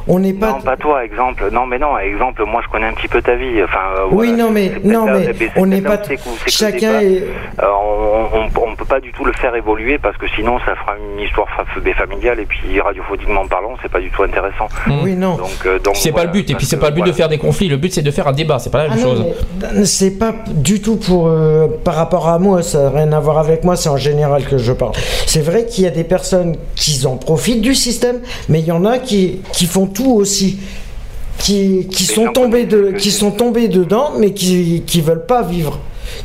[0.08, 0.52] on n'est pas.
[0.52, 1.48] Non, pas toi, exemple.
[1.52, 3.62] Non, mais non, exemple, moi je connais un petit peu ta vie.
[3.62, 5.98] Enfin, euh, Oui, voilà, non, mais- non, là- mais on n'est pas-
[6.46, 7.22] chacun est-
[7.60, 10.74] euh, on, on, on peut pas du tout le faire évoluer parce que sinon ça
[10.76, 11.64] fera une histoire fa-
[11.94, 14.68] familiale et puis radiophoniquement parlant, c'est pas du tout intéressant.
[15.02, 15.36] Oui, non.
[15.36, 17.28] Donc, euh, donc C'est pas le but, et puis c'est pas le but de faire
[17.28, 19.24] des conflits, le but c'est de faire un débat, c'est pas la même Ah chose.
[19.84, 23.38] c'est pas du tout pour euh, par rapport à moi, ça n'a rien à voir
[23.38, 24.92] avec moi, c'est en général que je parle.
[25.26, 28.72] C'est vrai qu'il y a des personnes qui en profitent du système, mais il y
[28.72, 30.58] en a qui, qui font tout aussi.
[31.38, 35.80] Qui, qui sont tombés de qui sont tombés dedans mais qui qui veulent pas vivre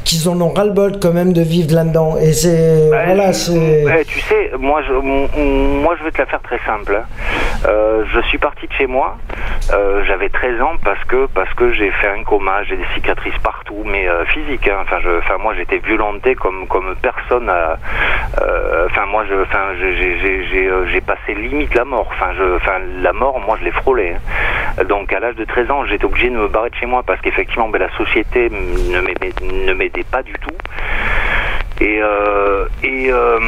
[0.06, 3.86] qu'ils en ont ras le bol quand même de vivre là-dedans et c'est voilà c'est
[3.86, 6.96] Ouais, tu sais, moi je, moi je vais te la faire très simple.
[6.96, 7.06] hein.
[7.68, 9.18] Euh, je suis parti de chez moi,
[9.74, 13.38] euh, j'avais 13 ans parce que parce que j'ai fait un coma, j'ai des cicatrices
[13.44, 14.68] partout, mais euh, physiques.
[14.68, 14.78] hein.
[14.84, 17.50] Enfin, je, enfin moi j'étais violenté comme comme personne.
[17.50, 22.08] euh, Enfin moi je, enfin j'ai passé limite la mort.
[22.14, 24.14] Enfin je, enfin la mort, moi je l'ai frôlé.
[24.16, 24.84] hein.
[24.86, 27.20] Donc à l'âge de 13 ans, j'étais obligé de me barrer de chez moi parce
[27.22, 30.58] qu'effectivement ben, la société ne m'aidait pas du tout.
[31.80, 33.40] Et, euh, et, euh,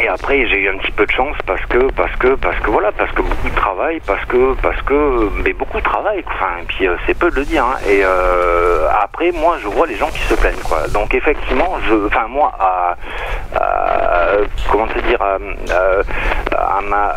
[0.00, 2.70] et après j'ai eu un petit peu de chance parce que parce que parce que
[2.70, 6.58] voilà parce que beaucoup de travail parce que parce que mais beaucoup de travail enfin
[6.62, 7.76] et puis euh, c'est peu de le dire hein.
[7.88, 11.94] et euh, après moi je vois les gens qui se plaignent quoi donc effectivement je
[12.06, 12.94] enfin moi à,
[14.70, 15.34] comment te dire à,
[16.56, 17.14] à- ma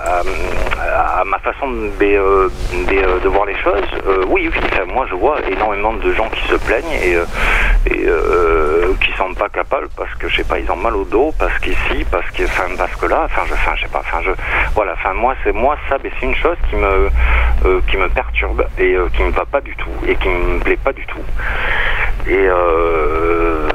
[1.20, 4.60] à, ma façon de, de, voir les choses euh, oui oui
[4.94, 7.18] moi je vois énormément de gens qui se plaignent et,
[7.92, 8.06] et
[9.02, 11.58] qui sont pas capables parce que je sais pas ils ont mal au dos parce
[11.60, 14.32] qu'ici parce que enfin parce que là enfin je enfin je sais pas enfin je
[14.74, 17.10] voilà enfin moi c'est moi ça mais c'est une chose qui me
[17.66, 20.60] euh, qui me perturbe et euh, qui me va pas du tout et qui me
[20.60, 21.20] plaît pas du tout.
[22.28, 23.69] Et euh,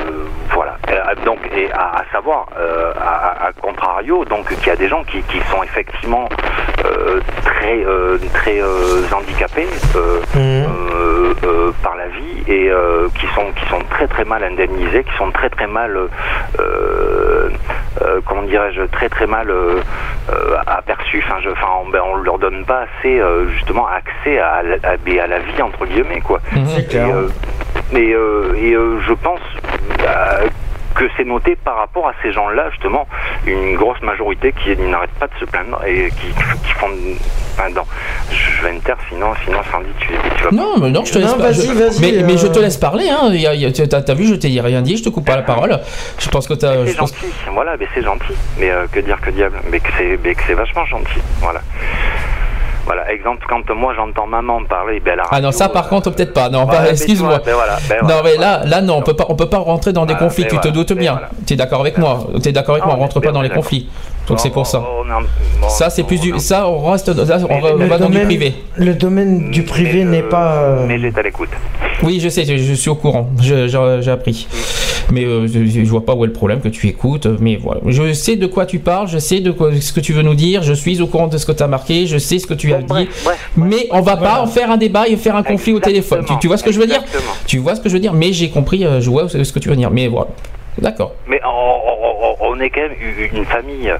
[0.54, 0.76] voilà.
[0.90, 4.88] Euh, donc, et à, à savoir, euh, à, à contrario, donc qu'il y a des
[4.88, 6.28] gens qui, qui sont effectivement
[6.84, 9.66] euh, très euh, très euh, handicapés
[9.96, 14.42] euh, euh, euh, par la vie et euh, qui sont qui sont très très mal
[14.44, 17.48] indemnisés, qui sont très très mal euh,
[18.02, 19.50] euh, comment dirais-je très très mal
[20.66, 21.22] aperçus.
[21.26, 24.76] Enfin, je, enfin, on, ben, on leur donne pas assez euh, justement accès à, la-
[24.88, 26.40] à, à la vie entre guillemets quoi.
[27.06, 27.28] Et, euh,
[27.92, 29.40] et, euh, et, euh, je pense
[30.00, 30.46] euh,
[30.94, 33.06] que c'est noté par rapport à ces gens-là, justement,
[33.46, 36.86] une grosse majorité qui n'arrête pas de se plaindre et qui, qui font.
[37.56, 37.82] Enfin, non,
[38.30, 40.50] je vais me taire, sinon, sinon Sandy, tu, tu vas.
[40.52, 43.08] Non, mais non, je te laisse pas- je- mais, mais je te laisse parler.
[43.10, 43.32] Hein.
[43.88, 45.78] T'as, vu, je t'ai rien dit, je te coupe pas la parole.
[46.18, 46.86] Je pense que t'as.
[46.86, 48.34] C'est pense- gentil, voilà, mais c'est gentil.
[48.58, 51.60] Mais euh, que dire, que diable Mais que c'est, mais que c'est vachement gentil, voilà.
[52.86, 56.34] Voilà, exemple, quand moi j'entends maman parler, ben, la Ah non, ça par contre peut-être
[56.34, 56.50] pas.
[56.50, 57.40] Non, Ouais, bah, excuse-moi.
[57.44, 59.92] ben voilà, ben non, mais là, là non, on peut pas, on peut pas rentrer
[59.94, 60.44] dans des Voilà, conflits.
[60.44, 61.12] ben Tu te doutes bien.
[61.12, 61.30] voilà.
[61.46, 63.48] Tu es d'accord avec moi Tu es d'accord avec moi On rentre pas dans les
[63.50, 63.88] conflits.
[64.28, 64.80] Donc c'est pour ça.
[64.80, 66.38] En- Ça c'est plus du.
[66.38, 67.08] Ça on reste.
[67.08, 68.54] là, on va, on le va dans du domaine- privé.
[68.76, 71.50] le domaine du privé n'est pas euh, Mais j'étais à l'écoute.
[72.02, 73.28] Oui, je sais, je, je suis au courant.
[73.40, 74.46] J'ai appris.
[75.12, 77.26] Mais euh, je, je vois pas où est le problème que tu écoutes.
[77.40, 77.80] Mais voilà.
[77.86, 80.34] Je sais de quoi tu parles, je sais de quoi, ce que tu veux nous
[80.34, 82.54] dire, je suis au courant de ce que tu as marqué, je sais ce que
[82.54, 83.08] tu dit.
[83.56, 86.24] mais on va pas en faire un débat et faire un conflit au téléphone.
[86.26, 87.02] Tu, tu vois ce que je veux dire?
[87.46, 88.12] Tu vois ce que je veux dire?
[88.12, 89.90] Mais j'ai compris, euh, je vois ce que tu veux dire.
[89.90, 90.28] Mais voilà.
[90.78, 91.12] D'accord.
[91.28, 92.13] Mais on, on-
[92.44, 92.94] on- est quand même
[93.32, 93.92] une famille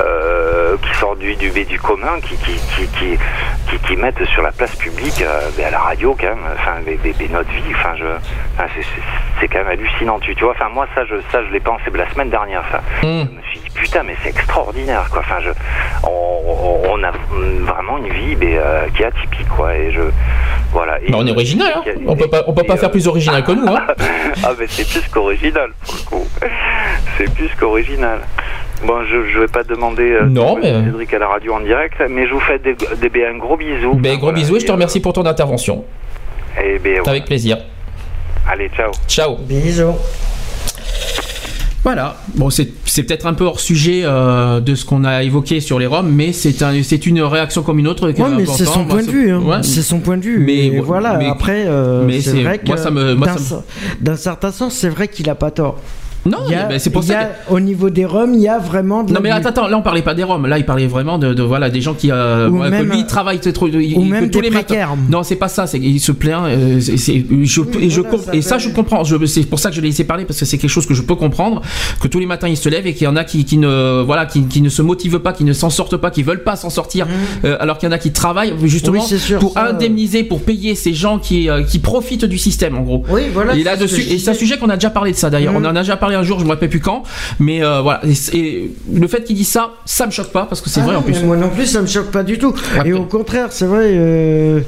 [0.00, 2.88] euh, qui sort du, du, du commun, qui, qui, qui,
[3.68, 6.98] qui, qui, mettent sur la place publique, euh, à la radio quand même, enfin, ben,
[7.32, 8.04] notre vie, enfin, je,
[8.56, 8.68] enfin,
[9.40, 11.84] c'est- quand même hallucinant, tu, tu vois, enfin, moi, ça, je, ça, je l'ai pensé
[11.94, 12.78] la semaine dernière, ça.
[13.02, 13.24] Hmm.
[13.30, 15.50] Je me suis dit, putain, mais c'est extraordinaire, quoi, enfin, je,
[16.02, 17.12] on, a
[17.64, 20.00] vraiment une vie euh, qui est atypique, quoi, et je,
[20.72, 20.98] voilà.
[21.02, 21.82] Et- Bah, on est original, hein.
[22.06, 23.86] On peut pas, on peut pas faire plus original que nous, hein.
[24.44, 26.28] ah, mais c'est plus qu'original, pour le coup.
[27.16, 27.87] C'est plus qu'original.
[28.86, 31.96] Bon, je, je vais pas demander euh, Non, mais- Cédric à la radio en direct,
[32.08, 33.94] mais je vous fais des, des, un gros bisou.
[33.94, 35.84] Ben, gros bisous et je te remercie pour ton intervention.
[36.62, 37.58] Et ben, Avec plaisir.
[38.50, 38.90] Allez, ciao.
[39.08, 39.36] Ciao.
[39.36, 39.94] Bisous.
[41.84, 42.16] Voilà.
[42.34, 45.78] Bon, c'est c'est peut-être un peu hors sujet euh, de ce qu'on a évoqué sur
[45.78, 48.06] les Roms, mais c'est un, c'est une réaction comme une autre.
[48.10, 49.30] Ouais, mais c'est son Moi, point de vue.
[49.30, 49.40] hein.
[49.40, 49.62] Ouais.
[49.62, 50.38] C'est son point de vue.
[50.38, 51.14] Mais- voilà.
[51.18, 53.64] mais- après, euh, mais c'est vrai que moi, ça me- moi, d'un ça me- cer-
[54.00, 55.78] d'un certain sens, c'est vrai qu'il a pas tort.
[56.26, 56.38] Non,
[56.68, 59.02] mais c'est pour ça que- Au niveau des Roms, il y a vraiment.
[59.02, 61.18] De Non mais attends, attends, là on parlait pas des Roms, là il parlait vraiment
[61.18, 63.66] de, de, voilà des gens qui euh, Ou ouais, que même, lui il travaille trop,
[63.68, 64.64] il- ou il- même tous les matins.
[64.64, 64.94] précaires.
[65.10, 66.44] Non c'est pas ça, c'est il se plaint.
[66.46, 69.02] euh, je, et je voilà, comp- ça et ça peut- je comprends.
[69.26, 71.02] C'est pour ça que je l'ai laissé parler parce que c'est quelque chose que je
[71.02, 71.62] peux comprendre.
[72.00, 74.02] Que tous les matins il se lève et qu'il y en a qui, qui ne
[74.02, 76.56] voilà qui, qui ne se motivent pas, qui ne s'en sortent pas, qui veulent pas
[76.56, 77.06] s'en sortir,
[77.44, 79.00] euh, alors qu'il y en a qui travaillent justement Mmh.
[79.00, 79.70] Oui, c'est sûr, pour ça, euh.
[79.70, 83.04] indemniser, pour payer ces gens qui euh, qui profitent du système en gros.
[83.10, 83.54] Oui, voilà.
[83.54, 85.52] Et que je et c'est un sujet qu'on a déjà parlé de ça d'ailleurs.
[85.56, 87.02] On en a déjà parlé parlé un jour, je me rappelle plus quand,
[87.38, 88.00] mais euh, voilà.
[88.32, 90.84] Et, et le fait qu'il dise ça, ça me choque pas parce que c'est Ah
[90.84, 91.22] vrai non, en plus.
[91.22, 92.54] Moi non plus, ça me choque pas du tout.
[92.84, 93.90] Et au contraire, c'est vrai.
[93.92, 94.60] euh,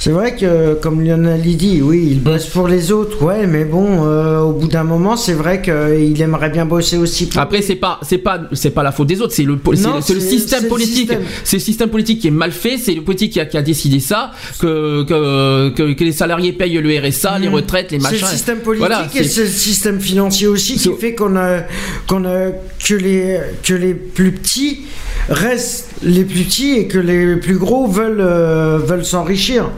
[0.00, 4.04] C'est vrai que, comme Lionel dit, oui, il bosse pour les autres, ouais, mais bon,
[4.06, 7.74] euh, au bout d'un moment, c'est vrai qu'il aimerait bien bosser aussi pour Après, c'est
[7.74, 9.34] pas, c'est pas, c'est pas la faute des autres.
[9.34, 11.10] C'est le, Non, système politique.
[11.42, 12.78] C'est le système politique qui est mal fait.
[12.78, 16.52] C'est le politique qui a, qui a décidé ça, que, que, que, que les salariés
[16.52, 18.02] payent le RSA, les retraites, les Mmh.
[18.02, 18.26] C'est machins.
[18.26, 21.62] le système politique Voilà, et c'est- c'est le système financier aussi qui fait qu'on a,
[22.06, 22.50] qu'on a
[22.86, 24.82] que les que les plus petits
[25.28, 29.70] restent les plus petits et que les plus gros veulent euh, veulent s'enrichir.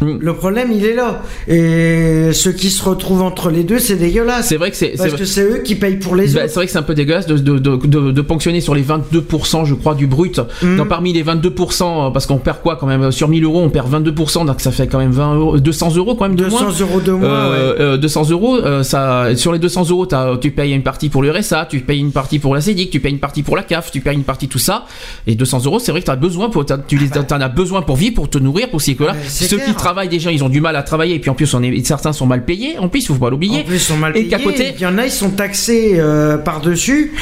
[0.00, 0.16] Mm.
[0.20, 1.22] Le problème, il est là.
[1.48, 4.46] Et ceux qui se retrouvent entre les deux, c'est dégueulasse.
[4.48, 4.94] C'est vrai que c'est.
[4.96, 6.48] Parce que c'est eux qui payent pour les Bah, autres.
[6.48, 8.82] c'est vrai que c'est un peu dégueulasse de, de, de, de- de ponctionner sur les
[8.82, 10.40] 22%, je crois, du brut.
[10.62, 10.76] Mm.
[10.76, 13.70] Donc, parmi les 22%, euh, parce qu'on perd quoi quand même Sur 1000 euros, on
[13.70, 16.58] perd 22%, donc ça fait quand même 20 euros, 200 euros quand même de 200
[16.64, 16.72] moins.
[16.80, 20.06] euros de moins, Euh, euh, 200 euros, euh, ça, sur les 200 euros,
[20.40, 23.00] tu payes une partie pour le RSA, tu payes une partie pour la CEDIC, tu
[23.00, 24.84] payes une partie pour la CAF, tu payes une partie tout ça.
[25.26, 27.82] Et 200 euros, c'est vrai que t'as besoin pour, t'as- tu les, t'en as besoin
[27.82, 29.06] pour vivre, pour te nourrir, pour là.
[29.10, 29.18] Ah bah.
[29.28, 29.68] Ceux clair.
[29.68, 31.86] qui travaillent déjà, ils ont du mal à travailler, et puis en plus, on est,
[31.86, 32.76] certains sont mal payés.
[32.78, 33.60] En plus, il faut pas l'oublier.
[33.60, 34.28] En plus, ils sont mal Et payés.
[34.28, 37.12] qu'à côté, il y en a, ils sont taxés euh, par-dessus.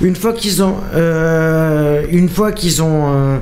[0.00, 0.76] Une fois qu'ils ont.
[0.94, 3.40] euh, une fois qu'ils ont.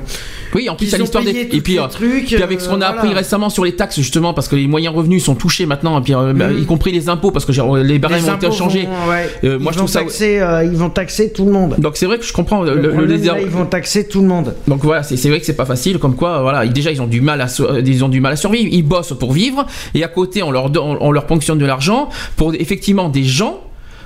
[0.53, 1.31] Oui, en plus, ont l'histoire des.
[1.31, 3.95] Et puis, euh, trucs, puis avec ce qu'on a euh, appris récemment sur les taxes,
[3.97, 6.59] justement, parce que les moyens revenus sont touchés maintenant, et puis, euh, bah, Mm.
[6.59, 7.51] y compris les impôts, parce que
[7.83, 8.87] les barèmes ont été changés.
[9.05, 9.29] vont- ouais.
[9.43, 9.99] Ils moi, je trouve ça.
[10.01, 11.75] taxer, euh, ils vont taxer tout le monde.
[11.77, 14.53] Donc, c'est vrai que je comprends le, Le là, ils vont taxer tout le monde.
[14.67, 15.97] Donc voilà, c'est vrai que c'est pas facile.
[15.99, 17.47] Comme quoi, voilà, déjà ils ont du mal à,
[17.85, 18.69] ils ont du mal à survivre.
[18.71, 20.71] Ils bossent pour vivre, et à côté on leur
[21.01, 23.61] on leur ponctionne de l'argent pour effectivement des gens.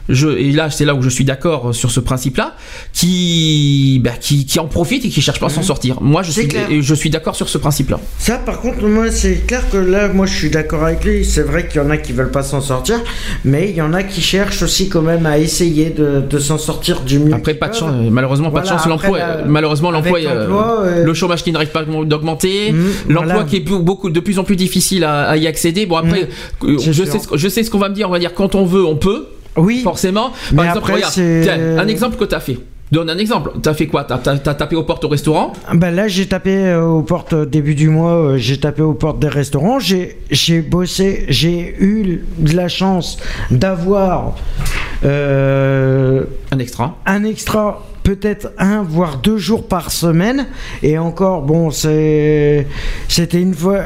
[0.09, 2.56] Je, et là, c'est là où je suis d'accord euh, sur ce principe-là,
[3.16, 6.01] qui, bah, qui, qui en profitent et qui cherchent pas à s'en sortir.
[6.01, 6.67] Moi, je suis, clair.
[6.69, 8.00] et je suis d'accord sur ce principe-là.
[8.19, 11.25] Ça, par contre, moi, c'est clair que là, moi, je suis d'accord avec lui.
[11.25, 13.00] C'est vrai qu'il y en a qui veulent pas s'en sortir,
[13.43, 16.58] mais il y en a qui cherchent aussi quand même à essayer de, de s'en
[16.58, 17.34] sortir du mieux.
[17.34, 18.85] Après, pas de chance, euh, malheureusement, pas de chance.
[18.85, 20.48] L'emploi, euh, malheureusement, l'emploi, euh,
[20.85, 23.50] euh, le chômage qui n'arrive pas d'augmenter, Mm, l'emploi voilà.
[23.50, 25.85] qui est beaucoup de plus en plus difficile à, à y accéder.
[25.85, 26.30] Bon après,
[26.64, 27.08] euh, je sûr.
[27.08, 28.08] sais, ce, que- je sais ce qu'on va me dire.
[28.08, 29.25] On va dire quand on veut, on peut.
[29.58, 29.82] Oui.
[29.84, 30.32] Forcément.
[30.51, 32.58] Mais Par exemple, après, regarde, tiens, un exemple que t'as fait.
[32.92, 33.51] Donne un exemple.
[33.64, 34.03] T'as fait quoi?
[34.03, 35.53] T'as t'as tapé aux portes au restaurant?
[35.74, 38.93] Bah là, j'ai tapé euh, aux portes euh, début du mois, euh, j'ai tapé aux
[38.93, 43.17] portes des restaurants, j'ai bossé, j'ai eu de la chance
[43.50, 44.35] d'avoir
[45.03, 46.95] un extra.
[47.08, 50.45] Un extra, peut-être un voire deux jours par semaine,
[50.84, 52.67] et encore, bon, c'est
[53.08, 53.80] c'était une fois.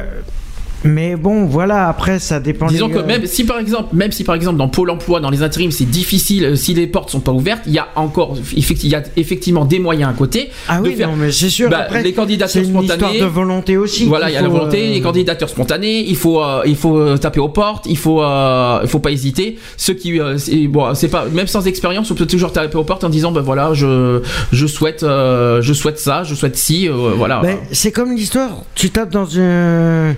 [0.84, 2.68] Mais bon, voilà, après, ça dépend.
[2.68, 3.06] Disons des que gars.
[3.06, 5.90] même si par exemple, même si par exemple dans Pôle Emploi, dans les intérims, c'est
[5.90, 9.04] difficile, euh, si les portes sont pas ouvertes, il y a encore, il y a
[9.18, 10.50] effectivement des moyens à côté.
[10.68, 11.70] Ah de oui, non, mais c'est sûr.
[11.70, 12.94] Bah, après, les candidatures une spontanées.
[12.94, 14.06] histoire de volonté aussi.
[14.06, 16.98] Voilà, il y a la volonté, euh, les candidatures spontanées, il faut, euh, il faut
[16.98, 19.58] euh, taper aux portes, il faut, euh, il faut pas hésiter.
[19.78, 20.38] Ceux qui, euh,
[20.70, 23.42] bon, c'est pas, même sans expérience, on peut toujours taper aux portes en disant, ben
[23.42, 27.42] voilà, je, je souhaite, euh, je souhaite ça, je souhaite ci, euh, voilà.
[27.42, 28.64] Ben, c'est comme l'histoire.
[28.76, 30.16] Tu tapes dans une,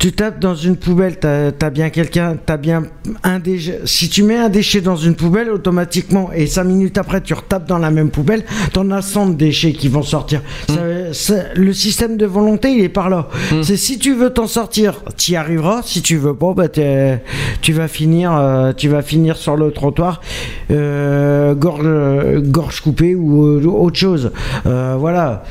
[0.00, 1.18] tu tapes dans une poubelle.
[1.18, 2.84] T'as as bien quelqu'un, t'as bien
[3.22, 3.80] un déchet.
[3.84, 7.68] Si tu mets un déchet dans une poubelle, automatiquement, et cinq minutes après, tu retapes
[7.68, 10.40] dans la même poubelle, t'en as 100 de déchets qui vont sortir.
[10.68, 10.72] Mmh.
[10.72, 13.28] Ça- ça- le système de volonté, il est par là.
[13.62, 15.82] C'est si tu veux t'en sortir, t'y arriveras.
[15.84, 20.22] Si tu veux pas, bah, tu vas finir, euh, tu vas finir sur le trottoir,
[20.70, 24.32] euh, gorge, gorge coupée ou euh, autre chose.
[24.64, 25.44] Voilà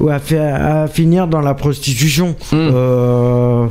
[0.00, 0.18] ou à,
[0.88, 2.34] finir dans la prostitution.
[2.52, 3.66] Euh,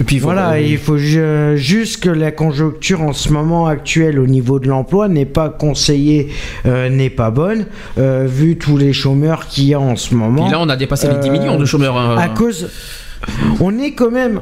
[0.00, 4.26] Et puis voilà, il faut ju- juste que la conjoncture en ce moment actuelle au
[4.26, 6.28] niveau de l'emploi n'est pas conseillée,
[6.66, 7.66] euh, n'est pas bonne,
[7.98, 10.44] euh, vu tous les chômeurs qu'il y a en ce moment.
[10.44, 12.16] Puis là, on a dépassé les 10 millions de chômeurs, hein.
[12.18, 12.70] À cause,
[13.60, 14.40] on est quand même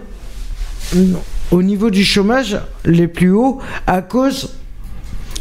[1.51, 4.51] au niveau du chômage les plus hauts à cause.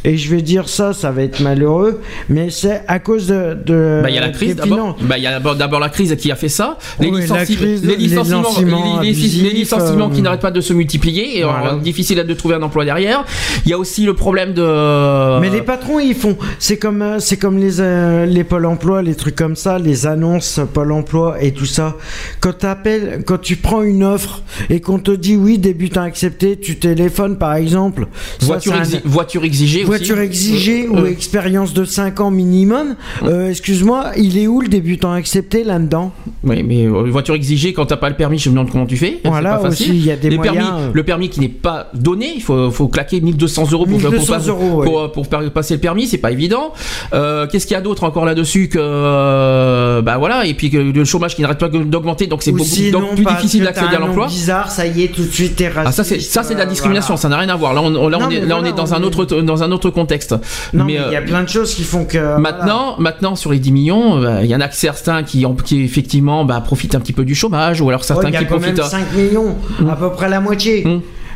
[0.05, 3.57] Et je vais dire ça, ça va être malheureux, mais c'est à cause de.
[3.65, 4.97] de Bah, il y a la crise d'abord.
[5.01, 6.77] Bah, il y a d'abord- la crise qui a fait ça.
[6.99, 9.09] Les, Oui, la licenci- crise, les les licenciements, licenciements les-
[9.51, 11.73] licenciements qui euh, n'arrêtent pas de se multiplier et Voilà.
[11.73, 13.25] euh, difficile de trouver un emploi derrière.
[13.65, 15.39] Il y a aussi le problème de.
[15.41, 16.37] Mais les patrons, ils font.
[16.59, 20.07] C'est comme, euh, c'est comme les, euh, les pôles emploi, les trucs comme ça, les
[20.07, 21.95] annonces pôle emploi et tout ça.
[22.39, 26.77] Quand t'appelles, quand tu prends une offre et qu'on te dit oui, débutant accepté, tu
[26.77, 28.07] téléphones par exemple.
[28.39, 29.83] Ça, voiture, un- exi- voiture exigée.
[29.89, 32.95] Voiture exigée Euh, ou euh, expérience de 5 ans minimum.
[33.23, 36.11] Euh, Excuse-moi, il est où le débutant accepté là-dedans?
[36.43, 38.97] Oui, mais euh, voiture exigée, quand t'as pas le permis, je me demande comment tu
[38.97, 39.19] fais.
[39.25, 39.87] Voilà, pas facile.
[39.91, 40.89] aussi, il y a des Les moyens, Permis, euh.
[40.93, 44.27] Le permis qui n'est pas donné, il faut, faut claquer 1200 euros pour, 1200 pour,
[44.27, 44.85] pas- euros, ouais.
[44.85, 46.71] pour, pour passer le permis, c'est pas évident.
[47.11, 50.01] Qu'est-ce qu'il y a d'autre encore là-dessus que.
[50.01, 52.69] bah voilà, et puis que le chômage qui n'arrête pas d'augmenter, donc c'est Ou beaucoup
[52.69, 54.27] sinon, donc plus difficile d'accéder à l'emploi.
[54.27, 55.99] bizarre, ça y est, tout de suite t'es raciste.
[55.99, 57.21] Ah ça c'est de la discrimination, voilà.
[57.21, 57.73] ça n'a rien à voir.
[57.73, 59.63] Là on, là, Non, on est là on est dans on un est- autre dans
[59.63, 60.35] un autre autre contexte.
[60.73, 62.37] Non, mais il y a euh, plein de choses qui font que.
[62.37, 65.55] Maintenant, maintenant sur les 10 millions, euh, il y en a que certains qui, ont-
[65.55, 68.39] qui effectivement bah, profitent un petit peu du chômage, ou alors certains il y a
[68.39, 68.77] qui quand profitent.
[68.77, 69.89] même 5 millions, Mm.
[69.89, 70.85] à peu près la moitié.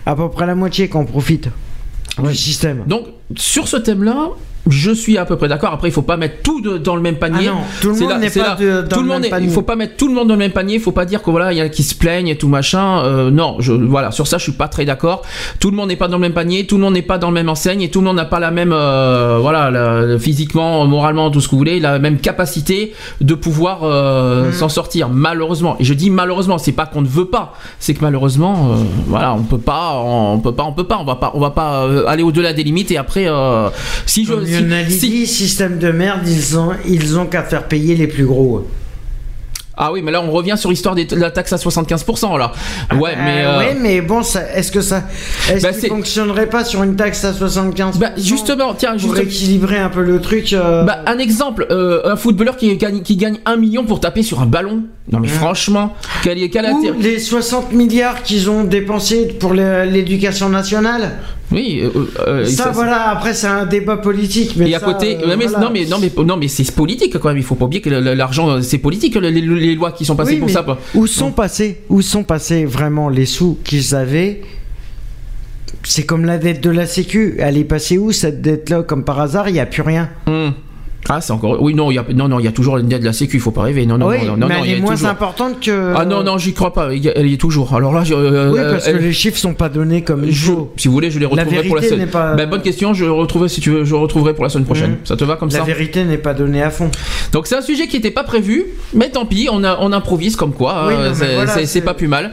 [0.06, 1.48] À peu près la moitié qu'on profite
[2.22, 2.84] du système.
[2.88, 3.06] Donc
[3.36, 4.30] sur ce thème-là,
[4.70, 5.72] je suis à peu près d'accord.
[5.74, 7.48] Après, il faut pas mettre tout de- dans le même panier.
[7.50, 9.48] Ah non, tout le monde n'est pas de- dans tout le même panier.
[9.48, 10.76] Il faut pas mettre tout le monde dans le même panier.
[10.76, 12.48] Il faut pas dire que voilà, il y en a qui se plaignent et tout
[12.48, 13.04] machin.
[13.04, 15.24] Euh, non, je, voilà, sur ça, je suis pas très d'accord.
[15.60, 16.66] Tout le monde n'est pas dans le même panier.
[16.66, 18.40] Tout le monde n'est pas dans le même enseigne et tout le monde n'a pas
[18.40, 22.94] la même, euh, voilà, la- physiquement, moralement, tout ce que vous voulez, la même capacité
[23.22, 24.54] de pouvoir euh, Mhm.
[24.54, 25.10] s'en sortir.
[25.10, 28.76] Malheureusement, et je dis malheureusement, c'est pas qu'on ne veut pas, c'est que malheureusement, euh,
[29.08, 31.50] voilà, on peut pas, on peut pas, on peut pas, on va pas, on va
[31.52, 33.70] pas euh, aller au-delà des limites et après, euh,
[34.06, 34.34] si je,
[34.90, 38.68] Si- si- système de merde, ils ont, ils ont qu'à faire payer les plus gros.
[39.76, 42.52] Ah oui, mais là on revient sur l'histoire de la taxe à 75% là.
[42.96, 45.02] Ouais, mais Euh, ouais, mais bon, ça- est-ce que ça,
[45.52, 49.22] est-ce Bah, qu'il fonctionnerait pas sur une taxe à 75% Bah, justement, tiens, pour justement-
[49.24, 50.54] équilibrer un peu le truc.
[50.54, 54.22] euh, Bah, un exemple, euh, un footballeur qui gagne, qui gagne un million pour taper
[54.22, 54.84] sur un ballon.
[55.12, 60.50] Non mais franchement, quel, quel Ou intérêt les 60 milliards qu'ils ont dépensés pour l'éducation
[60.50, 61.14] nationale.
[61.54, 61.90] Oui, euh,
[62.28, 64.56] euh, ça, ça- voilà, après c'est un débat politique.
[64.58, 65.60] Mais et à ça, côté, euh, non, mais, voilà.
[65.66, 67.38] non mais non mais non mais c'est politique quand même.
[67.38, 70.40] Il faut pas oublier que l'argent euh, c'est politique les, lois qui sont passées Oui,
[70.40, 70.66] pour ça.
[70.96, 74.42] Où sont passés Où sont passés vraiment les sous qu'ils avaient?
[75.84, 77.36] C'est comme la dette de la Sécu.
[77.40, 78.84] Elle est passée où cette dette-là?
[78.84, 80.10] Comme par hasard, il n'y a plus rien.
[80.28, 80.52] Hmm.
[81.10, 83.02] Ah c'est encore oui non il y a non non il y a toujours dette
[83.02, 84.70] de la sécu il faut pas rêver non non oui, non non, mais non, elle
[84.72, 85.94] est moins toujours- importante que.
[85.96, 88.04] ah non non j'y crois pas il y a- elle y est toujours alors là
[88.04, 90.74] je- euh, Oui, parce que elle- les chiffres sont pas donnés comme il Je- faut.
[90.78, 92.10] si vous voulez, je les La retrouverai pour la semaine.
[92.10, 94.92] pas- Ben, bonne question, je retrouverai si tu veux, je retrouverai pour la semaine prochaine.
[94.92, 94.98] Mhm.
[95.04, 96.90] Ça te va comme La ça vérité n'est pas donnée à fond.
[97.34, 100.36] Donc c'est un sujet qui n'était pas prévu, mais tant pis, on, a, on improvise
[100.36, 102.32] comme quoi, Oui, hein, mais c'est voilà, pas plus mal.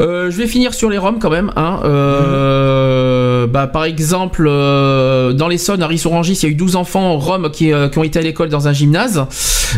[0.00, 1.52] Euh, je vais finir sur les roms quand même.
[1.56, 1.80] Hein.
[1.84, 7.18] Euh, bah, par exemple, euh, dans l'Essonne, à Rissorangis, il y a eu 12 enfants
[7.18, 9.26] roms qui, euh, qui ont été à l'école dans un gymnase.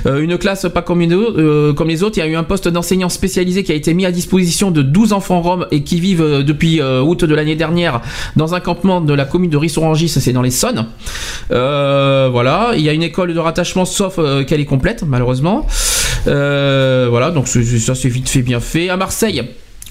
[0.06, 3.08] Euh, une classe pas euh, comme les autres, il y a eu un poste d'enseignant
[3.08, 6.42] spécialisé qui a été mis à disposition de 12 enfants roms et qui vivent euh,
[6.42, 8.00] depuis août de l'année dernière
[8.36, 10.86] dans un campement de la commune de Rissorangis, c'est dans l'Essonne.
[11.50, 15.66] Euh, voilà, il y a une école de rattachement sauf qu'elle est complète malheureusement.
[16.24, 18.88] Voilà, donc ça c'est vite fait bien fait.
[18.88, 19.42] À Marseille.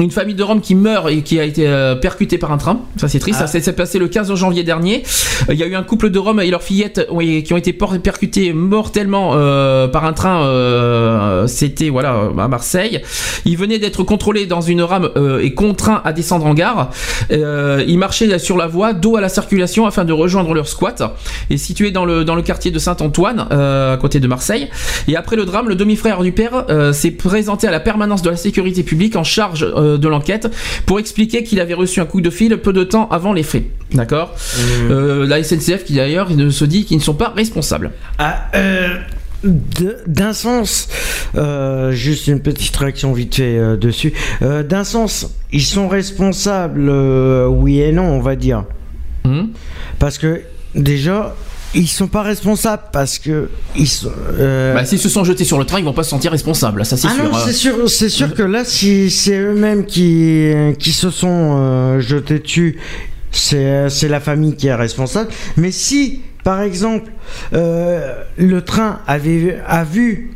[0.01, 2.81] Une famille de Roms qui meurt et qui a été euh, percutée par un train.
[2.97, 3.39] Ça c'est triste.
[3.43, 3.47] Ah.
[3.47, 5.03] Ça s'est passé le 15 janvier dernier.
[5.47, 7.07] Euh, Il y a eu un couple de Roms et leur fillette
[7.43, 11.45] qui ont été percutés mortellement euh, par un train.
[11.47, 13.01] C'était voilà à Marseille.
[13.45, 15.09] Ils venaient d'être contrôlés dans une rame
[15.41, 16.89] et contraints à descendre en gare.
[17.29, 21.03] Ils marchaient sur la voie dos à la circulation afin de rejoindre leur squat.
[21.49, 24.69] Et situé dans le dans le quartier de Saint-Antoine, à côté de Marseille.
[25.07, 28.37] Et après le drame, le demi-frère du père s'est présenté à la permanence de la
[28.37, 30.49] sécurité publique en charge euh, de l'enquête
[30.85, 33.65] pour expliquer qu'il avait reçu un coup de fil peu de temps avant les faits.
[33.93, 34.35] D'accord
[34.89, 37.91] Euh, La SNCF qui d'ailleurs ne se dit qu'ils ne sont pas responsables.
[38.17, 38.87] Ah, euh,
[39.43, 40.87] D'un sens,
[41.35, 44.13] euh, juste une petite réaction vite fait euh, dessus.
[44.43, 48.65] Euh, D'un sens, ils sont responsables, euh, oui et non, on va dire.
[49.25, 49.45] Hmm
[49.99, 50.41] Parce que
[50.75, 51.35] déjà,
[51.73, 54.11] ils sont pas responsables parce que ils sont.
[54.33, 56.85] euh, Bah, s'ils se sont jetés sur le train, ils vont pas se sentir responsables.
[56.85, 57.23] Ça c'est ah sûr.
[57.23, 57.41] non, hein.
[57.45, 62.39] c'est sûr, c'est sûr que là, si c'est eux-mêmes qui, qui se sont euh, jetés
[62.39, 62.77] dessus,
[63.31, 65.29] c'est c'est la famille qui est responsable.
[65.57, 67.11] Mais si, par exemple,
[67.53, 70.31] euh, le train avait a vu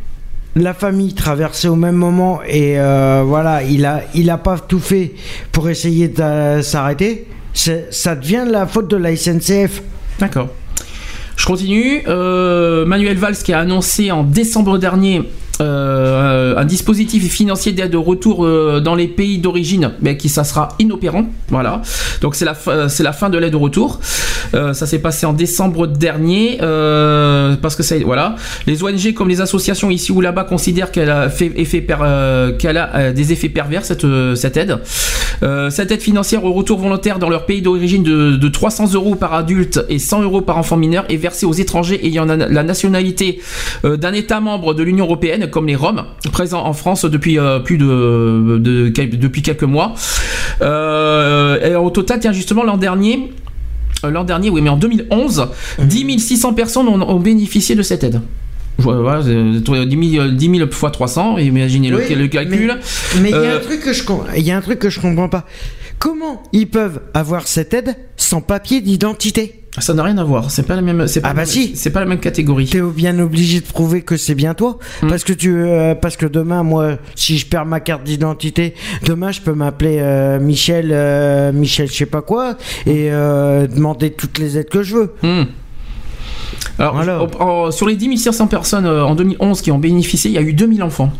[0.56, 4.80] la famille traverser au même moment et euh, voilà, il a il a pas tout
[4.80, 5.12] fait
[5.52, 9.82] pour essayer de s'arrêter, ça devient la faute de la SNCF.
[10.20, 10.48] D'accord.
[11.36, 12.02] Je continue.
[12.08, 15.22] Euh, Manuel Valls qui a annoncé en décembre dernier
[15.62, 20.44] euh, un dispositif financier d'aide au retour euh, dans les pays d'origine, mais qui ça
[20.44, 21.28] sera inopérant.
[21.50, 21.82] Voilà.
[22.22, 24.00] Donc c'est la fin- c'est la fin de l'aide au retour.
[24.54, 28.36] Euh, ça s'est passé en décembre dernier euh, parce que c'est voilà.
[28.68, 32.78] Les ONG comme les associations ici ou là-bas considèrent qu'elle a fait effet euh, qu'elle
[32.78, 34.78] a euh, des effets pervers cette euh, cette aide.
[35.44, 39.16] Euh, cette aide financière au retour volontaire dans leur pays d'origine de, de 300 euros
[39.16, 43.42] par adulte et 100 euros par enfant mineur est versée aux étrangers ayant la, nationalité
[43.84, 47.60] euh, d'un État membre de l'Union européenne, comme les Roms, présents en France depuis euh,
[48.92, 49.94] quelques mois.
[50.62, 53.32] Au total, tiens justement l'an dernier.
[54.04, 55.48] L'an dernier, oui, mais en 2011,
[55.80, 58.22] 10 600 personnes ont bénéficié de cette aide.
[58.78, 62.76] Voilà, euh, 10 000, 10 000 fois 300, imaginez le, Oui, le calcul.
[63.22, 64.80] Mais il y a Euh, un truc que je com- il y a un truc
[64.80, 65.46] que je comprends pas.
[65.98, 69.62] Comment ils peuvent avoir cette aide sans papier d'identité?
[69.78, 70.52] Ça n'a rien à voir.
[70.52, 71.06] C'est pas la même.
[71.08, 71.76] C'est pas Ah bah si.
[71.76, 72.66] C'est pas la même catégorie.
[72.68, 76.26] T'es bien obligé de prouver que c'est bien toi, parce que tu, euh, parce que
[76.26, 78.74] demain, moi, si je perds ma carte d'identité,
[79.06, 82.56] demain, je peux m'appeler euh, Michel, euh, Michel, je sais pas quoi,
[82.86, 85.14] et euh, demander toutes les aides que je veux.
[85.24, 85.44] Hmm.
[86.80, 86.96] Alors,
[87.40, 90.38] en- en- sur les 10 500 personnes euh, en 2011 qui ont bénéficié, il y
[90.38, 91.12] a eu 2000 enfants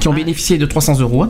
[0.00, 1.26] qui ont bénéficié de 300 euros.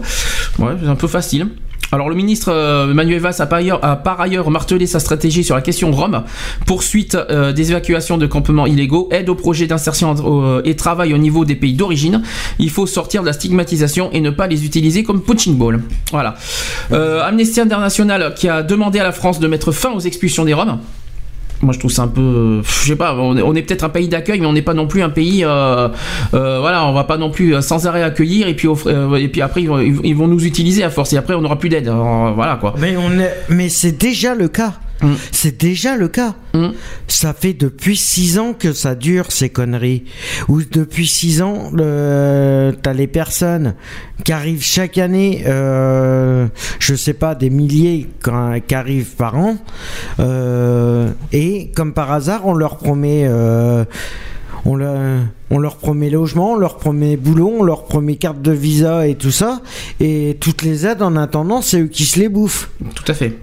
[0.59, 1.49] Ouais, c'est un peu facile.
[1.95, 5.45] Alors le ministre euh, Manuel Valls a par, ailleurs, a par ailleurs martelé sa stratégie
[5.45, 6.23] sur la question Rome,
[6.65, 11.19] poursuite euh, des évacuations de campements illégaux, aide aux projets d'insertion euh, et travail au
[11.19, 12.23] niveau des pays d'origine.
[12.59, 15.83] Il faut sortir de la stigmatisation et ne pas les utiliser comme punching ball.
[16.13, 16.37] Voilà.
[16.93, 20.55] Euh, Amnesty International qui a demandé à la France de mettre fin aux expulsions des
[20.55, 20.79] Roms.
[21.63, 23.15] Moi, je trouve ça un peu, je sais pas.
[23.15, 25.45] On est, peut-être un pays d'accueil, mais on n'est pas non plus un pays.
[25.45, 25.89] euh,
[26.35, 28.69] euh, voilà, on va pas non plus euh, sans arrêt accueillir et puis
[29.19, 31.89] et puis après ils vont, nous utiliser à force et après on n'aura plus d'aide.
[31.89, 32.75] Voilà quoi.
[32.79, 34.75] Mais on est, mais c'est déjà le cas.
[35.31, 36.35] C'est déjà le cas.
[37.09, 40.05] Ça fait depuis six ans que ça dure ces conneries.
[40.49, 43.75] Ou depuis six ans, le, t'as les personnes
[44.25, 46.47] qui arrivent chaque année, euh,
[46.79, 48.09] je sais pas, des milliers
[48.69, 49.57] qui arrivent par an,
[50.21, 53.25] euh, et comme par hasard, on leur promet.
[53.27, 53.85] euh,
[54.65, 54.97] on leur,
[55.51, 59.17] on leur promet logement, on leur promet boulot, on leur promet carte de visa et
[59.17, 59.61] tout ça.
[59.99, 62.71] Et toutes les aides, en attendant, c'est eux qui se les bouffent.
[62.95, 63.37] Tout à fait.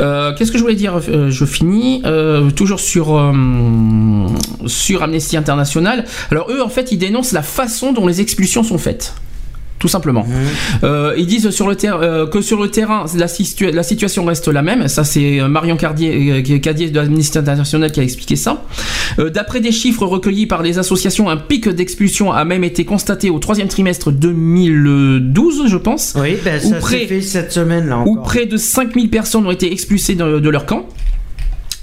[0.00, 3.06] Euh, Qu'est-ce que je voulais dire Euh, Je finis euh, toujours sur
[4.66, 6.04] sur Amnesty International.
[6.30, 9.14] Alors eux, en fait, ils dénoncent la façon dont les expulsions sont faites.
[9.82, 10.24] Tout simplement.
[10.84, 14.24] Euh, ils disent sur le ter- euh, que sur le terrain, la, situa- la situation
[14.24, 14.86] reste la même.
[14.86, 18.62] Ça, c'est euh, Marion Cardier, Cadier de l'Amnesty International qui a expliqué ça.
[19.18, 23.28] Euh, D'après des chiffres recueillis par les associations, un pic d'expulsion a même été constaté
[23.28, 26.14] au troisième trimestre 2012, je pense.
[26.16, 29.44] Oui, ben, Où ça près- s'est fait cette semaine là où près de 5000 personnes
[29.46, 30.86] ont été expulsées de, de leur camp.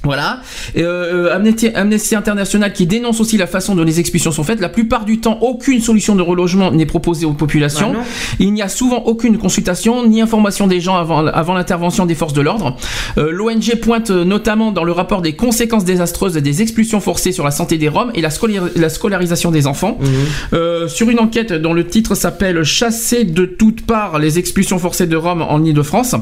[0.03, 0.39] Voilà.
[0.75, 4.61] Et, euh, Amnesty, Amnesty International qui dénonce aussi la façon dont les expulsions sont faites.
[4.61, 7.93] La plupart du temps, aucune solution de relogement n'est proposée aux populations.
[7.93, 7.99] Bah.
[8.39, 12.33] Il n'y a souvent aucune consultation ni information des gens avant, avant l'intervention des forces
[12.33, 12.77] de l'ordre.
[13.17, 17.43] Euh, L'ONG pointe euh, notamment dans le rapport des conséquences désastreuses des expulsions forcées sur
[17.43, 19.97] la santé des Roms et la, scolar- la scolarisation des enfants.
[19.99, 20.07] Mhm.
[20.53, 25.07] Euh, sur une enquête dont le titre s'appelle Chasser de toutes parts les expulsions forcées
[25.07, 26.15] de Roms en Ile-de-France,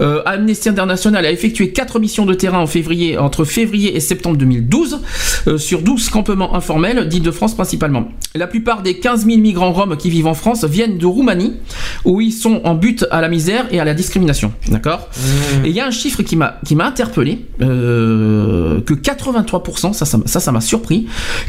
[0.00, 4.36] euh, Amnesty International a effectué 4 missions de terrain en février, entre février et septembre
[4.36, 5.00] 2012
[5.46, 8.08] euh, sur 12 campements informels d'Île-de-France principalement.
[8.34, 11.54] La plupart des 15 000 migrants roms qui vivent en France viennent de Roumanie
[12.04, 14.52] où ils sont en but à la misère et à la discrimination.
[14.68, 15.08] D'accord
[15.64, 20.04] Et il y a un chiffre qui m'a qui m'a interpellé euh, que 83%, ça
[20.04, 21.06] ça m'a- ça surpris,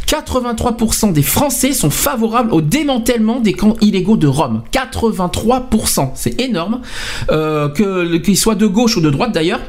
[0.08, 4.62] 83% des Français sont favorables au démantèlement des camps illégaux de Rome.
[4.72, 6.82] 83%, c'est énorme.
[7.32, 7.70] Euh,
[8.20, 9.60] qu'ils soient de gauche ou de droite d'ailleurs.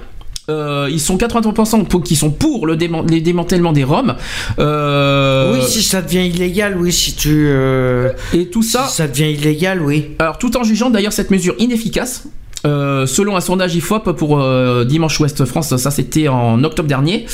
[0.50, 4.14] Euh, ils sont 83% pour- qui sont pour le déman- les démantèlements des Roms.
[4.58, 7.46] Euh, Oui, si ça devient illégal, oui, si tu.
[7.48, 8.86] euh, Et tout ça.
[8.88, 10.10] Si ça devient illégal, oui.
[10.18, 12.24] Alors, tout en jugeant d'ailleurs cette mesure inefficace,
[12.66, 17.26] euh, selon un sondage IFOP pour euh, Dimanche Ouest France, ça c'était en octobre dernier.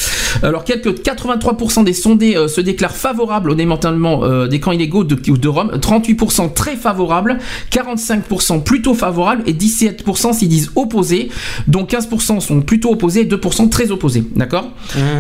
[0.43, 5.05] Alors, quelques 83% des sondés euh, se déclarent favorables au démantèlement euh, des camps illégaux
[5.05, 7.39] de, de Rome, 38% très favorables,
[7.71, 11.31] 45% plutôt favorables et 17% s'y disent opposés,
[11.69, 14.25] dont 15% sont plutôt opposés et 2% très opposés.
[14.37, 14.71] D'accord?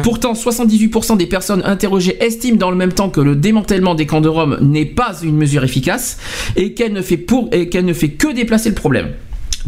[0.02, 4.20] Pourtant, 78% des personnes interrogées estiment dans le même temps que le démantèlement des camps
[4.20, 6.18] de Rome n'est pas une mesure efficace
[6.56, 9.08] et qu'elle ne fait pour et qu'elle ne fait que déplacer le problème.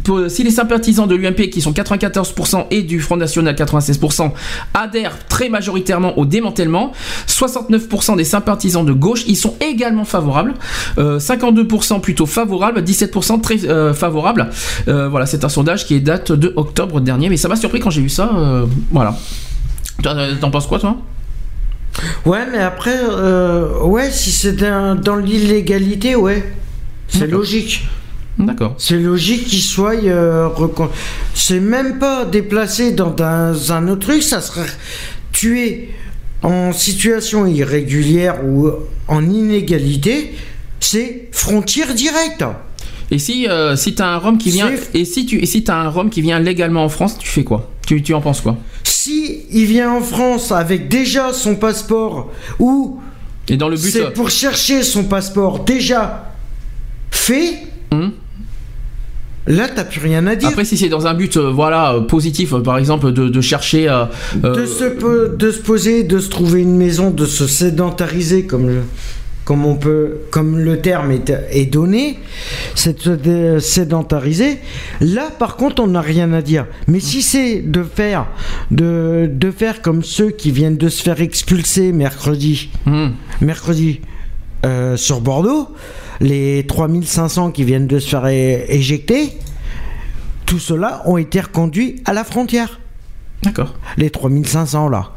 [0.05, 4.33] Pour- si les sympathisants de l'UMP, qui sont 94%, et du Front National, 96%,
[4.75, 6.92] adhèrent très majoritairement au démantèlement,
[7.26, 10.55] 69% des sympathisants de gauche y sont également favorables,
[10.99, 14.50] euh, 52% plutôt favorables, 17% très euh, favorables.
[14.89, 17.81] Euh, voilà, c'est un sondage qui est date de octobre dernier, mais ça m'a surpris
[17.81, 18.31] quand j'ai vu ça.
[18.36, 19.16] euh, voilà.
[20.05, 20.97] Euh, T'en penses quoi, toi?
[22.26, 26.44] Ouais, mais après, euh, ouais, si c'est dans l'illégalité, ouais,
[27.08, 27.86] c'est logique.
[28.39, 28.74] D'accord.
[28.78, 29.94] C'est logique qu'il soit.
[30.05, 30.90] euh, recon-
[31.34, 34.66] C'est même pas déplacé dans un, un autre truc, ça serait
[35.32, 35.90] tué
[36.42, 38.70] en situation irrégulière ou
[39.08, 40.34] en inégalité,
[40.81, 42.44] c'est frontière directe.
[43.10, 45.76] Et si, euh, si t'as un Rome qui vient, et si tu, et si t'as
[45.76, 47.70] un Rome qui vient légalement en France, tu fais quoi?
[47.86, 48.56] Tu, tu en penses quoi?
[48.82, 53.00] Si il vient en France avec déjà son passeport ou
[53.48, 56.34] Et dans le but, c'est pour chercher son passeport déjà
[57.10, 57.58] fait,
[59.47, 60.49] là t'as plus rien à dire.
[60.49, 63.41] Après, si c'est dans un but, euh, voilà, euh, positif, euh, par exemple, de, de
[63.41, 67.47] chercher, euh, de, se, po- de se poser, de se trouver une maison, de se
[67.47, 68.81] sédentariser comme le...
[69.44, 72.18] comme on peut, comme le terme est, est donné,
[72.75, 74.58] c'est de se dé- sédentariser.
[75.00, 76.66] Là, par contre, on n'a rien à dire.
[76.89, 78.26] Mais si c'est de faire,
[78.73, 82.70] de, de faire comme ceux qui viennent de se faire expulser mercredi,
[83.41, 84.00] mercredi
[84.65, 85.68] euh, sur Bordeaux,
[86.20, 89.38] les 3500 qui viennent de se faire éjecter,
[90.46, 92.80] tout cela ont été reconduits à la frontière.
[93.42, 93.74] D'accord.
[93.96, 95.12] Les 3500 là.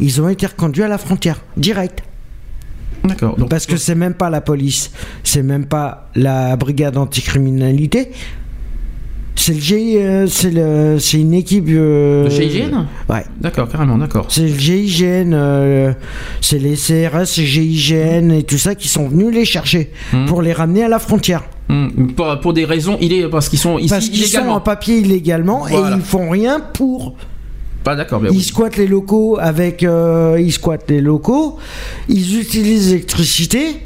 [0.00, 2.02] Ils ont été reconduits à la frontière, direct.
[3.02, 3.36] D'accord.
[3.48, 4.90] Parce que c'est même pas la police,
[5.24, 8.10] c'est même pas la brigade anticriminalité.
[9.36, 11.66] C'est le GI, euh, c'est le, c'est une équipe.
[11.70, 13.24] euh, De GIGN Ouais.
[13.40, 14.26] D'accord, carrément, d'accord.
[14.28, 15.92] C'est le GIGN, euh,
[16.42, 20.26] c'est les CRS, GIGN et tout ça qui sont venus les chercher Hmm.
[20.26, 21.42] pour les ramener à la frontière.
[21.70, 24.60] Hum, pour, pour des raisons, il est parce qu'ils sont ici Parce qu'ils sont en
[24.60, 25.94] papier illégalement Voilà.
[25.96, 27.14] et ils font rien pour.
[27.84, 28.42] Pas d'accord, mais Ils oui.
[28.42, 29.82] squattent les locaux avec.
[29.84, 31.56] euh, ils squattent les locaux.
[32.10, 33.76] Ils utilisent l'électricité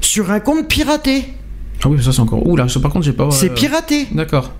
[0.00, 1.24] sur un compte piraté.
[1.84, 2.46] Ah oui, ça c'est encore.
[2.46, 3.30] Ouh là, ça, par contre, j'ai pas.
[3.30, 4.06] C'est piraté.
[4.12, 4.52] D'accord.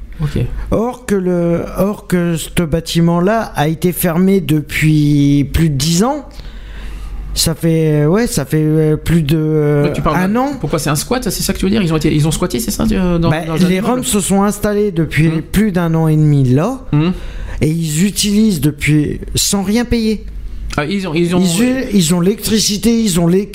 [0.70, 6.28] Or que le, or que ce bâtiment-là a été fermé depuis plus de 10 ans.
[7.35, 10.53] Ça fait, ouais, ça fait euh, plus de Ouais, tu parles un de- an.
[10.59, 11.83] Pourquoi c'est un squat C'est ça que tu veux dire?
[11.83, 14.20] Ils ont été, ils ont squatté, c'est ça euh, dans, Bah, dans les Roms se
[14.20, 15.43] sont installés depuis Mmh.
[15.43, 16.81] plus d'un an et demi là,
[17.61, 20.25] et ils utilisent depuis sans rien payer.
[20.79, 21.43] Ah, ils ont, ils ont.
[21.93, 23.51] Ils, ont l'électricité, ils ont les,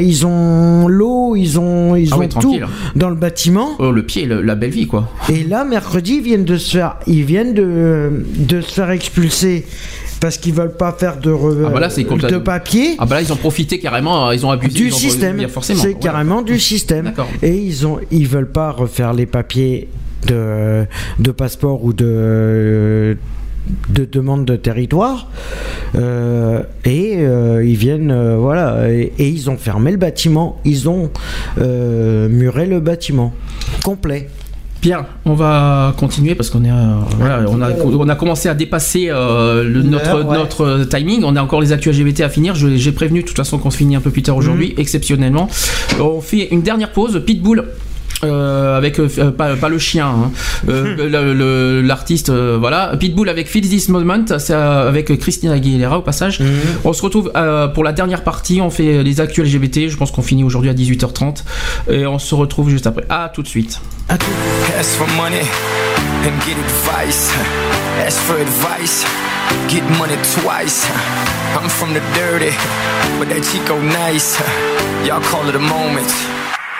[0.00, 2.66] ils ont l'eau, ils ont, ils Ah ont tout tranquille.
[2.96, 3.70] dans le bâtiment.
[3.78, 5.08] Oh, le pied, le- la belle vie, quoi.
[5.28, 9.66] Et là, mercredi, ils viennent de se faire, ils viennent de, de se faire expulser
[10.20, 13.22] parce qu'ils veulent pas faire de, re- Ah bah là, de papier Ah bah là,
[13.22, 15.46] ils ont profité carrément, ils ont abusé du ils ont- système.
[15.60, 15.92] C'est Voilà.
[15.94, 17.12] carrément du système.
[17.42, 19.88] Et ils ont, ils veulent pas refaire les papiers
[20.26, 20.86] de,
[21.18, 23.16] de passeport ou de
[23.88, 25.28] de demande de territoire
[25.96, 30.88] Euh, et euh, ils viennent euh, voilà et, et ils ont fermé le bâtiment ils
[30.88, 31.10] ont
[31.58, 33.32] muré le bâtiment
[33.84, 34.28] complet
[34.80, 36.70] Pierre, on va continuer parce qu'on est,
[37.18, 40.36] voilà, on a, on a commencé à dépasser le- notre, ouais.
[40.36, 41.22] notre timing.
[41.24, 42.54] On a encore les actus LGBT à finir.
[42.54, 44.80] J'ai prévenu de toute façon qu'on se finit un peu plus tard aujourd'hui, Mhm.
[44.82, 45.48] exceptionnellement.
[45.98, 47.22] On fait une dernière pause.
[47.24, 47.64] Pitbull.
[48.22, 50.30] Euh, avec euh, euh, pas, pas le chien, hein.
[50.68, 52.96] Euh, l'artiste, euh, voilà.
[52.98, 56.40] Pitbull avec Feel This Moment, c'est euh, avec Christina Aguilera au passage.
[56.84, 58.60] On se retrouve euh, pour la dernière partie.
[58.60, 59.88] On fait les actus LGBT.
[59.88, 61.42] Je pense qu'on finit aujourd'hui à 18h30
[61.90, 63.04] et on se retrouve juste après.
[63.08, 63.80] À tout de suite.
[64.08, 65.42] Ask for money
[66.24, 67.30] and get advice.
[68.06, 69.04] Ask for advice,
[69.68, 70.86] get money twice.
[71.56, 72.52] I'm from the dirty,
[73.18, 74.38] but that Chico nice.
[75.06, 76.10] Y'all call it a moment,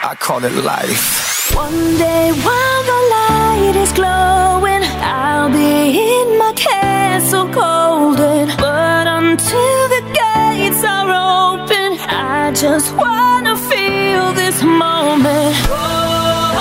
[0.06, 1.54] I call it life.
[1.54, 8.48] One day while the light is glowing, I'll be in my castle golden.
[8.58, 15.56] But until the gates are open, I just wanna feel this moment.
[15.72, 16.52] Oh,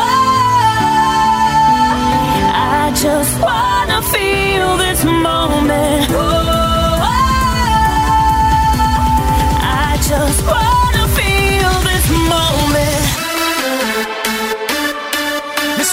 [2.79, 6.09] I just wanna feel this moment.
[6.11, 6.42] I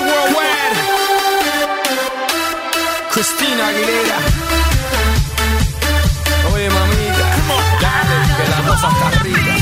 [0.01, 0.77] Miss Worldwide,
[3.11, 4.17] Christina Aguilera.
[6.55, 7.29] Oye, mamita,
[7.81, 9.57] dale, que la cosa está rica.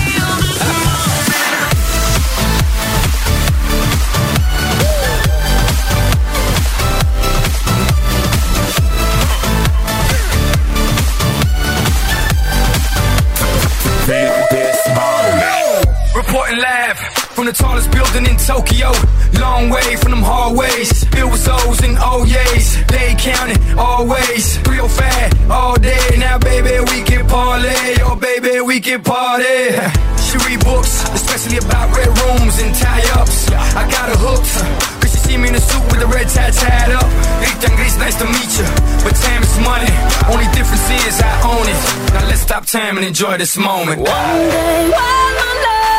[16.14, 17.07] Reporting live
[17.38, 18.90] from the tallest building in Tokyo.
[19.38, 21.04] Long way from them hallways.
[21.14, 22.66] Filled with O's and oh O's.
[22.90, 24.58] They counting always.
[24.66, 26.18] 305 all day.
[26.18, 27.94] Now, baby, we can parlay.
[28.02, 29.70] Oh, baby, we can party.
[30.18, 33.46] She read books, especially about red rooms and tie ups.
[33.54, 34.58] I got her hooked.
[34.98, 37.06] Cause she see me in a suit with a red tie tied up.
[37.38, 38.66] Ethan Gris, nice to meet you.
[39.06, 39.94] But time is money.
[40.26, 41.78] Only difference is I own it.
[42.18, 44.02] Now let's stop time and enjoy this moment.
[44.02, 44.10] One
[44.50, 45.97] day the light is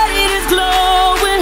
[0.49, 1.38] glowing,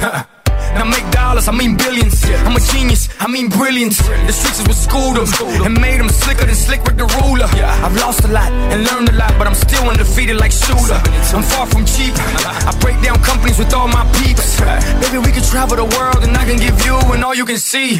[0.74, 2.22] Now make dollars I mean billions.
[2.22, 2.46] Yeah.
[2.46, 3.96] I'm a genius, I mean brilliant.
[4.26, 5.26] The streets is what schooled them
[5.66, 7.48] and made them slicker than slick with the ruler.
[7.58, 7.84] Yeah.
[7.84, 11.00] I've lost a lot and learned a lot, but I'm still undefeated like shooter.
[11.34, 12.14] I'm far from cheap.
[12.14, 14.60] I break down companies with all my peeps.
[15.02, 17.58] Maybe we can travel the world and I can give you and all you can
[17.58, 17.98] see.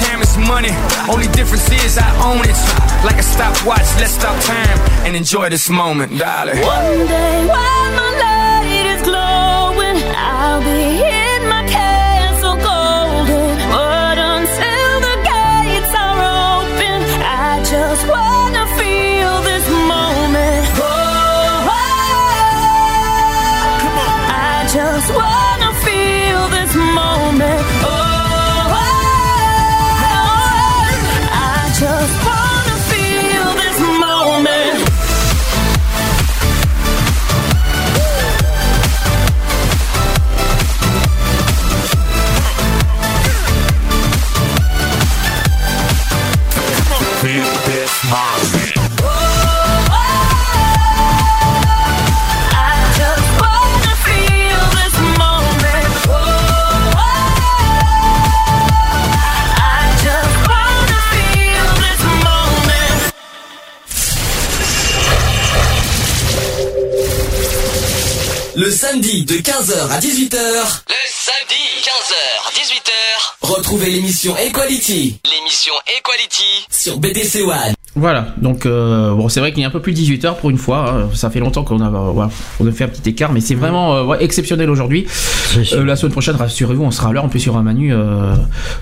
[0.00, 0.72] Time is money,
[1.12, 2.58] only difference is I own it.
[3.04, 6.60] Like a stopwatch, let's stop time and enjoy this moment, darling.
[6.60, 11.15] One day while my light is glowing, I'll be in
[69.06, 70.36] samedi de 15h à 18h,
[70.88, 72.90] Le samedi, 15h, 18h,
[73.40, 76.66] retrouvez l'émission Equality l'émission Equality.
[76.70, 77.74] sur BDC One.
[77.94, 80.90] Voilà, donc euh, bon, c'est vrai qu'il est un peu plus 18h pour une fois.
[80.90, 81.08] hein.
[81.14, 83.54] Ça fait longtemps qu'on a, euh, voilà, on a fait un petit écart, mais c'est
[83.54, 85.06] vraiment euh, ouais, exceptionnel aujourd'hui.
[85.72, 87.24] Euh, la semaine prochaine, rassurez-vous, on sera à l'heure.
[87.24, 88.34] En plus, il y aura Manu euh,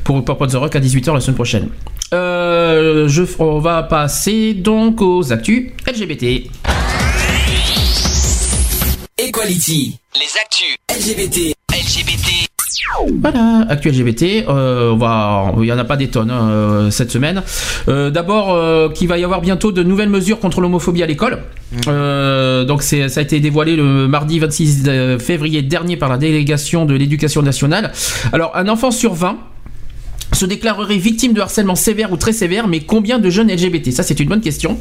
[0.05, 1.69] pour Pop the Rock à 18h la semaine prochaine.
[2.15, 6.49] Euh, je, on va passer donc aux actus LGBT.
[9.45, 12.49] Equality, Les actus LGBT, LGBT.
[13.21, 16.91] Voilà, actu LGBT, euh, on va, il y en a pas des tonnes hein, euh,
[16.91, 17.43] cette semaine.
[17.89, 21.43] Euh, D'abord, euh, qu'il va y avoir bientôt de nouvelles mesures contre l'homophobie à l'école.
[21.89, 26.17] Euh, donc c'est, ça a été dévoilé le mardi 26 de- février dernier par la
[26.17, 27.93] délégation de l'éducation nationale.
[28.33, 29.37] Alors, un enfant sur 20
[30.45, 34.03] se déclarerait victime de harcèlement sévère ou très sévère, mais combien de jeunes LGBT Ça,
[34.03, 34.79] c'est une bonne question.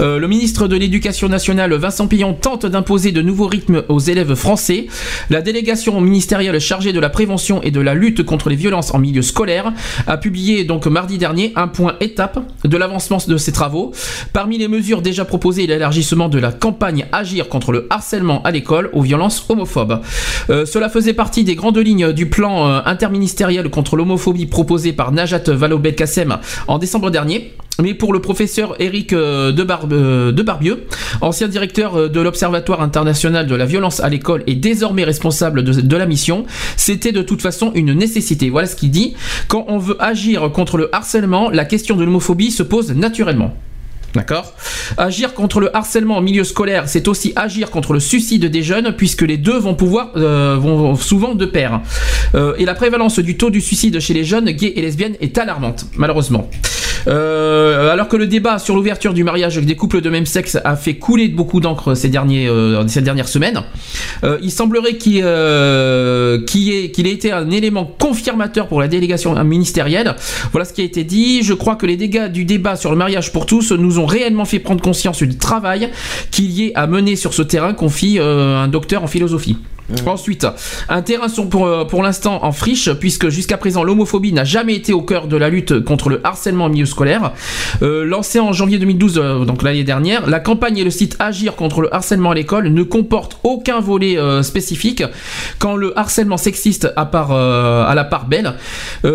[0.00, 4.34] Euh, le ministre de l'Éducation nationale, Vincent Pillon, tente d'imposer de nouveaux rythmes aux élèves
[4.34, 4.88] français.
[5.30, 8.98] La délégation ministérielle chargée de la prévention et de la lutte contre les violences en
[8.98, 9.72] milieu scolaire
[10.08, 13.92] a publié donc mardi dernier un point étape de l'avancement de ses travaux.
[14.32, 18.90] Parmi les mesures déjà proposées, l'élargissement de la campagne Agir contre le harcèlement à l'école
[18.92, 20.00] aux violences homophobes.
[20.50, 25.12] Euh, cela faisait partie des grandes lignes du plan euh, interministériel contre l'homophobie proposé par
[25.12, 27.52] Najat Vallaud-Belkacem en décembre dernier.
[27.82, 30.84] Mais pour le professeur Éric euh, Debar- euh, Debarbieux,
[31.20, 35.82] ancien directeur euh, de l'Observatoire international de la violence à l'école et désormais responsable de,
[35.82, 36.46] de la mission,
[36.78, 38.48] c'était de toute façon une nécessité.
[38.48, 39.14] Voilà ce qu'il dit.
[39.48, 43.54] Quand on veut agir contre le harcèlement, la question de l'homophobie se pose naturellement.
[44.16, 44.54] D'accord
[44.96, 48.94] Agir contre le harcèlement en milieu scolaire, c'est aussi agir contre le suicide des jeunes,
[48.96, 51.82] puisque les deux vont pouvoir euh, vont souvent de pair.
[52.34, 55.36] Euh, et la prévalence du taux du suicide chez les jeunes gays et lesbiennes est
[55.36, 56.48] alarmante, malheureusement.
[57.08, 60.74] Euh, alors que le débat sur l'ouverture du mariage des couples de même sexe a
[60.74, 62.10] fait couler beaucoup d'encre ces,
[62.88, 63.62] ces dernières semaines,
[64.42, 70.16] il semblerait qu'il ait, ait été un élément confirmateur pour la délégation ministérielle.
[70.50, 71.42] Voilà ce qui a été dit.
[71.44, 74.44] Je crois que les dégâts du débat sur le mariage pour tous nous ont réellement
[74.44, 75.90] fait prendre conscience du travail
[76.30, 79.58] qu'il y ait à mener sur ce terrain, confie euh, un docteur en philosophie.
[80.06, 80.46] Ensuite,
[80.88, 84.74] un terrain sont pour, euh, pour l'instant en friche, puisque jusqu'à présent l'homophobie n'a jamais
[84.74, 87.32] été au cœur de la lutte contre le harcèlement en milieu scolaire.
[87.82, 91.54] Euh, lancé en janvier 2012, euh, donc l'année dernière, la campagne et le site Agir
[91.54, 95.04] contre le harcèlement à l'école ne comportent aucun volet euh, spécifique.
[95.58, 98.54] Quand le harcèlement sexiste à, part, à la part belle,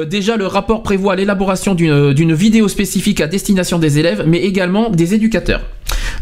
[0.08, 5.14] déjà le rapport prévoit l'élaboration d'une vidéo spécifique à destination des élèves, mais également des
[5.14, 5.62] éducateurs.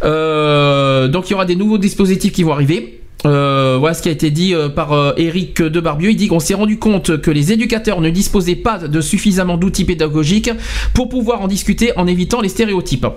[0.01, 2.98] Donc il y aura des nouveaux dispositifs qui vont arriver.
[3.25, 6.11] Euh, voilà ce qui a été dit euh, par euh, Eric Debarbieux.
[6.11, 9.85] Il dit qu'on s'est rendu compte que les éducateurs ne disposaient pas de suffisamment d'outils
[9.85, 10.51] pédagogiques
[10.93, 13.07] pour pouvoir en discuter en évitant les stéréotypes.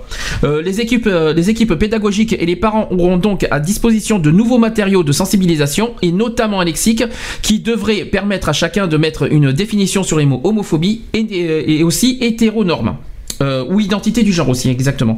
[0.44, 4.30] Euh, les, équipes, euh, les équipes pédagogiques et les parents auront donc à disposition de
[4.30, 7.04] nouveaux matériaux de sensibilisation et notamment un lexique
[7.42, 11.84] qui devrait permettre à chacun de mettre une définition sur les mots homophobie et, et
[11.84, 12.96] aussi hétéronorme.
[13.40, 15.16] Euh, ou identité du genre aussi, exactement.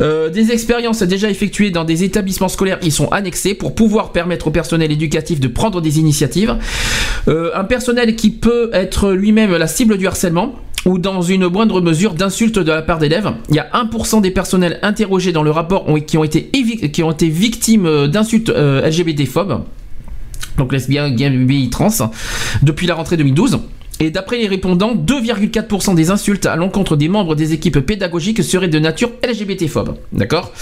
[0.00, 4.48] Euh, des expériences déjà effectuées dans des établissements scolaires y sont annexées pour pouvoir permettre
[4.48, 6.56] au personnel éducatif de prendre des initiatives.
[7.28, 11.80] Euh, un personnel qui peut être lui-même la cible du harcèlement ou dans une moindre
[11.80, 13.30] mesure d'insultes de la part d'élèves.
[13.48, 16.50] Il y a 1% des personnels interrogés dans le rapport qui, ont été,
[16.92, 19.62] qui ont été victimes d'insultes LGBT-phobes
[20.58, 21.88] donc lesbiens, gays, bi, trans,
[22.62, 23.60] depuis la rentrée 2012.
[24.02, 28.66] Et d'après les répondants, 2,4% des insultes à l'encontre des membres des équipes pédagogiques seraient
[28.66, 29.94] de nature LGBT-phobe.
[30.12, 30.52] D'accord?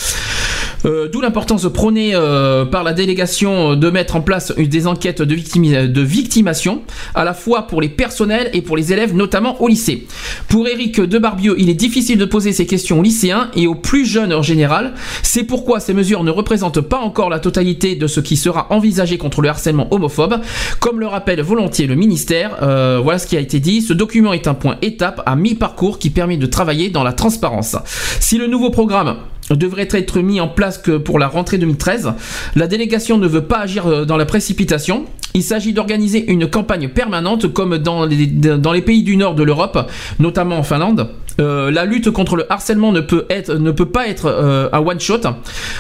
[0.85, 5.35] Euh, D'où l'importance prônée euh, par la délégation de mettre en place des enquêtes de,
[5.35, 6.83] victimi- de victimation,
[7.15, 10.07] à la fois pour les personnels et pour les élèves, notamment au lycée.
[10.49, 14.07] Pour Eric Debarbieu, il est difficile de poser ces questions aux lycéens et aux plus
[14.07, 14.95] jeunes en général.
[15.23, 19.19] C'est pourquoi ces mesures ne représentent pas encore la totalité de ce qui sera envisagé
[19.19, 20.41] contre le harcèlement homophobe.
[20.81, 23.83] Comme le rappelle volontiers le ministère, euh, voilà ce qui a été dit.
[23.83, 27.77] Ce document est un point étape à mi-parcours qui permet de travailler dans la transparence.
[28.21, 29.17] Si le nouveau programme
[29.55, 32.13] devrait être mis en place que pour la rentrée 2013.
[32.57, 35.07] La délégation ne veut pas agir euh, dans la précipitation.
[35.35, 40.59] Il s'agit d'organiser une campagne permanente comme dans les, pays du nord de l'Europe, notamment
[40.59, 41.09] en Finlande.
[41.41, 44.81] Euh, la lutte contre le harcèlement ne peut, être, ne peut pas être euh, un
[44.81, 45.21] one-shot.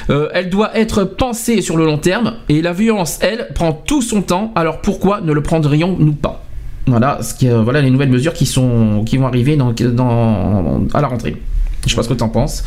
[0.08, 2.34] Euh, elle doit être pensée sur le long terme.
[2.48, 4.52] Et la violence, elle, prend tout son temps.
[4.54, 6.44] Alors pourquoi ne le prendrions-nous pas?
[6.86, 11.06] Voilà, ce qui, euh, voilà les nouvelles mesures qui, sont, qui vont arriver à la
[11.08, 11.36] rentrée.
[11.84, 12.64] Je sais pas ce que tu en penses.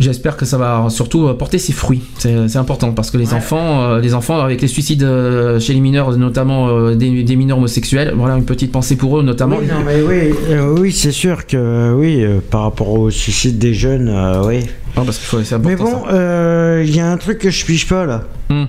[0.00, 2.00] J'espère que ça va surtout euh, porter ses fruits.
[2.16, 5.80] C'est important parce que les enfants, euh, les enfants avec les suicides euh, chez les
[5.80, 9.56] mineurs, notamment euh, des, des mineurs homosexuels, voilà une petite pensée pour eux, notamment.
[9.60, 13.10] Oui, non, mais oui, euh, oui c'est sûr que euh, oui, euh, par rapport au
[13.10, 14.60] suicide des jeunes, euh, oui.
[14.94, 17.86] parce qu'il faut, c'est Mais bon, euh, il y a un truc que je pige
[17.86, 18.22] pas là.
[18.48, 18.64] Hmm.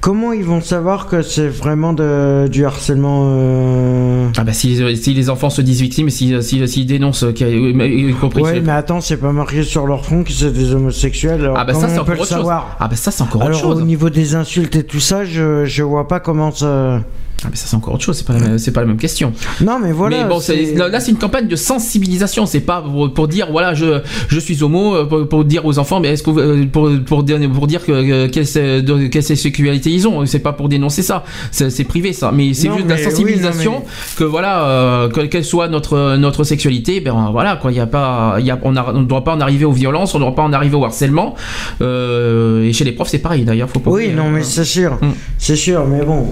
[0.00, 5.12] Comment ils vont savoir que c'est vraiment de, du harcèlement euh, Ah bah si, si
[5.14, 8.42] les enfants se disent victimes, s'ils si, s'ils dénoncent, qu'il y compris.
[8.42, 11.40] Ouais, mais attends, c'est pas marqué sur leur front que c'est des homosexuels.
[11.42, 12.48] alors Ah bah ça c'est encore autre chose.
[12.48, 13.82] Ah bah ça c'est encore autre Alors chose.
[13.82, 17.02] au niveau des insultes et tout ça, je, je vois pas comment ça.
[17.44, 19.32] Ah mais ça c'est encore autre chose, c'est pas la pas la même question.
[19.62, 20.18] Non mais voilà.
[20.24, 20.40] mais bon,
[20.76, 24.38] là là, c'est une campagne de sensibilisation, c'est pas pour, pour dire voilà je, je
[24.38, 27.38] suis homo, euh, pour, pour dire aux enfants mais est-ce que euh, pour, pour dire
[27.52, 31.84] pour dire que euh, quelle, quelle sexualité ils ont, c'est pas pour dénoncer ça, c'est
[31.84, 33.82] privé ça, mais c'est juste de la mais oui, sensibilisation
[34.18, 38.36] que voilà euh, que- quelle soit notre notre sexualité, ben voilà quoi, y a pas
[38.40, 40.52] y a on ne doit pas en arriver aux violences, on ne doit pas en
[40.52, 41.34] arriver au harcèlement
[41.80, 44.30] euh, et chez les profs c'est pareil d'ailleurs, faut pas Oui, oublier, non hein.
[44.34, 45.08] mais c'est sûr, Mm.
[45.38, 46.26] c'est sûr, mais bon.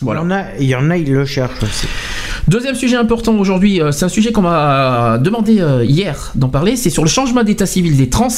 [0.00, 0.20] Voilà.
[0.20, 1.86] Il y en a, il y en a, ils le cherchent aussi.
[2.46, 6.76] Deuxième sujet important aujourd'hui, euh, c'est un sujet qu'on m'a demandé euh, hier d'en parler,
[6.76, 8.28] c'est sur le changement d'état civil des trans.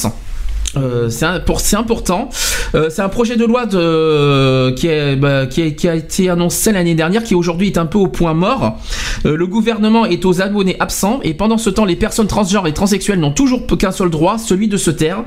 [0.77, 2.29] Euh, c'est important.
[2.77, 6.31] Euh, c'est un projet de loi de, qui, est, bah, qui, est- qui a été
[6.31, 8.79] annoncé l'année dernière, qui aujourd'hui est un peu au point mort.
[9.27, 12.73] Euh, le gouvernement est aux abonnés absents et pendant ce temps, les personnes transgenres et
[12.73, 15.25] transsexuelles n'ont toujours qu'un seul droit, celui de se taire,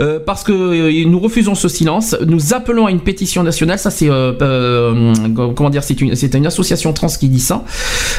[0.00, 2.16] Euh, parce que euh, nous refusons ce silence.
[2.26, 3.78] Nous appelons à une pétition nationale.
[3.78, 5.14] Ça, c'est euh,
[5.54, 7.64] comment dire, c'est une, une association trans qui dit ça.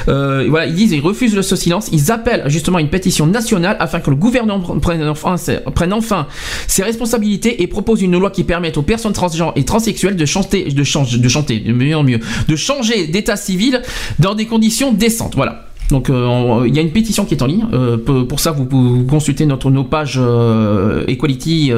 [0.05, 1.89] Voilà, ils disent, ils refusent ce silence.
[1.91, 5.35] Ils appellent justement à une pétition nationale afin que le gouvernement prenne enfin,
[5.75, 6.27] prenne enfin
[6.67, 10.65] ses responsabilités et propose une loi qui permette aux personnes transgenres et transsexuelles de chanter,
[10.65, 13.81] de changer, de chanter, de mieux en mieux, de changer d'état civil
[14.19, 15.35] dans des conditions décentes.
[15.35, 15.63] Voilà.
[15.89, 17.65] Donc euh, il y a une pétition qui est en ligne.
[17.71, 21.71] Euh, pour, pour ça, vous pouvez consulter notre nos pages euh, Equality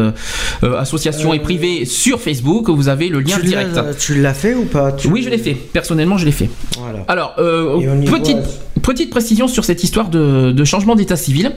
[0.64, 2.70] association et privée sur Facebook.
[2.70, 3.78] Vous avez le lien Tu direct.
[4.00, 4.92] Tu l'as fait ou pas?
[4.94, 5.54] Tu- Oui, je l'ai fait.
[5.54, 6.50] Personnellement, je l'ai fait.
[6.80, 7.04] Voilà.
[7.08, 8.38] Alors, petite,
[8.82, 11.52] petite précision sur cette histoire de, de changement d'état civil.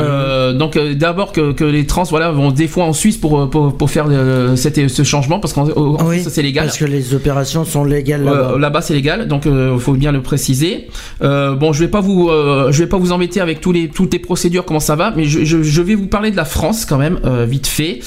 [0.00, 3.48] Euh, donc euh, d'abord que, que les trans voilà vont des fois en Suisse pour
[3.50, 6.78] pour, pour faire euh, cet- ce changement parce qu'en en Oui, Suisse, c'est légal Parce
[6.78, 8.52] que les opérations sont légales là-bas.
[8.54, 10.88] euh, là-bas c'est légal, donc il faut bien le préciser.
[11.22, 13.88] Euh, bon, je vais pas vous, euh, je vais pas vous embêter avec tous les,
[13.88, 16.44] toutes les procédures comment ça va, mais je, je- je vais vous parler de la
[16.44, 18.00] France quand même euh, vite fait.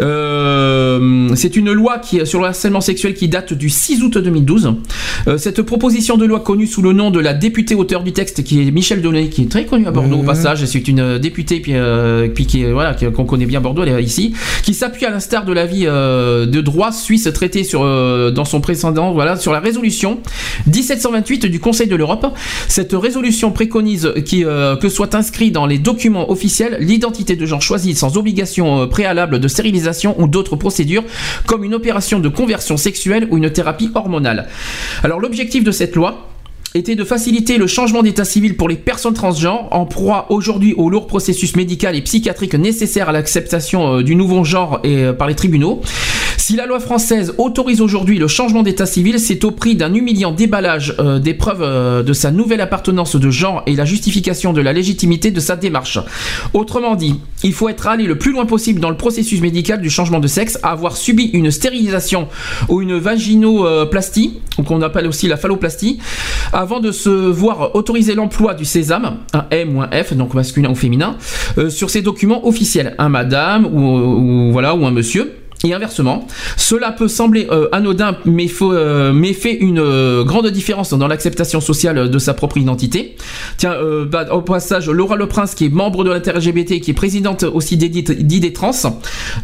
[0.00, 4.74] Euh, c'est une loi qui sur le harcèlement sexuel qui date du 6 août 2012.
[5.28, 8.42] Euh, cette proposition de loi connue sous le nom de la députée auteur du texte
[8.44, 10.26] qui est Michel Donnet, qui est très connue à Bordeaux au Mhm.
[10.26, 10.64] passage.
[10.64, 14.34] C'est une députée puis, euh, puis qui voilà qu'on connaît bien Bordeaux, elle est ici,
[14.62, 18.60] qui s'appuie à l'instar de l'avis euh, de droit suisse traité sur euh, dans son
[18.60, 20.20] précédent voilà sur la résolution
[20.66, 22.26] 1728 du Conseil de l'Europe.
[22.68, 27.62] Cette résolution préconise qui, euh, que soit inscrit dans les documents officiels l'identité de genre
[27.62, 31.04] choisie sans obligation euh, préalable de stérilisation ou d'autres procédures
[31.46, 34.48] comme une opération de conversion sexuelle ou une thérapie hormonale.
[35.02, 36.28] Alors l'objectif de cette loi
[36.76, 40.90] était de faciliter le changement d'état civil pour les personnes transgenres en proie aujourd'hui au
[40.90, 45.34] lourd processus médical et psychiatrique nécessaire à l'acceptation euh, du nouveau genre euh, par les
[45.34, 45.80] tribunaux.
[46.46, 50.30] Si la loi française autorise aujourd'hui le changement d'état civil, c'est au prix d'un humiliant
[50.30, 54.60] déballage euh, des preuves euh, de sa nouvelle appartenance de genre et la justification de
[54.60, 55.98] la légitimité de sa démarche.
[56.54, 59.90] Autrement dit, il faut être allé le plus loin possible dans le processus médical du
[59.90, 62.28] changement de sexe, avoir subi une stérilisation
[62.68, 65.98] ou une vaginoplastie, qu'on appelle aussi la phalloplastie,
[66.52, 70.70] avant de se voir autoriser l'emploi du sésame, un M ou un F, donc masculin
[70.70, 71.16] ou féminin,
[71.58, 75.34] euh, sur ces documents officiels, un madame ou, ou voilà ou un monsieur.
[75.64, 76.26] Et inversement.
[76.56, 82.10] Cela peut sembler euh, anodin, euh, mais fait une euh, grande différence dans l'acceptation sociale
[82.10, 83.16] de sa propre identité.
[83.56, 83.76] Tiens,
[84.10, 87.76] bah, au passage, Laura Le Prince, qui est membre de l'inter-LGBT, qui est présidente aussi
[87.76, 88.72] d'ID Trans,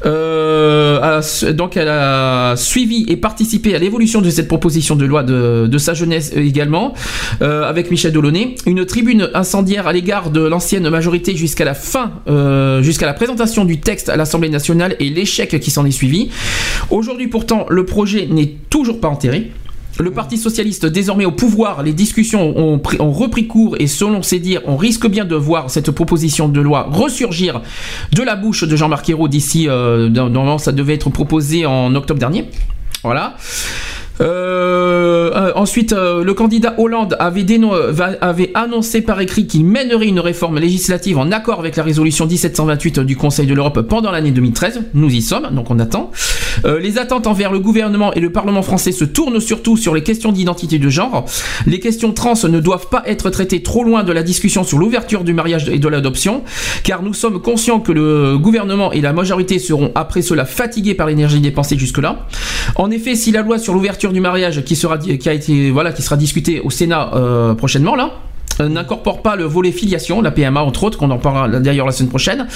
[0.05, 1.21] a
[1.53, 5.79] donc elle a suivi et participé à l'évolution de cette proposition de loi de, de
[5.79, 6.95] sa jeunesse également,
[7.41, 8.55] avec Michel Delaunay.
[8.67, 12.13] Une tribune incendiaire à l'égard de l'ancienne majorité jusqu'à la fin,
[12.83, 16.02] jusqu'à la présentation du texte à l'Assemblée nationale et l'échec qui s'en est suivi.
[16.91, 19.53] Aujourd'hui pourtant, le projet n'est toujours pas enterré.
[19.99, 24.23] Le Parti socialiste désormais au pouvoir, les discussions ont, pris- ont repris cours et selon
[24.23, 27.61] ses dires, on risque bien de voir cette proposition de loi ressurgir
[28.13, 32.19] de la bouche de Jean-Marc Ayrault d'ici, euh, normalement ça devait être proposé en octobre
[32.19, 32.47] dernier.
[33.03, 33.37] Voilà.
[34.21, 40.59] Euh, euh, ensuite, euh, le candidat Hollande avait, annoncé par écrit qu'il mènerait une réforme
[40.59, 44.83] législative en accord avec la résolution 1728 du Conseil de l'Europe pendant l'année 2013.
[44.95, 46.11] Nous y sommes, donc on attend.
[46.65, 50.03] Euh, les attentes envers le gouvernement et le Parlement français se tournent surtout sur les
[50.03, 51.25] questions d'identité de genre.
[51.67, 55.25] Les questions trans ne doivent pas être traitées trop loin de la discussion sur l'ouverture
[55.25, 56.43] du mariage et de l'adoption,
[56.85, 61.07] car nous sommes conscients que le gouvernement et la majorité seront après cela fatigués par
[61.07, 62.27] l'énergie dépensée jusque-là.
[62.77, 65.93] En effet, si la loi sur l'ouverture du mariage qui sera qui a été voilà
[65.93, 68.11] qui sera discutée au Sénat euh, prochainement là
[68.61, 71.93] euh, n'incorpore pas le volet filiation, la PMA entre autres, qu'on en parlera d'ailleurs la
[71.93, 72.47] semaine prochaine.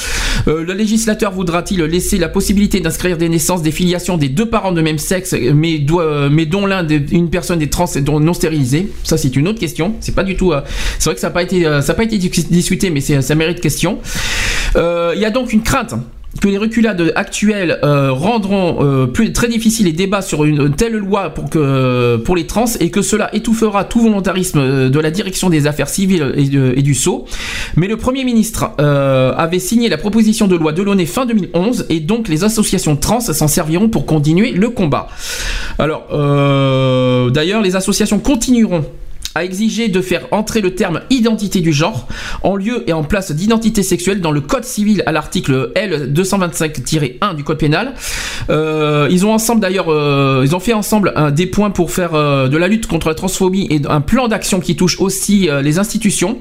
[0.46, 4.72] Euh, le législateur voudra-t-il laisser la possibilité d'inscrire des naissances, des filiations des deux parents
[4.72, 8.92] de même sexe, mais, dont l'un, une personne est trans et non stérilisée?
[9.04, 9.94] Ça, c'est une autre question.
[10.00, 10.52] C'est pas du tout.
[10.98, 13.60] c'est vrai que ça n'a pas été, ça pas été dis- discuté, mais ça mérite
[13.60, 13.98] question.
[14.74, 15.94] Il y a donc une crainte
[16.40, 21.30] que les reculades actuelles euh, rendront euh, très difficile les débats sur une telle loi
[21.30, 25.50] pour que pour les trans et que cela étouffera tout volontarisme euh, de la direction
[25.50, 27.26] des affaires civiles et, du sceau.
[27.76, 31.86] Mais le Premier ministre euh, avait signé la proposition de loi de l'ONU fin 2011
[31.88, 35.08] et donc les associations trans s'en serviront pour continuer le combat.
[35.78, 38.84] Alors, euh, d'ailleurs, les associations continueront
[39.36, 42.08] a exigé de faire entrer le terme identité du genre
[42.42, 47.44] en lieu et en place d'identité sexuelle dans le code civil à l'article L225-1 du
[47.44, 47.92] code pénal.
[48.48, 52.48] Euh, ils ont ensemble d'ailleurs, euh, ils ont fait ensemble des points pour faire euh,
[52.48, 56.38] de la lutte contre la transphobie et un plan d'action qui touche aussi les institutions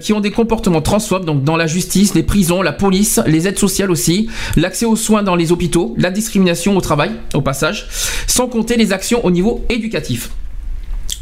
[0.00, 3.58] qui ont des comportements transphobes, donc dans la justice, les prisons, la police, les aides
[3.58, 7.88] sociales aussi, l'accès aux soins dans les hôpitaux, la discrimination au travail, au passage,
[8.26, 10.30] sans compter les actions au niveau éducatif.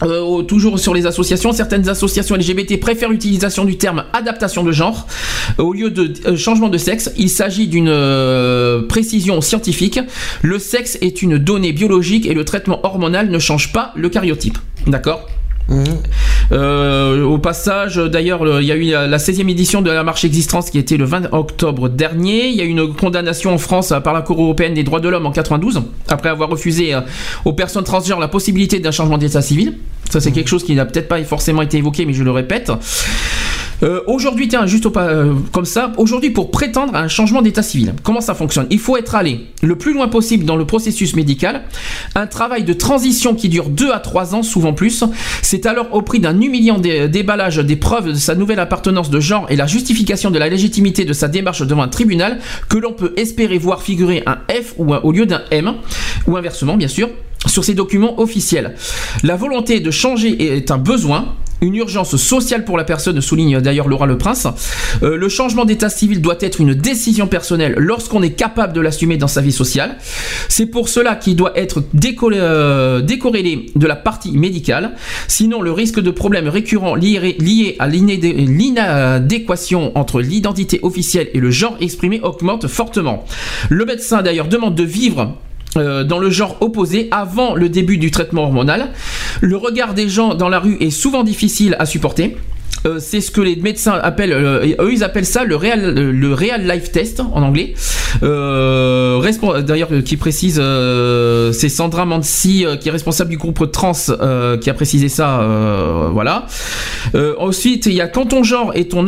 [0.03, 5.07] Euh, toujours sur les associations, certaines associations LGBT préfèrent l'utilisation du terme adaptation de genre
[5.59, 7.13] euh, au lieu de euh, changement de sexe.
[7.17, 7.93] Il s'agit d'une
[8.89, 10.01] précision scientifique.
[10.43, 14.59] Le sexe est une donnée biologique et le traitement hormonal ne change pas le cariotype.
[14.87, 15.29] D'accord?
[16.51, 20.03] Euh, au passage, d'ailleurs, le- il y a eu la la 16e édition de la
[20.03, 22.49] marche existence qui était le 20 octobre dernier.
[22.49, 25.09] Il y a eu une condamnation en France par la Cour européenne des droits de
[25.09, 27.01] l'homme en 92, après avoir refusé euh,
[27.45, 29.75] aux personnes transgenres la possibilité d'un changement d'état civil.
[30.11, 32.71] Ça, c'est quelque chose qui n'a peut-être pas forcément été évoqué, mais je le répète.
[33.83, 37.43] Euh, aujourd'hui, tiens, juste au pas- euh, comme ça, aujourd'hui, pour prétendre à un changement
[37.43, 38.67] d'état civil, comment ça fonctionne?
[38.71, 41.63] Il faut être allé le plus loin possible dans le processus médical.
[42.15, 45.03] Un travail de transition qui dure 2 à 3 ans, souvent plus.
[45.43, 49.19] C'est alors au prix d'un humiliant dé- déballage des preuves de sa nouvelle appartenance de
[49.19, 52.39] genre et la justification de la légitimité de sa démarche devant un tribunal
[52.69, 55.73] que l'on peut espérer voir figurer un F ou un- au lieu d'un M,
[56.29, 57.09] ou inversement, bien sûr
[57.47, 58.77] sur ces documents officiels.
[59.25, 63.89] La volonté de changer est un besoin, une urgence sociale pour la personne, souligne d'ailleurs
[63.89, 64.49] Laura Le Prince.
[65.03, 69.17] Euh, le changement d'état civil doit être une décision personnelle lorsqu'on est capable de l'assumer
[69.17, 69.97] dans sa vie sociale.
[70.49, 71.83] C'est pour cela qu'il doit être
[72.25, 74.93] euh, décorrélé de la partie médicale.
[75.29, 81.51] Sinon, le risque de problèmes récurrents liés, liés à l'inadéquation entre l'identité officielle et le
[81.51, 83.25] genre exprimé augmente fortement.
[83.69, 85.37] Le médecin d'ailleurs demande de vivre
[85.77, 88.91] euh, dans le genre opposé avant le début du traitement hormonal.
[89.41, 92.37] Le regard des gens dans la rue est souvent difficile à supporter.
[92.87, 96.69] Euh, c'est ce que les médecins appellent, euh, eux ils appellent ça le real, real
[96.69, 97.75] life test en anglais.
[98.23, 99.21] Euh,
[99.67, 103.93] D'ailleurs, euh, qui précise, euh, c'est Sandra Mansi euh, qui est responsable du groupe trans
[104.11, 105.41] euh, qui a précisé ça.
[105.41, 106.47] euh, voilà.
[107.15, 109.07] Euh, ensuite, il y a quand ton genre et ton,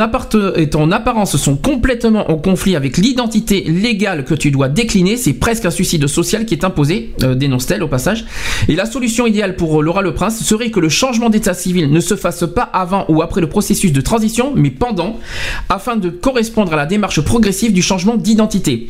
[0.90, 5.70] apparence sont complètement en conflit avec l'identité légale que tu dois décliner, c'est presque un
[5.70, 8.24] suicide social qui est imposé, euh, dénonce-t-elle au passage.
[8.68, 12.00] Et la solution idéale pour Laura Le Prince serait que le changement d'état civil ne
[12.00, 15.18] se fasse pas avant ou après le processus de transition, mais pendant,
[15.68, 18.88] afin de correspondre à la démarche progressive du changement d'identité.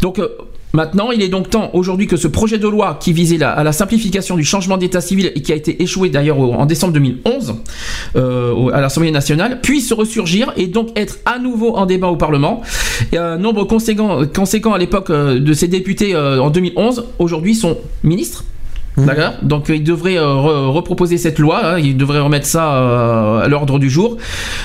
[0.00, 0.28] Donc, euh,
[0.74, 3.70] Maintenant, il est donc temps aujourd'hui que ce projet de loi qui visait à la
[3.70, 7.54] simplification du changement d'état civil et qui a été échoué d'ailleurs en décembre 2011
[8.16, 12.62] euh, à l'Assemblée nationale puisse ressurgir et donc être à nouveau en débat au Parlement.
[13.12, 17.78] Et un nombre conséquent, à l'époque euh, de ces députés euh, en 2011 aujourd'hui sont
[18.02, 18.44] ministres.
[18.96, 19.32] D'accord.
[19.42, 21.60] Donc euh, il devrait euh, re- reproposer cette loi.
[21.64, 24.16] hein, il devrait remettre ça euh, à l'ordre du jour.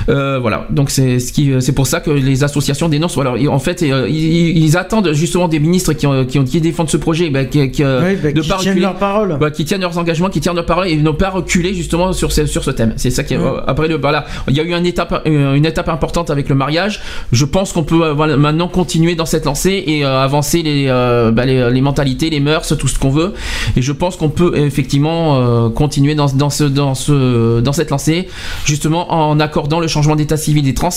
[0.09, 0.67] Euh, voilà.
[0.69, 3.16] Donc c'est ce qui, c'est pour ça que les associations dénoncent.
[3.16, 3.35] Voilà.
[3.38, 6.61] Et en fait, euh, ils, ils attendent justement des ministres qui, ont, qui, ont- qui
[6.61, 8.82] défendent ce projet, bah, qui, qui, euh, Oui, bah, de qui pas tiennent reculer.
[8.82, 9.38] leur parole.
[9.40, 12.32] Bah, qui tiennent leurs engagements, qui tiennent leur parole et ne pas reculer justement sur
[12.32, 12.93] ce, sur ce thème.
[12.98, 13.35] C'est ça qui.
[13.35, 13.41] Mm.
[13.41, 16.56] euh, après le, voilà, il y a eu une étape, une étape importante avec le
[16.56, 17.01] mariage.
[17.32, 20.85] Je pense qu'on peut euh, voilà, maintenant continuer dans cette lancée et euh, avancer les,
[20.88, 23.33] euh, bah, les, les mentalités, les mœurs, tout ce qu'on veut.
[23.75, 27.89] Et je pense qu'on peut effectivement euh, continuer dans, dans, ce, dans, ce, dans cette
[27.89, 28.30] lancée,
[28.65, 30.89] justement en accordant le changement d'état civil des trans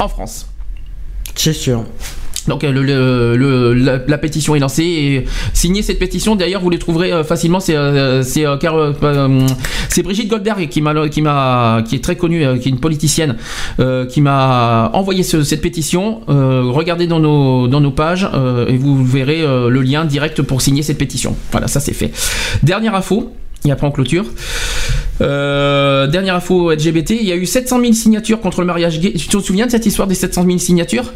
[0.00, 0.48] en France.
[1.36, 1.84] C'est sûr.
[2.48, 3.74] Donc euh,
[4.06, 7.60] la, pétition est lancée et signer cette pétition d'ailleurs vous les trouverez euh, facilement.
[7.60, 9.46] C'est euh, euh, euh, euh,
[10.02, 13.36] Brigitte Goldberg qui est très connue euh, qui est une politicienne
[13.78, 16.22] euh, qui m'a envoyé ce- cette pétition.
[16.28, 20.82] Euh, regardez dans nos pages euh, et vous verrez euh, le lien direct pour signer
[20.82, 21.36] cette pétition.
[21.52, 22.10] Voilà ça c'est fait.
[22.62, 23.32] Dernière info
[23.66, 24.24] et après on clôture.
[25.20, 29.12] Euh, dernière info LGBT, il y a eu 700 000 signatures contre le mariage gay.
[29.12, 31.12] Tu te souviens de cette histoire des 700 000 signatures?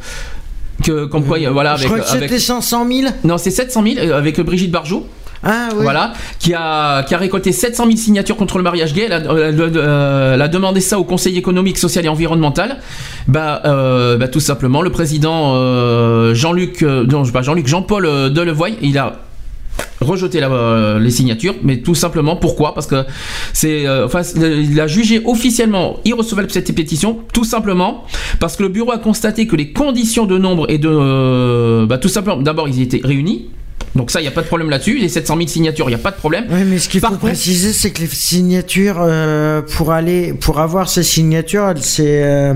[0.85, 3.11] Que, comme quoi, voilà, Je crois que avec- c'était 500 000.
[3.25, 5.07] non, c'est 700 000 euh, avec Brigitte Barjot.
[5.47, 5.83] Ah oui.
[5.83, 9.03] Voilà, qui a, qui a récolté 700 000 signatures contre le mariage gay.
[9.07, 12.79] Elle a, elle a- euh, elle a demandé ça au Conseil économique, social et environnemental.
[13.29, 18.77] Bah, euh, bah, tout simplement, le président euh, Jean-Luc, euh, non, pas Jean-Luc, Jean-Paul Delevoye,
[18.81, 19.17] il a
[20.01, 22.75] rejeté la- euh, les signatures, mais tout simplement pourquoi?
[22.75, 23.05] Parce que
[23.53, 28.05] c'est, euh, enfin, il a jugé officiellement irrecevable cette pétition, tout simplement
[28.41, 31.99] parce que le bureau a constaté que les conditions de nombre et de, euh, bah,
[31.99, 33.51] tout simplement, d'abord ils étaient réunis.
[33.95, 34.99] Donc ça, il n'y a pas de problème là-dessus.
[34.99, 36.47] Les 700 000 signatures, il n'y a pas de problème.
[36.51, 40.59] Oui, mais ce qu'il faut contre- préciser, c'est que les signatures, euh, pour aller, pour
[40.59, 42.55] avoir ces signatures, elle s'est, euh,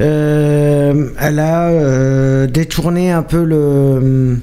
[0.00, 4.38] euh, elle a détourné un peu le.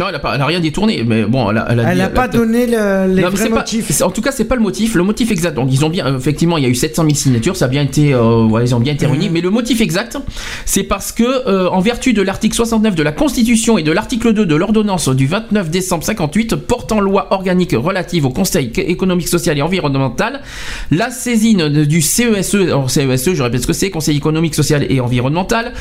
[0.00, 2.66] Non, elle n'a rien détourné, mais bon, elle a, elle a Elle dit- pas donné
[2.66, 4.00] le- les Non, vrais pas- motifs.
[4.00, 4.94] en tout cas, c'est pas le motif.
[4.94, 5.54] Le motif exact.
[5.54, 7.54] Donc, ils ont bien, effectivement, il y a eu 700 000 signatures.
[7.54, 9.26] Ça a bien été, euh, ouais, ils ont bien été réunis.
[9.26, 9.32] Mhm.
[9.34, 10.16] Mais le motif exact,
[10.64, 14.32] c'est parce que, euh, en vertu de l'article 69 de la Constitution et de l'article
[14.32, 19.58] 2 de l'ordonnance du 29 décembre 58 portant loi organique relative au Conseil économique, social
[19.58, 20.40] et environnemental,
[20.90, 24.98] la saisine du CESE, alors CESE, je répète ce que c'est, Conseil économique, social et
[25.00, 25.72] environnemental,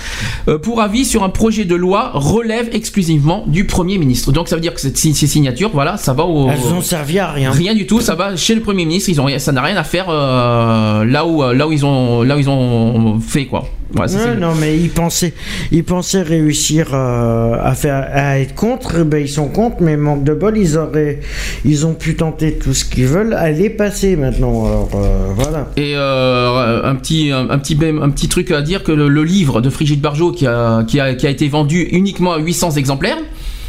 [0.49, 4.08] euh, pour avis sur un projet de loi relève exclusivement du Premier ministre.
[4.31, 6.49] Donc, ça veut dire que cette- ces signatures, voilà, ça va au.
[6.49, 7.51] Elles ont servi à rien.
[7.51, 9.75] Rien du tout, ça va chez le Premier ministre, ils ont, rien- ça n'a rien
[9.77, 13.45] à faire euh, là, où, euh, là, où ils ont, là où ils ont fait
[13.45, 13.65] quoi.
[14.05, 15.33] Ça, Ouais, non, mais ils pensaient,
[15.71, 18.97] ils pensaient réussir euh, à faire, à être contre.
[18.99, 21.21] eh Ben, ils sont contre, mais manque de bol, ils auraient,
[21.65, 23.35] ils ont pu tenter tout ce qu'ils veulent.
[23.41, 24.65] Elle est passée maintenant.
[24.67, 25.69] Alors euh, voilà.
[25.75, 29.23] Et euh, un, petit, un, un petit, un petit truc à dire que le, le
[29.23, 32.71] livre de Brigitte Barjot qui a, qui, a, qui a été vendu uniquement à 800
[32.73, 33.17] exemplaires,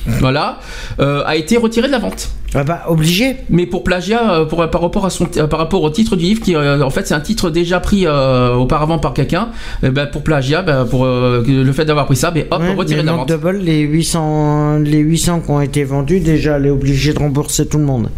[0.07, 0.59] voilà,
[1.01, 2.31] euh, a été retiré de la vente.
[2.55, 3.37] Ah bah obligé.
[3.49, 6.43] Mais pour plagiat, euh, pour, par rapport à son, par rapport au titre du livre,
[6.43, 9.51] qui euh, en fait c'est un titre déjà pris euh, auparavant par quelqu'un,
[9.85, 12.99] eh ben, pour plagiat, ben, pour le fait d'avoir pris ça, ben, hop, Ouais, retiré
[12.99, 13.33] mais de la vente.
[13.35, 17.67] bol, les 800, les 800 qui ont été vendus, déjà, elle est obligée de rembourser
[17.67, 18.11] tout le monde.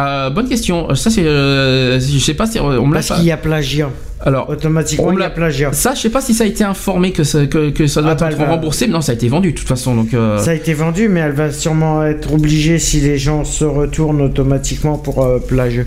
[0.00, 0.94] Euh, bonne question.
[0.94, 3.36] Ça c'est, euh, je sais pas si on me l'a Parce pas- qu'il y a
[3.36, 3.90] plagiat.
[4.20, 5.72] Alors, automatiquement, il y a plagiat.
[5.72, 8.10] Ça, je sais pas si ça a été informé que ça, que, que ça doit
[8.12, 9.94] Ah bah, être elle va- remboursé, mais non, ça a été vendu de toute façon.
[9.94, 13.44] Donc, euh, Ça a été vendu, mais elle va sûrement être obligée si les gens
[13.44, 15.84] se retournent automatiquement pour euh, plagiat.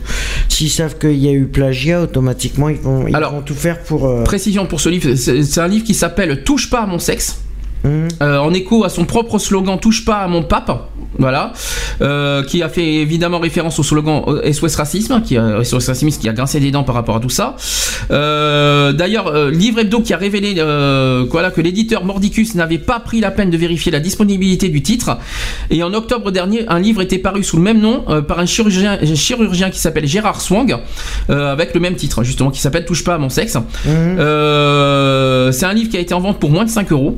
[0.48, 4.08] S'ils savent qu'il y a eu plagiat, automatiquement ils vont, ils vont tout faire pour.
[4.08, 7.00] euh, Précision pour ce livre, c'est c'est un livre qui s'appelle Touche pas à mon
[7.00, 7.38] sexe.
[7.84, 8.08] Mhm.
[8.22, 11.54] Euh, en écho à son propre slogan Touche pas à mon pape, voilà,
[12.02, 16.20] euh, qui a fait évidemment référence au slogan euh, SOS Racisme, qui a, SOS Racisme
[16.20, 17.56] qui a grincé des dents par rapport à tout ça.
[18.12, 23.00] Euh, D'ailleurs, euh, Livre Hebdo qui a révélé euh, voilà, que l'éditeur Mordicus n'avait pas
[23.00, 25.18] pris la peine de vérifier la disponibilité du titre.
[25.70, 28.46] Et en octobre dernier, un livre était paru sous le même nom euh, par un
[28.46, 30.78] chirurgien, un chirurgien qui s'appelle Gérard Swang,
[31.30, 33.58] euh, avec le même titre, justement, qui s'appelle Touche pas à mon sexe.
[33.88, 37.16] Euh, c'est un livre qui a été en vente pour moins de 5 euros.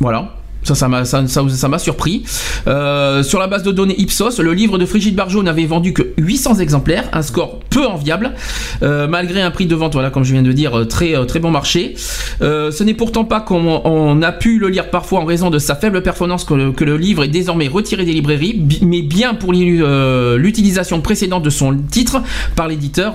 [0.00, 0.32] Voilà.
[0.62, 2.24] Ça, ça m'a, ça, ça- ça surpris.
[2.66, 6.02] Euh, sur la base de données Ipsos, le livre de Frigide Barjot n'avait vendu que
[6.18, 8.32] 800 exemplaires, un score peu enviable,
[8.82, 11.38] euh, malgré un prix de vente, voilà, comme je viens de dire, euh, très, très
[11.38, 11.94] bon marché.
[12.40, 15.76] Ce n'est pourtant pas qu'on on a pu le lire parfois en raison de sa
[15.76, 19.84] faible performance que le, livre est désormais retiré des librairies, mais bien pour l'u-
[20.36, 22.20] l'utilisation précédente de son titre
[22.56, 23.14] par l'éditeur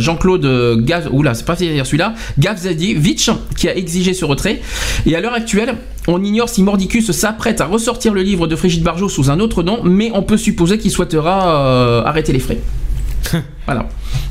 [0.00, 0.46] Jean-Claude
[0.84, 4.60] Gav, oula, c'est pas celui-là, Gavzadivitch, qui a exigé ce retrait.
[5.06, 5.74] Et à l'heure actuelle,
[6.10, 9.62] On ignore si Mordicus s'apprête à ressortir le livre de Frigide Barjot sous un autre
[9.62, 12.58] nom, mais on peut supposer qu'il souhaitera euh, arrêter les frais.
[13.66, 13.86] voilà,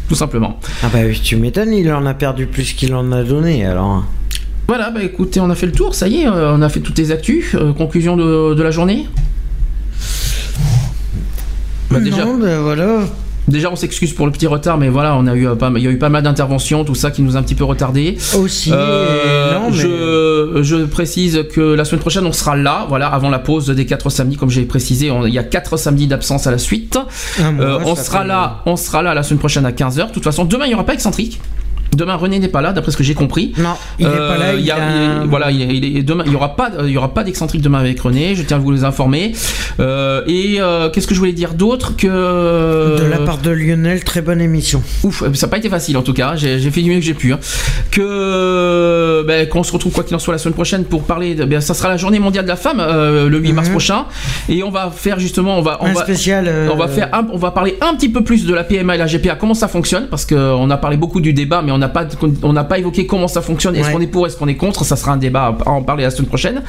[0.09, 0.59] tout simplement.
[0.81, 4.03] Ah bah oui, tu m'étonnes, il en a perdu plus qu'il en a donné alors.
[4.67, 6.79] Voilà, bah écoutez, on a fait le tour, ça y est, euh, on a fait
[6.79, 7.53] toutes les actus.
[7.53, 9.07] Euh, conclusion de, de la journée?
[11.91, 13.01] Bah, déjà, Non, bah voilà.
[13.47, 15.81] Déjà, on s'excuse pour le petit retard, mais voilà, on a eu euh, pas, il
[15.83, 18.17] y a eu pas mal d'interventions, tout ça qui nous a un petit peu retardé.
[18.37, 23.07] Aussi, Euh, non, mais- je, je précise que la semaine prochaine, on sera là, voilà,
[23.07, 26.07] avant la pause des 4 samedis, comme j'ai précisé, on- il y a 4 samedis
[26.07, 26.97] d'absence à la suite.
[27.39, 30.07] Mois, Euh, on sera là, on sera là la semaine prochaine à 15h.
[30.07, 31.39] De toute façon, demain, il n'y aura pas excentrique.
[31.95, 33.53] Demain, René n'est pas là, d'après ce que j'ai compris.
[33.57, 36.05] Non, il est Euh, pas là, il, y a- a- il est- voilà, il il
[36.05, 38.35] demain, il y aura pas, il y aura pas d'excentrique demain avec René.
[38.35, 39.33] Je tiens à vous les informer.
[39.79, 42.07] Euh, et euh, qu'est-ce que je voulais dire d'autre que
[42.97, 44.81] De la part de Lionel, très bonne émission.
[45.03, 46.35] Ouf, ça n'a pas été facile en tout cas.
[46.35, 47.33] J'ai fait du mieux que j'ai pu.
[47.33, 47.39] hein.
[47.91, 51.35] Que ben, qu'on se retrouve quoi qu'il en soit la semaine prochaine pour parler.
[51.35, 54.05] De, ben, ça sera la Journée mondiale de la femme euh, le 8 mars prochain,
[54.49, 55.91] et on va faire justement, on va, on Mhm.
[55.91, 58.45] Un va, spécial, euh, on va faire, un- on va parler un petit peu plus
[58.45, 61.21] de la PMA et la GPA, comment ça fonctionne, parce que on a parlé beaucoup
[61.21, 62.07] du débat, mais on n'a pas,
[62.43, 63.75] on n'a pas évoqué comment ça fonctionne.
[63.75, 63.93] Est-ce Ouais.
[63.93, 66.09] qu'on est pour, est-ce qu'on est contre Ça sera un débat à en parler la
[66.11, 66.63] semaine prochaine.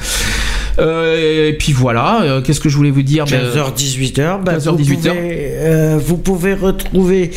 [0.79, 2.21] Euh, et puis voilà.
[2.23, 3.25] euh, Qu'est-ce que je voulais vous dire?
[3.25, 4.43] Ben, 15h, 18h.
[4.43, 5.09] bah, 15h, vous, 18h.
[5.09, 7.31] Pouvez, euh, vous pouvez retrouver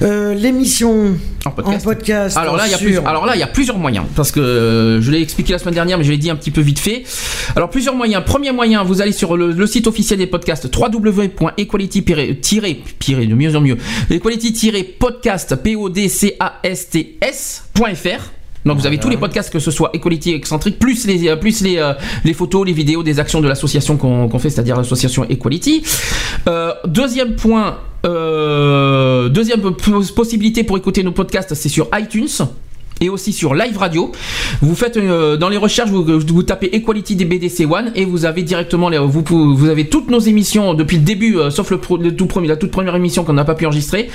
[0.00, 1.14] l'émission
[1.46, 1.86] En podcast.
[1.86, 2.36] en podcast.
[2.36, 4.98] Alors là, il y a plusieurs, alors là, il y a plusieurs moyens parce que
[5.00, 7.04] je l'ai expliqué la semaine dernière, mais je l'ai dit un petit peu vite fait.
[7.56, 8.22] Alors plusieurs moyens.
[8.24, 13.76] Premier moyen, vous allez sur le, le site officiel des podcasts www.equality-de mieux en mieux
[14.10, 18.32] equality-podcast p o d c a s t s.fr.
[18.64, 21.62] Donc vous avez tous les podcasts que ce soit Equality excentrique plus les euh, plus
[21.62, 21.94] les euh,
[22.24, 25.82] les photos, les vidéos des actions de l'association qu'on fait, c'est-à-dire l'association Equality.
[26.48, 29.60] Euh, deuxième point, euh, deuxième
[30.14, 32.28] possibilité pour écouter nos podcasts, c'est sur iTunes.
[33.02, 34.12] Et aussi sur Live Radio.
[34.60, 38.44] Vous faites euh, dans les recherches, vous, tapez Equality des BDC One et vous avez
[38.44, 41.78] directement les, vous, avez toutes nos émissions depuis le début, euh, sauf le,
[42.14, 44.08] tout premier, la toute première émission qu'on n'a pas pu enregistrer.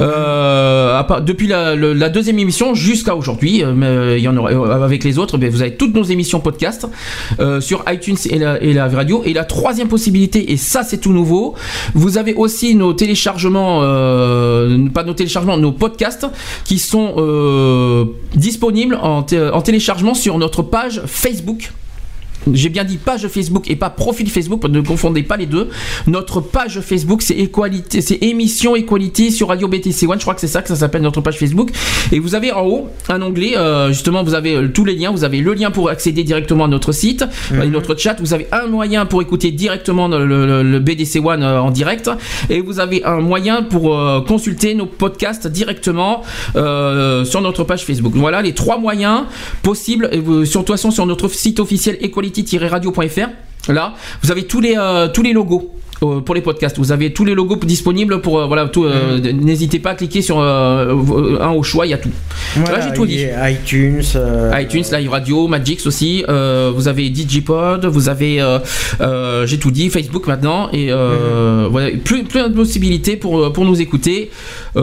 [0.00, 5.38] Euh, depuis la, deuxième émission jusqu'à aujourd'hui, mais il y en aura avec les autres.
[5.38, 6.88] ben, vous avez toutes nos émissions podcast
[7.60, 9.22] sur iTunes et la, et la radio.
[9.24, 11.54] Et la troisième possibilité, et ça c'est tout nouveau,
[11.94, 13.82] vous avez aussi nos téléchargements,
[14.92, 16.26] pas nos téléchargements, nos podcasts
[16.64, 17.14] qui sont
[19.22, 21.72] té- en téléchargement sur notre page Facebook.
[22.52, 25.68] J'ai bien dit page Facebook et pas profil Facebook, ne confondez pas les deux.
[26.06, 30.18] Notre page Facebook, c'est Equality, c'est émission Equality sur Radio BTC One.
[30.18, 31.70] Je crois que c'est ça que ça s'appelle notre page Facebook.
[32.10, 35.10] Et vous avez en haut un onglet, euh, justement, vous avez euh, tous les liens.
[35.12, 38.16] Vous avez le lien pour accéder directement à notre site, à notre chat.
[38.20, 42.10] Vous avez un moyen pour écouter directement le, le- le BDC One euh, en direct.
[42.50, 46.22] Et vous avez un moyen pour euh, consulter nos podcasts directement
[46.56, 48.12] euh, sur notre page Facebook.
[48.16, 49.22] Voilà les trois moyens
[49.62, 50.08] possibles.
[50.12, 51.96] Et sur de toute façon, sur notre site officiel
[52.32, 53.28] equality-radio.fr,
[53.72, 55.70] là, vous avez tous les, euh, tous les logos.
[56.02, 58.84] euh, Pour les podcasts, vous avez tous les logos disponibles pour euh, voilà tout.
[58.84, 62.10] euh, N'hésitez pas à cliquer sur euh, un au choix, il y a tout.
[62.56, 63.24] Voilà, Là, j'ai tout dit.
[63.48, 64.02] iTunes.
[64.60, 66.24] iTunes, Live Radio, Magix aussi.
[66.26, 68.42] vous avez Digipod, vous avez,
[69.46, 73.80] j'ai tout dit, Facebook maintenant et euh, voilà, plus, plein de possibilités pour pour nous
[73.80, 74.30] écouter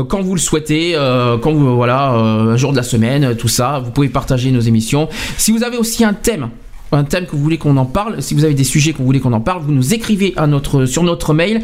[0.08, 0.96] quand vous le souhaitez,
[1.42, 3.82] quand vous voilà, un jour de la semaine, tout ça.
[3.84, 5.10] Vous pouvez partager nos émissions.
[5.38, 6.48] Si vous avez aussi un thème.
[6.92, 9.06] Un thème que vous voulez qu'on en parle, si vous avez des sujets que vous
[9.06, 11.62] voulez qu'on en parle, vous nous écrivez à notre, sur notre mail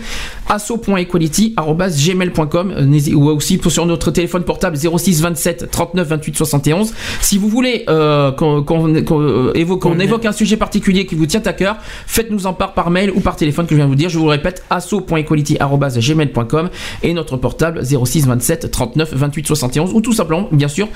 [0.49, 6.93] asso.equality.gmail.com euh, ou aussi sur notre téléphone portable 06 27 39 28 71.
[7.21, 11.15] Si vous voulez euh, qu'on qu'on- qu'on, euh, évoque, qu'on évoque un sujet particulier qui
[11.15, 13.85] vous tient à cœur, faites-nous en part par mail ou par téléphone que je viens
[13.85, 14.09] de vous dire.
[14.09, 16.69] Je vous le répète, asso.equality.gmail.com
[17.03, 20.87] et notre portable 06 27 39 28 71 ou tout simplement, bien sûr,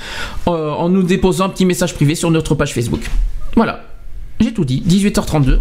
[0.48, 3.02] euh, en nous déposant un petit message privé sur notre page Facebook.
[3.56, 3.84] Voilà,
[4.40, 4.84] j'ai tout dit.
[4.88, 5.60] 18h32.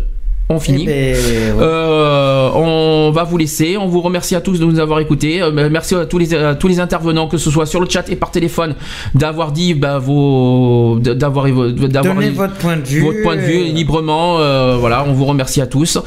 [0.50, 0.84] On finit.
[0.84, 1.14] Eh ben,
[1.56, 1.62] ouais.
[1.62, 3.76] Euh, on va vous laisser.
[3.76, 5.42] On vous remercie à tous de nous avoir écoutés.
[5.42, 8.08] Euh, merci à tous les à tous les intervenants, que ce soit sur le chat
[8.08, 8.74] et par téléphone,
[9.14, 13.02] d'avoir dit bah, vos d'avoir d'avoir votre point de vue.
[13.02, 14.38] votre point de vue librement.
[14.40, 15.98] Euh, voilà, on vous remercie à tous.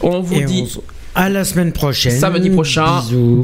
[0.00, 0.82] On vous Et dit on
[1.14, 2.12] à la semaine prochaine.
[2.18, 3.00] samedi prochain.
[3.00, 3.42] Bisous.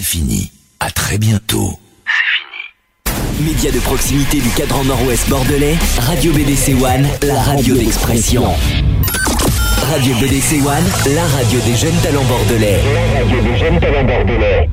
[0.00, 0.50] c'est fini.
[0.94, 1.78] très bientôt.
[3.40, 8.44] Média de proximité du cadran nord-ouest bordelais, Radio BDC One, la radio d'expression.
[9.90, 12.80] Radio BDC One, la radio des jeunes talents bordelais.
[12.94, 14.70] La radio des jeunes talents bordelais.